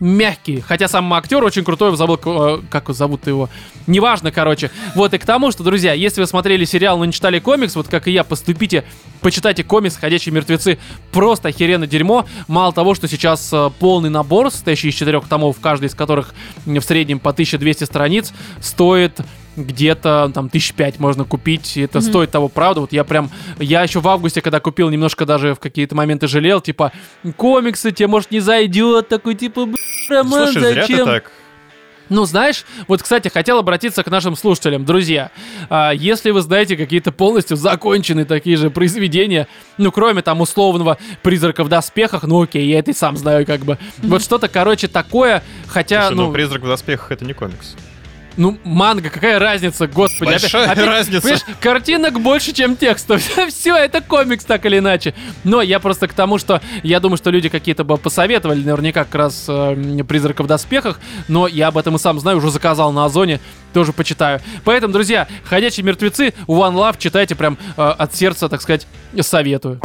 мягкий. 0.00 0.60
Хотя 0.60 0.88
сам 0.88 1.12
актер 1.14 1.42
очень 1.42 1.64
крутой, 1.64 1.96
забыл, 1.96 2.18
э, 2.24 2.60
как 2.70 2.88
зовут 2.90 3.26
его. 3.26 3.48
Неважно, 3.86 4.30
короче. 4.30 4.70
Вот 4.94 5.14
и 5.14 5.18
к 5.18 5.26
тому, 5.26 5.50
что, 5.50 5.64
друзья, 5.64 5.92
если 5.92 6.20
вы 6.20 6.26
смотрели 6.26 6.64
сериал, 6.64 6.98
но 6.98 7.04
не 7.04 7.12
читали 7.12 7.38
комикс, 7.38 7.74
вот 7.74 7.88
как 7.88 8.08
и 8.08 8.12
я, 8.12 8.24
поступите, 8.24 8.84
почитайте 9.20 9.64
комикс 9.64 9.96
«Ходячие 9.96 10.34
мертвецы». 10.34 10.78
Просто 11.10 11.48
охеренно 11.48 11.86
дерьмо. 11.86 12.26
Мало 12.46 12.72
того, 12.72 12.94
что 12.94 13.08
сейчас 13.08 13.50
э, 13.52 13.70
полный 13.78 14.10
набор, 14.10 14.50
состоящий 14.50 14.88
из 14.88 14.94
четырех 14.94 15.26
томов, 15.28 15.56
каждый 15.60 15.86
из 15.86 15.94
которых 15.94 16.34
в 16.64 16.80
среднем 16.80 17.18
по 17.18 17.30
1200 17.30 17.84
страниц, 17.84 18.32
стоит 18.60 19.20
где-то 19.58 20.30
там 20.34 20.48
тысяч 20.48 20.72
пять 20.72 20.98
можно 20.98 21.24
купить, 21.24 21.76
и 21.76 21.82
это 21.82 22.00
стоит 22.00 22.30
того, 22.30 22.48
правда. 22.48 22.80
Вот 22.80 22.92
я 22.92 23.04
прям, 23.04 23.30
я 23.58 23.82
еще 23.82 24.00
в 24.00 24.08
августе, 24.08 24.40
когда 24.40 24.60
купил, 24.60 24.88
немножко 24.88 25.26
даже 25.26 25.54
в 25.54 25.58
какие-то 25.58 25.94
моменты 25.94 26.28
жалел, 26.28 26.60
типа, 26.60 26.92
комиксы 27.36 27.90
тебе, 27.92 28.06
может, 28.06 28.30
не 28.30 28.40
зайдет, 28.40 29.08
такой, 29.08 29.34
типа, 29.34 29.66
«Б***ь, 29.66 29.87
Роман, 30.08 30.52
Слушай, 30.52 30.72
зря 30.72 30.86
ты 30.86 30.92
зачем? 30.92 31.06
так. 31.06 31.30
Ну, 32.08 32.24
знаешь, 32.24 32.64
вот, 32.86 33.02
кстати, 33.02 33.28
хотел 33.28 33.58
обратиться 33.58 34.02
к 34.02 34.10
нашим 34.10 34.34
слушателям. 34.34 34.84
Друзья, 34.84 35.30
а, 35.68 35.90
если 35.90 36.30
вы 36.30 36.40
знаете 36.40 36.76
какие-то 36.76 37.12
полностью 37.12 37.56
законченные 37.56 38.24
такие 38.24 38.56
же 38.56 38.70
произведения, 38.70 39.46
ну, 39.76 39.92
кроме 39.92 40.22
там 40.22 40.40
условного 40.40 40.96
«Призрака 41.22 41.64
в 41.64 41.68
доспехах», 41.68 42.22
ну, 42.22 42.42
окей, 42.42 42.66
я 42.66 42.78
это 42.78 42.92
и 42.92 42.94
сам 42.94 43.16
знаю, 43.16 43.44
как 43.44 43.60
бы. 43.60 43.78
Вот 43.98 44.22
что-то, 44.22 44.48
короче, 44.48 44.88
такое, 44.88 45.42
хотя, 45.66 46.06
Слушай, 46.06 46.16
ну, 46.16 46.26
ну, 46.28 46.32
«Призрак 46.32 46.62
в 46.62 46.66
доспехах»— 46.66 47.10
это 47.12 47.24
не 47.24 47.34
комикс. 47.34 47.76
Ну, 48.38 48.56
манга, 48.62 49.10
какая 49.10 49.38
разница, 49.38 49.88
господи. 49.88 50.30
Большая 50.30 50.74
разница. 50.74 51.20
понимаешь, 51.22 51.44
картинок 51.60 52.20
больше, 52.20 52.52
чем 52.52 52.76
текстов. 52.76 53.20
Все, 53.48 53.76
это 53.76 54.00
комикс, 54.00 54.44
так 54.44 54.64
или 54.64 54.78
иначе. 54.78 55.12
Но 55.42 55.60
я 55.60 55.80
просто 55.80 56.06
к 56.06 56.12
тому, 56.12 56.38
что 56.38 56.62
я 56.84 57.00
думаю, 57.00 57.16
что 57.16 57.30
люди 57.30 57.48
какие-то 57.48 57.82
бы 57.82 57.96
посоветовали, 57.98 58.62
наверняка 58.62 59.04
как 59.04 59.14
раз 59.16 59.46
э, 59.48 60.04
«Призрака 60.08 60.44
в 60.44 60.46
доспехах», 60.46 61.00
но 61.26 61.48
я 61.48 61.68
об 61.68 61.78
этом 61.78 61.96
и 61.96 61.98
сам 61.98 62.20
знаю, 62.20 62.38
уже 62.38 62.50
заказал 62.50 62.92
на 62.92 63.04
Озоне, 63.04 63.40
тоже 63.72 63.92
почитаю. 63.92 64.40
Поэтому, 64.64 64.92
друзья, 64.92 65.26
«Ходячие 65.44 65.84
мертвецы», 65.84 66.32
One 66.46 66.74
Love, 66.74 66.96
читайте 66.98 67.34
прям 67.34 67.58
э, 67.76 67.82
от 67.82 68.14
сердца, 68.14 68.48
так 68.48 68.62
сказать, 68.62 68.86
советую. 69.20 69.80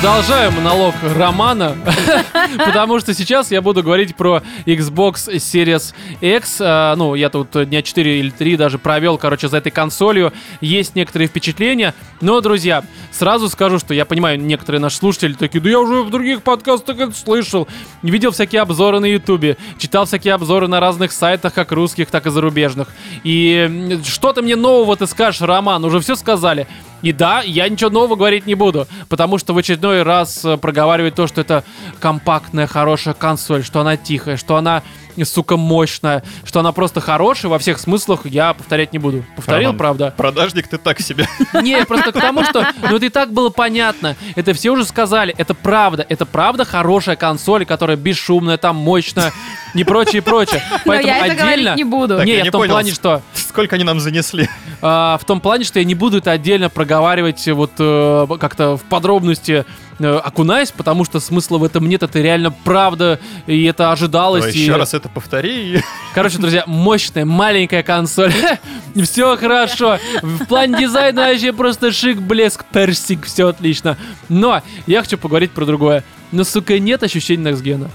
Продолжаю 0.00 0.50
монолог 0.52 0.94
Романа, 1.14 1.76
потому 2.56 3.00
что 3.00 3.12
сейчас 3.12 3.50
я 3.50 3.60
буду 3.60 3.82
говорить 3.82 4.16
про 4.16 4.42
Xbox 4.64 5.28
Series 5.28 5.92
X. 6.22 6.56
А, 6.62 6.96
Ну, 6.96 7.14
я 7.14 7.28
тут 7.28 7.68
дня 7.68 7.82
4 7.82 8.20
или 8.20 8.30
3 8.30 8.56
даже 8.56 8.78
провел, 8.78 9.18
короче, 9.18 9.48
за 9.48 9.58
этой 9.58 9.70
консолью. 9.70 10.32
Есть 10.62 10.94
некоторые 10.94 11.28
впечатления. 11.28 11.92
Но, 12.22 12.40
друзья, 12.40 12.82
сразу 13.12 13.50
скажу, 13.50 13.78
что 13.78 13.92
я 13.92 14.06
понимаю, 14.06 14.40
некоторые 14.40 14.80
наши 14.80 14.96
слушатели 14.96 15.34
такие, 15.34 15.60
да 15.60 15.68
я 15.68 15.78
уже 15.78 16.02
в 16.02 16.08
других 16.08 16.42
подкастах 16.42 16.98
это 16.98 17.12
слышал. 17.12 17.68
Видел 18.00 18.30
всякие 18.30 18.62
обзоры 18.62 19.00
на 19.00 19.06
Ютубе, 19.06 19.58
читал 19.76 20.06
всякие 20.06 20.32
обзоры 20.32 20.66
на 20.66 20.80
разных 20.80 21.12
сайтах, 21.12 21.52
как 21.52 21.72
русских, 21.72 22.10
так 22.10 22.26
и 22.26 22.30
зарубежных. 22.30 22.88
И 23.22 24.00
что 24.06 24.32
ты 24.32 24.40
мне 24.40 24.56
нового 24.56 24.96
ты 24.96 25.06
скажешь, 25.06 25.42
Роман? 25.42 25.84
Уже 25.84 26.00
все 26.00 26.16
сказали. 26.16 26.66
И 27.02 27.12
да, 27.12 27.42
я 27.42 27.68
ничего 27.68 27.90
нового 27.90 28.16
говорить 28.16 28.46
не 28.46 28.54
буду, 28.54 28.86
потому 29.08 29.38
что 29.38 29.54
в 29.54 29.58
очередной 29.58 30.02
раз 30.02 30.44
э, 30.44 30.56
проговаривает 30.56 31.14
то, 31.14 31.26
что 31.26 31.40
это 31.40 31.64
компактная, 31.98 32.66
хорошая 32.66 33.14
консоль, 33.14 33.64
что 33.64 33.80
она 33.80 33.96
тихая, 33.96 34.36
что 34.36 34.56
она, 34.56 34.82
сука, 35.24 35.56
мощная, 35.56 36.22
что 36.44 36.60
она 36.60 36.72
просто 36.72 37.00
хорошая 37.00 37.50
во 37.50 37.58
всех 37.58 37.78
смыслах, 37.78 38.26
я 38.26 38.54
повторять 38.54 38.92
не 38.92 38.98
буду. 38.98 39.24
Повторил, 39.36 39.68
Роман, 39.68 39.78
правда? 39.78 40.14
Продажник 40.16 40.68
ты 40.68 40.78
так 40.78 41.00
себе. 41.00 41.26
Не, 41.62 41.84
просто 41.84 42.12
к 42.12 42.20
тому, 42.20 42.44
что 42.44 42.66
ну 42.88 42.96
это 42.96 43.06
и 43.06 43.08
так 43.08 43.32
было 43.32 43.50
понятно. 43.50 44.16
Это 44.36 44.52
все 44.54 44.70
уже 44.70 44.84
сказали. 44.84 45.34
Это 45.36 45.54
правда. 45.54 46.04
Это 46.08 46.26
правда 46.26 46.64
хорошая 46.64 47.16
консоль, 47.16 47.64
которая 47.66 47.96
бесшумная, 47.96 48.56
там 48.56 48.76
мощная 48.76 49.32
и 49.74 49.84
прочее, 49.84 50.22
прочее. 50.22 50.62
Но 50.70 50.78
Поэтому 50.86 51.08
я 51.14 51.26
это 51.26 51.36
говорить 51.36 51.54
отдельно... 51.54 51.74
не 51.76 51.84
буду. 51.84 52.16
Так, 52.16 52.26
не, 52.26 52.32
я 52.32 52.38
я 52.38 52.42
не 52.44 52.48
в 52.48 52.52
том 52.52 52.60
понял. 52.62 52.72
плане, 52.74 52.92
что 52.92 53.22
Сколько 53.34 53.76
они 53.76 53.84
нам 53.84 54.00
занесли? 54.00 54.48
а, 54.82 55.18
в 55.18 55.24
том 55.24 55.40
плане, 55.40 55.64
что 55.64 55.78
я 55.78 55.84
не 55.84 55.94
буду 55.94 56.18
это 56.18 56.30
отдельно 56.30 56.68
проговаривать 56.70 57.46
вот 57.48 57.72
э, 57.78 58.26
как-то 58.40 58.76
в 58.76 58.82
подробности 58.84 59.64
э, 60.00 60.16
окунаясь, 60.16 60.72
потому 60.72 61.04
что 61.04 61.20
смысла 61.20 61.58
в 61.58 61.64
этом 61.64 61.88
нет, 61.88 62.02
это 62.02 62.20
реально 62.20 62.50
правда, 62.50 63.20
и 63.46 63.64
это 63.64 63.92
ожидалось. 63.92 64.42
Давай 64.42 64.56
и- 64.56 64.58
еще 64.58 64.76
раз 64.76 64.94
это 64.94 65.08
повтори. 65.08 65.80
Короче, 66.14 66.38
друзья, 66.38 66.64
мощная, 66.66 67.24
маленькая 67.24 67.82
консоль. 67.82 68.32
Все 69.04 69.36
хорошо. 69.36 69.98
В 70.22 70.46
плане 70.46 70.78
дизайна 70.78 71.28
вообще 71.28 71.52
просто 71.52 71.92
шик, 71.92 72.18
блеск, 72.18 72.64
персик, 72.64 73.26
все 73.26 73.48
отлично. 73.48 73.96
Но 74.28 74.62
я 74.86 75.02
хочу 75.02 75.16
поговорить 75.16 75.52
про 75.52 75.64
другое. 75.64 76.02
Но, 76.32 76.44
сука, 76.44 76.78
нет 76.78 77.02
ощущения 77.02 77.50
Next 77.50 77.76
Ну 77.78 77.88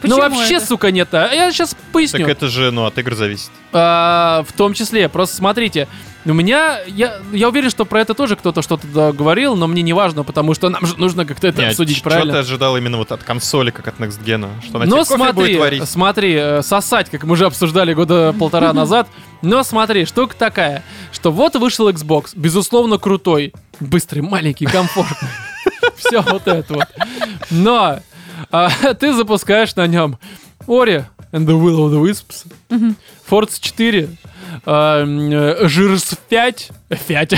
Почему 0.00 0.18
вообще, 0.18 0.56
это? 0.56 0.66
сука, 0.66 0.90
нет. 0.90 1.12
А 1.12 1.32
Я 1.32 1.50
сейчас 1.52 1.76
поясню. 1.92 2.20
Так 2.20 2.28
это 2.28 2.48
же, 2.48 2.70
ну, 2.70 2.84
от 2.84 2.98
игр 2.98 3.14
зависит. 3.14 3.50
А, 3.72 4.44
в 4.48 4.52
том 4.52 4.74
числе, 4.74 5.08
просто 5.08 5.36
смотрите, 5.36 5.88
у 6.24 6.32
меня, 6.32 6.80
я, 6.88 7.20
я 7.32 7.48
уверен, 7.48 7.70
что 7.70 7.84
про 7.84 8.00
это 8.00 8.12
тоже 8.14 8.34
кто-то 8.36 8.60
что-то 8.60 9.12
говорил, 9.12 9.54
но 9.54 9.68
мне 9.68 9.82
не 9.82 9.92
важно, 9.92 10.24
потому 10.24 10.54
что 10.54 10.68
нам 10.68 10.84
же 10.84 10.96
нужно 10.96 11.24
как-то 11.24 11.46
это 11.46 11.62
Не, 11.62 11.68
обсудить, 11.68 11.98
Что 11.98 12.10
правильно? 12.10 12.32
ты 12.32 12.38
ожидал 12.40 12.76
именно 12.76 12.96
вот 12.98 13.12
от 13.12 13.22
консоли, 13.22 13.70
как 13.70 13.86
от 13.86 13.98
Next 14.00 14.22
Gen? 14.24 14.48
Что 14.64 14.78
она 14.78 14.86
Но 14.86 15.04
тебе 15.04 15.16
кофе 15.16 15.32
будет 15.32 15.34
смотри, 15.34 15.56
варить? 15.58 15.88
смотри, 15.88 16.34
э, 16.34 16.62
сосать, 16.62 17.10
как 17.10 17.22
мы 17.24 17.34
уже 17.34 17.46
обсуждали 17.46 17.94
года 17.94 18.32
полтора 18.38 18.72
назад. 18.72 19.08
Но 19.42 19.62
смотри, 19.62 20.04
штука 20.04 20.34
такая, 20.36 20.82
что 21.12 21.30
вот 21.30 21.54
вышел 21.54 21.88
Xbox, 21.88 22.30
безусловно 22.34 22.98
крутой, 22.98 23.52
быстрый, 23.78 24.20
маленький, 24.20 24.66
комфортный. 24.66 25.28
Все 25.96 26.22
вот 26.22 26.46
это 26.48 26.74
вот. 26.74 26.86
Но 27.50 28.00
а, 28.50 28.70
ты 28.94 29.12
запускаешь 29.14 29.74
на 29.76 29.86
нем 29.86 30.18
Ori 30.66 31.04
and 31.32 31.46
the 31.46 31.58
Will 31.58 31.78
of 31.78 31.92
the 31.92 32.02
Wisps, 32.02 32.46
4, 33.60 34.08
а, 34.64 35.02
м, 35.02 35.30
э, 35.32 35.68
Жирс 35.68 36.14
5, 36.28 36.70
5, 37.06 37.34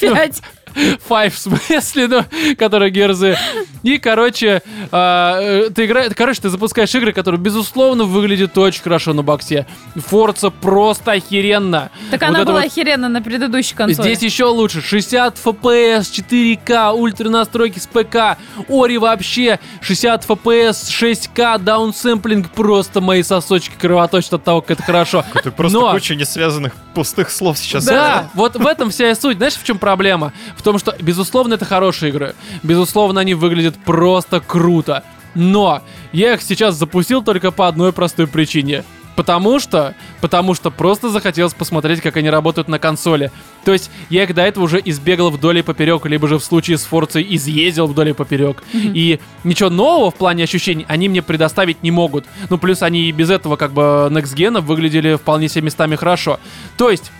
Пять. 0.00 0.42
Five 1.08 1.30
в 1.30 1.38
смысле, 1.38 2.08
ну, 2.08 2.24
которые 2.56 2.90
герзы. 2.90 3.36
И, 3.82 3.98
короче, 3.98 4.62
а, 4.92 5.38
э, 5.40 5.70
ты 5.74 5.86
играешь, 5.86 6.12
короче, 6.16 6.40
ты 6.42 6.48
запускаешь 6.48 6.94
игры, 6.94 7.12
которые, 7.12 7.40
безусловно, 7.40 8.04
выглядят 8.04 8.56
очень 8.56 8.82
хорошо 8.82 9.12
на 9.12 9.22
боксе. 9.22 9.66
Форца 9.96 10.50
просто 10.50 11.12
охеренно. 11.12 11.90
Так 12.10 12.20
Вот 12.20 12.28
она 12.28 12.44
была 12.44 12.60
вот- 12.60 12.64
охеренна 12.66 13.08
на 13.08 13.20
предыдущей 13.22 13.74
консоли. 13.74 14.14
Здесь 14.14 14.22
еще 14.22 14.44
лучше. 14.44 14.80
60 14.80 15.36
FPS, 15.36 16.10
4К, 16.12 16.92
ультра 16.92 17.28
настройки 17.28 17.78
с 17.78 17.86
ПК. 17.86 18.38
Ори 18.68 18.98
вообще 18.98 19.58
60 19.80 20.24
FPS, 20.28 20.88
6К, 20.88 21.58
даунсэмплинг. 21.58 22.50
Просто 22.50 23.00
мои 23.00 23.22
сосочки 23.22 23.74
кровоточат 23.78 24.34
от 24.34 24.44
того, 24.44 24.60
как 24.60 24.72
это 24.72 24.82
хорошо. 24.84 25.24
Ты 25.42 25.50
просто 25.50 25.78
Но- 25.78 25.92
куча 25.92 26.14
несвязанных 26.14 26.72
пустых 26.94 27.30
слов 27.30 27.58
сейчас 27.58 27.84
Да, 27.86 28.28
вот 28.34 28.54
в 28.54 28.66
этом 28.66 28.90
вся 28.90 29.10
и 29.10 29.14
суть. 29.14 29.38
Знаешь, 29.38 29.54
в 29.54 29.64
чем 29.64 29.78
проблема? 29.78 30.32
В 30.56 30.61
том, 30.62 30.78
что, 30.78 30.94
безусловно, 31.00 31.54
это 31.54 31.64
хорошие 31.64 32.10
игры. 32.10 32.34
Безусловно, 32.62 33.20
они 33.20 33.34
выглядят 33.34 33.76
просто 33.84 34.40
круто. 34.40 35.04
Но 35.34 35.82
я 36.12 36.34
их 36.34 36.42
сейчас 36.42 36.74
запустил 36.76 37.22
только 37.22 37.50
по 37.50 37.68
одной 37.68 37.92
простой 37.92 38.26
причине. 38.26 38.84
Потому 39.14 39.60
что, 39.60 39.94
потому 40.20 40.54
что 40.54 40.70
просто 40.70 41.10
захотелось 41.10 41.52
посмотреть, 41.52 42.00
как 42.00 42.16
они 42.16 42.30
работают 42.30 42.68
на 42.68 42.78
консоли. 42.78 43.30
То 43.64 43.72
есть 43.72 43.90
я 44.08 44.24
их 44.24 44.34
до 44.34 44.42
этого 44.42 44.64
уже 44.64 44.80
избегал 44.82 45.30
вдоль 45.30 45.58
и 45.58 45.62
поперек, 45.62 46.06
либо 46.06 46.28
же 46.28 46.38
в 46.38 46.44
случае 46.44 46.78
с 46.78 46.84
Форцей 46.84 47.26
изъездил 47.28 47.86
вдоль 47.86 48.10
и 48.10 48.12
поперек. 48.14 48.62
И 48.72 49.20
ничего 49.44 49.68
нового 49.68 50.10
в 50.10 50.14
плане 50.14 50.44
ощущений 50.44 50.86
они 50.88 51.08
мне 51.08 51.22
предоставить 51.22 51.82
не 51.82 51.90
могут. 51.90 52.24
Ну, 52.48 52.56
плюс 52.56 52.82
они 52.82 53.08
и 53.08 53.12
без 53.12 53.28
этого 53.28 53.56
как 53.56 53.72
бы 53.72 54.08
Next 54.10 54.34
Gen 54.34 54.60
выглядели 54.60 55.16
вполне 55.16 55.48
себе 55.48 55.66
местами 55.66 55.96
хорошо. 55.96 56.40
То 56.78 56.90
есть 56.90 57.12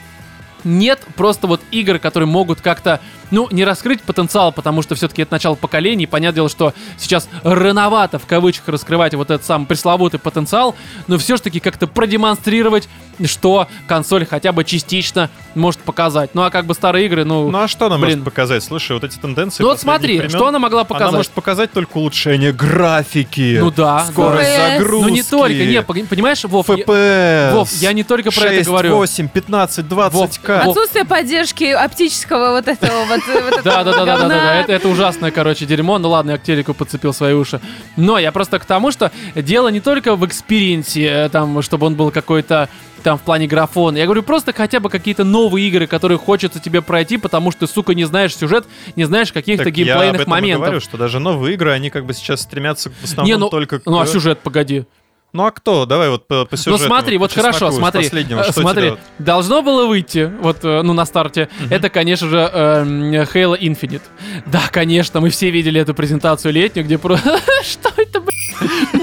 нет 0.64 1.00
просто 1.16 1.46
вот 1.46 1.60
игр, 1.70 1.98
которые 1.98 2.28
могут 2.28 2.60
как-то, 2.60 3.00
ну, 3.30 3.48
не 3.50 3.64
раскрыть 3.64 4.02
потенциал, 4.02 4.52
потому 4.52 4.82
что 4.82 4.94
все-таки 4.94 5.22
это 5.22 5.32
начало 5.32 5.54
поколений. 5.54 6.06
Понятное 6.06 6.36
дело, 6.36 6.48
что 6.48 6.74
сейчас 6.98 7.28
рановато, 7.42 8.18
в 8.18 8.26
кавычках, 8.26 8.68
раскрывать 8.68 9.14
вот 9.14 9.30
этот 9.30 9.46
самый 9.46 9.66
пресловутый 9.66 10.20
потенциал, 10.20 10.74
но 11.06 11.18
все-таки 11.18 11.60
как-то 11.60 11.86
продемонстрировать, 11.86 12.88
что 13.24 13.68
консоль 13.86 14.26
хотя 14.26 14.52
бы 14.52 14.64
частично 14.64 15.30
может 15.54 15.80
показать. 15.80 16.34
Ну, 16.34 16.42
а 16.42 16.50
как 16.50 16.66
бы 16.66 16.74
старые 16.74 17.06
игры, 17.06 17.24
ну... 17.24 17.50
Ну 17.50 17.58
а 17.58 17.68
что 17.68 17.86
она 17.86 17.96
Блин. 17.96 18.10
может 18.10 18.24
показать? 18.24 18.64
Слушай, 18.64 18.92
вот 18.92 19.04
эти 19.04 19.18
тенденции 19.18 19.62
ну 19.62 19.68
вот 19.70 19.80
смотри, 19.80 20.18
времен, 20.18 20.30
что 20.30 20.46
она 20.48 20.58
могла 20.58 20.80
Она 20.80 20.84
показать? 20.84 21.14
может 21.14 21.32
показать 21.32 21.72
только 21.72 21.98
улучшение 21.98 22.52
графики. 22.52 23.58
Ну 23.60 23.70
да, 23.70 24.04
Скорость 24.06 24.56
да. 24.56 24.78
загрузки. 24.78 25.08
Ну 25.08 25.14
не 25.14 25.22
только, 25.22 25.54
не, 25.54 25.82
понимаешь, 26.04 26.44
Вов, 26.44 26.68
я- 26.68 26.76
FPS. 26.76 27.54
Вов, 27.54 27.72
я 27.74 27.92
не 27.92 28.04
только 28.04 28.30
про 28.30 28.44
это 28.46 28.54
6, 28.56 28.66
говорю. 28.66 28.96
8, 28.96 29.28
15, 29.28 29.86
20к. 29.86 30.10
Вов, 30.10 30.30
Отсутствие 30.60 31.04
поддержки 31.04 31.64
оптического 31.64 32.50
вот 32.50 32.68
этого 32.68 33.04
вот, 33.04 33.20
Да, 33.64 33.84
да, 33.84 33.92
да, 33.92 34.04
да, 34.04 34.28
да, 34.28 34.54
это, 34.56 34.72
это 34.72 34.88
ужасное, 34.88 35.30
короче, 35.30 35.66
дерьмо. 35.66 35.98
Ну 35.98 36.10
ладно, 36.10 36.32
я 36.32 36.38
к 36.38 36.42
телеку 36.42 36.74
подцепил 36.74 37.12
свои 37.12 37.34
уши. 37.34 37.60
Но 37.96 38.18
я 38.18 38.32
просто 38.32 38.58
к 38.58 38.64
тому, 38.64 38.90
что 38.90 39.10
дело 39.34 39.68
не 39.68 39.80
только 39.80 40.16
в 40.16 40.26
экспириенсе, 40.26 41.04
э, 41.04 41.28
там, 41.28 41.62
чтобы 41.62 41.86
он 41.86 41.94
был 41.94 42.10
какой-то 42.10 42.68
там 43.02 43.18
в 43.18 43.22
плане 43.22 43.46
графона. 43.46 43.96
Я 43.96 44.04
говорю, 44.04 44.22
просто 44.22 44.52
хотя 44.52 44.80
бы 44.80 44.88
какие-то 44.88 45.24
новые 45.24 45.68
игры, 45.68 45.86
которые 45.86 46.18
хочется 46.18 46.60
тебе 46.60 46.80
пройти, 46.80 47.18
потому 47.18 47.50
что, 47.50 47.66
сука, 47.66 47.94
не 47.94 48.04
знаешь 48.04 48.34
сюжет, 48.36 48.66
не 48.96 49.04
знаешь 49.04 49.32
каких-то 49.32 49.64
Так 49.64 49.76
я 49.76 49.82
об 49.82 49.86
геймплейных 49.88 50.20
этом 50.22 50.30
моментов. 50.30 50.60
говорю, 50.62 50.80
что 50.80 50.96
даже 50.96 51.18
новые 51.18 51.54
игры, 51.54 51.72
они 51.72 51.90
как 51.90 52.06
бы 52.06 52.14
сейчас 52.14 52.42
стремятся 52.42 52.90
в 52.90 53.04
основном 53.04 53.26
не, 53.26 53.36
ну, 53.36 53.50
только 53.50 53.80
к... 53.80 53.86
ну 53.86 54.00
а 54.00 54.06
сюжет, 54.06 54.38
погоди. 54.38 54.84
Ну 55.32 55.46
а 55.46 55.50
кто? 55.50 55.86
Давай 55.86 56.10
вот 56.10 56.26
по, 56.26 56.44
по 56.44 56.48
Ну 56.52 56.56
сюжету. 56.58 56.84
смотри, 56.84 57.16
по 57.16 57.22
вот 57.22 57.32
хорошо, 57.32 57.70
чесноку, 57.70 57.76
смотри, 57.76 58.04
э, 58.04 58.42
что 58.44 58.52
смотри, 58.52 58.90
вот- 58.90 58.98
должно 59.18 59.62
было 59.62 59.86
выйти, 59.86 60.30
вот, 60.40 60.58
э, 60.62 60.82
ну, 60.82 60.92
на 60.92 61.06
старте, 61.06 61.48
это, 61.70 61.88
конечно 61.88 62.28
же, 62.28 62.36
эм, 62.38 63.12
Halo 63.14 63.58
Infinite. 63.58 64.02
Да, 64.46 64.60
конечно, 64.70 65.20
мы 65.20 65.30
все 65.30 65.50
видели 65.50 65.80
эту 65.80 65.94
презентацию 65.94 66.52
летнюю, 66.52 66.84
где 66.84 66.98
просто... 66.98 67.38
Что 67.64 67.90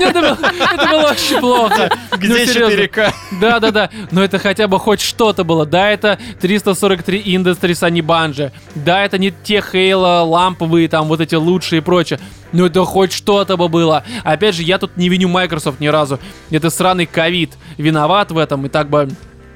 это, 0.06 0.22
было, 0.22 0.38
это 0.74 0.88
было 0.90 1.12
очень 1.12 1.40
плохо. 1.40 1.92
Ну, 2.12 2.18
Где 2.18 2.48
серьезно. 2.48 2.74
4К? 2.74 3.14
Да, 3.40 3.60
да, 3.60 3.72
да. 3.72 3.90
Но 4.12 4.24
это 4.24 4.40
хотя 4.40 4.68
бы 4.68 4.80
хоть 4.80 5.02
что-то 5.02 5.44
было. 5.44 5.66
Да, 5.66 5.90
это 5.90 6.20
343 6.42 7.24
Industries, 7.24 7.80
а 7.82 7.90
не 7.90 8.02
Bungie. 8.02 8.52
Да, 8.76 9.04
это 9.04 9.18
не 9.18 9.32
те 9.32 9.60
Halo 9.60 10.24
ламповые, 10.24 10.88
там 10.88 11.08
вот 11.08 11.22
эти 11.22 11.36
лучшие 11.36 11.80
и 11.80 11.82
прочее. 11.82 12.20
Но 12.52 12.66
это 12.66 12.84
хоть 12.86 13.14
что-то 13.14 13.58
бы 13.58 13.68
было. 13.68 14.04
Опять 14.24 14.56
же, 14.56 14.64
я 14.64 14.78
тут 14.78 14.98
не 14.98 15.10
виню 15.10 15.28
Microsoft 15.28 15.80
ни 15.80 15.88
разу. 15.88 16.20
Это 16.50 16.70
сраный 16.70 17.06
ковид 17.06 17.52
виноват 17.78 18.32
в 18.32 18.38
этом. 18.38 18.66
И 18.66 18.70
так 18.70 18.90
бы 18.90 19.10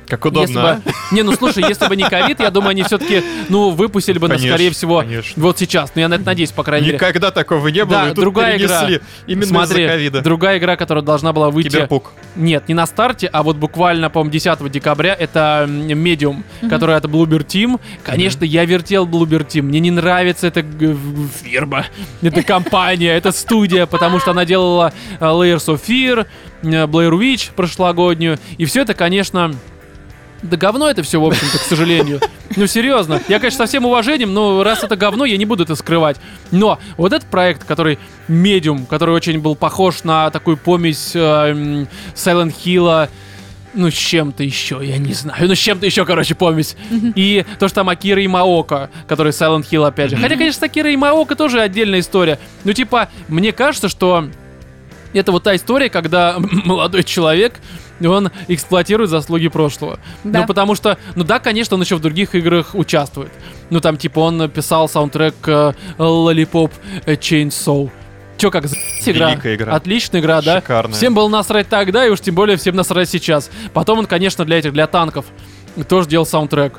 Как 0.07 0.25
если 0.25 0.39
удобно, 0.39 0.69
а? 0.71 0.75
бы... 0.75 0.81
Не, 1.11 1.21
ну 1.23 1.31
слушай, 1.33 1.63
если 1.67 1.87
бы 1.87 1.95
не 1.95 2.03
ковид, 2.09 2.39
я 2.39 2.49
думаю, 2.51 2.71
они 2.71 2.83
все-таки, 2.83 3.23
ну, 3.49 3.69
выпустили 3.69 4.17
бы, 4.19 4.27
Конечно, 4.27 4.49
скорее 4.49 4.71
всего, 4.71 4.99
конечно. 4.99 5.41
вот 5.41 5.57
сейчас. 5.59 5.91
Ну, 5.95 6.01
я 6.01 6.07
на 6.07 6.15
это 6.15 6.25
надеюсь, 6.25 6.51
по 6.51 6.63
крайней 6.63 6.87
мере. 6.87 6.97
Никогда 6.97 7.31
такого 7.31 7.67
не 7.69 7.85
было, 7.85 8.01
Да, 8.01 8.05
и 8.05 8.09
тут 8.09 8.19
другая 8.23 8.57
игра. 8.57 8.87
Именно 9.27 9.45
Смотри, 9.45 9.83
из-за 9.83 9.93
ковида. 9.93 10.21
другая 10.21 10.57
игра, 10.57 10.75
которая 10.75 11.03
должна 11.03 11.33
была 11.33 11.49
выйти... 11.49 11.69
Киберпук. 11.69 12.11
Нет, 12.35 12.67
не 12.67 12.73
на 12.73 12.85
старте, 12.85 13.27
а 13.27 13.43
вот 13.43 13.57
буквально, 13.57 14.09
по-моему, 14.09 14.31
10 14.31 14.71
декабря 14.71 15.15
это 15.17 15.65
Medium, 15.69 16.43
которая 16.69 16.97
это 16.97 17.07
Bloober 17.07 17.45
Team. 17.45 17.79
Конечно, 18.03 18.43
я 18.43 18.65
вертел 18.65 19.05
Bloober 19.07 19.45
Team. 19.47 19.63
Мне 19.63 19.79
не 19.79 19.91
нравится 19.91 20.47
эта 20.47 20.61
в- 20.61 21.27
фирма, 21.43 21.85
эта 22.21 22.41
компания, 22.43 23.11
эта 23.15 23.31
студия, 23.31 23.85
потому 23.85 24.19
что 24.19 24.31
она 24.31 24.45
делала 24.45 24.93
э, 25.19 25.23
Layers 25.23 25.67
of 25.67 25.81
Fear, 25.87 26.25
э, 26.63 26.67
Blair 26.87 27.11
Witch 27.11 27.51
прошлогоднюю. 27.55 28.37
И 28.57 28.65
все 28.65 28.81
это, 28.81 28.93
конечно... 28.93 29.53
Да 30.43 30.57
говно 30.57 30.89
это 30.89 31.03
все, 31.03 31.19
в 31.19 31.25
общем-то, 31.25 31.57
к 31.57 31.61
сожалению. 31.61 32.19
Ну, 32.55 32.67
серьезно. 32.67 33.21
Я, 33.29 33.39
конечно, 33.39 33.59
со 33.59 33.65
всем 33.65 33.85
уважением, 33.85 34.33
но 34.33 34.61
раз 34.63 34.83
это 34.83 34.95
говно, 34.95 35.25
я 35.25 35.37
не 35.37 35.45
буду 35.45 35.63
это 35.63 35.75
скрывать. 35.75 36.17
Но 36.51 36.79
вот 36.97 37.13
этот 37.13 37.29
проект, 37.29 37.63
который 37.63 37.97
Medium, 38.27 38.85
который 38.85 39.15
очень 39.15 39.39
был 39.39 39.55
похож 39.55 40.03
на 40.03 40.29
такую 40.29 40.57
помесь 40.57 41.11
э, 41.15 41.87
Silent 42.13 42.53
Hill, 42.63 43.09
ну, 43.73 43.89
с 43.89 43.93
чем-то 43.93 44.43
еще, 44.43 44.79
я 44.83 44.97
не 44.97 45.13
знаю. 45.13 45.47
Ну, 45.47 45.55
с 45.55 45.57
чем-то 45.57 45.85
еще, 45.85 46.05
короче, 46.05 46.35
помесь. 46.35 46.75
И 47.15 47.45
то, 47.59 47.67
что 47.67 47.75
там 47.75 47.89
Акира 47.89 48.21
и 48.21 48.27
Маока, 48.27 48.89
который 49.07 49.31
Silent 49.31 49.65
Hill, 49.69 49.87
опять 49.87 50.11
же. 50.11 50.17
Хотя, 50.17 50.35
конечно, 50.35 50.59
с 50.59 50.63
Акира 50.63 50.91
и 50.91 50.95
Маока 50.95 51.35
тоже 51.35 51.59
отдельная 51.59 51.99
история. 51.99 52.37
Ну, 52.65 52.73
типа, 52.73 53.09
мне 53.27 53.51
кажется, 53.51 53.89
что 53.89 54.27
это 55.13 55.31
вот 55.31 55.43
та 55.43 55.55
история, 55.55 55.89
когда 55.89 56.35
молодой 56.39 57.03
человек, 57.03 57.59
он 58.07 58.31
эксплуатирует 58.47 59.09
заслуги 59.09 59.47
прошлого. 59.47 59.99
Да. 60.23 60.41
Ну, 60.41 60.47
потому 60.47 60.75
что, 60.75 60.97
ну 61.15 61.23
да, 61.23 61.39
конечно, 61.39 61.75
он 61.75 61.81
еще 61.81 61.95
в 61.95 62.01
других 62.01 62.35
играх 62.35 62.75
участвует. 62.75 63.31
Ну, 63.69 63.79
там, 63.81 63.97
типа, 63.97 64.19
он 64.19 64.49
писал 64.49 64.87
саундтрек 64.89 65.35
э, 65.47 65.73
Lollipop 65.97 66.71
Chainsaw. 67.05 67.89
Че, 68.37 68.51
как 68.51 68.67
за 68.67 68.75
игра? 69.05 69.31
Великая 69.31 69.55
игра. 69.55 69.75
Отличная 69.75 70.21
игра, 70.21 70.41
да? 70.41 70.57
Шикарная. 70.61 70.95
Всем 70.95 71.13
было 71.13 71.27
насрать 71.27 71.69
тогда, 71.69 72.05
и 72.05 72.09
уж 72.09 72.19
тем 72.19 72.35
более 72.35 72.57
всем 72.57 72.75
насрать 72.75 73.09
сейчас. 73.09 73.49
Потом 73.73 73.99
он, 73.99 74.05
конечно, 74.05 74.43
для 74.45 74.59
этих, 74.59 74.73
для 74.73 74.87
танков 74.87 75.25
тоже 75.87 76.07
делал 76.09 76.25
саундтрек. 76.25 76.73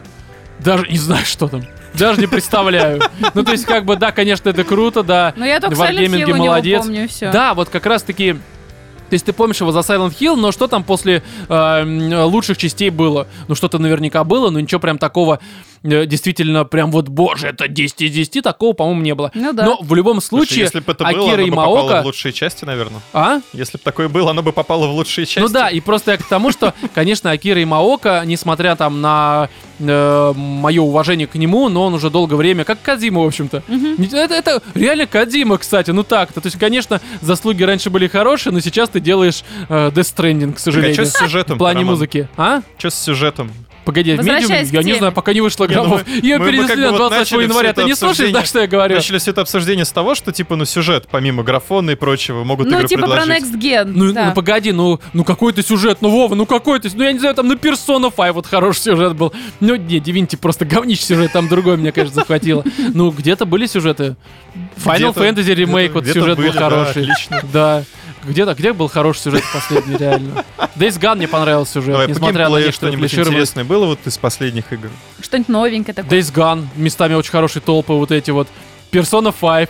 Даже 0.61 0.87
не 0.89 0.99
знаю, 0.99 1.25
что 1.25 1.49
там. 1.49 1.63
Даже 1.95 2.21
не 2.21 2.27
представляю. 2.27 3.01
Ну, 3.35 3.45
то 3.45 3.53
есть, 3.53 3.65
как 3.67 3.85
бы, 3.85 3.97
да, 3.97 4.11
конечно, 4.11 4.49
это 4.49 4.65
круто, 4.65 5.03
да. 5.03 5.33
Но 5.37 5.45
я 5.45 5.61
только 5.61 5.77
В 5.77 5.81
Silent 5.81 5.97
Wargaming 5.97 6.25
Hill 6.25 6.33
у 6.33 6.37
него 6.37 6.47
молодец. 6.47 6.83
помню, 6.83 7.09
все. 7.09 7.31
Да, 7.31 7.55
вот 7.55 7.69
как 7.69 7.87
раз-таки... 7.87 8.37
То 9.15 9.17
есть 9.17 9.27
ты 9.27 9.33
помнишь 9.33 9.61
его 9.61 9.71
за 9.71 9.79
Silent 9.79 10.19
Hill, 10.19 10.35
но 10.35 10.51
что 10.51 10.67
там 10.67 10.83
после 10.83 11.23
э, 11.49 12.25
лучших 12.25 12.59
частей 12.59 12.91
было? 12.91 13.29
Ну 13.47 13.55
что-то 13.55 13.79
наверняка 13.79 14.25
было, 14.25 14.51
но 14.51 14.59
ничего 14.59 14.81
прям 14.81 14.99
такого 14.99 15.39
действительно 15.85 16.65
прям 16.65 16.91
вот, 16.91 17.09
боже, 17.09 17.49
это 17.49 17.69
10 17.69 18.01
из 18.03 18.11
10, 18.13 18.43
такого, 18.43 18.73
по-моему, 18.73 19.03
не 19.03 19.15
было. 19.15 19.31
Ну 19.35 19.53
да. 19.53 19.65
Но 19.67 19.79
в 19.83 19.95
любом 19.95 20.21
Слушай, 20.21 20.47
случае, 20.47 20.61
если 20.65 20.81
бы 20.81 20.93
это 20.93 21.05
было, 21.05 21.11
Акира 21.27 21.35
оно 21.35 21.43
и 21.47 21.51
бы 21.51 21.57
попало 21.57 21.77
Маока... 21.77 22.03
в 22.03 22.07
лучшие 22.07 22.33
части, 22.33 22.65
наверное. 22.65 23.01
А? 23.13 23.41
Если 23.53 23.77
бы 23.77 23.83
такое 23.85 24.09
было, 24.09 24.31
оно 24.31 24.43
бы 24.43 24.53
попало 24.53 24.87
в 24.87 24.93
лучшие 24.93 25.27
части. 25.27 25.41
Ну 25.41 25.49
да, 25.49 25.69
и 25.69 25.81
просто 25.81 26.13
я 26.13 26.17
к 26.17 26.23
тому, 26.25 26.51
что, 26.53 26.73
конечно, 26.95 27.31
Акира 27.31 27.61
и 27.61 27.65
Маока, 27.65 28.23
несмотря 28.25 28.77
там 28.77 29.01
на 29.01 29.49
мое 29.79 30.81
уважение 30.81 31.27
к 31.27 31.35
нему, 31.35 31.69
но 31.69 31.85
он 31.87 31.95
уже 31.95 32.09
долгое 32.09 32.37
время, 32.37 32.65
как 32.65 32.81
Кадима, 32.81 33.23
в 33.23 33.27
общем-то. 33.27 33.63
Не- 33.69 34.07
Это, 34.07 34.35
это 34.35 34.63
реально 34.75 35.07
Кадима, 35.07 35.59
кстати, 35.59 35.91
ну 35.91 36.03
так-то. 36.05 36.41
То 36.41 36.47
есть, 36.47 36.59
конечно, 36.59 37.01
заслуги 37.21 37.63
раньше 37.65 37.91
были 37.91 38.07
хорошие, 38.07 38.53
но 38.53 38.61
сейчас 38.61 38.89
ты 38.89 39.01
делаешь 39.01 39.43
э, 39.69 39.91
Death 39.91 40.15
Stranding, 40.17 40.53
к 40.53 40.55
Так, 40.55 40.59
а 40.59 40.61
сожалению. 40.61 40.95
что 40.95 41.05
с 41.07 41.13
сюжетом? 41.19 41.57
в 41.57 41.59
плане 41.59 41.81
Роман? 41.81 41.93
музыки. 41.95 42.29
А? 42.37 42.61
Что 42.79 42.91
с 42.91 42.95
сюжетом? 43.03 43.51
Погоди, 43.85 44.15
в 44.15 44.21
Medium, 44.21 44.65
я 44.73 44.83
не 44.83 44.95
знаю, 44.95 45.13
пока 45.13 45.33
не 45.33 45.41
вышло 45.41 45.67
ну 45.67 45.73
графов. 45.75 46.05
мы- 46.07 46.15
Ее 46.15 46.39
перенесли 46.39 46.83
на 46.83 46.91
вот 46.93 46.99
28 46.99 47.37
начали 47.37 47.43
января. 47.43 47.73
Ты 47.73 47.85
не 47.85 47.95
слушаешь, 47.95 48.33
да, 48.33 48.45
что 48.45 48.61
я 48.61 48.67
говорю? 48.67 48.95
Начали 48.95 49.19
все 49.19 49.31
это 49.31 49.43
обсуждение 49.43 49.85
с 49.85 49.93
того, 49.93 50.15
что, 50.15 50.33
типа, 50.33 50.57
ну, 50.57 50.65
сюжет, 50.65 51.07
помимо 51.11 51.43
графона 51.43 51.91
и 51.91 51.95
прочего, 51.95 52.45
могут 52.45 52.69
Ну, 52.71 52.83
типа 52.85 53.07
про. 53.07 53.25
Next 53.25 53.59
Gen. 53.59 53.93
Ну, 53.95 54.13
да. 54.13 54.27
ну 54.27 54.35
погоди, 54.35 54.73
ну, 54.73 55.01
ну 55.13 55.25
какой-то 55.25 55.63
сюжет, 55.63 55.99
ну 56.01 56.11
Вова, 56.11 56.35
ну 56.35 56.47
какой-то, 56.47 56.89
ну 56.95 57.05
я 57.05 57.13
не 57.13 57.19
знаю, 57.19 57.35
там 57.35 57.49
на 57.49 57.55
Persona 57.55 58.11
5 58.11 58.35
вот 58.35 58.47
хороший 58.47 58.81
сюжет 58.81 59.15
был. 59.17 59.33
Ну 59.61 59.77
не, 59.77 59.99
Divinity 59.99 60.37
просто 60.37 60.65
говнищий 60.65 61.05
сюжет, 61.05 61.33
там 61.33 61.49
другой 61.49 61.77
меня, 61.77 61.93
конечно, 61.93 62.15
захватило. 62.15 62.65
Ну 62.95 63.11
где-то 63.11 63.45
были 63.47 63.67
сюжеты. 63.67 64.17
Final 64.77 65.15
Fantasy 65.15 65.55
ремейк, 65.55 65.93
вот 65.95 66.07
сюжет 66.07 66.39
был 66.39 66.53
хороший. 66.53 67.03
отлично. 67.03 67.41
Да. 67.53 67.85
Где-то, 68.27 68.55
где 68.55 68.73
был 68.73 68.89
хороший 68.89 69.21
сюжет 69.21 69.43
последний, 69.53 69.97
реально? 69.97 70.45
Days 70.77 70.99
Gone 70.99 71.17
мне 71.17 71.29
понравился 71.29 71.75
сюжет, 71.75 71.93
Давай, 71.93 72.09
несмотря 72.09 72.49
на 72.49 72.73
что-нибудь 72.73 73.13
интересное 73.13 73.65
было 73.65 73.87
вот 73.87 74.01
из 74.07 74.19
последних 74.19 74.73
игр? 74.73 74.91
Что-нибудь 75.21 75.49
новенькое 75.49 75.95
такое. 75.95 76.19
Days 76.19 76.33
Gone, 76.33 76.67
местами 76.77 77.15
очень 77.15 77.31
хорошие 77.31 77.63
толпы 77.63 77.93
вот 77.93 78.11
эти 78.11 78.31
вот. 78.31 78.49
Persona 78.95 79.33
5. 79.33 79.69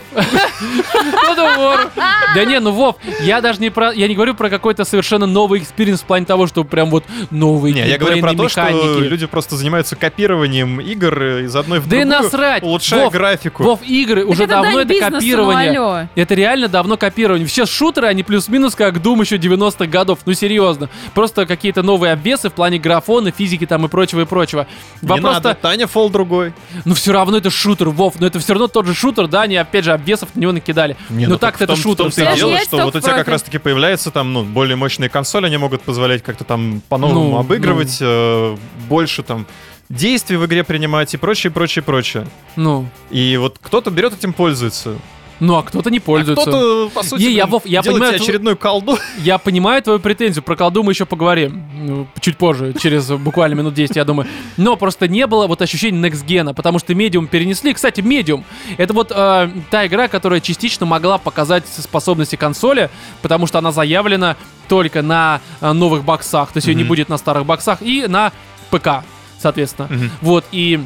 God 1.25 1.37
of 1.37 1.57
War. 1.57 1.89
Да 2.35 2.45
не, 2.45 2.59
ну 2.59 2.71
Вов, 2.71 2.97
я 3.21 3.41
даже 3.41 3.59
не 3.59 3.69
про, 3.69 3.91
я 3.91 4.07
не 4.07 4.15
говорю 4.15 4.35
про 4.35 4.49
какой-то 4.49 4.85
совершенно 4.85 5.25
новый 5.25 5.61
experience 5.61 6.01
в 6.01 6.05
плане 6.05 6.25
того, 6.25 6.47
что 6.47 6.63
прям 6.63 6.89
вот 6.89 7.05
новые 7.31 7.73
Не, 7.73 7.87
я 7.87 7.97
говорю 7.97 8.19
про 8.21 8.33
то, 8.33 8.49
что 8.49 8.61
механики. 8.61 9.07
люди 9.07 9.25
просто 9.25 9.55
занимаются 9.55 9.95
копированием 9.95 10.79
игр 10.81 11.23
из 11.39 11.55
одной 11.55 11.79
в 11.79 11.87
Да 11.87 11.97
и 11.97 12.01
другую, 12.01 12.23
насрать! 12.23 12.63
улучшая 12.63 13.09
графику. 13.09 13.63
Вов, 13.63 13.79
игры 13.83 14.25
уже 14.25 14.47
давно 14.47 14.81
это 14.81 14.93
ну 14.93 14.99
копирование. 14.99 16.09
Это 16.15 16.33
реально 16.35 16.67
давно 16.67 16.97
копирование. 16.97 17.47
Сейчас 17.47 17.69
шутеры, 17.69 18.07
они 18.07 18.23
плюс-минус 18.23 18.75
как 18.75 18.97
Doom 18.97 19.21
еще 19.21 19.37
90-х 19.37 19.85
годов. 19.85 20.19
Ну 20.25 20.33
серьезно. 20.33 20.89
Просто 21.13 21.45
какие-то 21.45 21.83
новые 21.83 22.13
обвесы 22.13 22.49
в 22.49 22.53
плане 22.53 22.79
графона, 22.79 23.31
физики 23.31 23.65
там 23.65 23.85
и 23.85 23.87
прочего, 23.87 24.21
и 24.21 24.25
прочего. 24.25 24.67
Не 25.01 25.07
Вопрос 25.07 25.35
надо, 25.35 25.55
Titanfall 25.55 26.09
другой. 26.09 26.53
Ну 26.83 26.93
все 26.95 27.13
равно 27.13 27.37
это 27.37 27.49
шутер, 27.49 27.89
Вов, 27.89 28.19
но 28.19 28.27
это 28.27 28.39
все 28.39 28.53
равно 28.53 28.67
тот 28.67 28.85
же 28.85 28.93
шутер, 28.93 29.14
да, 29.27 29.41
они 29.43 29.55
опять 29.55 29.85
же 29.85 29.91
обвесов 29.93 30.29
на 30.35 30.39
него 30.41 30.51
накидали. 30.51 30.95
Не, 31.09 31.25
но 31.25 31.33
ну 31.33 31.39
так-то 31.39 31.63
в 31.63 31.67
том- 31.67 31.73
это 31.73 31.81
шутер. 31.81 32.05
В 32.05 32.15
том-то 32.15 32.33
и 32.33 32.35
дело, 32.35 32.57
что 32.59 32.77
вот 32.77 32.95
у 32.95 32.99
тебя 32.99 33.13
как 33.13 33.27
раз-таки 33.27 33.57
появляется 33.57 34.11
там, 34.11 34.33
ну, 34.33 34.43
более 34.43 34.75
мощные 34.75 35.09
консоли, 35.09 35.47
они 35.47 35.57
могут 35.57 35.81
позволять 35.81 36.23
как-то 36.23 36.43
там 36.43 36.81
по-новому 36.89 37.31
Ну, 37.31 37.37
обыгрывать, 37.37 37.97
э, 38.01 38.57
больше 38.87 39.23
там 39.23 39.45
действий 39.89 40.37
в 40.37 40.45
игре 40.45 40.63
принимать 40.63 41.13
и 41.13 41.17
прочее, 41.17 41.51
прочее, 41.51 41.83
прочее. 41.83 42.27
Ну, 42.55 42.87
И 43.09 43.37
вот 43.37 43.57
кто-то 43.61 43.91
берет 43.91 44.13
этим 44.13 44.33
пользуется. 44.33 44.95
Ну 45.39 45.55
а 45.55 45.63
кто-то 45.63 45.89
не 45.89 45.97
А 45.97 46.01
пользуется. 46.01 46.41
кто-то, 46.41 46.89
по 46.93 47.03
сути, 47.03 47.23
Не, 47.23 47.31
я, 47.31 47.45
Вов, 47.45 47.65
я 47.65 47.83
понимаю, 47.83 48.15
очередную 48.15 48.57
колду. 48.57 48.97
Я 49.23 49.37
понимаю 49.37 49.81
твою 49.81 49.99
претензию, 49.99 50.43
про 50.43 50.55
колду 50.55 50.83
мы 50.83 50.91
еще 50.91 51.05
поговорим. 51.05 51.63
Ну, 51.73 52.07
Чуть 52.19 52.37
позже, 52.37 52.73
через 52.79 53.09
буквально 53.09 53.55
минут 53.55 53.73
10, 53.73 53.95
я 53.95 54.03
думаю. 54.05 54.27
Но 54.57 54.75
просто 54.75 55.07
не 55.07 55.27
было 55.27 55.47
вот 55.47 55.61
ощущения 55.61 55.99
Next 56.09 56.25
Gen, 56.25 56.53
потому 56.53 56.79
что 56.79 56.93
Medium 56.93 57.27
перенесли. 57.27 57.73
Кстати, 57.73 58.01
Medium— 58.01 58.43
это 58.77 58.93
вот 58.93 59.11
э, 59.13 59.49
та 59.69 59.85
игра, 59.87 60.07
которая 60.07 60.39
частично 60.39 60.85
могла 60.85 61.17
показать 61.17 61.63
способности 61.67 62.35
консоли, 62.35 62.89
потому 63.21 63.47
что 63.47 63.59
она 63.59 63.71
заявлена 63.71 64.35
только 64.67 65.01
на 65.01 65.41
э, 65.61 65.71
новых 65.73 66.03
боксах, 66.03 66.51
то 66.51 66.57
есть 66.57 66.67
ее 66.67 66.75
не 66.75 66.83
будет 66.83 67.09
на 67.09 67.17
старых 67.17 67.45
боксах, 67.45 67.81
и 67.81 68.05
на 68.07 68.31
ПК, 68.71 69.03
соответственно. 69.39 69.87
Мгм. 69.89 70.11
Вот, 70.21 70.45
и... 70.51 70.79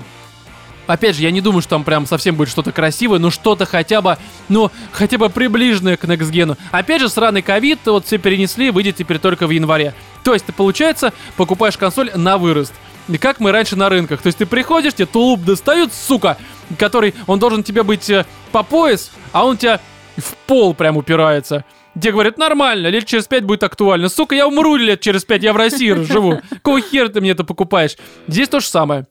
Опять 0.90 1.18
же, 1.18 1.22
я 1.22 1.30
не 1.30 1.40
думаю, 1.40 1.62
что 1.62 1.70
там 1.70 1.84
прям 1.84 2.08
совсем 2.08 2.36
будет 2.36 2.50
что-то 2.50 2.72
красивое, 2.72 3.20
но 3.20 3.30
что-то 3.30 3.68
хотя 3.68 4.02
бы, 4.02 4.18
ну, 4.48 4.72
хотя 4.92 5.20
бы 5.20 5.30
приближенное 5.30 5.98
к 5.98 6.06
Next 6.06 6.32
Gen. 6.32 6.58
Опять 6.72 7.00
же, 7.00 7.10
сраный 7.10 7.44
ковид, 7.44 7.78
вот 7.86 8.08
все 8.08 8.18
перенесли, 8.18 8.72
выйдет 8.72 8.96
теперь 8.96 9.20
только 9.20 9.46
в 9.46 9.52
январе. 9.52 9.94
То 10.24 10.34
есть 10.34 10.48
ты, 10.48 10.52
получается, 10.52 11.14
покупаешь 11.38 11.78
консоль 11.78 12.10
на 12.16 12.40
вырост. 12.40 12.74
И 13.08 13.20
как 13.20 13.40
мы 13.40 13.52
раньше 13.52 13.76
на 13.76 13.88
рынках. 13.88 14.24
То 14.24 14.28
есть 14.28 14.40
ты 14.40 14.48
приходишь, 14.48 14.96
тебе 14.96 15.06
тулуп 15.06 15.44
достают, 15.44 15.94
сука, 15.94 16.38
который, 16.80 17.14
он 17.28 17.38
должен 17.38 17.62
тебе 17.62 17.84
быть 17.84 18.10
э, 18.10 18.26
по 18.52 18.64
пояс, 18.64 19.12
а 19.32 19.46
он 19.46 19.58
тебя 19.58 19.80
в 20.18 20.34
пол 20.48 20.74
прям 20.74 20.98
упирается. 20.98 21.66
Тебе 21.94 22.14
говорят, 22.14 22.40
нормально, 22.40 22.88
лет 22.88 23.06
через 23.06 23.28
пять 23.28 23.44
будет 23.44 23.62
актуально. 23.64 24.10
Сука, 24.10 24.34
я 24.34 24.48
умру 24.48 24.76
лет 24.76 25.02
через 25.02 25.24
пять, 25.24 25.44
я 25.44 25.54
в 25.54 25.58
России 25.58 25.94
живу. 26.04 26.42
Какого 26.50 26.82
хера 26.82 27.10
ты 27.10 27.22
мне 27.22 27.32
это 27.32 27.44
покупаешь? 27.44 27.96
Здесь 28.28 28.50
то 28.50 28.60
же 28.60 28.66
самое. 28.66 29.06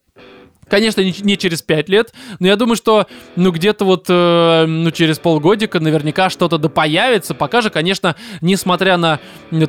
Конечно, 0.69 1.01
не, 1.01 1.15
не 1.21 1.37
через 1.37 1.63
5 1.63 1.89
лет, 1.89 2.13
но 2.39 2.47
я 2.47 2.57
думаю, 2.57 2.77
что, 2.77 3.07
ну, 3.37 3.51
где-то 3.51 3.85
вот, 3.85 4.07
э, 4.09 4.65
ну, 4.67 4.91
через 4.91 5.19
полгодика 5.19 5.81
наверняка 5.81 6.31
что-то 6.31 6.59
да 6.59 6.69
появится. 6.69 7.35
Пока 7.35 7.61
же, 7.61 7.71
конечно, 7.71 8.17
несмотря 8.41 8.97
на 8.97 9.21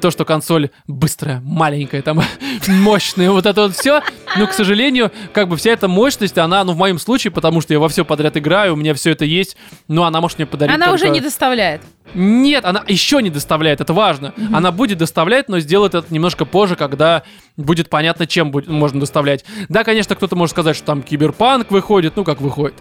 то, 0.02 0.12
что 0.12 0.26
консоль 0.26 0.70
быстрая, 0.88 1.42
маленькая, 1.44 2.02
там, 2.02 2.22
мощная, 2.68 3.32
вот 3.32 3.46
это 3.46 3.62
вот 3.64 3.76
все, 3.76 4.02
но, 4.38 4.48
к 4.48 4.54
сожалению, 4.54 5.12
как 5.34 5.48
бы 5.48 5.58
вся 5.58 5.72
эта 5.72 5.88
мощность, 5.88 6.38
она, 6.38 6.64
ну, 6.64 6.74
в 6.74 6.78
моем 6.78 7.00
случае, 7.00 7.32
потому 7.32 7.62
что 7.62 7.74
я 7.74 7.80
во 7.80 7.90
все 7.90 8.06
подряд 8.06 8.38
играю, 8.38 8.74
у 8.74 8.76
меня 8.76 8.94
все 8.94 9.12
это 9.12 9.26
есть, 9.26 9.58
но 9.88 10.04
она 10.04 10.22
может 10.22 10.38
мне 10.38 10.46
подарить 10.46 10.76
Она 10.76 10.92
уже 10.92 11.06
только- 11.06 11.14
не 11.16 11.22
доставляет. 11.22 11.82
Нет, 12.14 12.66
она 12.66 12.84
еще 12.88 13.22
не 13.22 13.30
доставляет, 13.30 13.82
это 13.82 13.94
важно. 13.94 14.34
Она 14.52 14.72
будет 14.72 14.98
доставлять, 14.98 15.50
но 15.50 15.60
сделает 15.60 15.96
это 15.96 16.12
немножко 16.14 16.46
позже, 16.46 16.76
когда 16.76 17.24
будет 17.58 17.90
понятно, 17.90 18.26
чем 18.28 18.52
будет, 18.52 18.68
можно 18.68 19.00
доставлять. 19.00 19.46
Да, 19.70 19.84
конечно, 19.84 20.16
кто-то 20.16 20.36
может 20.36 20.52
сказать, 20.52 20.76
что 20.76 20.86
там 20.86 21.04
киберпанк 21.04 21.72
выходит, 21.72 22.16
ну 22.16 22.24
как 22.24 22.42
выходит. 22.42 22.76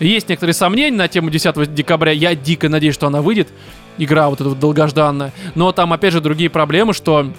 Есть 0.00 0.28
некоторые 0.28 0.54
сомнения 0.54 0.96
на 0.96 1.08
тему 1.08 1.30
10 1.30 1.72
декабря. 1.74 2.12
Я 2.12 2.34
дико 2.34 2.68
надеюсь, 2.68 2.94
что 2.94 3.06
она 3.06 3.22
выйдет. 3.22 3.48
Игра 3.98 4.28
вот 4.28 4.40
эта 4.40 4.50
вот 4.50 4.58
долгожданная. 4.58 5.32
Но 5.54 5.72
там, 5.72 5.92
опять 5.92 6.12
же, 6.12 6.20
другие 6.20 6.50
проблемы, 6.50 6.92
что 6.92 7.32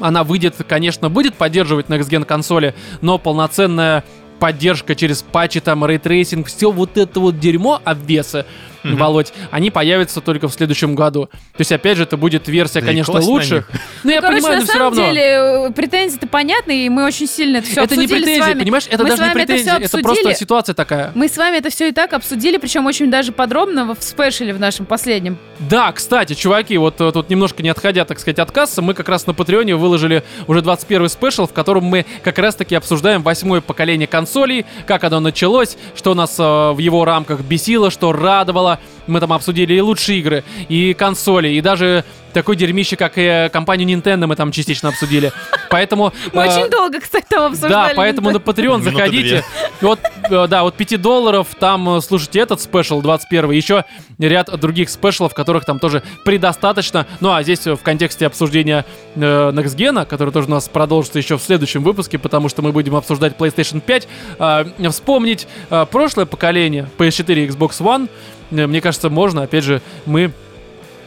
она 0.00 0.24
выйдет, 0.24 0.56
конечно, 0.66 1.10
будет 1.10 1.34
поддерживать 1.34 1.86
Next 1.86 2.08
Gen 2.08 2.24
консоли, 2.24 2.74
но 3.00 3.18
полноценная 3.18 4.02
поддержка 4.40 4.94
через 4.94 5.22
патчи, 5.22 5.60
там, 5.60 5.84
ray 5.86 6.03
tracing, 6.03 6.48
все 6.48 6.70
вот 6.70 6.96
это 6.96 7.20
вот 7.20 7.38
дерьмо 7.38 7.80
обвесы, 7.84 8.46
Мгм. 8.84 8.96
Володь, 8.98 9.32
они 9.50 9.70
появятся 9.70 10.20
только 10.20 10.48
в 10.48 10.52
следующем 10.54 10.94
году. 10.94 11.26
То 11.26 11.60
есть, 11.60 11.72
опять 11.72 11.96
же, 11.96 12.04
это 12.04 12.16
будет 12.16 12.46
версия, 12.48 12.80
Да 12.80 12.86
конечно, 12.86 13.18
них. 13.18 13.68
Но 14.04 14.12
я 14.12 14.20
Короче, 14.20 14.36
понимаю, 14.42 14.54
на 14.56 14.60
но 14.60 14.64
все 14.66 14.72
самом 14.72 14.94
равно. 14.98 15.06
деле, 15.06 15.22
э, 15.22 15.70
претензии-то 15.72 16.26
понятны, 16.28 16.86
и 16.86 16.88
мы 16.88 17.04
очень 17.04 17.26
сильно 17.26 17.56
это 17.58 17.66
все 17.66 17.82
это 17.82 17.96
не 17.96 18.04
обсудили 18.04 18.36
с 18.36 18.40
вами. 18.40 18.58
понимаешь? 18.60 18.84
Это 18.88 19.02
Мы 19.02 19.08
даже 19.10 19.16
с 19.16 19.20
не 19.20 19.28
вами 19.28 19.42
это 19.42 19.52
это, 19.54 19.76
обсудили. 19.76 20.02
просто 20.02 20.34
ситуация 20.34 20.74
такая. 20.74 21.12
Мы 21.14 21.28
с 21.28 21.36
вами 21.36 21.56
это 21.56 21.70
все 21.70 21.88
и 21.88 21.92
так 21.92 22.12
обсудили, 22.12 22.58
причем 22.58 22.86
очень 22.86 23.10
даже 23.10 23.32
подробно 23.32 23.94
в 23.94 24.02
спешле 24.02 24.52
в 24.52 24.60
нашем 24.60 24.84
последнем. 24.86 25.38
Да, 25.58 25.90
кстати, 25.92 26.34
чуваки, 26.34 26.76
вот 26.76 27.00
э, 27.00 27.10
тут 27.12 27.30
немножко 27.30 27.62
не 27.62 27.70
отходя, 27.70 28.04
так 28.04 28.18
сказать, 28.18 28.38
от 28.38 28.50
кассы, 28.50 28.82
мы 28.82 28.92
как 28.94 29.08
раз 29.08 29.26
на 29.26 29.32
Патреоне 29.34 29.76
выложили 29.76 30.22
уже 30.46 30.60
21 30.62 31.08
special, 31.08 31.46
в 31.46 31.52
котором 31.52 31.84
мы 31.84 32.04
как 32.22 32.38
раз-таки 32.38 32.74
обсуждаем 32.74 33.22
восьмое 33.22 33.60
поколение 33.60 34.06
консолей, 34.06 34.66
как 34.86 35.04
оно 35.04 35.20
началось, 35.20 35.76
что 35.94 36.14
нас 36.14 36.36
э, 36.38 36.42
в 36.72 36.78
его 36.78 37.04
рамках 37.04 37.40
бесило, 37.40 37.90
что 37.90 38.12
радовало. 38.12 38.73
Мы 39.06 39.20
там 39.20 39.32
обсудили 39.32 39.74
и 39.74 39.80
лучшие 39.80 40.18
игры, 40.18 40.44
и 40.68 40.94
консоли, 40.94 41.48
и 41.48 41.60
даже 41.60 42.04
такой 42.34 42.56
дерьмище, 42.56 42.96
как 42.96 43.12
и 43.16 43.48
компанию 43.52 43.88
Nintendo 43.88 44.26
мы 44.26 44.36
там 44.36 44.52
частично 44.52 44.90
обсудили. 44.90 45.32
Поэтому... 45.70 46.12
Мы 46.32 46.42
э, 46.42 46.48
очень 46.48 46.70
долго, 46.70 47.00
кстати, 47.00 47.26
там 47.30 47.52
обсуждали. 47.52 47.90
Да, 47.90 47.92
поэтому 47.96 48.30
на 48.30 48.36
Patreon 48.36 48.82
заходите. 48.82 49.44
Вот, 49.80 49.98
э, 50.30 50.46
да, 50.48 50.62
вот 50.62 50.74
5 50.74 51.00
долларов, 51.00 51.48
там 51.58 51.96
э, 51.96 52.00
слушайте 52.00 52.40
этот 52.40 52.60
спешл 52.60 53.00
21 53.00 53.50
еще 53.52 53.84
ряд 54.18 54.50
других 54.58 54.90
спешлов, 54.90 55.34
которых 55.34 55.64
там 55.64 55.78
тоже 55.78 56.02
предостаточно. 56.24 57.06
Ну, 57.20 57.32
а 57.32 57.42
здесь 57.42 57.66
э, 57.66 57.74
в 57.74 57.82
контексте 57.82 58.26
обсуждения 58.26 58.84
э, 59.14 59.20
Next 59.20 59.76
Gen, 59.76 60.04
который 60.06 60.32
тоже 60.32 60.48
у 60.48 60.50
нас 60.50 60.68
продолжится 60.68 61.18
еще 61.18 61.38
в 61.38 61.42
следующем 61.42 61.82
выпуске, 61.82 62.18
потому 62.18 62.48
что 62.48 62.62
мы 62.62 62.72
будем 62.72 62.96
обсуждать 62.96 63.36
PlayStation 63.36 63.80
5, 63.80 64.08
э, 64.38 64.90
вспомнить 64.90 65.46
э, 65.70 65.86
прошлое 65.90 66.26
поколение 66.26 66.88
PS4 66.98 67.44
и 67.44 67.48
Xbox 67.48 67.80
One. 67.80 68.08
Э, 68.50 68.66
Мне 68.66 68.80
кажется, 68.80 69.10
можно, 69.10 69.42
опять 69.42 69.64
же, 69.64 69.80
мы 70.06 70.32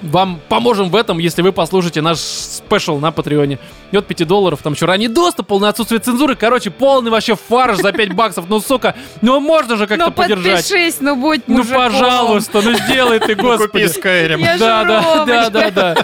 вам 0.03 0.39
поможем 0.47 0.89
в 0.91 0.95
этом, 0.95 1.17
если 1.17 1.41
вы 1.41 1.51
послушаете 1.51 2.01
наш 2.01 2.19
спешл 2.19 2.99
на 2.99 3.11
Патреоне. 3.11 3.57
И 3.91 3.97
от 3.97 4.05
5 4.05 4.27
долларов, 4.27 4.59
там 4.61 4.73
еще 4.73 4.85
ранний 4.85 5.07
доступ, 5.07 5.47
полное 5.47 5.69
отсутствие 5.69 5.99
цензуры. 5.99 6.35
Короче, 6.35 6.69
полный 6.69 7.09
вообще 7.09 7.35
фарш 7.35 7.77
за 7.77 7.91
5 7.91 8.13
баксов. 8.13 8.45
Ну, 8.47 8.59
сука, 8.59 8.93
ну 9.23 9.39
можно 9.39 9.75
же 9.75 9.87
как-то 9.87 10.05
Ну, 10.05 10.11
поддержать. 10.11 10.57
подпишись, 10.69 10.97
ну 10.99 11.15
будь 11.15 11.41
Ну, 11.47 11.57
мужиком. 11.57 11.77
пожалуйста, 11.91 12.61
ну 12.61 12.73
сделай 12.73 13.17
ты, 13.19 13.35
Купи 13.35 13.47
господи. 13.47 13.83
Skyrim. 13.85 14.39
Я 14.39 14.57
Да, 14.59 14.83
да, 14.83 15.25
да, 15.25 15.49
да, 15.49 15.71
да. 15.71 15.95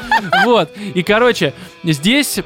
Вот. 0.43 0.72
И, 0.95 1.03
короче, 1.03 1.53
здесь 1.84 2.39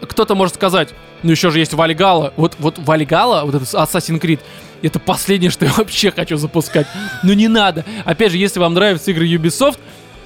кто-то 0.00 0.34
может 0.34 0.54
сказать, 0.54 0.94
ну 1.22 1.30
еще 1.32 1.50
же 1.50 1.58
есть 1.58 1.74
Вальгала. 1.74 2.32
Вот, 2.36 2.54
вот 2.58 2.78
Вальгала, 2.78 3.44
вот 3.44 3.54
этот 3.54 3.68
Assassin's 3.68 4.18
Creed, 4.18 4.40
это 4.86 4.98
последнее, 4.98 5.50
что 5.50 5.64
я 5.64 5.72
вообще 5.72 6.10
хочу 6.10 6.36
запускать. 6.36 6.86
Ну 7.22 7.32
не 7.32 7.48
надо. 7.48 7.84
Опять 8.04 8.32
же, 8.32 8.38
если 8.38 8.60
вам 8.60 8.74
нравятся 8.74 9.10
игры 9.10 9.26
Ubisoft, 9.26 9.78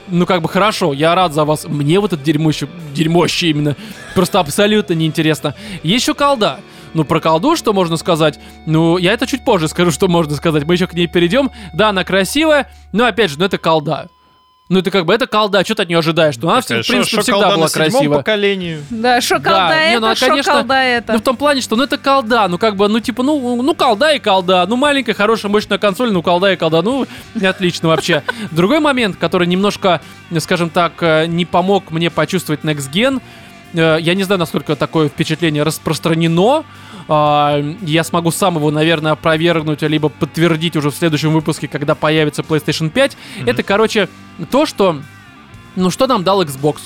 ну 0.08 0.26
как 0.26 0.42
бы 0.42 0.48
хорошо, 0.48 0.92
я 0.92 1.14
рад 1.14 1.32
за 1.32 1.44
вас. 1.44 1.66
Мне 1.66 2.00
вот 2.00 2.12
это 2.12 2.22
дерьмо 2.22 2.50
еще, 2.50 2.68
дерьмоще 2.94 3.48
именно, 3.48 3.76
просто 4.14 4.40
абсолютно 4.40 4.94
неинтересно. 4.94 5.54
Еще 5.82 6.14
колда. 6.14 6.60
Ну, 6.94 7.04
про 7.04 7.20
колду 7.20 7.54
что 7.54 7.74
можно 7.74 7.96
сказать? 7.98 8.40
Ну, 8.66 8.96
я 8.96 9.12
это 9.12 9.26
чуть 9.26 9.44
позже 9.44 9.68
скажу, 9.68 9.90
что 9.90 10.08
можно 10.08 10.34
сказать. 10.36 10.64
Мы 10.64 10.74
еще 10.74 10.86
к 10.86 10.94
ней 10.94 11.06
перейдем. 11.06 11.50
Да, 11.74 11.90
она 11.90 12.02
красивая, 12.02 12.70
но 12.92 13.04
опять 13.04 13.30
же, 13.30 13.38
ну 13.38 13.44
это 13.44 13.58
колда. 13.58 14.08
Ну, 14.68 14.80
это 14.80 14.90
как 14.90 15.06
бы, 15.06 15.14
это 15.14 15.26
колда, 15.26 15.64
что 15.64 15.74
ты 15.74 15.82
от 15.82 15.88
нее 15.88 15.98
ожидаешь? 15.98 16.36
Ну, 16.36 16.50
она, 16.50 16.60
Такая 16.60 16.82
в 16.82 16.86
принципе, 16.86 17.16
шо- 17.16 17.22
всегда 17.22 17.56
была 17.56 17.68
красива. 17.68 18.16
поколении. 18.16 18.82
Да, 18.90 19.20
шо 19.22 19.36
колда 19.36 19.68
Да, 19.68 19.86
не, 19.86 19.92
это, 19.92 20.00
ну, 20.00 20.06
а, 20.08 20.14
шо 20.14 20.26
конечно, 20.26 20.52
колда 20.52 20.82
это. 20.82 21.12
Ну, 21.14 21.18
в 21.18 21.22
том 21.22 21.36
плане, 21.36 21.60
что, 21.62 21.76
ну, 21.76 21.84
это 21.84 21.96
колда, 21.96 22.48
ну, 22.48 22.58
как 22.58 22.76
бы, 22.76 22.86
ну, 22.88 23.00
типа, 23.00 23.22
ну, 23.22 23.62
ну, 23.62 23.74
колда 23.74 24.12
и 24.12 24.18
колда, 24.18 24.66
ну, 24.66 24.76
маленькая, 24.76 25.14
хорошая, 25.14 25.50
мощная 25.50 25.78
консоль, 25.78 26.12
ну, 26.12 26.22
колда 26.22 26.52
и 26.52 26.56
колда, 26.56 26.82
ну, 26.82 27.06
отлично 27.42 27.88
вообще. 27.88 28.22
Другой 28.50 28.80
момент, 28.80 29.16
который 29.16 29.46
немножко, 29.46 30.02
скажем 30.38 30.68
так, 30.68 30.92
э, 31.00 31.24
не 31.26 31.46
помог 31.46 31.90
мне 31.90 32.10
почувствовать 32.10 32.60
Next 32.60 32.90
Gen, 32.92 33.18
э, 33.18 33.20
я 33.72 34.14
не 34.14 34.22
знаю, 34.22 34.38
насколько 34.38 34.76
такое 34.76 35.08
впечатление 35.08 35.62
распространено, 35.62 36.64
а, 37.08 37.58
я 37.80 38.04
смогу 38.04 38.30
сам 38.30 38.56
его, 38.56 38.70
наверное, 38.70 39.12
опровергнуть, 39.12 39.82
либо 39.82 40.10
подтвердить 40.10 40.76
уже 40.76 40.90
в 40.90 40.94
следующем 40.94 41.32
выпуске, 41.32 41.66
когда 41.66 41.94
появится 41.94 42.42
PlayStation 42.42 42.90
5. 42.90 43.16
Это, 43.46 43.62
короче, 43.62 44.08
то, 44.50 44.66
что, 44.66 45.00
ну, 45.74 45.90
что 45.90 46.06
нам 46.06 46.22
дал 46.22 46.42
Xbox. 46.42 46.76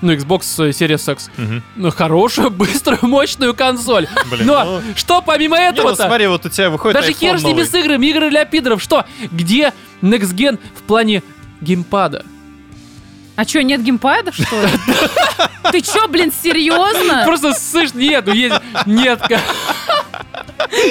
Ну, 0.00 0.12
Xbox 0.12 0.42
э, 0.64 0.70
Series 0.70 1.12
X. 1.12 1.30
Мгм. 1.36 1.62
Ну, 1.76 1.90
хорошую, 1.90 2.50
быструю, 2.52 2.98
мощную 3.02 3.54
консоль. 3.54 4.06
Блин, 4.30 4.46
Но 4.46 4.64
ну- 4.64 4.80
что 4.94 5.22
помимо 5.22 5.56
Не, 5.56 5.64
ну 5.64 5.70
этого-то? 5.70 6.06
смотри, 6.06 6.26
вот 6.28 6.46
у 6.46 6.48
тебя 6.48 6.70
выходит 6.70 7.00
Даже 7.00 7.12
хер 7.12 7.38
с 7.38 7.42
ними 7.42 7.62
с 7.62 7.74
играми, 7.74 8.06
игры 8.06 8.30
для 8.30 8.44
пидоров. 8.44 8.82
Что? 8.82 9.04
Где 9.32 9.72
Next 10.02 10.34
Gen 10.34 10.58
в 10.76 10.82
плане 10.82 11.22
геймпада? 11.60 12.24
А 13.38 13.44
что, 13.44 13.62
нет 13.62 13.84
геймпада, 13.84 14.32
что 14.32 14.62
ли? 14.62 14.68
Ты 15.70 15.80
чё, 15.80 16.08
блин, 16.08 16.32
серьезно? 16.32 17.22
Просто 17.24 17.54
слышь, 17.54 17.94
нет, 17.94 18.26
ну 18.26 18.32
есть, 18.32 18.56
нет, 18.84 19.20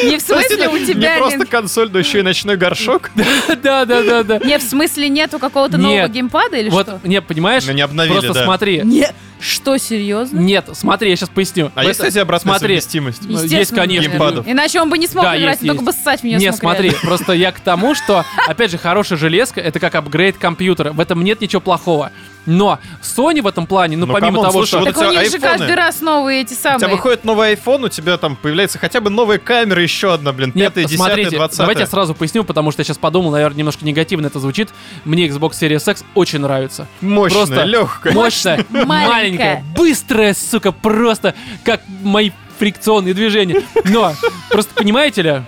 Не 0.06 0.18
в 0.18 0.22
смысле 0.22 0.70
у 0.70 0.80
тебя 0.80 1.16
Не 1.16 1.20
просто 1.20 1.40
нет... 1.40 1.50
консоль, 1.50 1.90
но 1.92 2.00
еще 2.00 2.20
и 2.20 2.22
ночной 2.22 2.56
горшок. 2.56 3.12
да, 3.62 3.84
да, 3.84 4.02
да, 4.02 4.24
да. 4.24 4.38
Не, 4.40 4.60
в 4.60 4.64
смысле 4.64 5.10
нету 5.10 5.40
какого-то 5.40 5.78
нового 5.78 6.04
Нет. 6.04 6.12
геймпада 6.14 6.56
или 6.56 6.70
Вот, 6.70 6.88
что? 6.88 7.02
не, 7.04 7.22
понимаешь? 7.22 7.66
Ну, 7.66 7.74
не 7.74 7.82
обновили, 7.82 8.18
Просто 8.22 8.46
смотри. 8.46 8.82
Не. 8.82 9.10
Что, 9.40 9.78
серьезно? 9.78 10.40
Нет, 10.40 10.68
смотри, 10.74 11.10
я 11.12 11.16
сейчас 11.16 11.30
поясню. 11.30 11.72
А 11.76 11.84
есть, 11.84 12.00
Это- 12.00 12.08
кстати, 12.10 12.22
обратная 12.22 12.54
Смотри, 12.58 12.76
совместимость? 12.80 13.22
есть, 13.24 13.44
Естественно, 13.44 13.82
конечно. 13.82 14.10
Геймпадов. 14.10 14.48
Иначе 14.48 14.82
он 14.82 14.90
бы 14.90 14.98
не 14.98 15.08
смог 15.08 15.26
Да, 15.26 15.38
играть, 15.38 15.52
есть, 15.60 15.62
он 15.64 15.68
только 15.70 15.84
бы 15.84 15.92
есть. 15.92 16.04
ссать 16.04 16.22
в 16.22 16.24
нее 16.24 16.38
Не, 16.38 16.50
смог 16.52 16.60
смотри, 16.60 16.90
реально. 16.90 17.02
просто 17.04 17.34
я 17.34 17.52
к 17.52 17.60
тому, 17.60 17.94
что, 17.96 18.26
опять 18.48 18.72
же, 18.72 18.78
хорошая 18.78 19.18
железка, 19.20 19.62
это 19.62 19.80
как 19.80 19.96
апгрейд 19.96 20.38
компьютера. 20.38 20.92
В 20.92 21.00
этом 21.00 21.24
нет 21.24 21.42
ничего 21.42 21.62
плохого. 21.62 22.12
Но 22.50 22.80
Sony 23.04 23.42
в 23.42 23.48
этом 23.48 23.68
плане, 23.68 23.98
ну, 23.98 24.06
Ну, 24.06 24.14
помимо 24.14 24.32
come 24.38 24.42
on, 24.42 24.46
того, 24.46 24.60
слушай, 24.60 24.70
что... 24.70 24.80
вот 24.80 24.86
Так 24.88 24.98
у 25.00 25.12
них 25.12 25.20
же 25.20 25.36
айфоны. 25.36 25.42
каждый 25.42 25.76
раз 25.76 26.00
новые 26.00 26.42
эти 26.44 26.54
У 26.54 26.56
тебя 26.56 26.80
самые. 26.80 26.96
выходит 26.96 27.26
новый 27.26 27.54
iPhone, 27.56 27.86
у 27.88 27.90
тебя 27.90 28.16
там 28.16 28.38
появляется 28.38 28.80
хотя 28.80 29.02
бы 29.02 29.10
новая 29.10 29.38
камера, 29.38 29.82
еще 29.84 30.14
одна, 30.14 30.32
блин, 30.32 30.54
Нет, 30.56 30.74
пятая, 30.74 30.86
десятая, 30.86 31.30
двадцатая. 31.30 31.58
давайте 31.66 31.82
я 31.82 31.88
сразу 31.88 32.16
поясню, 32.16 32.46
потому 32.46 32.72
что 32.72 32.80
я 32.80 32.86
сейчас 32.86 32.98
подумал, 32.98 33.32
наверное, 33.32 33.58
немножко 33.58 33.84
негативно 33.84 34.28
это 34.28 34.40
звучит. 34.40 34.70
Мне 35.04 35.28
Xbox 35.28 35.52
Series 35.62 35.92
X 35.92 36.06
очень 36.16 36.40
нравится. 36.40 36.88
Мощная, 37.02 37.38
Просто 37.46 37.64
легкая. 37.66 38.14
Мощная, 38.14 38.66
Маленькая. 38.70 39.27
Маленькая, 39.28 39.64
быстрая, 39.76 40.34
сука, 40.34 40.72
просто 40.72 41.36
как 41.64 41.82
мои 42.04 42.32
фрикционные 42.60 43.14
движения. 43.14 43.62
Но, 43.86 44.14
просто 44.50 44.74
понимаете 44.74 45.22
ли, 45.22 45.42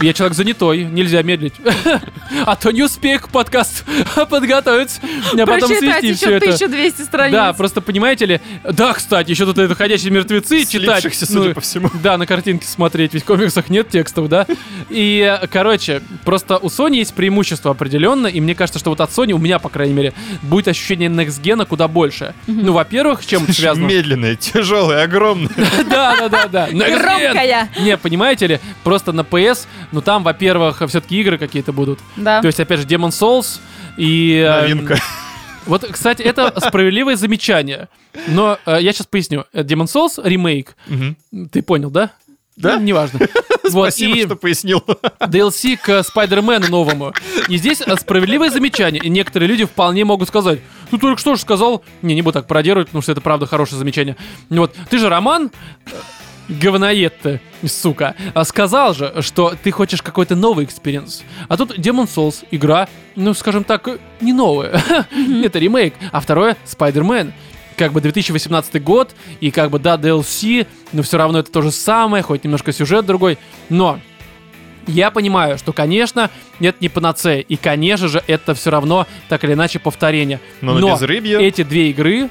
я 0.00 0.12
человек 0.12 0.36
занятой, 0.36 0.84
нельзя 0.84 1.22
медлить. 1.22 1.54
А 2.44 2.56
то 2.56 2.70
не 2.70 2.82
успею 2.82 3.20
к 3.20 3.30
подкасту 3.30 3.84
подготовиться, 4.30 5.00
а 5.32 5.46
потом 5.46 5.68
свести 5.70 6.12
все 6.12 6.26
еще 6.30 6.36
это. 6.36 6.44
1200 6.46 7.02
страниц. 7.02 7.32
Да, 7.32 7.52
просто 7.54 7.80
понимаете 7.80 8.26
ли, 8.26 8.40
да, 8.70 8.92
кстати, 8.92 9.30
еще 9.30 9.46
тут 9.46 9.58
это 9.58 9.74
ходячие 9.74 10.10
мертвецы 10.12 10.64
читать. 10.66 11.00
Слипшихся, 11.00 11.26
Ну, 11.34 11.42
судя 11.42 11.54
по 11.54 11.60
всему. 11.62 11.90
да, 12.02 12.18
на 12.18 12.26
картинке 12.26 12.66
смотреть, 12.66 13.14
ведь 13.14 13.22
в 13.22 13.26
комиксах 13.26 13.70
нет 13.70 13.88
текстов, 13.88 14.28
да? 14.28 14.46
И, 14.90 15.38
короче, 15.50 16.02
просто 16.24 16.58
у 16.58 16.66
Sony 16.68 16.96
есть 16.96 17.14
преимущество 17.14 17.70
определенно, 17.72 18.26
и 18.26 18.40
мне 18.40 18.54
кажется, 18.54 18.78
что 18.78 18.90
вот 18.90 19.00
от 19.00 19.10
Sony, 19.10 19.32
у 19.32 19.38
меня, 19.38 19.58
по 19.58 19.68
крайней 19.70 19.94
мере, 19.94 20.12
будет 20.42 20.68
ощущение 20.68 21.08
Next 21.08 21.40
Gen 21.42 21.64
куда 21.66 21.88
больше. 21.88 22.34
Ну, 22.46 22.72
во-первых, 22.72 23.24
чем 23.26 23.44
это 23.44 23.54
связано? 23.54 23.86
Медленная, 23.86 24.36
тяжелая, 24.36 25.04
огромная. 25.04 25.50
Да, 25.88 26.28
да, 26.28 26.28
да, 26.28 26.48
да. 26.48 26.66
Громкая. 26.68 27.70
Не, 27.80 27.96
понимаете 27.96 28.46
ли, 28.46 28.60
просто 28.84 29.12
на 29.12 29.22
PS, 29.22 29.66
ну 29.92 30.00
там, 30.00 30.22
во-первых, 30.22 30.82
все-таки 30.88 31.20
игры 31.20 31.38
какие-то 31.38 31.72
будут. 31.72 31.98
Да. 32.16 32.40
То 32.40 32.46
есть, 32.46 32.60
опять 32.60 32.80
же, 32.80 32.86
Demon 32.86 33.08
Souls 33.10 33.60
и... 33.96 34.44
э, 34.46 34.62
Новинка. 34.62 34.98
Вот, 35.66 35.84
кстати, 35.90 36.22
это 36.22 36.54
справедливое 36.60 37.16
замечание. 37.16 37.88
Но 38.26 38.58
э, 38.64 38.78
я 38.80 38.92
сейчас 38.92 39.06
поясню. 39.06 39.44
Э, 39.52 39.62
Demon 39.62 39.84
Souls 39.84 40.20
ремейк. 40.22 40.74
Мгм. 40.86 41.16
Ты 41.50 41.62
понял, 41.62 41.90
да? 41.90 42.10
Да? 42.56 42.76
Ну, 42.76 42.82
неважно. 42.84 43.20
Вот, 43.70 43.92
Спасибо, 43.92 44.16
и 44.16 44.24
что 44.24 44.34
пояснил. 44.36 44.82
DLC 45.20 45.76
к 45.76 46.02
Спайдермену 46.02 46.68
новому. 46.68 47.12
И 47.48 47.58
здесь 47.58 47.82
э, 47.82 47.96
справедливое 47.96 48.48
замечание. 48.48 49.02
И 49.02 49.10
некоторые 49.10 49.46
люди 49.46 49.66
вполне 49.66 50.06
могут 50.06 50.28
сказать, 50.28 50.60
ну 50.90 50.96
только 50.96 51.20
что 51.20 51.34
же 51.34 51.42
сказал, 51.42 51.84
не, 52.00 52.14
не 52.14 52.22
буду 52.22 52.32
так 52.32 52.46
пародировать, 52.46 52.86
потому 52.88 53.02
что 53.02 53.12
это 53.12 53.20
правда 53.20 53.44
хорошее 53.44 53.78
замечание. 53.78 54.16
Вот, 54.48 54.74
ты 54.88 54.96
же 54.96 55.10
Роман, 55.10 55.50
говноед 56.48 57.18
ты, 57.20 57.40
сука, 57.66 58.14
а 58.34 58.44
сказал 58.44 58.94
же, 58.94 59.14
что 59.20 59.54
ты 59.62 59.70
хочешь 59.70 60.02
какой-то 60.02 60.36
новый 60.36 60.64
experience. 60.64 61.22
А 61.48 61.56
тут 61.56 61.78
Demon 61.78 62.06
Souls, 62.06 62.44
игра, 62.50 62.88
ну, 63.16 63.34
скажем 63.34 63.64
так, 63.64 63.88
не 64.20 64.32
новая. 64.32 64.80
Это 65.44 65.58
ремейк. 65.58 65.94
А 66.12 66.20
второе— 66.20 66.56
Spider-Man. 66.66 67.32
Как 67.76 67.92
бы 67.92 68.00
2018 68.00 68.82
год, 68.82 69.14
и 69.40 69.52
как 69.52 69.70
бы, 69.70 69.78
да, 69.78 69.96
DLC, 69.96 70.66
но 70.92 71.02
все 71.02 71.16
равно 71.16 71.38
это 71.38 71.52
то 71.52 71.62
же 71.62 71.70
самое, 71.70 72.24
хоть 72.24 72.42
немножко 72.42 72.72
сюжет 72.72 73.06
другой. 73.06 73.38
Но 73.68 74.00
я 74.88 75.12
понимаю, 75.12 75.58
что, 75.58 75.72
конечно, 75.72 76.30
это 76.58 76.78
не 76.80 76.88
панацея, 76.88 77.40
и, 77.40 77.54
конечно 77.56 78.08
же, 78.08 78.22
это 78.26 78.54
все 78.54 78.70
равно 78.70 79.06
так 79.28 79.44
или 79.44 79.52
иначе 79.52 79.78
повторение. 79.78 80.40
Но 80.60 80.74
на 80.74 80.94
безрыбье. 80.94 81.40
эти 81.40 81.62
две 81.62 81.90
игры, 81.90 82.30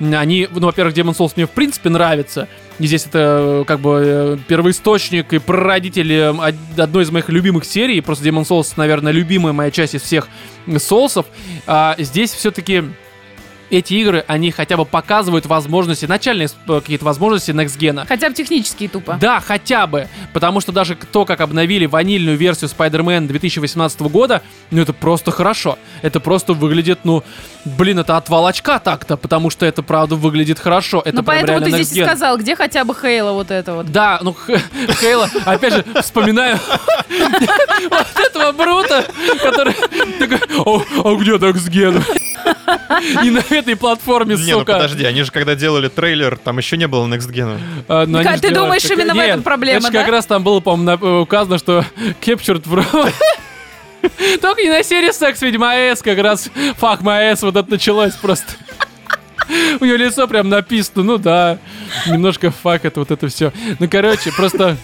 они, 0.00 0.48
ну, 0.50 0.66
во-первых, 0.66 0.94
Demon 0.94 1.16
Souls 1.16 1.32
мне 1.36 1.46
в 1.46 1.50
принципе 1.50 1.90
нравится. 1.90 2.48
И 2.78 2.86
здесь 2.86 3.06
это 3.06 3.64
как 3.66 3.80
бы 3.80 4.02
э, 4.04 4.38
первоисточник 4.48 5.32
и 5.32 5.38
прародитель 5.38 6.12
э, 6.12 6.30
од- 6.32 6.78
одной 6.78 7.04
из 7.04 7.10
моих 7.10 7.28
любимых 7.30 7.64
серий. 7.64 8.00
Просто 8.00 8.24
Demon 8.24 8.42
Souls, 8.44 8.72
наверное, 8.76 9.12
любимая 9.12 9.52
моя 9.52 9.70
часть 9.70 9.94
из 9.94 10.02
всех 10.02 10.28
соусов. 10.78 11.26
А 11.66 11.94
здесь 11.98 12.32
все-таки 12.32 12.84
эти 13.70 13.94
игры, 13.94 14.24
они 14.26 14.50
хотя 14.50 14.76
бы 14.76 14.84
показывают 14.84 15.46
возможности, 15.46 16.06
начальные 16.06 16.48
э, 16.68 16.80
какие-то 16.80 17.04
возможности 17.04 17.50
Next 17.50 17.78
Gen. 17.78 18.06
Хотя 18.06 18.28
бы 18.28 18.34
технически 18.34 18.88
тупо. 18.88 19.18
Да, 19.20 19.40
хотя 19.40 19.86
бы. 19.86 20.08
Потому 20.32 20.60
что 20.60 20.72
даже 20.72 20.96
то, 20.96 21.24
как 21.24 21.40
обновили 21.40 21.86
ванильную 21.86 22.36
версию 22.36 22.70
Spider-Man 22.70 23.26
2018 23.26 24.00
года, 24.02 24.42
ну 24.70 24.82
это 24.82 24.92
просто 24.92 25.30
хорошо. 25.30 25.78
Это 26.02 26.20
просто 26.20 26.52
выглядит, 26.52 27.00
ну, 27.04 27.24
блин, 27.64 27.98
это 27.98 28.16
от 28.16 28.28
волочка 28.28 28.78
так-то, 28.78 29.16
потому 29.16 29.50
что 29.50 29.66
это 29.66 29.82
правда 29.82 30.14
выглядит 30.16 30.58
хорошо. 30.58 31.02
Это 31.04 31.16
ну 31.16 31.22
поэтому 31.22 31.60
ты 31.60 31.70
здесь 31.70 31.92
и 31.92 32.02
сказал, 32.04 32.38
где 32.38 32.54
хотя 32.56 32.84
бы 32.84 32.94
Хейла 32.94 33.32
вот 33.32 33.50
это 33.50 33.74
вот. 33.74 33.90
Да, 33.90 34.18
ну 34.22 34.36
Хейла, 35.00 35.28
опять 35.44 35.74
же, 35.74 35.84
вспоминаю 36.02 36.58
вот 37.90 38.06
этого 38.16 38.52
Брута, 38.52 39.04
который 39.42 39.74
такой, 40.18 40.40
«О, 40.64 40.82
а 41.04 41.14
где 41.16 41.32
Next 41.32 41.70
Gen?» 41.70 42.02
И 43.24 43.30
этой 43.56 43.76
платформе, 43.76 44.36
Не, 44.36 44.52
ну 44.52 44.60
сука. 44.60 44.74
подожди, 44.74 45.04
они 45.04 45.22
же 45.22 45.30
когда 45.32 45.54
делали 45.54 45.88
трейлер, 45.88 46.36
там 46.36 46.58
еще 46.58 46.76
не 46.76 46.86
было 46.88 47.06
Next 47.06 47.30
Gen. 47.32 47.58
А, 47.88 48.06
ж 48.36 48.40
ты 48.40 48.50
думаешь, 48.52 48.82
как- 48.82 48.92
именно 48.92 49.12
в 49.12 49.16
Нет, 49.16 49.28
этом 49.28 49.42
проблема, 49.42 49.78
это 49.88 49.92
да? 49.92 50.00
как 50.00 50.10
раз 50.10 50.26
там 50.26 50.42
было, 50.44 50.60
по-моему, 50.60 51.04
э, 51.06 51.20
указано, 51.20 51.58
что 51.58 51.84
Captured 52.20 52.62
Pro... 52.64 53.12
Только 54.40 54.62
не 54.62 54.70
на 54.70 54.82
серии 54.82 55.10
секс, 55.10 55.42
видимо, 55.42 55.72
АЭС 55.72 56.00
как 56.02 56.18
раз. 56.18 56.48
Фак, 56.76 57.00
АЭС, 57.04 57.42
вот 57.42 57.56
это 57.56 57.70
началось 57.70 58.14
просто. 58.14 58.46
У 59.80 59.84
него 59.84 59.96
лицо 59.96 60.26
прям 60.28 60.48
написано, 60.48 61.02
ну 61.02 61.18
да, 61.18 61.58
немножко 62.06 62.50
фак 62.50 62.84
это 62.84 63.00
вот 63.00 63.10
это 63.10 63.28
все. 63.28 63.52
Ну, 63.78 63.88
короче, 63.88 64.32
просто 64.32 64.76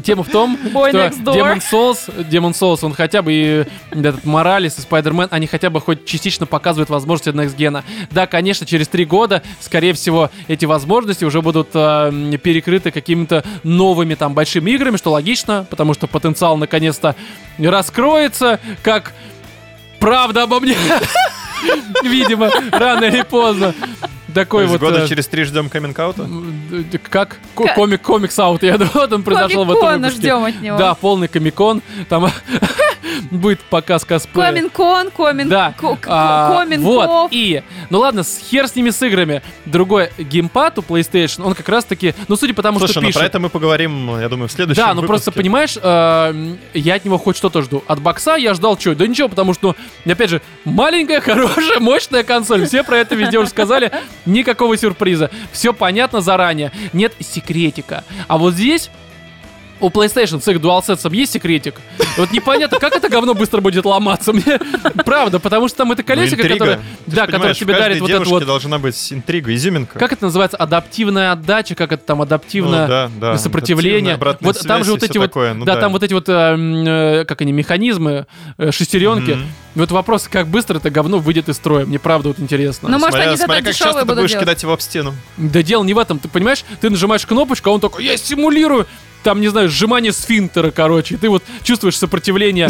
тема 0.00 0.22
в 0.22 0.28
том, 0.28 0.56
Boy 0.72 0.90
что. 0.90 1.32
Demon 1.32 1.60
Souls, 1.60 2.28
Demon 2.28 2.52
Souls, 2.52 2.78
он 2.82 2.94
хотя 2.94 3.22
бы 3.22 3.32
и 3.32 3.64
этот 3.90 4.24
Моралес 4.24 4.78
и 4.78 4.82
Spider-Man, 4.82 5.28
они 5.30 5.46
хотя 5.46 5.70
бы 5.70 5.80
хоть 5.80 6.04
частично 6.04 6.46
показывают 6.46 6.90
возможности 6.90 7.30
Next 7.30 7.56
Gen. 7.56 7.82
Да, 8.10 8.26
конечно, 8.26 8.66
через 8.66 8.88
три 8.88 9.04
года, 9.04 9.42
скорее 9.60 9.92
всего, 9.92 10.30
эти 10.48 10.64
возможности 10.64 11.24
уже 11.24 11.42
будут 11.42 11.70
э, 11.74 12.38
перекрыты 12.42 12.90
какими-то 12.90 13.44
новыми 13.62 14.14
там 14.14 14.34
большими 14.34 14.70
играми, 14.70 14.96
что 14.96 15.10
логично, 15.10 15.66
потому 15.68 15.94
что 15.94 16.06
потенциал 16.06 16.56
наконец-то 16.56 17.16
раскроется, 17.58 18.60
как 18.82 19.12
правда 19.98 20.44
обо 20.44 20.60
мне. 20.60 20.76
Видимо, 22.02 22.50
рано 22.70 23.04
или 23.04 23.22
поздно. 23.22 23.74
Такой 24.34 24.66
вот... 24.66 24.80
года 24.80 25.04
э, 25.04 25.08
через 25.08 25.26
три 25.26 25.44
ждем 25.44 25.68
каминг-аута? 25.68 26.22
м, 26.22 26.86
э, 26.92 26.98
Как? 26.98 27.38
Ко- 27.54 27.64
Как? 27.64 27.74
Комик, 27.74 28.02
комикс 28.02 28.38
аут, 28.38 28.62
я 28.62 28.72
думаю, 28.78 28.90
вот 28.94 29.12
он 29.12 29.22
произошел 29.22 29.64
в 29.64 29.70
этом 29.72 30.00
выпуске. 30.02 30.16
ждем 30.20 30.44
от 30.44 30.60
него. 30.60 30.78
Да, 30.78 30.94
полный 30.94 31.28
комикон. 31.28 31.82
Там 32.08 32.30
будет 33.30 33.60
показ 33.60 34.04
косплея. 34.04 34.46
Комин-кон, 34.48 35.10
комин... 35.10 35.48
Да. 35.48 35.74
А, 36.06 36.64
вот, 36.78 37.28
и, 37.32 37.62
ну 37.90 37.98
ладно, 38.00 38.22
с- 38.22 38.38
хер 38.38 38.68
с 38.68 38.74
ними 38.74 38.90
с 38.90 39.02
играми. 39.02 39.42
Другой 39.66 40.10
геймпад 40.18 40.78
у 40.78 40.82
PlayStation, 40.82 41.44
он 41.44 41.54
как 41.54 41.68
раз 41.68 41.84
таки, 41.84 42.14
ну 42.28 42.36
судя 42.36 42.54
по 42.54 42.62
тому, 42.62 42.78
Слушай, 42.78 42.92
что 42.92 43.00
ну 43.00 43.06
пишет. 43.08 43.20
про 43.20 43.26
это 43.26 43.38
мы 43.40 43.48
поговорим, 43.48 44.18
я 44.18 44.28
думаю, 44.28 44.48
в 44.48 44.52
следующем 44.52 44.82
Да, 44.82 44.94
ну 44.94 45.02
просто 45.02 45.32
понимаешь, 45.32 45.76
э, 45.80 46.54
я 46.74 46.94
от 46.94 47.04
него 47.04 47.18
хоть 47.18 47.36
что-то 47.36 47.62
жду. 47.62 47.82
От 47.86 48.00
бокса 48.00 48.36
я 48.36 48.54
ждал 48.54 48.78
что? 48.78 48.94
Да 48.94 49.06
ничего, 49.06 49.28
потому 49.28 49.54
что, 49.54 49.76
ну, 50.04 50.12
опять 50.12 50.30
же, 50.30 50.40
маленькая, 50.64 51.20
хорошая, 51.22 51.80
мощная 51.80 52.22
консоль. 52.22 52.66
Все 52.66 52.82
про 52.84 52.98
это 52.98 53.14
везде 53.14 53.38
уже 53.38 53.48
сказали. 53.50 53.90
Никакого 54.26 54.76
сюрприза. 54.76 55.30
Все 55.52 55.72
понятно 55.72 56.20
заранее. 56.20 56.72
Нет 56.92 57.12
секретика. 57.20 58.04
А 58.28 58.38
вот 58.38 58.54
здесь 58.54 58.90
у 59.82 59.90
PlayStation 59.90 60.40
с 60.40 60.48
их 60.48 60.58
DualSense 60.58 61.14
есть 61.14 61.32
секретик. 61.32 61.74
Вот 62.16 62.32
непонятно, 62.32 62.78
как 62.78 62.94
это 62.94 63.08
говно 63.08 63.34
быстро 63.34 63.60
будет 63.60 63.84
ломаться. 63.84 64.32
Мне 64.32 64.58
правда, 65.04 65.38
потому 65.38 65.68
что 65.68 65.78
там 65.78 65.92
это 65.92 66.02
Ну, 66.02 66.06
колесико, 66.06 66.42
интрига. 66.42 66.58
которое, 66.58 66.80
да, 67.06 67.26
которое 67.26 67.54
тебе 67.54 67.74
дарит 67.74 68.00
вот 68.00 68.10
это 68.10 68.24
вот. 68.24 68.46
должна 68.46 68.78
быть 68.78 69.12
интрига, 69.12 69.54
изюминка. 69.54 69.98
Как 69.98 70.12
это 70.12 70.26
называется? 70.26 70.56
Адаптивная 70.56 71.32
отдача, 71.32 71.74
как 71.74 71.92
это 71.92 72.04
там 72.04 72.18
Ну, 72.18 72.24
адаптивная 72.24 72.86
да, 72.86 73.10
да. 73.20 73.38
сопротивление. 73.38 74.18
Вот 74.40 74.60
там 74.66 74.84
же 74.84 74.92
вот 74.92 75.02
эти 75.02 75.18
вот, 75.18 75.24
такое, 75.26 75.54
ну 75.54 75.64
да, 75.64 75.76
там 75.76 75.92
вот 75.92 76.02
эти 76.02 76.12
вот, 76.14 76.28
э, 76.28 76.32
м, 76.32 76.84
э, 76.86 77.24
как 77.24 77.40
они, 77.40 77.52
механизмы, 77.52 78.26
э, 78.58 78.70
шестеренки. 78.70 79.36
Вот 79.74 79.90
вопрос, 79.90 80.28
как 80.30 80.48
быстро 80.48 80.76
это 80.76 80.90
говно 80.90 81.18
выйдет 81.18 81.48
из 81.48 81.56
строя. 81.56 81.86
Мне 81.86 81.98
правда 81.98 82.28
вот 82.28 82.38
интересно. 82.38 82.88
Ну, 82.88 82.98
может, 82.98 83.14
Смотря, 83.14 83.28
они 83.30 83.36
смотря 83.38 83.62
как 83.62 83.74
часто 83.74 84.00
ты 84.00 84.14
будешь 84.14 84.30
делать. 84.30 84.44
кидать 84.44 84.62
его 84.62 84.72
об 84.74 84.80
стену. 84.80 85.14
Да 85.38 85.62
дело 85.62 85.82
не 85.82 85.94
в 85.94 85.98
этом, 85.98 86.18
ты 86.18 86.28
понимаешь? 86.28 86.64
Ты 86.80 86.90
нажимаешь 86.90 87.24
кнопочку, 87.26 87.70
а 87.70 87.72
он 87.72 87.80
такой, 87.80 88.04
я 88.04 88.16
симулирую, 88.18 88.86
там, 89.22 89.40
не 89.40 89.48
знаю, 89.48 89.68
сжимание 89.68 90.12
сфинктера, 90.12 90.70
короче. 90.70 91.14
И 91.14 91.18
ты 91.18 91.28
вот 91.28 91.42
чувствуешь 91.62 91.96
сопротивление 91.96 92.68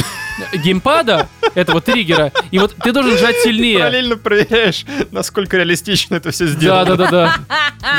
геймпада, 0.52 1.28
этого 1.54 1.80
триггера, 1.80 2.32
и 2.50 2.58
вот 2.58 2.74
ты 2.82 2.92
должен 2.92 3.18
жать 3.18 3.36
сильнее. 3.42 3.78
Параллельно 3.78 4.16
проверяешь, 4.16 4.84
насколько 5.10 5.56
реалистично 5.58 6.14
это 6.14 6.30
все 6.30 6.46
Да, 6.46 6.50
сделано. 6.52 6.96
да, 6.96 6.96
да, 6.96 7.10
да. 7.10 7.34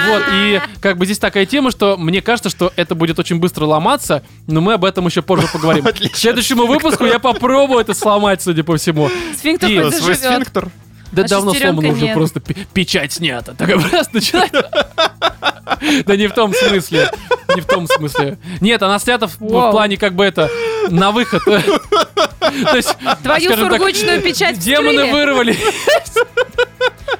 Вот, 0.09 0.23
и 0.33 0.61
как 0.81 0.97
бы 0.97 1.05
здесь 1.05 1.19
такая 1.19 1.45
тема, 1.45 1.69
что 1.71 1.97
мне 1.97 2.21
кажется, 2.21 2.49
что 2.49 2.73
это 2.75 2.95
будет 2.95 3.19
очень 3.19 3.37
быстро 3.39 3.65
ломаться, 3.65 4.23
но 4.47 4.61
мы 4.61 4.73
об 4.73 4.85
этом 4.85 5.05
еще 5.05 5.21
позже 5.21 5.47
поговорим. 5.51 5.83
В 5.83 5.87
отличие 5.87 6.13
К 6.13 6.17
следующему 6.17 6.65
выпуску 6.65 7.05
я 7.05 7.19
попробую 7.19 7.79
это 7.81 7.93
сломать, 7.93 8.41
судя 8.41 8.63
по 8.63 8.77
всему. 8.77 9.09
Сфинктер 9.37 9.69
И- 9.69 9.91
Свой 9.91 10.15
сфинктер. 10.15 10.69
Да 11.13 11.21
А 11.23 11.27
давно 11.27 11.53
сломано 11.53 11.89
уже 11.89 12.01
нет. 12.01 12.13
просто 12.15 12.39
печать 12.39 13.13
снята. 13.13 13.53
Так 13.53 13.69
просто 13.89 14.15
начинает. 14.15 14.51
Да 16.05 16.15
не 16.15 16.27
в 16.27 16.33
том 16.33 16.53
смысле. 16.53 17.09
Не 17.55 17.61
в 17.61 17.65
том 17.65 17.87
смысле. 17.87 18.37
Нет, 18.61 18.81
она 18.81 18.97
снята 18.99 19.27
в 19.27 19.37
плане 19.37 19.97
как 19.97 20.15
бы 20.15 20.25
это 20.25 20.49
на 20.89 21.11
выход. 21.11 21.43
То 21.45 22.75
есть, 22.75 22.95
Твою 23.21 23.49
так, 23.49 23.59
сургучную 23.59 24.21
печать 24.21 24.57
демоны 24.59 25.11
вырвали. 25.11 25.57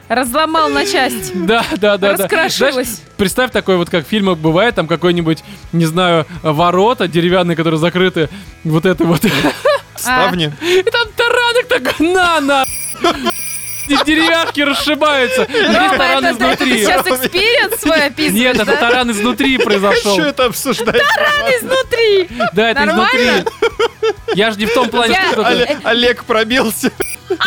разломал 0.10 0.70
на 0.70 0.86
часть. 0.86 1.32
Да, 1.46 1.66
да, 1.78 1.98
да, 1.98 2.14
да. 2.16 2.24
Раскрошилась. 2.24 2.74
Знаешь, 2.88 3.00
представь 3.18 3.52
такой 3.52 3.78
вот, 3.78 3.90
как 3.90 4.06
в 4.06 4.10
фильмах 4.10 4.38
бывает, 4.38 4.76
там 4.76 4.88
какой-нибудь, 4.88 5.44
не 5.72 5.86
знаю, 5.86 6.26
ворота 6.42 7.08
деревянные, 7.08 7.56
которые 7.56 7.80
закрыты 7.80 8.30
вот 8.64 8.86
это 8.86 9.04
вот. 9.06 9.22
Ставни. 9.96 10.52
И 10.62 10.84
там 10.84 11.08
таранок 11.16 11.68
такой, 11.68 12.08
на, 12.14 12.40
на. 12.42 12.66
И 13.88 13.98
деревяшки 14.06 14.62
расшибаются. 14.62 15.48
Есть 15.50 15.98
таран 15.98 16.26
это 16.26 16.38
ты 16.38 16.46
изнутри. 16.46 16.80
сейчас 16.80 17.08
experience 17.08 17.82
свой 17.82 18.06
описываешь, 18.06 18.34
Нет, 18.56 18.60
это 18.60 18.78
таран 18.78 19.12
изнутри 19.12 19.58
произошел. 19.58 20.16
Хочу 20.16 20.28
это 20.28 20.46
обсуждать. 20.46 21.02
изнутри. 21.60 22.30
Да, 22.54 22.70
это 22.72 22.86
Нормально? 22.86 23.10
изнутри. 23.40 24.14
Я 24.36 24.52
же 24.52 24.58
не 24.58 24.66
в 24.66 24.74
том 24.74 24.90
плане, 24.90 25.20
что 25.32 25.46
Олег 25.84 26.24
пробился. 26.26 26.92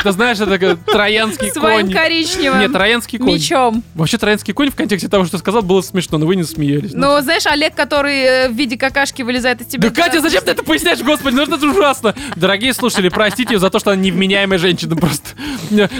Ты 0.03 0.13
знаешь, 0.13 0.39
это 0.41 0.59
как 0.59 0.79
троянский 0.85 1.51
Своим 1.53 1.87
конь. 1.87 1.95
коричневым 1.95 2.61
Нет, 2.61 2.73
троянский 2.73 3.19
конь. 3.19 3.35
мечом. 3.35 3.83
Вообще, 3.95 4.19
троянский 4.19 4.53
конь 4.55 4.71
в 4.71 4.75
контексте 4.77 5.09
того, 5.09 5.25
что 5.25 5.39
сказал, 5.39 5.63
было 5.63 5.81
смешно, 5.83 6.19
но 6.19 6.27
вы 6.27 6.37
не 6.37 6.45
смеялись. 6.45 6.93
Ну, 6.95 7.21
знаешь, 7.21 7.47
Олег, 7.47 7.75
который 7.75 8.19
э, 8.21 8.49
в 8.49 8.53
виде 8.55 8.77
какашки 8.77 9.23
вылезает 9.23 9.61
из 9.61 9.67
тебя. 9.67 9.91
Да, 9.91 9.95
Катя, 10.03 10.21
зачем 10.21 10.43
ты 10.45 10.51
это 10.53 10.63
поясняешь, 10.63 11.01
господи, 11.01 11.35
ну 11.35 11.43
это 11.43 11.55
ужасно. 11.67 12.15
Дорогие 12.37 12.73
слушатели, 12.75 13.09
простите 13.09 13.55
ее 13.55 13.61
за 13.61 13.71
то, 13.71 13.79
что 13.79 13.91
она 13.93 14.01
невменяемая 14.01 14.59
женщина 14.59 14.97
просто. 14.97 15.31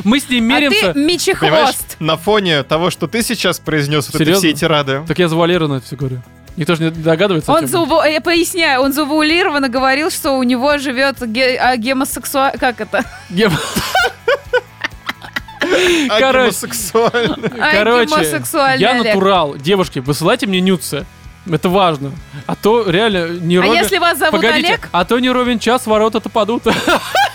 Мы 0.05 0.21
с 0.21 0.29
ней 0.29 0.39
А 0.39 0.43
меримся. 0.43 0.93
ты 0.93 0.99
мечехвост. 0.99 1.97
На 2.01 2.17
фоне 2.17 2.63
того, 2.63 2.91
что 2.91 3.07
ты 3.07 3.23
сейчас 3.23 3.59
произнес, 3.61 4.09
вот 4.13 4.19
Серьезно? 4.19 4.41
все 4.41 4.51
эти 4.51 4.65
рады. 4.65 5.03
Так 5.07 5.19
я 5.19 5.29
завуалированно 5.29 5.77
это 5.79 5.87
все 5.87 5.97
говорю. 5.97 6.23
Никто 6.57 6.75
же 6.75 6.85
не 6.85 6.91
догадывается. 6.91 7.53
Он 7.53 7.67
зауву... 7.67 8.03
Я 8.03 8.21
поясняю, 8.21 8.81
он 8.81 8.93
завуалированно 8.93 9.69
говорил, 9.69 10.11
что 10.11 10.33
у 10.33 10.43
него 10.43 10.79
живет 10.79 11.21
ге... 11.21 11.59
а, 11.59 11.77
гомосексуал... 11.77 12.53
Как 12.59 12.81
это? 12.81 13.05
Гем- 13.29 13.53
Короче. 16.09 16.39
Агимосексуальный. 16.39 17.51
Короче, 17.51 18.43
я 18.79 18.91
Олег. 18.93 19.05
натурал. 19.15 19.57
Девушки, 19.57 19.99
высылайте 19.99 20.47
мне 20.47 20.61
нюцы. 20.61 21.05
Это 21.51 21.69
важно. 21.69 22.13
А 22.47 22.57
то 22.57 22.89
реально 22.89 23.29
не 23.39 23.57
А 23.59 23.63
ровен... 23.63 23.75
если 23.83 23.99
вас 23.99 24.19
зовут 24.19 24.41
Погодите, 24.41 24.69
Олег? 24.69 24.89
а 24.93 25.05
то 25.05 25.19
не 25.19 25.31
ровен 25.31 25.59
час, 25.59 25.87
ворота-то 25.87 26.29
падут. 26.29 26.65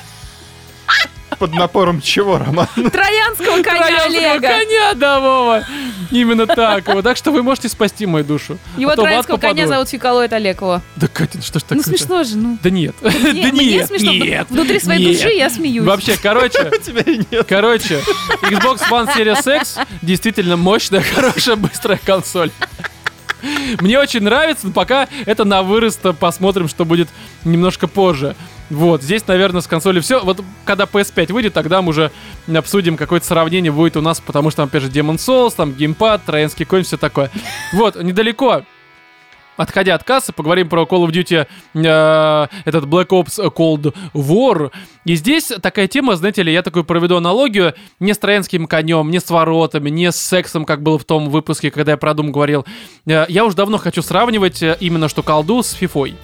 Под 1.42 1.56
напором 1.56 2.02
чего, 2.02 2.38
Роман? 2.38 2.68
Троянского 2.76 3.64
коня 3.64 3.64
Троянского 3.64 4.06
Олега. 4.06 4.48
коня, 4.48 4.94
да, 4.94 5.20
Вова. 5.20 5.64
Именно 6.12 6.46
так. 6.46 6.88
Вот. 6.88 7.04
Так 7.04 7.18
что 7.18 7.32
вы 7.32 7.42
можете 7.42 7.68
спасти 7.68 8.06
мою 8.06 8.24
душу. 8.24 8.60
Его 8.78 8.92
А 8.92 8.96
троянского 8.96 9.38
коня 9.38 9.68
зовут 9.68 9.90
Фиколоид 9.90 10.32
Олег 10.34 10.62
его. 10.62 10.82
Да, 10.98 11.08
Катя, 11.08 11.42
что 11.42 11.58
ж 11.58 11.64
такое? 11.64 11.78
Ну 11.78 11.84
смешно 11.84 12.24
же, 12.24 12.38
ну. 12.38 12.60
Да 12.62 12.70
нет. 12.70 12.94
Да 13.02 13.10
Мне- 13.10 13.52
мне 13.52 13.66
нет, 13.72 13.88
смешно. 13.88 14.12
нет. 14.12 14.48
Внутри 14.52 14.80
своей 14.80 15.04
нет. 15.04 15.18
души 15.18 15.30
я 15.34 15.50
смеюсь. 15.50 15.84
Вообще, 15.84 16.16
короче, 16.22 16.62
У 16.72 16.78
тебя 16.80 17.02
и 17.12 17.18
нет. 17.32 17.46
Короче, 17.50 18.02
Xbox 18.44 18.82
One 18.92 19.10
Series 19.16 19.62
X 19.62 19.80
действительно 20.04 20.58
мощная, 20.58 21.02
хорошая, 21.16 21.56
быстрая 21.56 22.00
консоль. 22.06 22.52
Мне 23.80 23.98
очень 23.98 24.22
нравится, 24.22 24.68
но 24.68 24.74
пока 24.74 25.08
это 25.26 25.44
на 25.46 25.64
вырост, 25.64 26.02
посмотрим, 26.20 26.70
что 26.70 26.86
будет 26.86 27.10
немножко 27.46 27.88
позже. 27.88 28.36
Вот, 28.72 29.04
здесь, 29.04 29.28
наверное, 29.28 29.60
с 29.60 29.68
консолью 29.68 30.02
все. 30.02 30.24
Вот 30.24 30.42
когда 30.64 30.86
PS5 30.86 31.34
выйдет, 31.34 31.54
тогда 31.54 31.82
мы 31.82 31.90
уже 31.90 32.10
обсудим, 32.48 32.96
какое-то 32.96 33.26
сравнение 33.26 33.72
будет 33.72 33.98
у 33.98 34.02
нас, 34.02 34.22
потому 34.22 34.50
что 34.50 34.58
там, 34.58 34.70
опять 34.70 34.84
же, 34.84 34.90
Demon 34.90 35.18
Souls, 35.18 35.54
там 35.56 35.74
геймпад, 35.74 36.24
троянский 36.24 36.66
конь, 36.66 36.84
все 36.84 36.98
такое. 36.98 37.30
Вот, 37.74 38.02
недалеко 38.02 38.64
Отходя 39.58 39.96
от 39.96 40.04
кассы, 40.04 40.32
поговорим 40.32 40.70
про 40.70 40.84
Call 40.84 41.06
of 41.06 41.12
Duty, 41.12 41.46
э, 41.74 42.48
этот 42.66 42.86
Black 42.86 43.10
Ops 43.10 43.54
Cold 43.54 43.94
War. 44.14 44.72
И 45.04 45.16
здесь 45.16 45.52
такая 45.62 45.88
тема, 45.88 46.16
знаете 46.16 46.42
ли, 46.42 46.54
я 46.54 46.64
такую 46.64 46.86
проведу 46.86 47.18
аналогию 47.18 47.74
не 48.00 48.14
с 48.14 48.18
троянским 48.18 48.66
конем, 48.66 49.12
не 49.12 49.20
с 49.20 49.30
воротами, 49.30 49.90
не 49.90 50.12
с 50.12 50.16
сексом, 50.16 50.64
как 50.64 50.82
было 50.82 50.98
в 50.98 51.04
том 51.04 51.30
выпуске, 51.30 51.70
когда 51.70 51.92
я 51.92 51.98
про 51.98 52.14
Doom 52.14 52.32
говорил. 52.32 52.66
Э, 53.06 53.26
я 53.28 53.46
уже 53.46 53.58
давно 53.58 53.78
хочу 53.78 54.02
сравнивать 54.02 54.64
э, 54.64 54.78
именно 54.80 55.10
что 55.10 55.22
колду 55.22 55.62
с 55.62 55.72
фифой. 55.74 56.16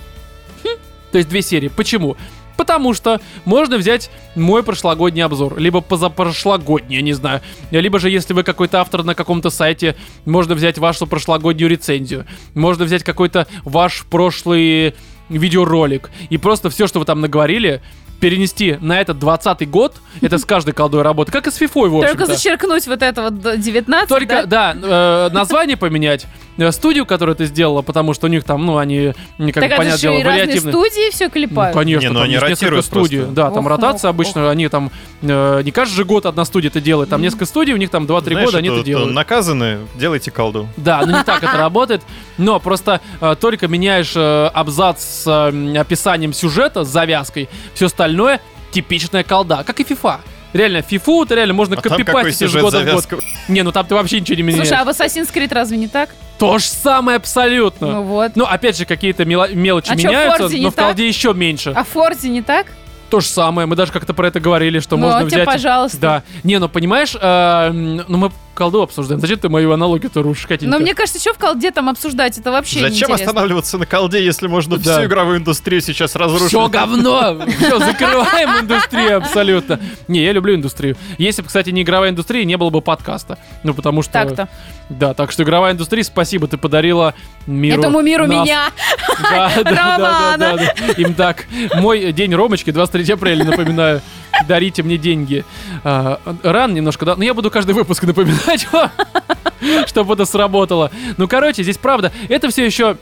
То 1.11 1.17
есть 1.17 1.29
две 1.29 1.41
серии. 1.41 1.67
Почему? 1.67 2.17
Потому 2.57 2.93
что 2.93 3.21
можно 3.45 3.77
взять 3.77 4.09
мой 4.35 4.63
прошлогодний 4.63 5.23
обзор, 5.23 5.57
либо 5.59 5.81
позапрошлогодний, 5.81 6.97
я 6.97 7.01
не 7.01 7.13
знаю. 7.13 7.41
Либо 7.71 7.99
же, 7.99 8.09
если 8.09 8.33
вы 8.33 8.43
какой-то 8.43 8.81
автор 8.81 9.03
на 9.03 9.15
каком-то 9.15 9.49
сайте, 9.49 9.95
можно 10.25 10.55
взять 10.55 10.77
вашу 10.77 11.07
прошлогоднюю 11.07 11.69
рецензию. 11.69 12.25
Можно 12.55 12.85
взять 12.85 13.03
какой-то 13.03 13.47
ваш 13.63 14.05
прошлый 14.09 14.95
видеоролик. 15.29 16.09
И 16.29 16.37
просто 16.37 16.69
все, 16.69 16.87
что 16.87 16.99
вы 16.99 17.05
там 17.05 17.21
наговорили, 17.21 17.81
перенести 18.19 18.77
на 18.81 18.99
этот 19.01 19.19
20 19.19 19.69
год, 19.69 19.95
это 20.21 20.37
с 20.37 20.45
каждой 20.45 20.73
колдой 20.73 21.01
работа, 21.03 21.31
как 21.31 21.47
и 21.47 21.51
с 21.51 21.55
фифой, 21.55 21.89
в 21.89 21.95
общем-то. 21.97 22.17
Только 22.17 22.33
зачеркнуть 22.33 22.87
вот 22.87 23.01
это 23.01 23.21
вот 23.23 23.59
19, 23.59 24.09
Только, 24.09 24.45
да? 24.47 24.73
да, 24.73 25.27
э, 25.29 25.29
название 25.33 25.77
поменять, 25.77 26.25
э, 26.57 26.71
студию, 26.71 27.05
которую 27.05 27.35
ты 27.35 27.45
сделала, 27.45 27.81
потому 27.83 28.13
что 28.13 28.25
у 28.27 28.29
них 28.29 28.43
там, 28.43 28.65
ну, 28.65 28.77
они, 28.77 29.13
как 29.37 29.53
Так 29.55 29.63
это 29.65 29.77
понятное 29.77 29.97
дело, 29.99 30.13
вариативные. 30.31 30.73
студии 30.73 31.11
все 31.11 31.25
Ну, 31.25 31.31
клепают. 31.31 31.75
конечно, 31.77 32.07
Не, 32.07 32.09
ну 32.09 32.15
там 32.15 32.23
они 32.23 32.33
есть 32.33 32.47
несколько 32.47 32.81
студий. 32.81 33.17
просто. 33.19 33.35
Да, 33.35 33.51
там 33.51 33.65
Ох, 33.65 33.71
ротация 33.71 34.09
ох, 34.09 34.15
обычно, 34.15 34.49
они 34.49 34.67
там 34.67 34.91
э, 35.21 35.61
не 35.63 35.71
каждый 35.71 35.93
же 35.95 36.03
год 36.05 36.25
одна 36.25 36.45
студия 36.45 36.69
это 36.69 36.81
делает, 36.81 37.09
там 37.09 37.21
несколько 37.21 37.45
студий, 37.45 37.73
у 37.73 37.77
них 37.77 37.89
там 37.91 38.05
2-3 38.05 38.31
Знаешь, 38.33 38.45
года 38.47 38.57
они 38.57 38.67
это 38.69 38.77
это- 38.77 38.85
делают. 38.85 39.13
Наказаны, 39.13 39.79
делайте 39.95 40.31
колду. 40.31 40.67
Да, 40.77 41.03
но 41.05 41.17
не 41.19 41.23
так 41.23 41.43
это 41.43 41.57
работает. 41.57 42.01
Но 42.39 42.59
просто 42.59 43.01
э, 43.21 43.35
только 43.39 43.67
меняешь 43.67 44.13
э, 44.15 44.47
абзац 44.53 45.01
с 45.03 45.27
э, 45.51 45.77
описанием 45.77 46.33
сюжета, 46.33 46.83
с 46.83 46.87
завязкой, 46.87 47.49
все 47.73 47.87
остальное 48.07 48.39
типичная 48.71 49.23
колда, 49.23 49.63
как 49.65 49.79
и 49.79 49.83
FIFA. 49.83 50.19
Реально, 50.53 50.81
фифу 50.81 51.23
это 51.23 51.35
реально 51.35 51.53
можно 51.53 51.75
А 51.77 51.81
копипастить 51.81 52.33
из 52.33 52.37
сюжет, 52.51 52.61
года 52.61 52.79
в 52.79 52.85
год. 53.09 53.23
Не, 53.49 53.63
ну 53.63 53.71
там 53.71 53.85
ты 53.85 53.95
вообще 53.95 54.19
ничего 54.21 54.37
не 54.37 54.43
меняешь. 54.43 54.67
Слушай, 54.67 54.81
а 54.81 54.85
в 54.85 54.89
Assassin's 54.89 55.31
Creed 55.33 55.53
разве 55.53 55.77
не 55.77 55.87
так? 55.87 56.09
То 56.39 56.57
же 56.57 56.65
самое 56.65 57.17
абсолютно. 57.17 57.87
Ну 57.87 58.03
вот. 58.03 58.31
Ну, 58.35 58.45
опять 58.45 58.77
же, 58.77 58.85
какие-то 58.85 59.23
мело- 59.25 59.53
мелочи 59.53 59.91
А 59.91 59.95
в 59.95 59.97
меняются, 59.97 60.43
Форзе 60.43 60.57
не 60.59 60.63
но 60.65 60.71
в 60.71 60.73
так? 60.75 60.85
колде 60.85 61.07
еще 61.07 61.33
меньше. 61.33 61.73
А 61.75 61.83
в 61.83 61.87
Форзе 61.89 62.29
не 62.29 62.41
так? 62.41 62.67
То 63.09 63.19
же 63.19 63.27
самое. 63.27 63.67
Мы 63.67 63.75
даже 63.75 63.91
как-то 63.91 64.13
про 64.13 64.27
это 64.27 64.39
говорили, 64.39 64.79
что 64.79 64.95
Ну, 64.95 65.03
можно 65.03 65.19
а 65.19 65.21
тебе, 65.23 65.43
взять. 65.43 65.45
пожалуйста. 65.45 65.97
Да. 65.99 66.23
Не, 66.43 66.59
ну 66.59 66.69
понимаешь, 66.69 67.15
э, 67.19 67.71
ну 68.07 68.17
мы 68.17 68.31
колду 68.57 68.81
обсуждаем. 68.81 69.21
Зачем 69.21 69.37
ты 69.39 69.49
мою 69.49 69.71
аналогию-то 69.71 70.23
рушишь, 70.23 70.47
Катенька? 70.47 70.71
Но 70.75 70.79
мне 70.81 70.95
кажется, 70.95 71.19
что 71.19 71.33
в 71.33 71.37
колде 71.37 71.71
там 71.71 71.89
обсуждать, 71.89 72.37
это 72.37 72.51
вообще 72.51 72.79
Зачем 72.79 72.91
неинтересно. 72.91 73.15
останавливаться 73.15 73.77
на 73.77 73.85
колде, 73.85 74.23
если 74.25 74.47
можно 74.47 74.77
Да. 74.77 74.97
всю 74.97 75.05
игровую 75.05 75.37
индустрию 75.37 75.81
сейчас 75.81 76.15
разрушить? 76.15 76.47
Все 76.47 76.67
говно! 76.67 77.37
Все, 77.59 77.79
закрываем 77.79 78.49
индустрию 78.61 79.17
абсолютно. 79.17 79.79
Не, 80.07 80.23
я 80.23 80.31
люблю 80.31 80.55
индустрию. 80.55 80.97
Если 81.19 81.41
бы, 81.43 81.47
кстати, 81.47 81.69
не 81.69 81.83
игровая 81.83 82.09
индустрия, 82.09 82.43
не 82.45 82.57
было 82.57 82.71
бы 82.71 82.81
подкаста. 82.81 83.37
Ну, 83.63 83.73
потому 83.73 84.01
что... 84.01 84.11
Так-то. 84.13 84.49
Да, 84.89 85.13
так 85.13 85.31
что 85.31 85.43
игровая 85.43 85.73
индустрия, 85.73 86.03
спасибо, 86.03 86.47
ты 86.47 86.57
подарила 86.57 87.13
миру... 87.45 87.79
Этому 87.81 88.01
миру 88.01 88.25
нас. 88.25 88.45
меня. 88.45 88.71
Да, 89.29 89.51
да, 89.55 89.63
да, 89.63 89.97
да, 89.97 90.37
да, 90.37 90.57
да. 90.57 90.93
Им 90.93 91.13
так. 91.13 91.45
Мой 91.75 92.11
день 92.13 92.33
Ромочки, 92.33 92.71
23 92.71 93.13
апреля, 93.13 93.43
напоминаю. 93.45 94.01
Дарите 94.47 94.83
мне 94.83 94.97
деньги. 94.97 95.43
А, 95.83 96.19
рано 96.43 96.73
немножко, 96.73 97.05
да? 97.05 97.15
Но 97.15 97.23
я 97.23 97.33
буду 97.33 97.49
каждый 97.49 97.73
выпуск 97.73 98.03
напоминать 98.03 98.46
вам, 98.71 98.91
чтобы 99.87 100.13
это 100.13 100.25
сработало. 100.25 100.91
Ну, 101.17 101.27
короче, 101.27 101.63
здесь 101.63 101.77
правда. 101.77 102.11
Это 102.29 102.49
все 102.49 102.65
еще 102.65 102.97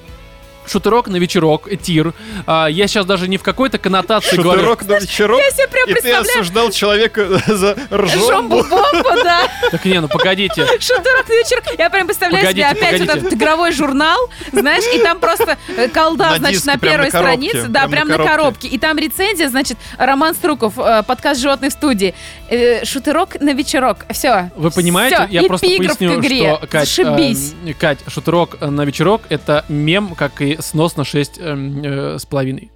шутерок 0.67 1.07
на 1.07 1.17
вечерок, 1.17 1.67
тир. 1.81 2.13
А, 2.45 2.67
я 2.67 2.87
сейчас 2.87 3.05
даже 3.05 3.27
не 3.27 3.37
в 3.37 3.43
какой-то 3.43 3.77
коннотации 3.77 4.35
говорю. 4.37 4.59
Шутерок 4.61 4.85
на 4.87 4.99
вечерок, 4.99 5.39
Я 5.39 5.51
себе 5.51 5.67
прям 5.67 5.89
и 5.89 5.93
ты 5.93 6.11
осуждал 6.13 6.71
человека 6.71 7.41
за 7.47 7.75
ржомбу. 7.91 8.57
Жомбу-бомбу, 8.61 9.23
да. 9.23 9.47
Так 9.71 9.85
не, 9.85 9.99
ну 10.01 10.07
погодите. 10.07 10.65
Шутерок 10.79 11.27
на 11.27 11.33
вечер. 11.33 11.61
Я 11.77 11.89
прям 11.89 12.07
представляю 12.07 12.49
себе 12.51 12.63
Погодите, 12.63 12.85
опять 12.85 12.99
вот 12.99 13.07
погодите. 13.07 13.27
этот 13.27 13.39
игровой 13.39 13.71
журнал, 13.71 14.29
знаешь, 14.51 14.83
и 14.93 14.99
там 14.99 15.19
просто 15.19 15.57
э, 15.77 15.87
колда, 15.89 16.31
На 16.31 16.37
значит, 16.37 16.57
диске, 16.61 16.71
на 16.71 16.77
прям 16.79 16.91
первой 16.93 17.05
на 17.05 17.11
коробке, 17.11 17.49
странице. 17.49 17.67
Да, 17.69 17.87
прям 17.87 17.89
на 17.89 17.89
прям 17.89 18.07
на 18.07 18.15
коробке. 18.17 18.37
коробке. 18.37 18.67
И 18.69 18.77
там 18.77 18.97
рецензия, 18.97 19.49
значит, 19.49 19.77
Роман 19.97 20.33
Струков, 20.35 20.73
э, 20.77 21.03
подкаст 21.03 21.41
«Животных 21.41 21.71
в 21.71 21.73
студии». 21.73 22.13
Э, 22.49 22.85
Шутерок 22.85 23.39
на 23.39 23.53
вечерок. 23.53 24.05
Все. 24.11 24.51
Вы 24.55 24.71
понимаете, 24.71 25.27
я 25.31 25.43
просто 25.43 25.67
эпиграф 25.67 25.97
поясню, 25.97 26.21
к 26.21 26.25
игре. 26.25 26.55
что, 26.57 26.67
Кать, 26.67 26.87
Зашибись. 26.87 27.53
э, 27.65 27.73
Кать, 27.73 27.99
шутерок 28.07 28.59
на 28.61 28.81
вечерок— 28.85 29.21
это 29.29 29.65
мем, 29.67 30.15
как 30.15 30.41
и 30.41 30.54
снос 30.59 30.95
на 30.97 31.03
6 31.03 31.37
с 31.37 32.25
половиной. 32.25 32.71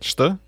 Что? 0.00 0.38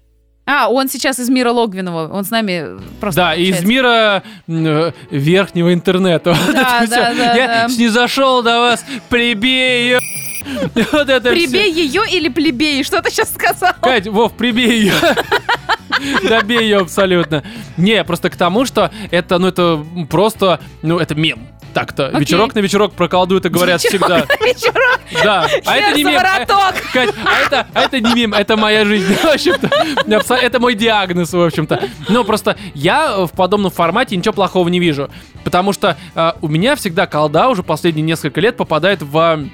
А, 0.50 0.68
он 0.70 0.88
сейчас 0.88 1.18
из 1.18 1.28
мира 1.28 1.50
Логвинова. 1.52 2.08
Он 2.10 2.24
с 2.24 2.30
нами 2.30 2.80
просто 3.00 3.20
Да, 3.20 3.34
из 3.34 3.48
общается. 3.58 3.66
мира 3.66 4.22
э, 4.46 4.92
верхнего 5.10 5.74
интернета. 5.74 6.34
Да, 6.52 6.86
да, 6.88 7.12
да, 7.14 7.34
Я 7.34 7.46
да. 7.46 7.66
не 7.76 7.88
зашел 7.88 8.42
до 8.42 8.58
вас, 8.60 8.84
прибей 9.10 9.84
её. 9.88 10.00
Вот 10.92 11.08
это 11.08 11.30
Прибей 11.30 11.72
ее 11.72 12.02
или 12.10 12.28
плебей? 12.28 12.82
Что 12.84 13.02
ты 13.02 13.10
сейчас 13.10 13.32
сказал? 13.32 13.72
Кать, 13.80 14.06
Вов, 14.06 14.32
прибей 14.32 14.82
ее. 14.82 14.94
Добей 16.28 16.60
ее 16.62 16.78
абсолютно. 16.78 17.42
Не, 17.76 18.04
просто 18.04 18.30
к 18.30 18.36
тому, 18.36 18.64
что 18.64 18.90
это, 19.10 19.38
ну, 19.38 19.48
это 19.48 19.84
просто, 20.08 20.60
ну, 20.82 20.98
это 20.98 21.14
мем. 21.14 21.48
Так-то. 21.74 22.08
Окей. 22.08 22.20
Вечерок 22.20 22.54
на 22.54 22.60
вечерок 22.60 22.94
проколдуют 22.94 23.44
и 23.46 23.50
говорят 23.50 23.82
Вечерок 23.84 24.26
всегда. 24.26 24.44
Вечерок. 24.44 25.00
Да. 25.22 25.48
А 25.66 25.76
это 25.76 25.96
не 25.96 26.04
мем. 26.04 26.18
А- 26.18 26.72
Кать, 26.92 27.14
а 27.24 27.40
это, 27.46 27.66
а 27.74 27.80
это 27.82 28.00
не 28.00 28.14
мем, 28.14 28.34
это 28.34 28.56
моя 28.56 28.84
жизнь, 28.84 29.14
в 29.22 29.24
общем-то. 29.26 30.34
Это 30.34 30.60
мой 30.60 30.74
диагноз, 30.74 31.32
в 31.32 31.40
общем-то. 31.40 31.88
Но 32.08 32.24
просто 32.24 32.56
я 32.74 33.26
в 33.26 33.32
подобном 33.32 33.70
формате 33.70 34.16
ничего 34.16 34.32
плохого 34.32 34.68
не 34.68 34.80
вижу. 34.80 35.10
Потому 35.44 35.72
что 35.72 35.96
э, 36.14 36.32
у 36.40 36.48
меня 36.48 36.74
всегда 36.74 37.06
колда 37.06 37.48
уже 37.48 37.62
последние 37.62 38.04
несколько 38.04 38.40
лет 38.40 38.56
попадает 38.56 39.02
в 39.02 39.48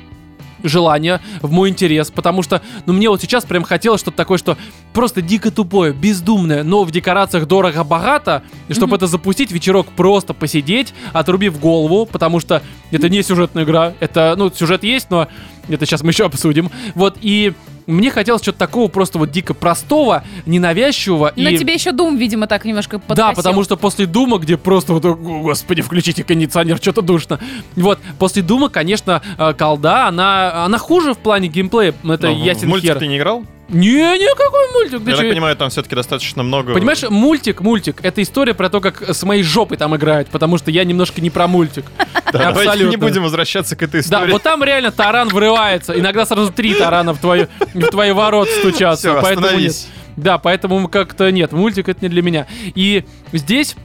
желание, 0.65 1.21
в 1.43 1.53
мой 1.53 1.69
интерес, 1.69 2.11
потому 2.11 2.43
что, 2.43 2.63
ну, 2.87 2.93
мне 2.93 3.09
вот 3.09 3.21
сейчас 3.21 3.45
прям 3.45 3.63
хотелось 3.63 4.01
что-то 4.01 4.17
такое, 4.17 4.39
что 4.39 4.57
просто 4.93 5.23
дико 5.23 5.51
тупое, 5.51 5.93
бездумное, 5.93 6.63
но 6.65 6.85
в 6.85 6.91
декорациях 6.91 7.47
дорого-богато, 7.47 8.43
и 8.69 8.75
чтобы 8.75 8.97
это 8.97 9.07
запустить, 9.07 9.53
вечерок 9.53 9.87
просто 9.89 10.35
посидеть, 10.35 10.95
отрубив 11.13 11.61
голову, 11.61 12.07
потому 12.07 12.41
что 12.41 12.63
это 12.91 13.09
не 13.09 13.23
сюжетная 13.23 13.65
игра, 13.65 13.93
это, 14.01 14.35
ну, 14.37 14.51
сюжет 14.51 14.83
есть, 14.85 15.11
но 15.11 15.29
это 15.69 15.87
сейчас 15.87 16.03
мы 16.03 16.11
еще 16.11 16.25
обсудим, 16.25 16.71
вот, 16.95 17.19
и 17.21 17.53
мне 17.87 18.11
хотелось 18.11 18.43
что-то 18.43 18.59
такого 18.59 18.89
просто 18.89 19.19
вот 19.19 19.31
дико 19.31 19.55
простого, 19.55 20.25
ненавязчивого 20.47 21.33
Но 21.37 21.51
и... 21.51 21.59
тебе 21.59 21.75
еще 21.75 21.93
Дум, 21.93 22.17
видимо, 22.17 22.47
так 22.47 22.65
немножко 22.65 22.99
подкосил. 22.99 23.29
Да, 23.29 23.35
потому 23.35 23.63
что 23.65 23.77
после 23.77 24.07
Дума, 24.07 24.39
где 24.39 24.57
просто 24.57 24.93
вот, 24.93 25.05
о, 25.05 25.15
господи, 25.15 25.83
включите 25.83 26.25
кондиционер, 26.25 26.77
что-то 26.79 27.03
душно. 27.03 27.41
Вот, 27.77 27.99
после 28.19 28.43
Дума, 28.43 28.69
конечно, 28.69 29.23
э, 29.39 29.55
колда, 29.55 30.09
она, 30.09 30.65
она 30.65 30.79
хуже 30.79 31.15
в 31.15 31.19
плане 31.19 31.49
геймплея, 31.49 31.95
это 32.05 32.29
Ну, 32.29 32.35
в 32.35 32.45
ясен 32.45 32.69
мультик 32.69 32.91
хер. 32.91 32.99
ты 32.99 33.07
не 33.07 33.19
играл? 33.19 33.45
Не, 33.69 34.19
никакой 34.19 34.73
мультик. 34.73 35.05
ты 35.05 35.11
Я 35.11 35.17
так 35.17 35.29
понимаю, 35.29 35.57
там 35.57 35.71
все-таки 35.71 35.95
достаточно 35.95 36.43
много... 36.43 36.75
Понимаешь, 36.75 37.03
мультик, 37.09 37.61
мультик, 37.61 38.01
это 38.03 38.23
история 38.23 38.53
про 38.55 38.69
то, 38.69 38.81
как 38.81 39.03
с 39.15 39.23
моей 39.23 39.43
жопой 39.43 39.79
там 39.79 39.97
играют, 39.97 40.29
потому 40.29 40.59
что 40.59 40.71
я 40.71 40.85
немножко 40.85 41.21
не 41.21 41.31
про 41.31 41.47
мультик. 41.49 41.87
Да, 42.33 42.49
Абсолютно. 42.49 42.91
не 42.91 42.97
будем 42.97 43.23
возвращаться 43.23 43.77
к 43.77 43.83
этой 43.85 44.01
Да, 44.01 44.19
истории. 44.19 44.33
вот 44.33 44.43
там 44.43 44.65
реально 44.65 44.91
таран 44.91 45.29
врывается. 45.29 45.97
Иногда 45.97 46.27
сразу 46.27 46.53
три 46.53 46.75
тарана 46.75 47.15
в 47.15 47.19
твою, 47.19 47.47
в 47.73 47.87
твои 47.91 48.11
ворота 48.11 48.51
стучатся. 48.59 49.11
Все, 49.13 49.23
поэтому 49.23 49.47
нет. 49.47 49.71
остановись. 49.71 49.89
Да, 50.17 50.39
поэтому 50.39 50.89
как-то 50.89 51.31
нет, 51.31 51.53
мультик 51.53 51.89
это 51.89 52.01
не 52.03 52.09
для 52.09 52.23
меня. 52.23 52.49
И 52.75 53.05
здесь 53.33 53.77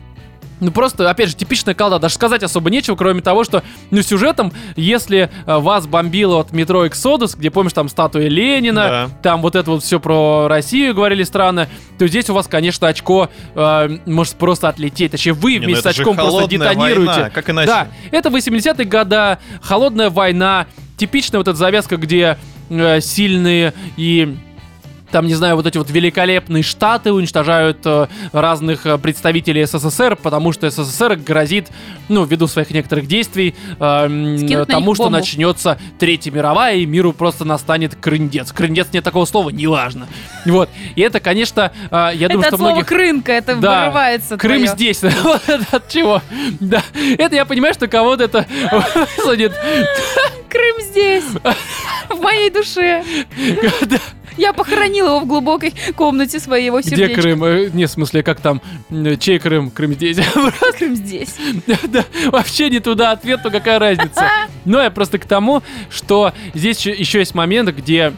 Ну 0.59 0.71
просто, 0.71 1.09
опять 1.09 1.29
же, 1.29 1.35
типичная 1.35 1.73
колда. 1.73 1.99
Даже 1.99 2.15
сказать 2.15 2.43
особо 2.43 2.69
нечего, 2.69 2.95
кроме 2.95 3.21
того, 3.21 3.43
что, 3.43 3.63
ну, 3.91 4.01
сюжетом, 4.01 4.51
если 4.75 5.29
э, 5.45 5.57
вас 5.57 5.87
бомбило 5.87 6.39
от 6.39 6.51
метро 6.51 6.85
Exodus, 6.85 7.37
где, 7.37 7.49
помнишь, 7.49 7.73
там 7.73 7.87
статуя 7.89 8.27
Ленина, 8.27 8.81
Да. 8.81 9.09
там 9.21 9.41
вот 9.41 9.55
это 9.55 9.71
вот 9.71 9.83
все 9.83 9.99
про 9.99 10.47
Россию 10.47 10.93
говорили 10.95 11.23
странно, 11.23 11.67
то 11.97 12.07
здесь 12.07 12.29
у 12.29 12.33
вас, 12.33 12.47
конечно, 12.47 12.87
очко 12.87 13.29
э, 13.55 13.97
может 14.05 14.35
просто 14.35 14.67
отлететь. 14.69 15.11
Точнее, 15.11 15.33
вы 15.33 15.53
Не, 15.53 15.59
ну 15.59 15.65
вместе 15.67 15.83
с 15.83 15.85
очком 15.97 16.15
просто 16.15 16.47
детонируете. 16.47 17.11
война, 17.11 17.29
как 17.29 17.49
иначе? 17.49 17.67
Да, 17.67 17.87
это 18.11 18.29
80-е 18.29 18.85
года, 18.85 19.39
холодная 19.61 20.09
война, 20.09 20.67
типичная 20.97 21.39
вот 21.39 21.47
эта 21.47 21.57
завязка, 21.57 21.95
где 21.97 22.37
э, 22.69 22.99
сильные 23.01 23.73
и 23.97 24.37
там, 25.11 25.27
не 25.27 25.35
знаю, 25.35 25.55
вот 25.55 25.65
эти 25.65 25.77
вот 25.77 25.89
великолепные 25.89 26.63
штаты 26.63 27.11
уничтожают 27.11 27.79
э, 27.85 28.07
разных 28.31 28.85
э, 28.85 28.97
представителей 28.97 29.65
СССР, 29.65 30.15
потому 30.15 30.51
что 30.51 30.69
СССР 30.69 31.15
грозит, 31.15 31.67
ну, 32.07 32.23
ввиду 32.25 32.47
своих 32.47 32.69
некоторых 32.71 33.07
действий, 33.07 33.55
э, 33.79 34.07
на 34.07 34.65
тому, 34.65 34.87
них 34.87 34.95
что 34.95 35.03
бомбу. 35.05 35.17
начнется 35.17 35.79
Третья 35.97 36.31
мировая, 36.31 36.75
и 36.77 36.85
миру 36.85 37.13
просто 37.13 37.45
настанет 37.45 37.95
крындец. 37.95 38.51
Крындец 38.51 38.87
нет 38.93 39.03
такого 39.03 39.25
слова, 39.25 39.49
неважно. 39.49 40.07
Вот. 40.45 40.69
И 40.95 41.01
это, 41.01 41.19
конечно, 41.19 41.71
э, 41.91 42.11
я 42.15 42.27
думаю, 42.27 42.41
это 42.41 42.47
что 42.47 42.55
от 42.55 42.59
слова 42.59 42.71
многих... 42.71 42.87
крынка, 42.87 43.31
это 43.31 43.55
Да. 43.55 43.85
вырывается 43.85 44.37
Крым 44.37 44.63
твоё. 44.63 44.73
здесь. 44.75 45.01
Вот 45.23 45.41
от 45.71 45.87
чего? 45.89 46.21
Да. 46.59 46.83
Это 47.17 47.35
я 47.35 47.45
понимаю, 47.45 47.73
что 47.73 47.87
кого-то 47.87 48.23
это 48.23 48.45
высадит. 49.17 49.53
Крым 50.49 50.81
здесь, 50.81 51.23
в 52.09 52.21
моей 52.21 52.49
душе. 52.49 53.03
Я 54.39 54.53
похоронила 54.53 55.07
его 55.07 55.19
в 55.19 55.27
глубокой 55.27 55.73
комнате 55.95 56.39
своего 56.39 56.79
Где 56.79 56.89
сердечка. 56.91 57.21
Крым? 57.21 57.43
Э, 57.43 57.69
Не, 57.73 57.85
в 57.85 57.91
смысле, 57.91 58.23
как 58.23 58.39
там? 58.39 58.61
Чей 59.19 59.37
Крым? 59.39 59.69
Крым 59.75 59.93
здесь. 59.93 60.17
Крым 60.77 60.95
здесь. 60.95 61.35
Да, 61.87 62.05
вообще 62.31 62.69
не 62.69 62.79
туда 62.79 63.11
ответ, 63.11 63.43
то 63.43 63.49
какая 63.51 63.79
разница. 63.79 64.27
Но 64.65 64.81
я 64.81 64.89
просто 64.91 65.19
к 65.19 65.25
тому, 65.25 65.61
что 65.89 66.33
здесь 66.53 66.85
еще- 66.85 67.19
есть 67.19 67.35
момент, 67.35 67.69
где 67.75 68.13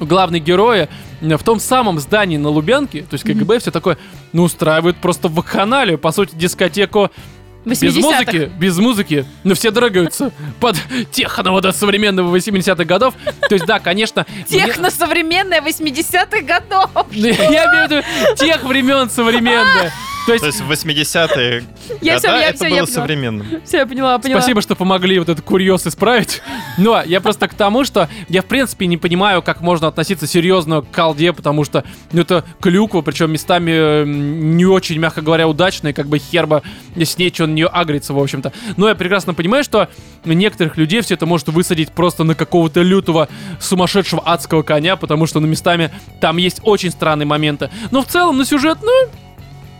главные 0.00 0.40
герои 0.40 0.88
м, 1.20 1.36
в 1.36 1.42
том 1.42 1.58
самом 1.60 1.98
здании 1.98 2.36
на 2.36 2.48
Лубянке, 2.48 3.02
то 3.02 3.14
есть 3.14 3.24
КГБ, 3.24 3.58
все 3.58 3.70
такое, 3.70 3.98
ну, 4.32 4.44
устраивают 4.44 4.96
просто 4.98 5.28
вакханалию, 5.28 5.98
по 5.98 6.12
сути, 6.12 6.34
дискотеку 6.36 7.10
без 7.68 7.82
80-х. 7.82 8.00
музыки, 8.00 8.50
без 8.58 8.78
музыки, 8.78 9.24
но 9.44 9.54
все 9.54 9.70
дрыгаются 9.70 10.32
под 10.60 10.76
техно 11.10 11.52
вот 11.52 11.64
от 11.64 11.76
современного 11.76 12.34
80-х 12.36 12.84
годов. 12.84 13.14
То 13.48 13.54
есть, 13.54 13.66
да, 13.66 13.78
конечно... 13.78 14.26
Техно 14.46 14.90
современная 14.90 15.60
80-х 15.60 16.40
годов. 16.42 16.90
Я 17.12 17.30
имею 17.30 17.88
в 17.88 17.90
виду 17.90 18.36
тех 18.36 18.62
времен 18.64 19.10
современное. 19.10 19.92
То 20.28 20.46
есть, 20.46 20.58
То 20.58 20.64
есть 20.64 20.84
в 20.84 20.88
80-е 20.88 21.64
Я 22.02 22.18
всё, 22.18 22.28
года 22.28 22.40
я 22.40 22.48
это 22.50 22.68
было 22.68 22.84
современным. 22.84 23.46
Все, 23.64 23.78
я 23.78 23.86
поняла, 23.86 24.18
поняла. 24.18 24.40
Спасибо, 24.40 24.60
что 24.60 24.76
помогли 24.76 25.18
вот 25.18 25.30
этот 25.30 25.42
курьез 25.42 25.86
исправить. 25.86 26.42
Но 26.78 27.02
я 27.02 27.22
просто 27.22 27.48
к 27.48 27.54
тому, 27.54 27.84
что 27.84 28.08
я 28.28 28.42
в 28.42 28.44
принципе 28.44 28.86
не 28.86 28.98
понимаю, 28.98 29.40
как 29.40 29.62
можно 29.62 29.88
относиться 29.88 30.26
серьезно 30.26 30.82
к 30.82 30.90
колде, 30.90 31.32
потому 31.32 31.64
что 31.64 31.84
ну, 32.12 32.20
это 32.20 32.44
клюква, 32.60 33.00
причем 33.00 33.32
местами 33.32 33.70
э, 33.72 34.04
не 34.06 34.66
очень, 34.66 34.98
мягко 34.98 35.22
говоря, 35.22 35.48
удачная, 35.48 35.94
как 35.94 36.08
бы 36.08 36.18
херба 36.18 36.62
с 36.94 37.16
ней 37.16 37.32
что 37.32 37.46
на 37.46 37.52
нее 37.52 37.66
агрится, 37.66 38.12
в 38.12 38.18
общем-то. 38.18 38.52
Но 38.76 38.88
я 38.88 38.94
прекрасно 38.94 39.32
понимаю, 39.32 39.64
что 39.64 39.88
некоторых 40.24 40.76
людей 40.76 41.00
все 41.00 41.14
это 41.14 41.24
может 41.24 41.48
высадить 41.48 41.92
просто 41.92 42.24
на 42.24 42.34
какого-то 42.34 42.82
лютого 42.82 43.28
сумасшедшего 43.60 44.22
адского 44.26 44.62
коня, 44.62 44.96
потому 44.96 45.26
что 45.26 45.40
на 45.40 45.46
местами 45.46 45.90
там 46.20 46.36
есть 46.36 46.60
очень 46.64 46.90
странные 46.90 47.26
моменты. 47.26 47.70
Но 47.90 48.02
в 48.02 48.06
целом 48.06 48.36
на 48.36 48.44
сюжет, 48.44 48.78
ну, 48.82 49.08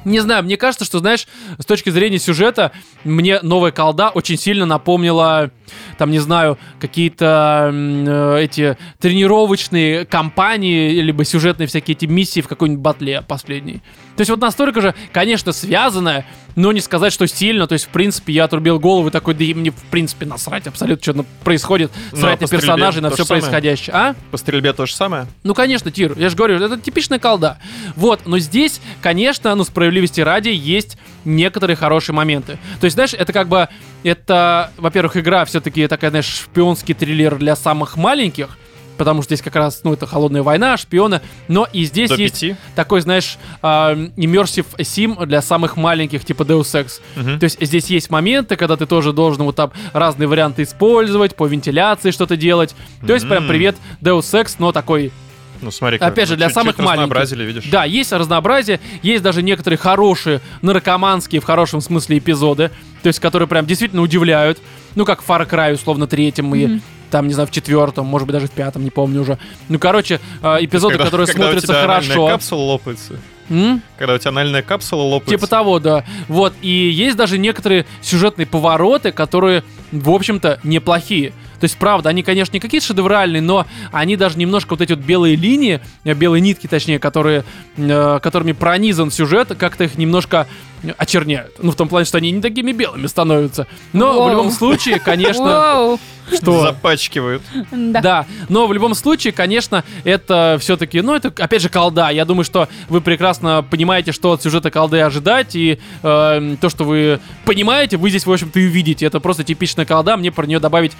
не 0.05 0.21
знаю, 0.21 0.45
мне 0.45 0.57
кажется, 0.57 0.85
что, 0.85 0.99
знаешь, 0.99 1.27
с 1.59 1.65
точки 1.65 1.91
зрения 1.91 2.19
сюжета, 2.19 2.73
мне 3.05 3.41
новая 3.43 3.73
колда 3.73 4.11
очень 4.11 4.39
сильно 4.39 4.67
напомнила, 4.67 5.51
там, 5.99 6.11
не 6.11 6.21
знаю, 6.21 6.59
какие-то 6.81 7.71
э, 7.73 8.39
эти 8.41 8.79
тренировочные 9.01 10.07
кампании, 10.07 11.01
либо 11.01 11.25
сюжетные 11.25 11.67
всякие 11.67 11.97
эти 11.97 12.07
миссии 12.07 12.41
в 12.41 12.49
какой-нибудь 12.49 12.83
батле 12.83 13.23
последней. 13.23 13.83
То 14.17 14.23
есть 14.23 14.31
вот 14.31 14.41
настолько 14.41 14.81
же, 14.81 14.95
конечно, 15.13 15.53
связанная, 15.53 16.27
но 16.57 16.73
не 16.73 16.81
сказать, 16.81 17.13
что 17.13 17.27
сильно. 17.27 17.67
То 17.67 17.75
есть, 17.75 17.85
в 17.85 17.89
принципе, 17.89 18.33
я 18.33 18.45
отрубил 18.45 18.81
голову 18.81 19.11
такой, 19.11 19.35
да 19.35 19.45
и 19.45 19.55
мне, 19.55 19.71
в 19.71 19.85
принципе, 19.91 20.27
насрать 20.27 20.67
абсолютно, 20.67 21.13
что 21.13 21.25
происходит. 21.45 21.93
Ну, 22.13 22.19
Срать 22.19 22.43
а 22.43 22.47
по 22.47 22.53
на 22.53 22.59
персонажей, 22.59 23.03
на 23.03 23.11
все 23.11 23.25
происходящее. 23.25 23.95
А? 23.95 24.15
По 24.31 24.37
стрельбе 24.37 24.73
то 24.73 24.87
же 24.87 24.95
самое. 24.95 25.27
Ну, 25.45 25.55
конечно, 25.55 25.91
Тир, 25.91 26.19
я 26.19 26.31
же 26.31 26.37
говорю, 26.37 26.57
это 26.57 26.79
типичная 26.81 27.19
колда. 27.19 27.59
Вот, 27.95 28.23
но 28.27 28.39
здесь, 28.39 28.81
конечно, 29.03 29.55
ну, 29.55 29.65
справедливости 29.65 30.21
ради, 30.21 30.49
есть 30.49 30.99
некоторые 31.25 31.77
хорошие 31.77 32.15
моменты. 32.15 32.59
То 32.81 32.85
есть, 32.85 32.95
знаешь, 32.95 33.15
это 33.15 33.33
как 33.33 33.49
бы, 33.49 33.69
это, 34.03 34.71
во-первых, 34.77 35.17
игра 35.17 35.45
все-таки 35.45 35.87
такая, 35.87 36.11
знаешь, 36.11 36.27
шпионский 36.27 36.95
триллер 36.95 37.37
для 37.37 37.57
самых 37.57 37.97
маленьких, 37.97 38.57
потому 38.99 39.23
что 39.23 39.35
здесь 39.35 39.43
как 39.43 39.57
раз, 39.57 39.81
ну, 39.85 39.95
это 39.95 40.07
холодная 40.07 40.43
война, 40.43 40.77
шпионы, 40.77 41.21
но 41.47 41.67
и 41.73 41.85
здесь 41.85 42.11
До 42.11 42.17
есть 42.17 42.35
пяти. 42.35 42.57
такой, 42.75 43.01
знаешь, 43.01 43.39
а, 43.63 43.95
immersive 43.95 44.67
sim 44.83 45.17
для 45.25 45.41
самых 45.41 45.77
маленьких, 45.77 46.25
типа 46.25 46.43
Deus 46.43 46.75
Ex. 46.75 47.01
Мгм. 47.17 47.39
То 47.39 47.45
есть 47.45 47.59
здесь 47.65 47.87
есть 47.87 48.11
моменты, 48.11 48.57
когда 48.57 48.77
ты 48.77 48.87
тоже 48.87 49.13
должен 49.13 49.45
вот 49.45 49.57
там 49.57 49.73
разные 49.93 50.27
варианты 50.27 50.65
использовать, 50.65 51.37
по 51.37 51.47
вентиляции 51.47 52.11
что-то 52.11 52.37
делать. 52.37 52.75
То 53.07 53.15
есть 53.15 53.29
прям 53.29 53.47
привет 53.47 53.77
Deus 54.03 54.35
Ex, 54.35 54.57
но 54.59 54.73
такой 54.73 55.13
Ну 55.61 55.71
смотри, 55.71 55.99
Опять 55.99 56.29
же, 56.29 56.37
для 56.37 56.51
самых 56.51 56.79
маленьких. 56.79 56.93
разнообразили, 56.93 57.45
видишь. 57.45 57.65
да, 57.71 57.85
есть 57.85 58.13
разнообразие, 58.13 58.81
есть 59.03 59.23
даже 59.23 59.43
некоторые 59.43 59.79
хорошие 59.79 60.41
наркоманские 60.63 61.41
в 61.41 61.45
хорошем 61.45 61.81
смысле 61.81 62.19
эпизоды, 62.19 62.71
то 63.03 63.07
есть 63.09 63.19
которые 63.21 63.49
прям 63.49 63.67
действительно 63.67 64.03
удивляют. 64.03 64.59
Ну, 64.95 65.05
как 65.05 65.23
Far 65.27 65.49
Cry, 65.49 65.75
условно, 65.75 66.07
третьем 66.07 66.55
и 66.55 66.81
там, 67.11 67.27
не 67.27 67.33
знаю, 67.35 67.47
в 67.49 67.51
четвертом, 67.51 68.07
может 68.07 68.27
быть, 68.27 68.35
даже 68.35 68.49
в 68.49 68.51
пятом, 68.51 68.85
не 68.85 68.91
помню 68.91 69.23
уже. 69.23 69.39
Ну, 69.69 69.79
короче, 69.79 70.21
э, 70.43 70.57
эпизоды, 70.61 70.95
Когда- 70.95 71.05
которые 71.07 71.27
когда 71.27 71.43
у 71.43 71.47
смотрятся 71.47 71.67
тебя 71.69 71.85
анальная 71.85 72.03
хорошо. 72.15 72.27
капсула 72.29 72.63
лопается. 72.73 73.17
М? 73.49 73.83
Когда 73.99 74.15
у 74.15 74.19
тебя 74.19 74.29
анальная 74.31 74.61
капсула 74.61 75.03
лопается. 75.05 75.35
Типа 75.35 75.47
того, 75.47 75.79
да. 75.79 76.05
Вот, 76.29 76.53
и 76.61 76.69
есть 76.69 77.17
даже 77.17 77.39
некоторые 77.39 77.87
сюжетные 78.03 78.47
повороты, 78.47 79.11
которые, 79.11 79.65
в 79.91 80.11
общем-то, 80.11 80.61
неплохие. 80.65 81.33
То 81.61 81.65
есть, 81.65 81.77
правда, 81.77 82.11
они, 82.11 82.23
конечно, 82.23 82.55
не 82.55 82.61
какие-то 82.61 82.87
шедевральные, 82.87 83.43
но 83.43 83.67
они 83.93 84.17
даже 84.17 84.39
немножко 84.39 84.71
вот 84.71 84.81
эти 84.81 84.93
вот 84.93 85.03
белые 85.03 85.37
линии, 85.37 85.81
э, 86.05 86.15
белые 86.15 86.41
нитки, 86.41 86.67
точнее, 86.67 86.99
которые, 86.99 87.45
э, 87.77 88.21
которыми 88.23 88.53
пронизан 88.53 89.11
сюжет, 89.11 89.53
как-то 89.59 89.85
их 89.85 89.99
немножко 89.99 90.47
э, 90.83 90.91
очерняют. 90.97 91.55
Ну, 91.63 91.73
в 91.73 91.77
том 91.77 91.89
плане, 91.89 92.07
что 92.07 92.19
они 92.19 92.31
не 92.31 92.41
такими 92.41 92.73
белыми 92.73 93.07
становятся. 93.07 93.67
Но 93.93 94.13
в 94.13 94.17
Воу. 94.17 94.31
любом 94.31 94.51
случае, 94.51 95.01
конечно... 95.01 95.45
Воу. 95.45 96.01
Что? 96.33 96.63
Запачкивают. 96.63 97.43
Да. 97.71 98.01
Да, 98.01 98.27
но 98.49 98.67
в 98.67 98.73
любом 98.73 98.95
случае, 98.95 99.33
конечно, 99.33 99.85
это 100.05 100.59
все-таки, 100.61 101.01
ну, 101.01 101.15
это, 101.15 101.33
опять 101.43 101.63
же, 101.63 101.69
колда. 101.69 102.11
Я 102.11 102.25
думаю, 102.25 102.45
что 102.45 102.69
вы 102.89 103.01
прекрасно 103.01 103.65
понимаете, 103.69 104.13
что 104.13 104.33
от 104.33 104.43
сюжета 104.43 104.71
колды 104.71 105.01
ожидать, 105.01 105.55
и 105.57 105.79
э, 106.03 106.57
то, 106.61 106.69
что 106.69 106.85
вы 106.85 107.21
понимаете, 107.45 107.97
вы 107.97 108.11
здесь, 108.11 108.27
в 108.27 108.33
общем-то, 108.33 108.61
и 108.61 108.67
увидите. 108.67 109.07
Это 109.07 109.21
просто 109.21 109.45
типичная 109.45 109.87
колда, 109.87 110.17
мне 110.17 110.31
про 110.31 110.47
нее 110.47 110.61
добавить 110.61 110.93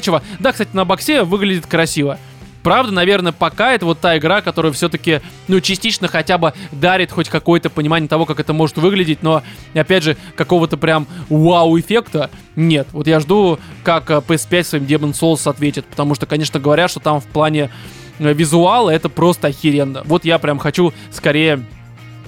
нечего. 0.00 0.22
Да, 0.38 0.52
кстати, 0.52 0.70
на 0.72 0.84
боксе 0.84 1.22
выглядит 1.22 1.66
красиво. 1.66 2.18
Правда, 2.62 2.92
наверное, 2.92 3.32
пока 3.32 3.72
это 3.72 3.86
вот 3.86 4.00
та 4.00 4.18
игра, 4.18 4.42
которая 4.42 4.70
все-таки, 4.72 5.20
ну, 5.48 5.60
частично 5.60 6.08
хотя 6.08 6.36
бы 6.36 6.52
дарит 6.72 7.10
хоть 7.10 7.30
какое-то 7.30 7.70
понимание 7.70 8.06
того, 8.06 8.26
как 8.26 8.38
это 8.38 8.52
может 8.52 8.76
выглядеть, 8.76 9.22
но, 9.22 9.42
опять 9.72 10.02
же, 10.02 10.16
какого-то 10.36 10.76
прям 10.76 11.06
вау-эффекта 11.30 12.30
нет. 12.56 12.88
Вот 12.92 13.06
я 13.06 13.18
жду, 13.20 13.58
как 13.82 14.10
э, 14.10 14.16
PS5 14.18 14.64
своим 14.64 14.84
Demon 14.84 15.12
Souls 15.12 15.48
ответит, 15.48 15.86
потому 15.86 16.14
что, 16.14 16.26
конечно, 16.26 16.60
говорят, 16.60 16.90
что 16.90 17.00
там 17.00 17.20
в 17.20 17.26
плане 17.26 17.70
э, 18.18 18.32
визуала 18.34 18.90
это 18.90 19.08
просто 19.08 19.48
охеренно. 19.48 20.02
Вот 20.04 20.26
я 20.26 20.38
прям 20.38 20.58
хочу 20.58 20.92
скорее 21.10 21.64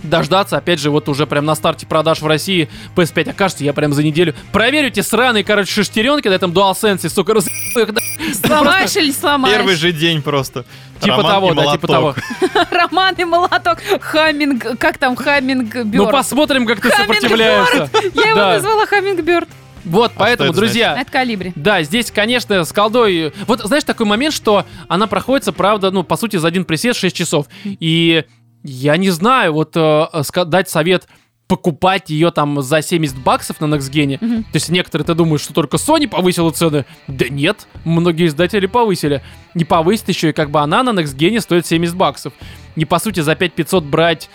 дождаться, 0.02 0.56
опять 0.56 0.80
же, 0.80 0.90
вот 0.90 1.08
уже 1.08 1.26
прям 1.26 1.44
на 1.44 1.54
старте 1.54 1.86
продаж 1.86 2.20
в 2.20 2.26
России 2.26 2.68
PS5 2.96 3.30
окажется, 3.30 3.64
я 3.64 3.72
прям 3.72 3.92
за 3.92 4.02
неделю 4.02 4.34
проверю 4.52 4.88
эти 4.88 5.00
сраные, 5.00 5.44
короче, 5.44 5.72
шестеренки 5.72 6.28
на 6.28 6.34
этом 6.34 6.52
DualSense, 6.52 7.08
сука, 7.08 7.34
раз... 7.34 7.46
Сломаешь 8.44 8.96
или 8.96 9.12
сломаешь? 9.12 9.56
Первый 9.56 9.76
же 9.76 9.92
день 9.92 10.22
просто. 10.22 10.64
Типа 11.00 11.16
Роман 11.16 11.32
того, 11.32 11.52
и 11.52 11.54
да, 11.56 11.72
типа 11.72 11.86
того. 11.86 12.02
молоток. 12.02 12.70
Роман 12.70 13.14
и 13.18 13.24
молоток. 13.24 13.78
Хамминг. 14.00 14.78
Как 14.78 14.98
там 14.98 15.16
Хамминг 15.16 15.74
Ну, 15.74 16.08
посмотрим, 16.08 16.66
как 16.66 16.80
ты 16.80 16.90
сопротивляешься. 16.90 17.90
Я 18.14 18.28
его 18.28 18.38
назвала 18.38 18.86
Хаммингберд. 18.86 19.48
Вот, 19.84 20.12
А 20.14 20.18
поэтому, 20.20 20.50
это 20.50 20.58
друзья, 20.58 20.96
Это 21.00 21.10
калибри. 21.10 21.52
Да, 21.56 21.82
здесь, 21.82 22.12
конечно, 22.12 22.64
с 22.64 22.72
колдой... 22.72 23.32
Вот, 23.48 23.62
знаешь, 23.62 23.82
такой 23.82 24.06
момент, 24.06 24.32
что 24.32 24.64
она 24.86 25.08
проходится, 25.08 25.52
правда, 25.52 25.90
ну, 25.90 26.04
по 26.04 26.16
сути, 26.16 26.36
за 26.36 26.46
один 26.46 26.64
присест 26.64 27.00
6 27.00 27.16
часов. 27.16 27.46
И 27.64 28.24
я 28.62 28.96
не 28.96 29.10
знаю, 29.10 29.52
вот 29.52 29.76
э, 29.76 29.80
ска- 29.80 30.44
дать 30.44 30.68
совет 30.68 31.08
покупать 31.48 32.08
ее 32.08 32.30
там 32.30 32.62
за 32.62 32.80
70 32.80 33.18
баксов 33.18 33.60
на 33.60 33.66
Next 33.66 33.90
Gen. 33.90 34.16
Мгм. 34.20 34.44
То 34.44 34.54
есть 34.54 34.70
некоторые 34.70 35.04
ты 35.04 35.14
думаешь, 35.14 35.42
что 35.42 35.52
только 35.52 35.76
Sony 35.76 36.08
повысила 36.08 36.50
цены. 36.50 36.86
Да 37.08 37.28
нет, 37.28 37.66
многие 37.84 38.26
издатели 38.26 38.66
повысили. 38.66 39.22
Не 39.54 39.64
повысит 39.64 40.08
еще, 40.08 40.30
и 40.30 40.32
как 40.32 40.50
бы 40.50 40.60
она 40.60 40.82
на 40.82 40.98
Next 40.98 41.14
Gen 41.14 41.38
стоит 41.40 41.66
70 41.66 41.94
баксов. 41.94 42.32
И 42.74 42.84
по 42.86 42.98
сути 42.98 43.20
за 43.20 43.34
5500 43.34 43.84
брать... 43.84 44.30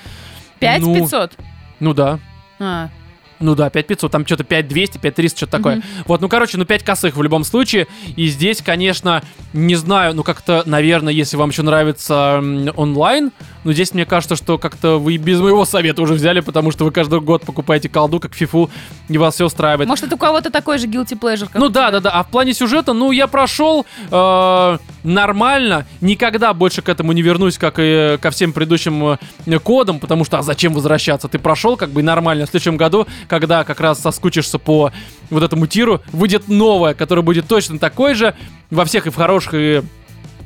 5 0.60 0.82
ну, 0.82 0.96
500. 0.96 1.38
Ну 1.80 1.94
да. 1.94 2.20
А, 2.60 2.90
Ну 3.40 3.56
да, 3.56 3.70
5500, 3.70 4.12
там 4.12 4.26
что-то 4.26 4.44
5200, 4.44 4.98
5300, 4.98 5.38
что-то 5.38 5.52
такое. 5.52 5.82
Вот, 6.06 6.22
ну, 6.22 6.30
короче, 6.30 6.58
ну, 6.58 6.66
5 6.66 6.84
косых 6.84 7.16
в 7.16 7.22
любом 7.22 7.44
случае. 7.44 7.88
И 8.16 8.28
здесь, 8.28 8.62
конечно, 8.62 9.22
не 9.54 9.76
знаю, 9.76 10.16
ну, 10.16 10.24
как-то, 10.24 10.64
наверное, 10.66 11.14
если 11.14 11.38
вам 11.38 11.50
еще 11.50 11.62
нравится 11.62 12.44
онлайн, 12.76 13.32
ну, 13.64 13.74
здесь 13.74 13.94
мне 13.94 14.06
кажется, 14.06 14.36
что 14.36 14.58
как-то 14.58 14.98
вы 14.98 15.18
без 15.18 15.40
моего 15.40 15.66
совета 15.66 16.02
уже 16.02 16.14
взяли, 16.14 16.40
потому 16.40 16.72
что 16.72 16.86
вы 16.86 16.92
каждый 16.92 17.20
год 17.20 17.44
покупаете 17.44 17.90
колду, 17.90 18.20
как 18.20 18.34
фифу, 18.34 18.70
и 19.10 19.18
вас 19.18 19.36
все 19.36 19.46
устраивает. 19.46 19.90
Может, 19.90 20.06
это 20.06 20.16
у 20.16 20.18
кого-то 20.18 20.50
такой 20.50 20.78
же 20.78 20.88
guilty 20.88 21.20
pleasure, 21.20 21.50
Ну 21.54 21.70
да, 21.70 21.92
да, 21.92 22.00
да. 22.00 22.12
А 22.12 22.24
в 22.24 22.30
плане 22.30 22.54
сюжета, 22.54 22.94
ну, 22.94 23.12
я 23.12 23.28
прошел 23.28 23.86
э, 24.10 24.78
нормально. 25.04 25.86
Никогда 26.02 26.54
больше 26.54 26.82
к 26.82 26.90
этому 26.90 27.12
не 27.12 27.22
вернусь, 27.22 27.58
как 27.58 27.76
и 27.78 28.18
ко 28.22 28.32
всем 28.32 28.54
предыдущим 28.54 29.18
э, 29.46 29.60
кодам, 29.60 30.00
потому 30.00 30.24
что 30.24 30.40
а 30.40 30.44
зачем 30.44 30.74
возвращаться? 30.74 31.28
Ты 31.28 31.40
прошел 31.40 31.78
как 31.78 31.90
бы 31.90 32.04
нормально. 32.04 32.46
В 32.46 32.50
следующем 32.50 32.78
году, 32.78 33.08
когда 33.28 33.64
как 33.64 33.80
раз 33.80 34.00
соскучишься 34.00 34.60
по 34.60 34.92
вот 35.30 35.44
этому 35.44 35.68
тиру, 35.68 36.02
выйдет 36.12 36.48
новое, 36.48 36.94
которое 36.94 37.22
будет 37.22 37.48
точно 37.48 37.80
такой 37.80 38.14
же 38.14 38.36
во 38.70 38.86
всех 38.86 39.08
и 39.08 39.10
в 39.10 39.16
хороших, 39.16 39.54
и 39.54 39.82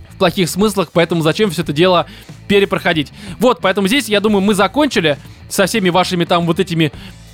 в 0.09 0.17
плохих 0.17 0.49
смыслах, 0.49 0.89
поэтому 0.91 1.21
зачем 1.21 1.49
все 1.51 1.61
это 1.61 1.73
дело 1.73 2.07
перепроходить. 2.47 3.11
Вот, 3.39 3.59
поэтому 3.61 3.87
здесь, 3.87 4.09
я 4.09 4.19
думаю, 4.19 4.41
мы 4.41 4.53
закончили 4.53 5.17
со 5.49 5.65
всеми 5.65 5.89
вашими 5.89 6.25
там 6.25 6.45
вот 6.45 6.59
этими 6.59 6.91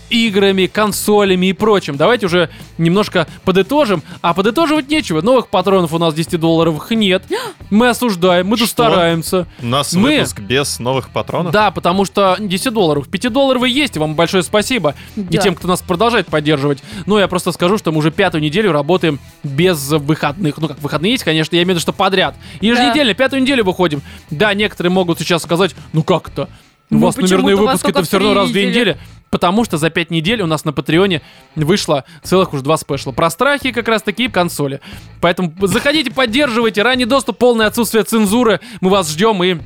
играми, 0.10 0.68
консолями 0.68 1.48
и 1.48 1.54
прочим. 1.54 1.98
Давайте 1.98 2.26
уже 2.28 2.50
немножко 2.78 3.28
подытожим. 3.44 4.04
А 4.22 4.34
подытоживать 4.34 4.90
нечего. 4.90 5.22
Новых 5.22 5.48
патронов 5.50 5.94
у 5.94 5.98
нас 5.98 6.14
10 6.14 6.40
долларовых 6.40 6.92
нет. 6.92 7.24
Мы 7.70 7.90
осуждаем, 7.90 8.48
мы 8.48 8.58
тут 8.58 8.70
стараемся. 8.70 9.46
У 9.62 9.66
нас 9.66 9.94
Мы- 9.94 10.16
выпуск 10.18 10.40
без 10.40 10.80
новых 10.80 11.10
патронов. 11.10 11.52
Да, 11.52 11.72
потому 11.72 12.06
что 12.06 12.38
10 12.40 12.74
долларов. 12.74 13.10
5 13.10 13.30
долларовые 13.30 13.74
есть, 13.74 13.96
и 13.98 14.00
вам 14.00 14.16
большое 14.16 14.44
спасибо. 14.44 14.96
И 15.16 15.22
Да. 15.22 15.42
тем, 15.42 15.56
кто 15.56 15.68
нас 15.68 15.82
продолжает 15.82 16.28
поддерживать. 16.28 16.82
Ну, 17.06 17.18
я 17.20 17.28
просто 17.28 17.52
скажу, 17.52 17.78
что 17.78 17.92
мы 17.92 17.98
уже 18.00 18.12
пятую 18.12 18.42
неделю 18.42 18.72
работаем 18.72 19.20
без 19.44 19.90
выходных. 19.92 20.58
Ну, 20.58 20.68
как 20.70 20.80
выходные 20.82 21.12
есть, 21.12 21.24
конечно, 21.26 21.56
я 21.56 21.64
имею 21.64 21.74
в 21.76 21.78
виду, 21.78 21.82
что 21.82 21.92
подряд. 21.94 22.36
Еженедельно, 22.62 23.14
пятую 23.14 23.42
неделю 23.42 23.66
выходим. 23.66 24.02
Да, 24.30 24.54
некоторые 24.54 24.92
могут 24.92 25.20
сейчас 25.20 25.44
сказать, 25.44 25.76
ну 25.94 26.04
как-то? 26.04 26.48
У 26.90 26.96
Ну, 26.96 27.00
вас 27.06 27.18
номерные 27.18 27.56
вас 27.56 27.66
выпуски-то 27.66 27.94
только 27.94 28.08
все 28.08 28.18
равно 28.20 28.34
раз 28.34 28.50
в 28.50 28.52
две 28.52 28.68
недели. 28.68 28.98
Потому 29.30 29.66
что 29.66 29.78
за 29.78 29.90
5 29.90 30.10
недель 30.10 30.42
у 30.42 30.48
нас 30.48 30.64
на 30.64 30.72
Патреоне 30.72 31.22
вышло 31.56 32.06
целых 32.24 32.54
уж 32.54 32.62
два 32.62 32.78
спешла. 32.78 33.12
Про 33.12 33.30
страхи 33.30 33.72
как 33.72 33.88
раз 33.90 34.02
такие 34.02 34.32
консоли. 34.32 34.80
Поэтому 35.20 35.54
заходите, 35.64 36.12
поддерживайте. 36.12 36.82
Ранний 36.82 37.06
доступ, 37.06 37.38
полное 37.38 37.68
отсутствие 37.68 38.06
цензуры. 38.06 38.62
Мы 38.80 38.90
вас 38.90 39.10
ждем 39.12 39.44
и 39.44 39.58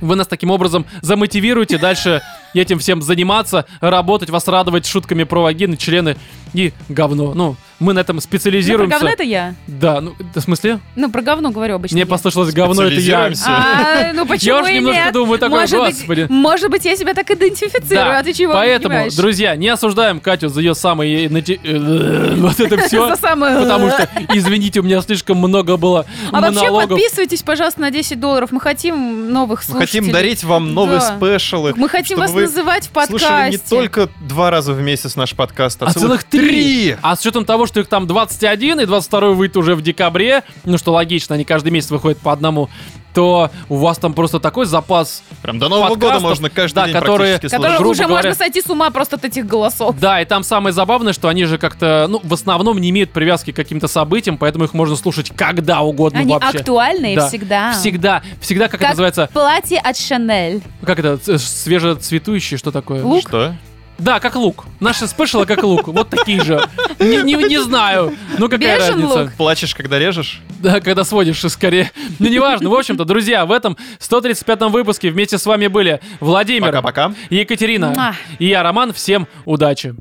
вы 0.00 0.16
нас 0.16 0.26
таким 0.26 0.50
образом 0.50 0.86
замотивируете 1.02 1.78
дальше 1.78 2.22
этим 2.54 2.78
всем 2.78 3.02
заниматься, 3.02 3.66
работать, 3.80 4.30
вас 4.30 4.46
радовать 4.48 4.86
шутками 4.86 5.24
про 5.24 5.42
вагины, 5.42 5.76
члены 5.76 6.16
и 6.54 6.72
говно. 6.88 7.34
Ну, 7.34 7.56
мы 7.78 7.92
на 7.92 8.00
этом 8.00 8.16
Ну, 8.16 8.20
про 8.20 8.24
специализируемся. 8.24 8.96
говно 8.96 9.10
это 9.10 9.22
я. 9.22 9.54
Да, 9.66 10.00
ну, 10.00 10.14
в 10.34 10.40
смысле? 10.40 10.80
Ну, 10.96 11.10
про 11.10 11.20
говно 11.22 11.50
говорю 11.50 11.74
обычно. 11.74 11.94
Мне 11.96 12.02
я. 12.02 12.06
послышалось 12.06 12.52
говно, 12.54 12.82
это 12.84 12.94
я. 12.94 13.00
Специализируемся. 13.00 13.44
А, 13.48 14.12
ну 14.14 14.26
почему 14.26 14.60
уж 14.60 14.68
и 14.68 14.74
немножко 14.74 15.04
нет? 15.04 15.12
думаю 15.12 15.38
такой, 15.38 15.60
может 15.60 15.78
господи. 15.78 16.22
Быть, 16.22 16.30
может 16.30 16.70
быть, 16.70 16.84
я 16.84 16.96
себя 16.96 17.14
так 17.14 17.30
идентифицирую, 17.30 17.86
Да, 18.06 18.18
а 18.18 18.22
ты 18.22 18.32
чего 18.32 18.52
Поэтому, 18.54 18.94
понимаешь? 18.94 19.14
друзья, 19.14 19.54
не 19.56 19.68
осуждаем 19.68 20.20
Катю 20.20 20.48
за 20.48 20.60
ее 20.60 20.74
самый 20.74 21.26
э, 21.26 22.34
вот 22.36 22.58
это 22.60 22.78
все. 22.78 23.08
За 23.08 23.16
самое- 23.16 23.60
Потому 23.60 23.90
что, 23.90 24.08
извините, 24.32 24.80
у 24.80 24.82
меня 24.82 25.00
слишком 25.02 25.36
много 25.38 25.76
было 25.76 26.06
А 26.32 26.40
вообще 26.40 26.72
подписывайтесь, 26.72 27.42
пожалуйста, 27.42 27.80
на 27.82 27.90
10 27.90 28.18
долларов. 28.18 28.50
Мы 28.52 28.60
хотим 28.60 29.30
новых 29.32 29.60
Мы 29.60 29.64
слушателей. 29.74 30.00
хотим 30.00 30.12
дарить 30.12 30.44
вам 30.44 30.72
новые 30.74 31.00
спешалы. 31.00 31.74
Мы 31.76 31.88
хотим 31.88 32.18
вас 32.18 32.32
называть 32.48 32.88
в 32.88 32.92
Слушали 33.06 33.18
подкасте. 33.18 33.50
не 33.50 33.58
только 33.58 34.08
два 34.20 34.50
раза 34.50 34.72
в 34.72 34.80
месяц 34.80 35.16
наш 35.16 35.34
подкаст, 35.34 35.82
а, 35.82 35.86
А 35.86 35.92
целых 35.92 36.24
три. 36.24 36.96
А 37.02 37.14
с 37.16 37.20
учетом 37.20 37.44
того, 37.44 37.66
что 37.66 37.80
их 37.80 37.88
там 37.88 38.06
21, 38.06 38.80
и 38.80 38.86
22 38.86 39.30
выйдет 39.32 39.56
уже 39.56 39.74
в 39.74 39.82
декабре, 39.82 40.42
ну 40.64 40.78
что 40.78 40.92
логично, 40.92 41.34
они 41.34 41.44
каждый 41.44 41.70
месяц 41.70 41.90
выходят 41.90 42.18
по 42.18 42.32
одному, 42.32 42.68
то 43.18 43.50
у 43.68 43.78
вас 43.78 43.98
там 43.98 44.14
просто 44.14 44.38
такой 44.38 44.64
запас. 44.66 45.24
Прям 45.42 45.58
до 45.58 45.68
Нового 45.68 45.96
года 45.96 46.20
можно 46.20 46.48
каждый 46.50 46.76
да, 46.76 46.84
день 46.84 46.94
которые- 46.94 47.32
практически 47.32 47.56
Которые 47.56 47.76
слушать. 47.78 47.92
уже 47.98 48.02
говоря. 48.08 48.28
можно 48.28 48.38
сойти 48.44 48.62
с 48.62 48.70
ума 48.70 48.90
просто 48.90 49.16
от 49.16 49.24
этих 49.24 49.44
голосов. 49.44 49.96
Да, 49.98 50.22
и 50.22 50.24
там 50.24 50.44
самое 50.44 50.72
забавное, 50.72 51.12
что 51.12 51.26
они 51.26 51.44
же 51.44 51.58
как-то, 51.58 52.06
ну, 52.08 52.20
в 52.22 52.32
основном 52.32 52.78
не 52.80 52.90
имеют 52.90 53.10
привязки 53.10 53.50
к 53.50 53.56
каким-то 53.56 53.88
событиям, 53.88 54.38
поэтому 54.38 54.66
их 54.66 54.72
можно 54.72 54.94
слушать 54.94 55.32
когда 55.34 55.80
угодно 55.80 56.20
Они 56.20 56.32
вообще. 56.32 56.58
актуальные 56.58 57.16
Да. 57.16 57.26
всегда. 57.26 57.72
Всегда, 57.72 58.22
всегда, 58.40 58.66
как, 58.66 58.74
это 58.74 58.82
Как 58.82 58.90
называется, 58.90 59.28
платье 59.32 59.78
от 59.80 59.96
Шанель. 59.98 60.62
как 60.86 61.00
это, 61.00 61.18
свежецветущий, 61.40 62.56
что 62.56 62.70
такое? 62.70 63.02
Лук? 63.02 63.22
Что? 63.26 63.56
Да, 63.98 64.20
как 64.20 64.36
лук. 64.36 64.64
Наши 64.80 65.06
спешалы 65.08 65.44
как 65.44 65.62
лук. 65.64 65.88
Вот 65.88 66.08
такие 66.08 66.40
же. 66.42 66.60
Не, 67.00 67.22
не, 67.22 67.34
не 67.34 67.60
знаю. 67.60 68.14
Ну 68.38 68.48
какая 68.48 68.78
Бежен 68.78 68.94
разница? 68.94 69.22
лук. 69.24 69.32
Плачешь, 69.36 69.74
когда 69.74 69.98
режешь? 69.98 70.40
Да, 70.60 70.80
когда 70.80 71.04
сводишь 71.04 71.40
скорее. 71.50 71.90
Ну, 72.18 72.28
неважно. 72.28 72.70
В 72.70 72.74
общем-то, 72.74 73.04
друзья, 73.04 73.44
в 73.44 73.52
этом 73.52 73.76
135-м 73.98 74.70
выпуске 74.70 75.10
вместе 75.10 75.36
с 75.38 75.46
вами 75.46 75.66
были 75.66 76.00
Владимир, 76.20 76.66
Пока-пока. 76.68 77.12
Екатерина 77.30 77.88
Муа. 77.90 78.14
и 78.38 78.46
я, 78.46 78.62
Роман. 78.62 78.92
Всем 78.92 79.26
удачи. 79.44 79.94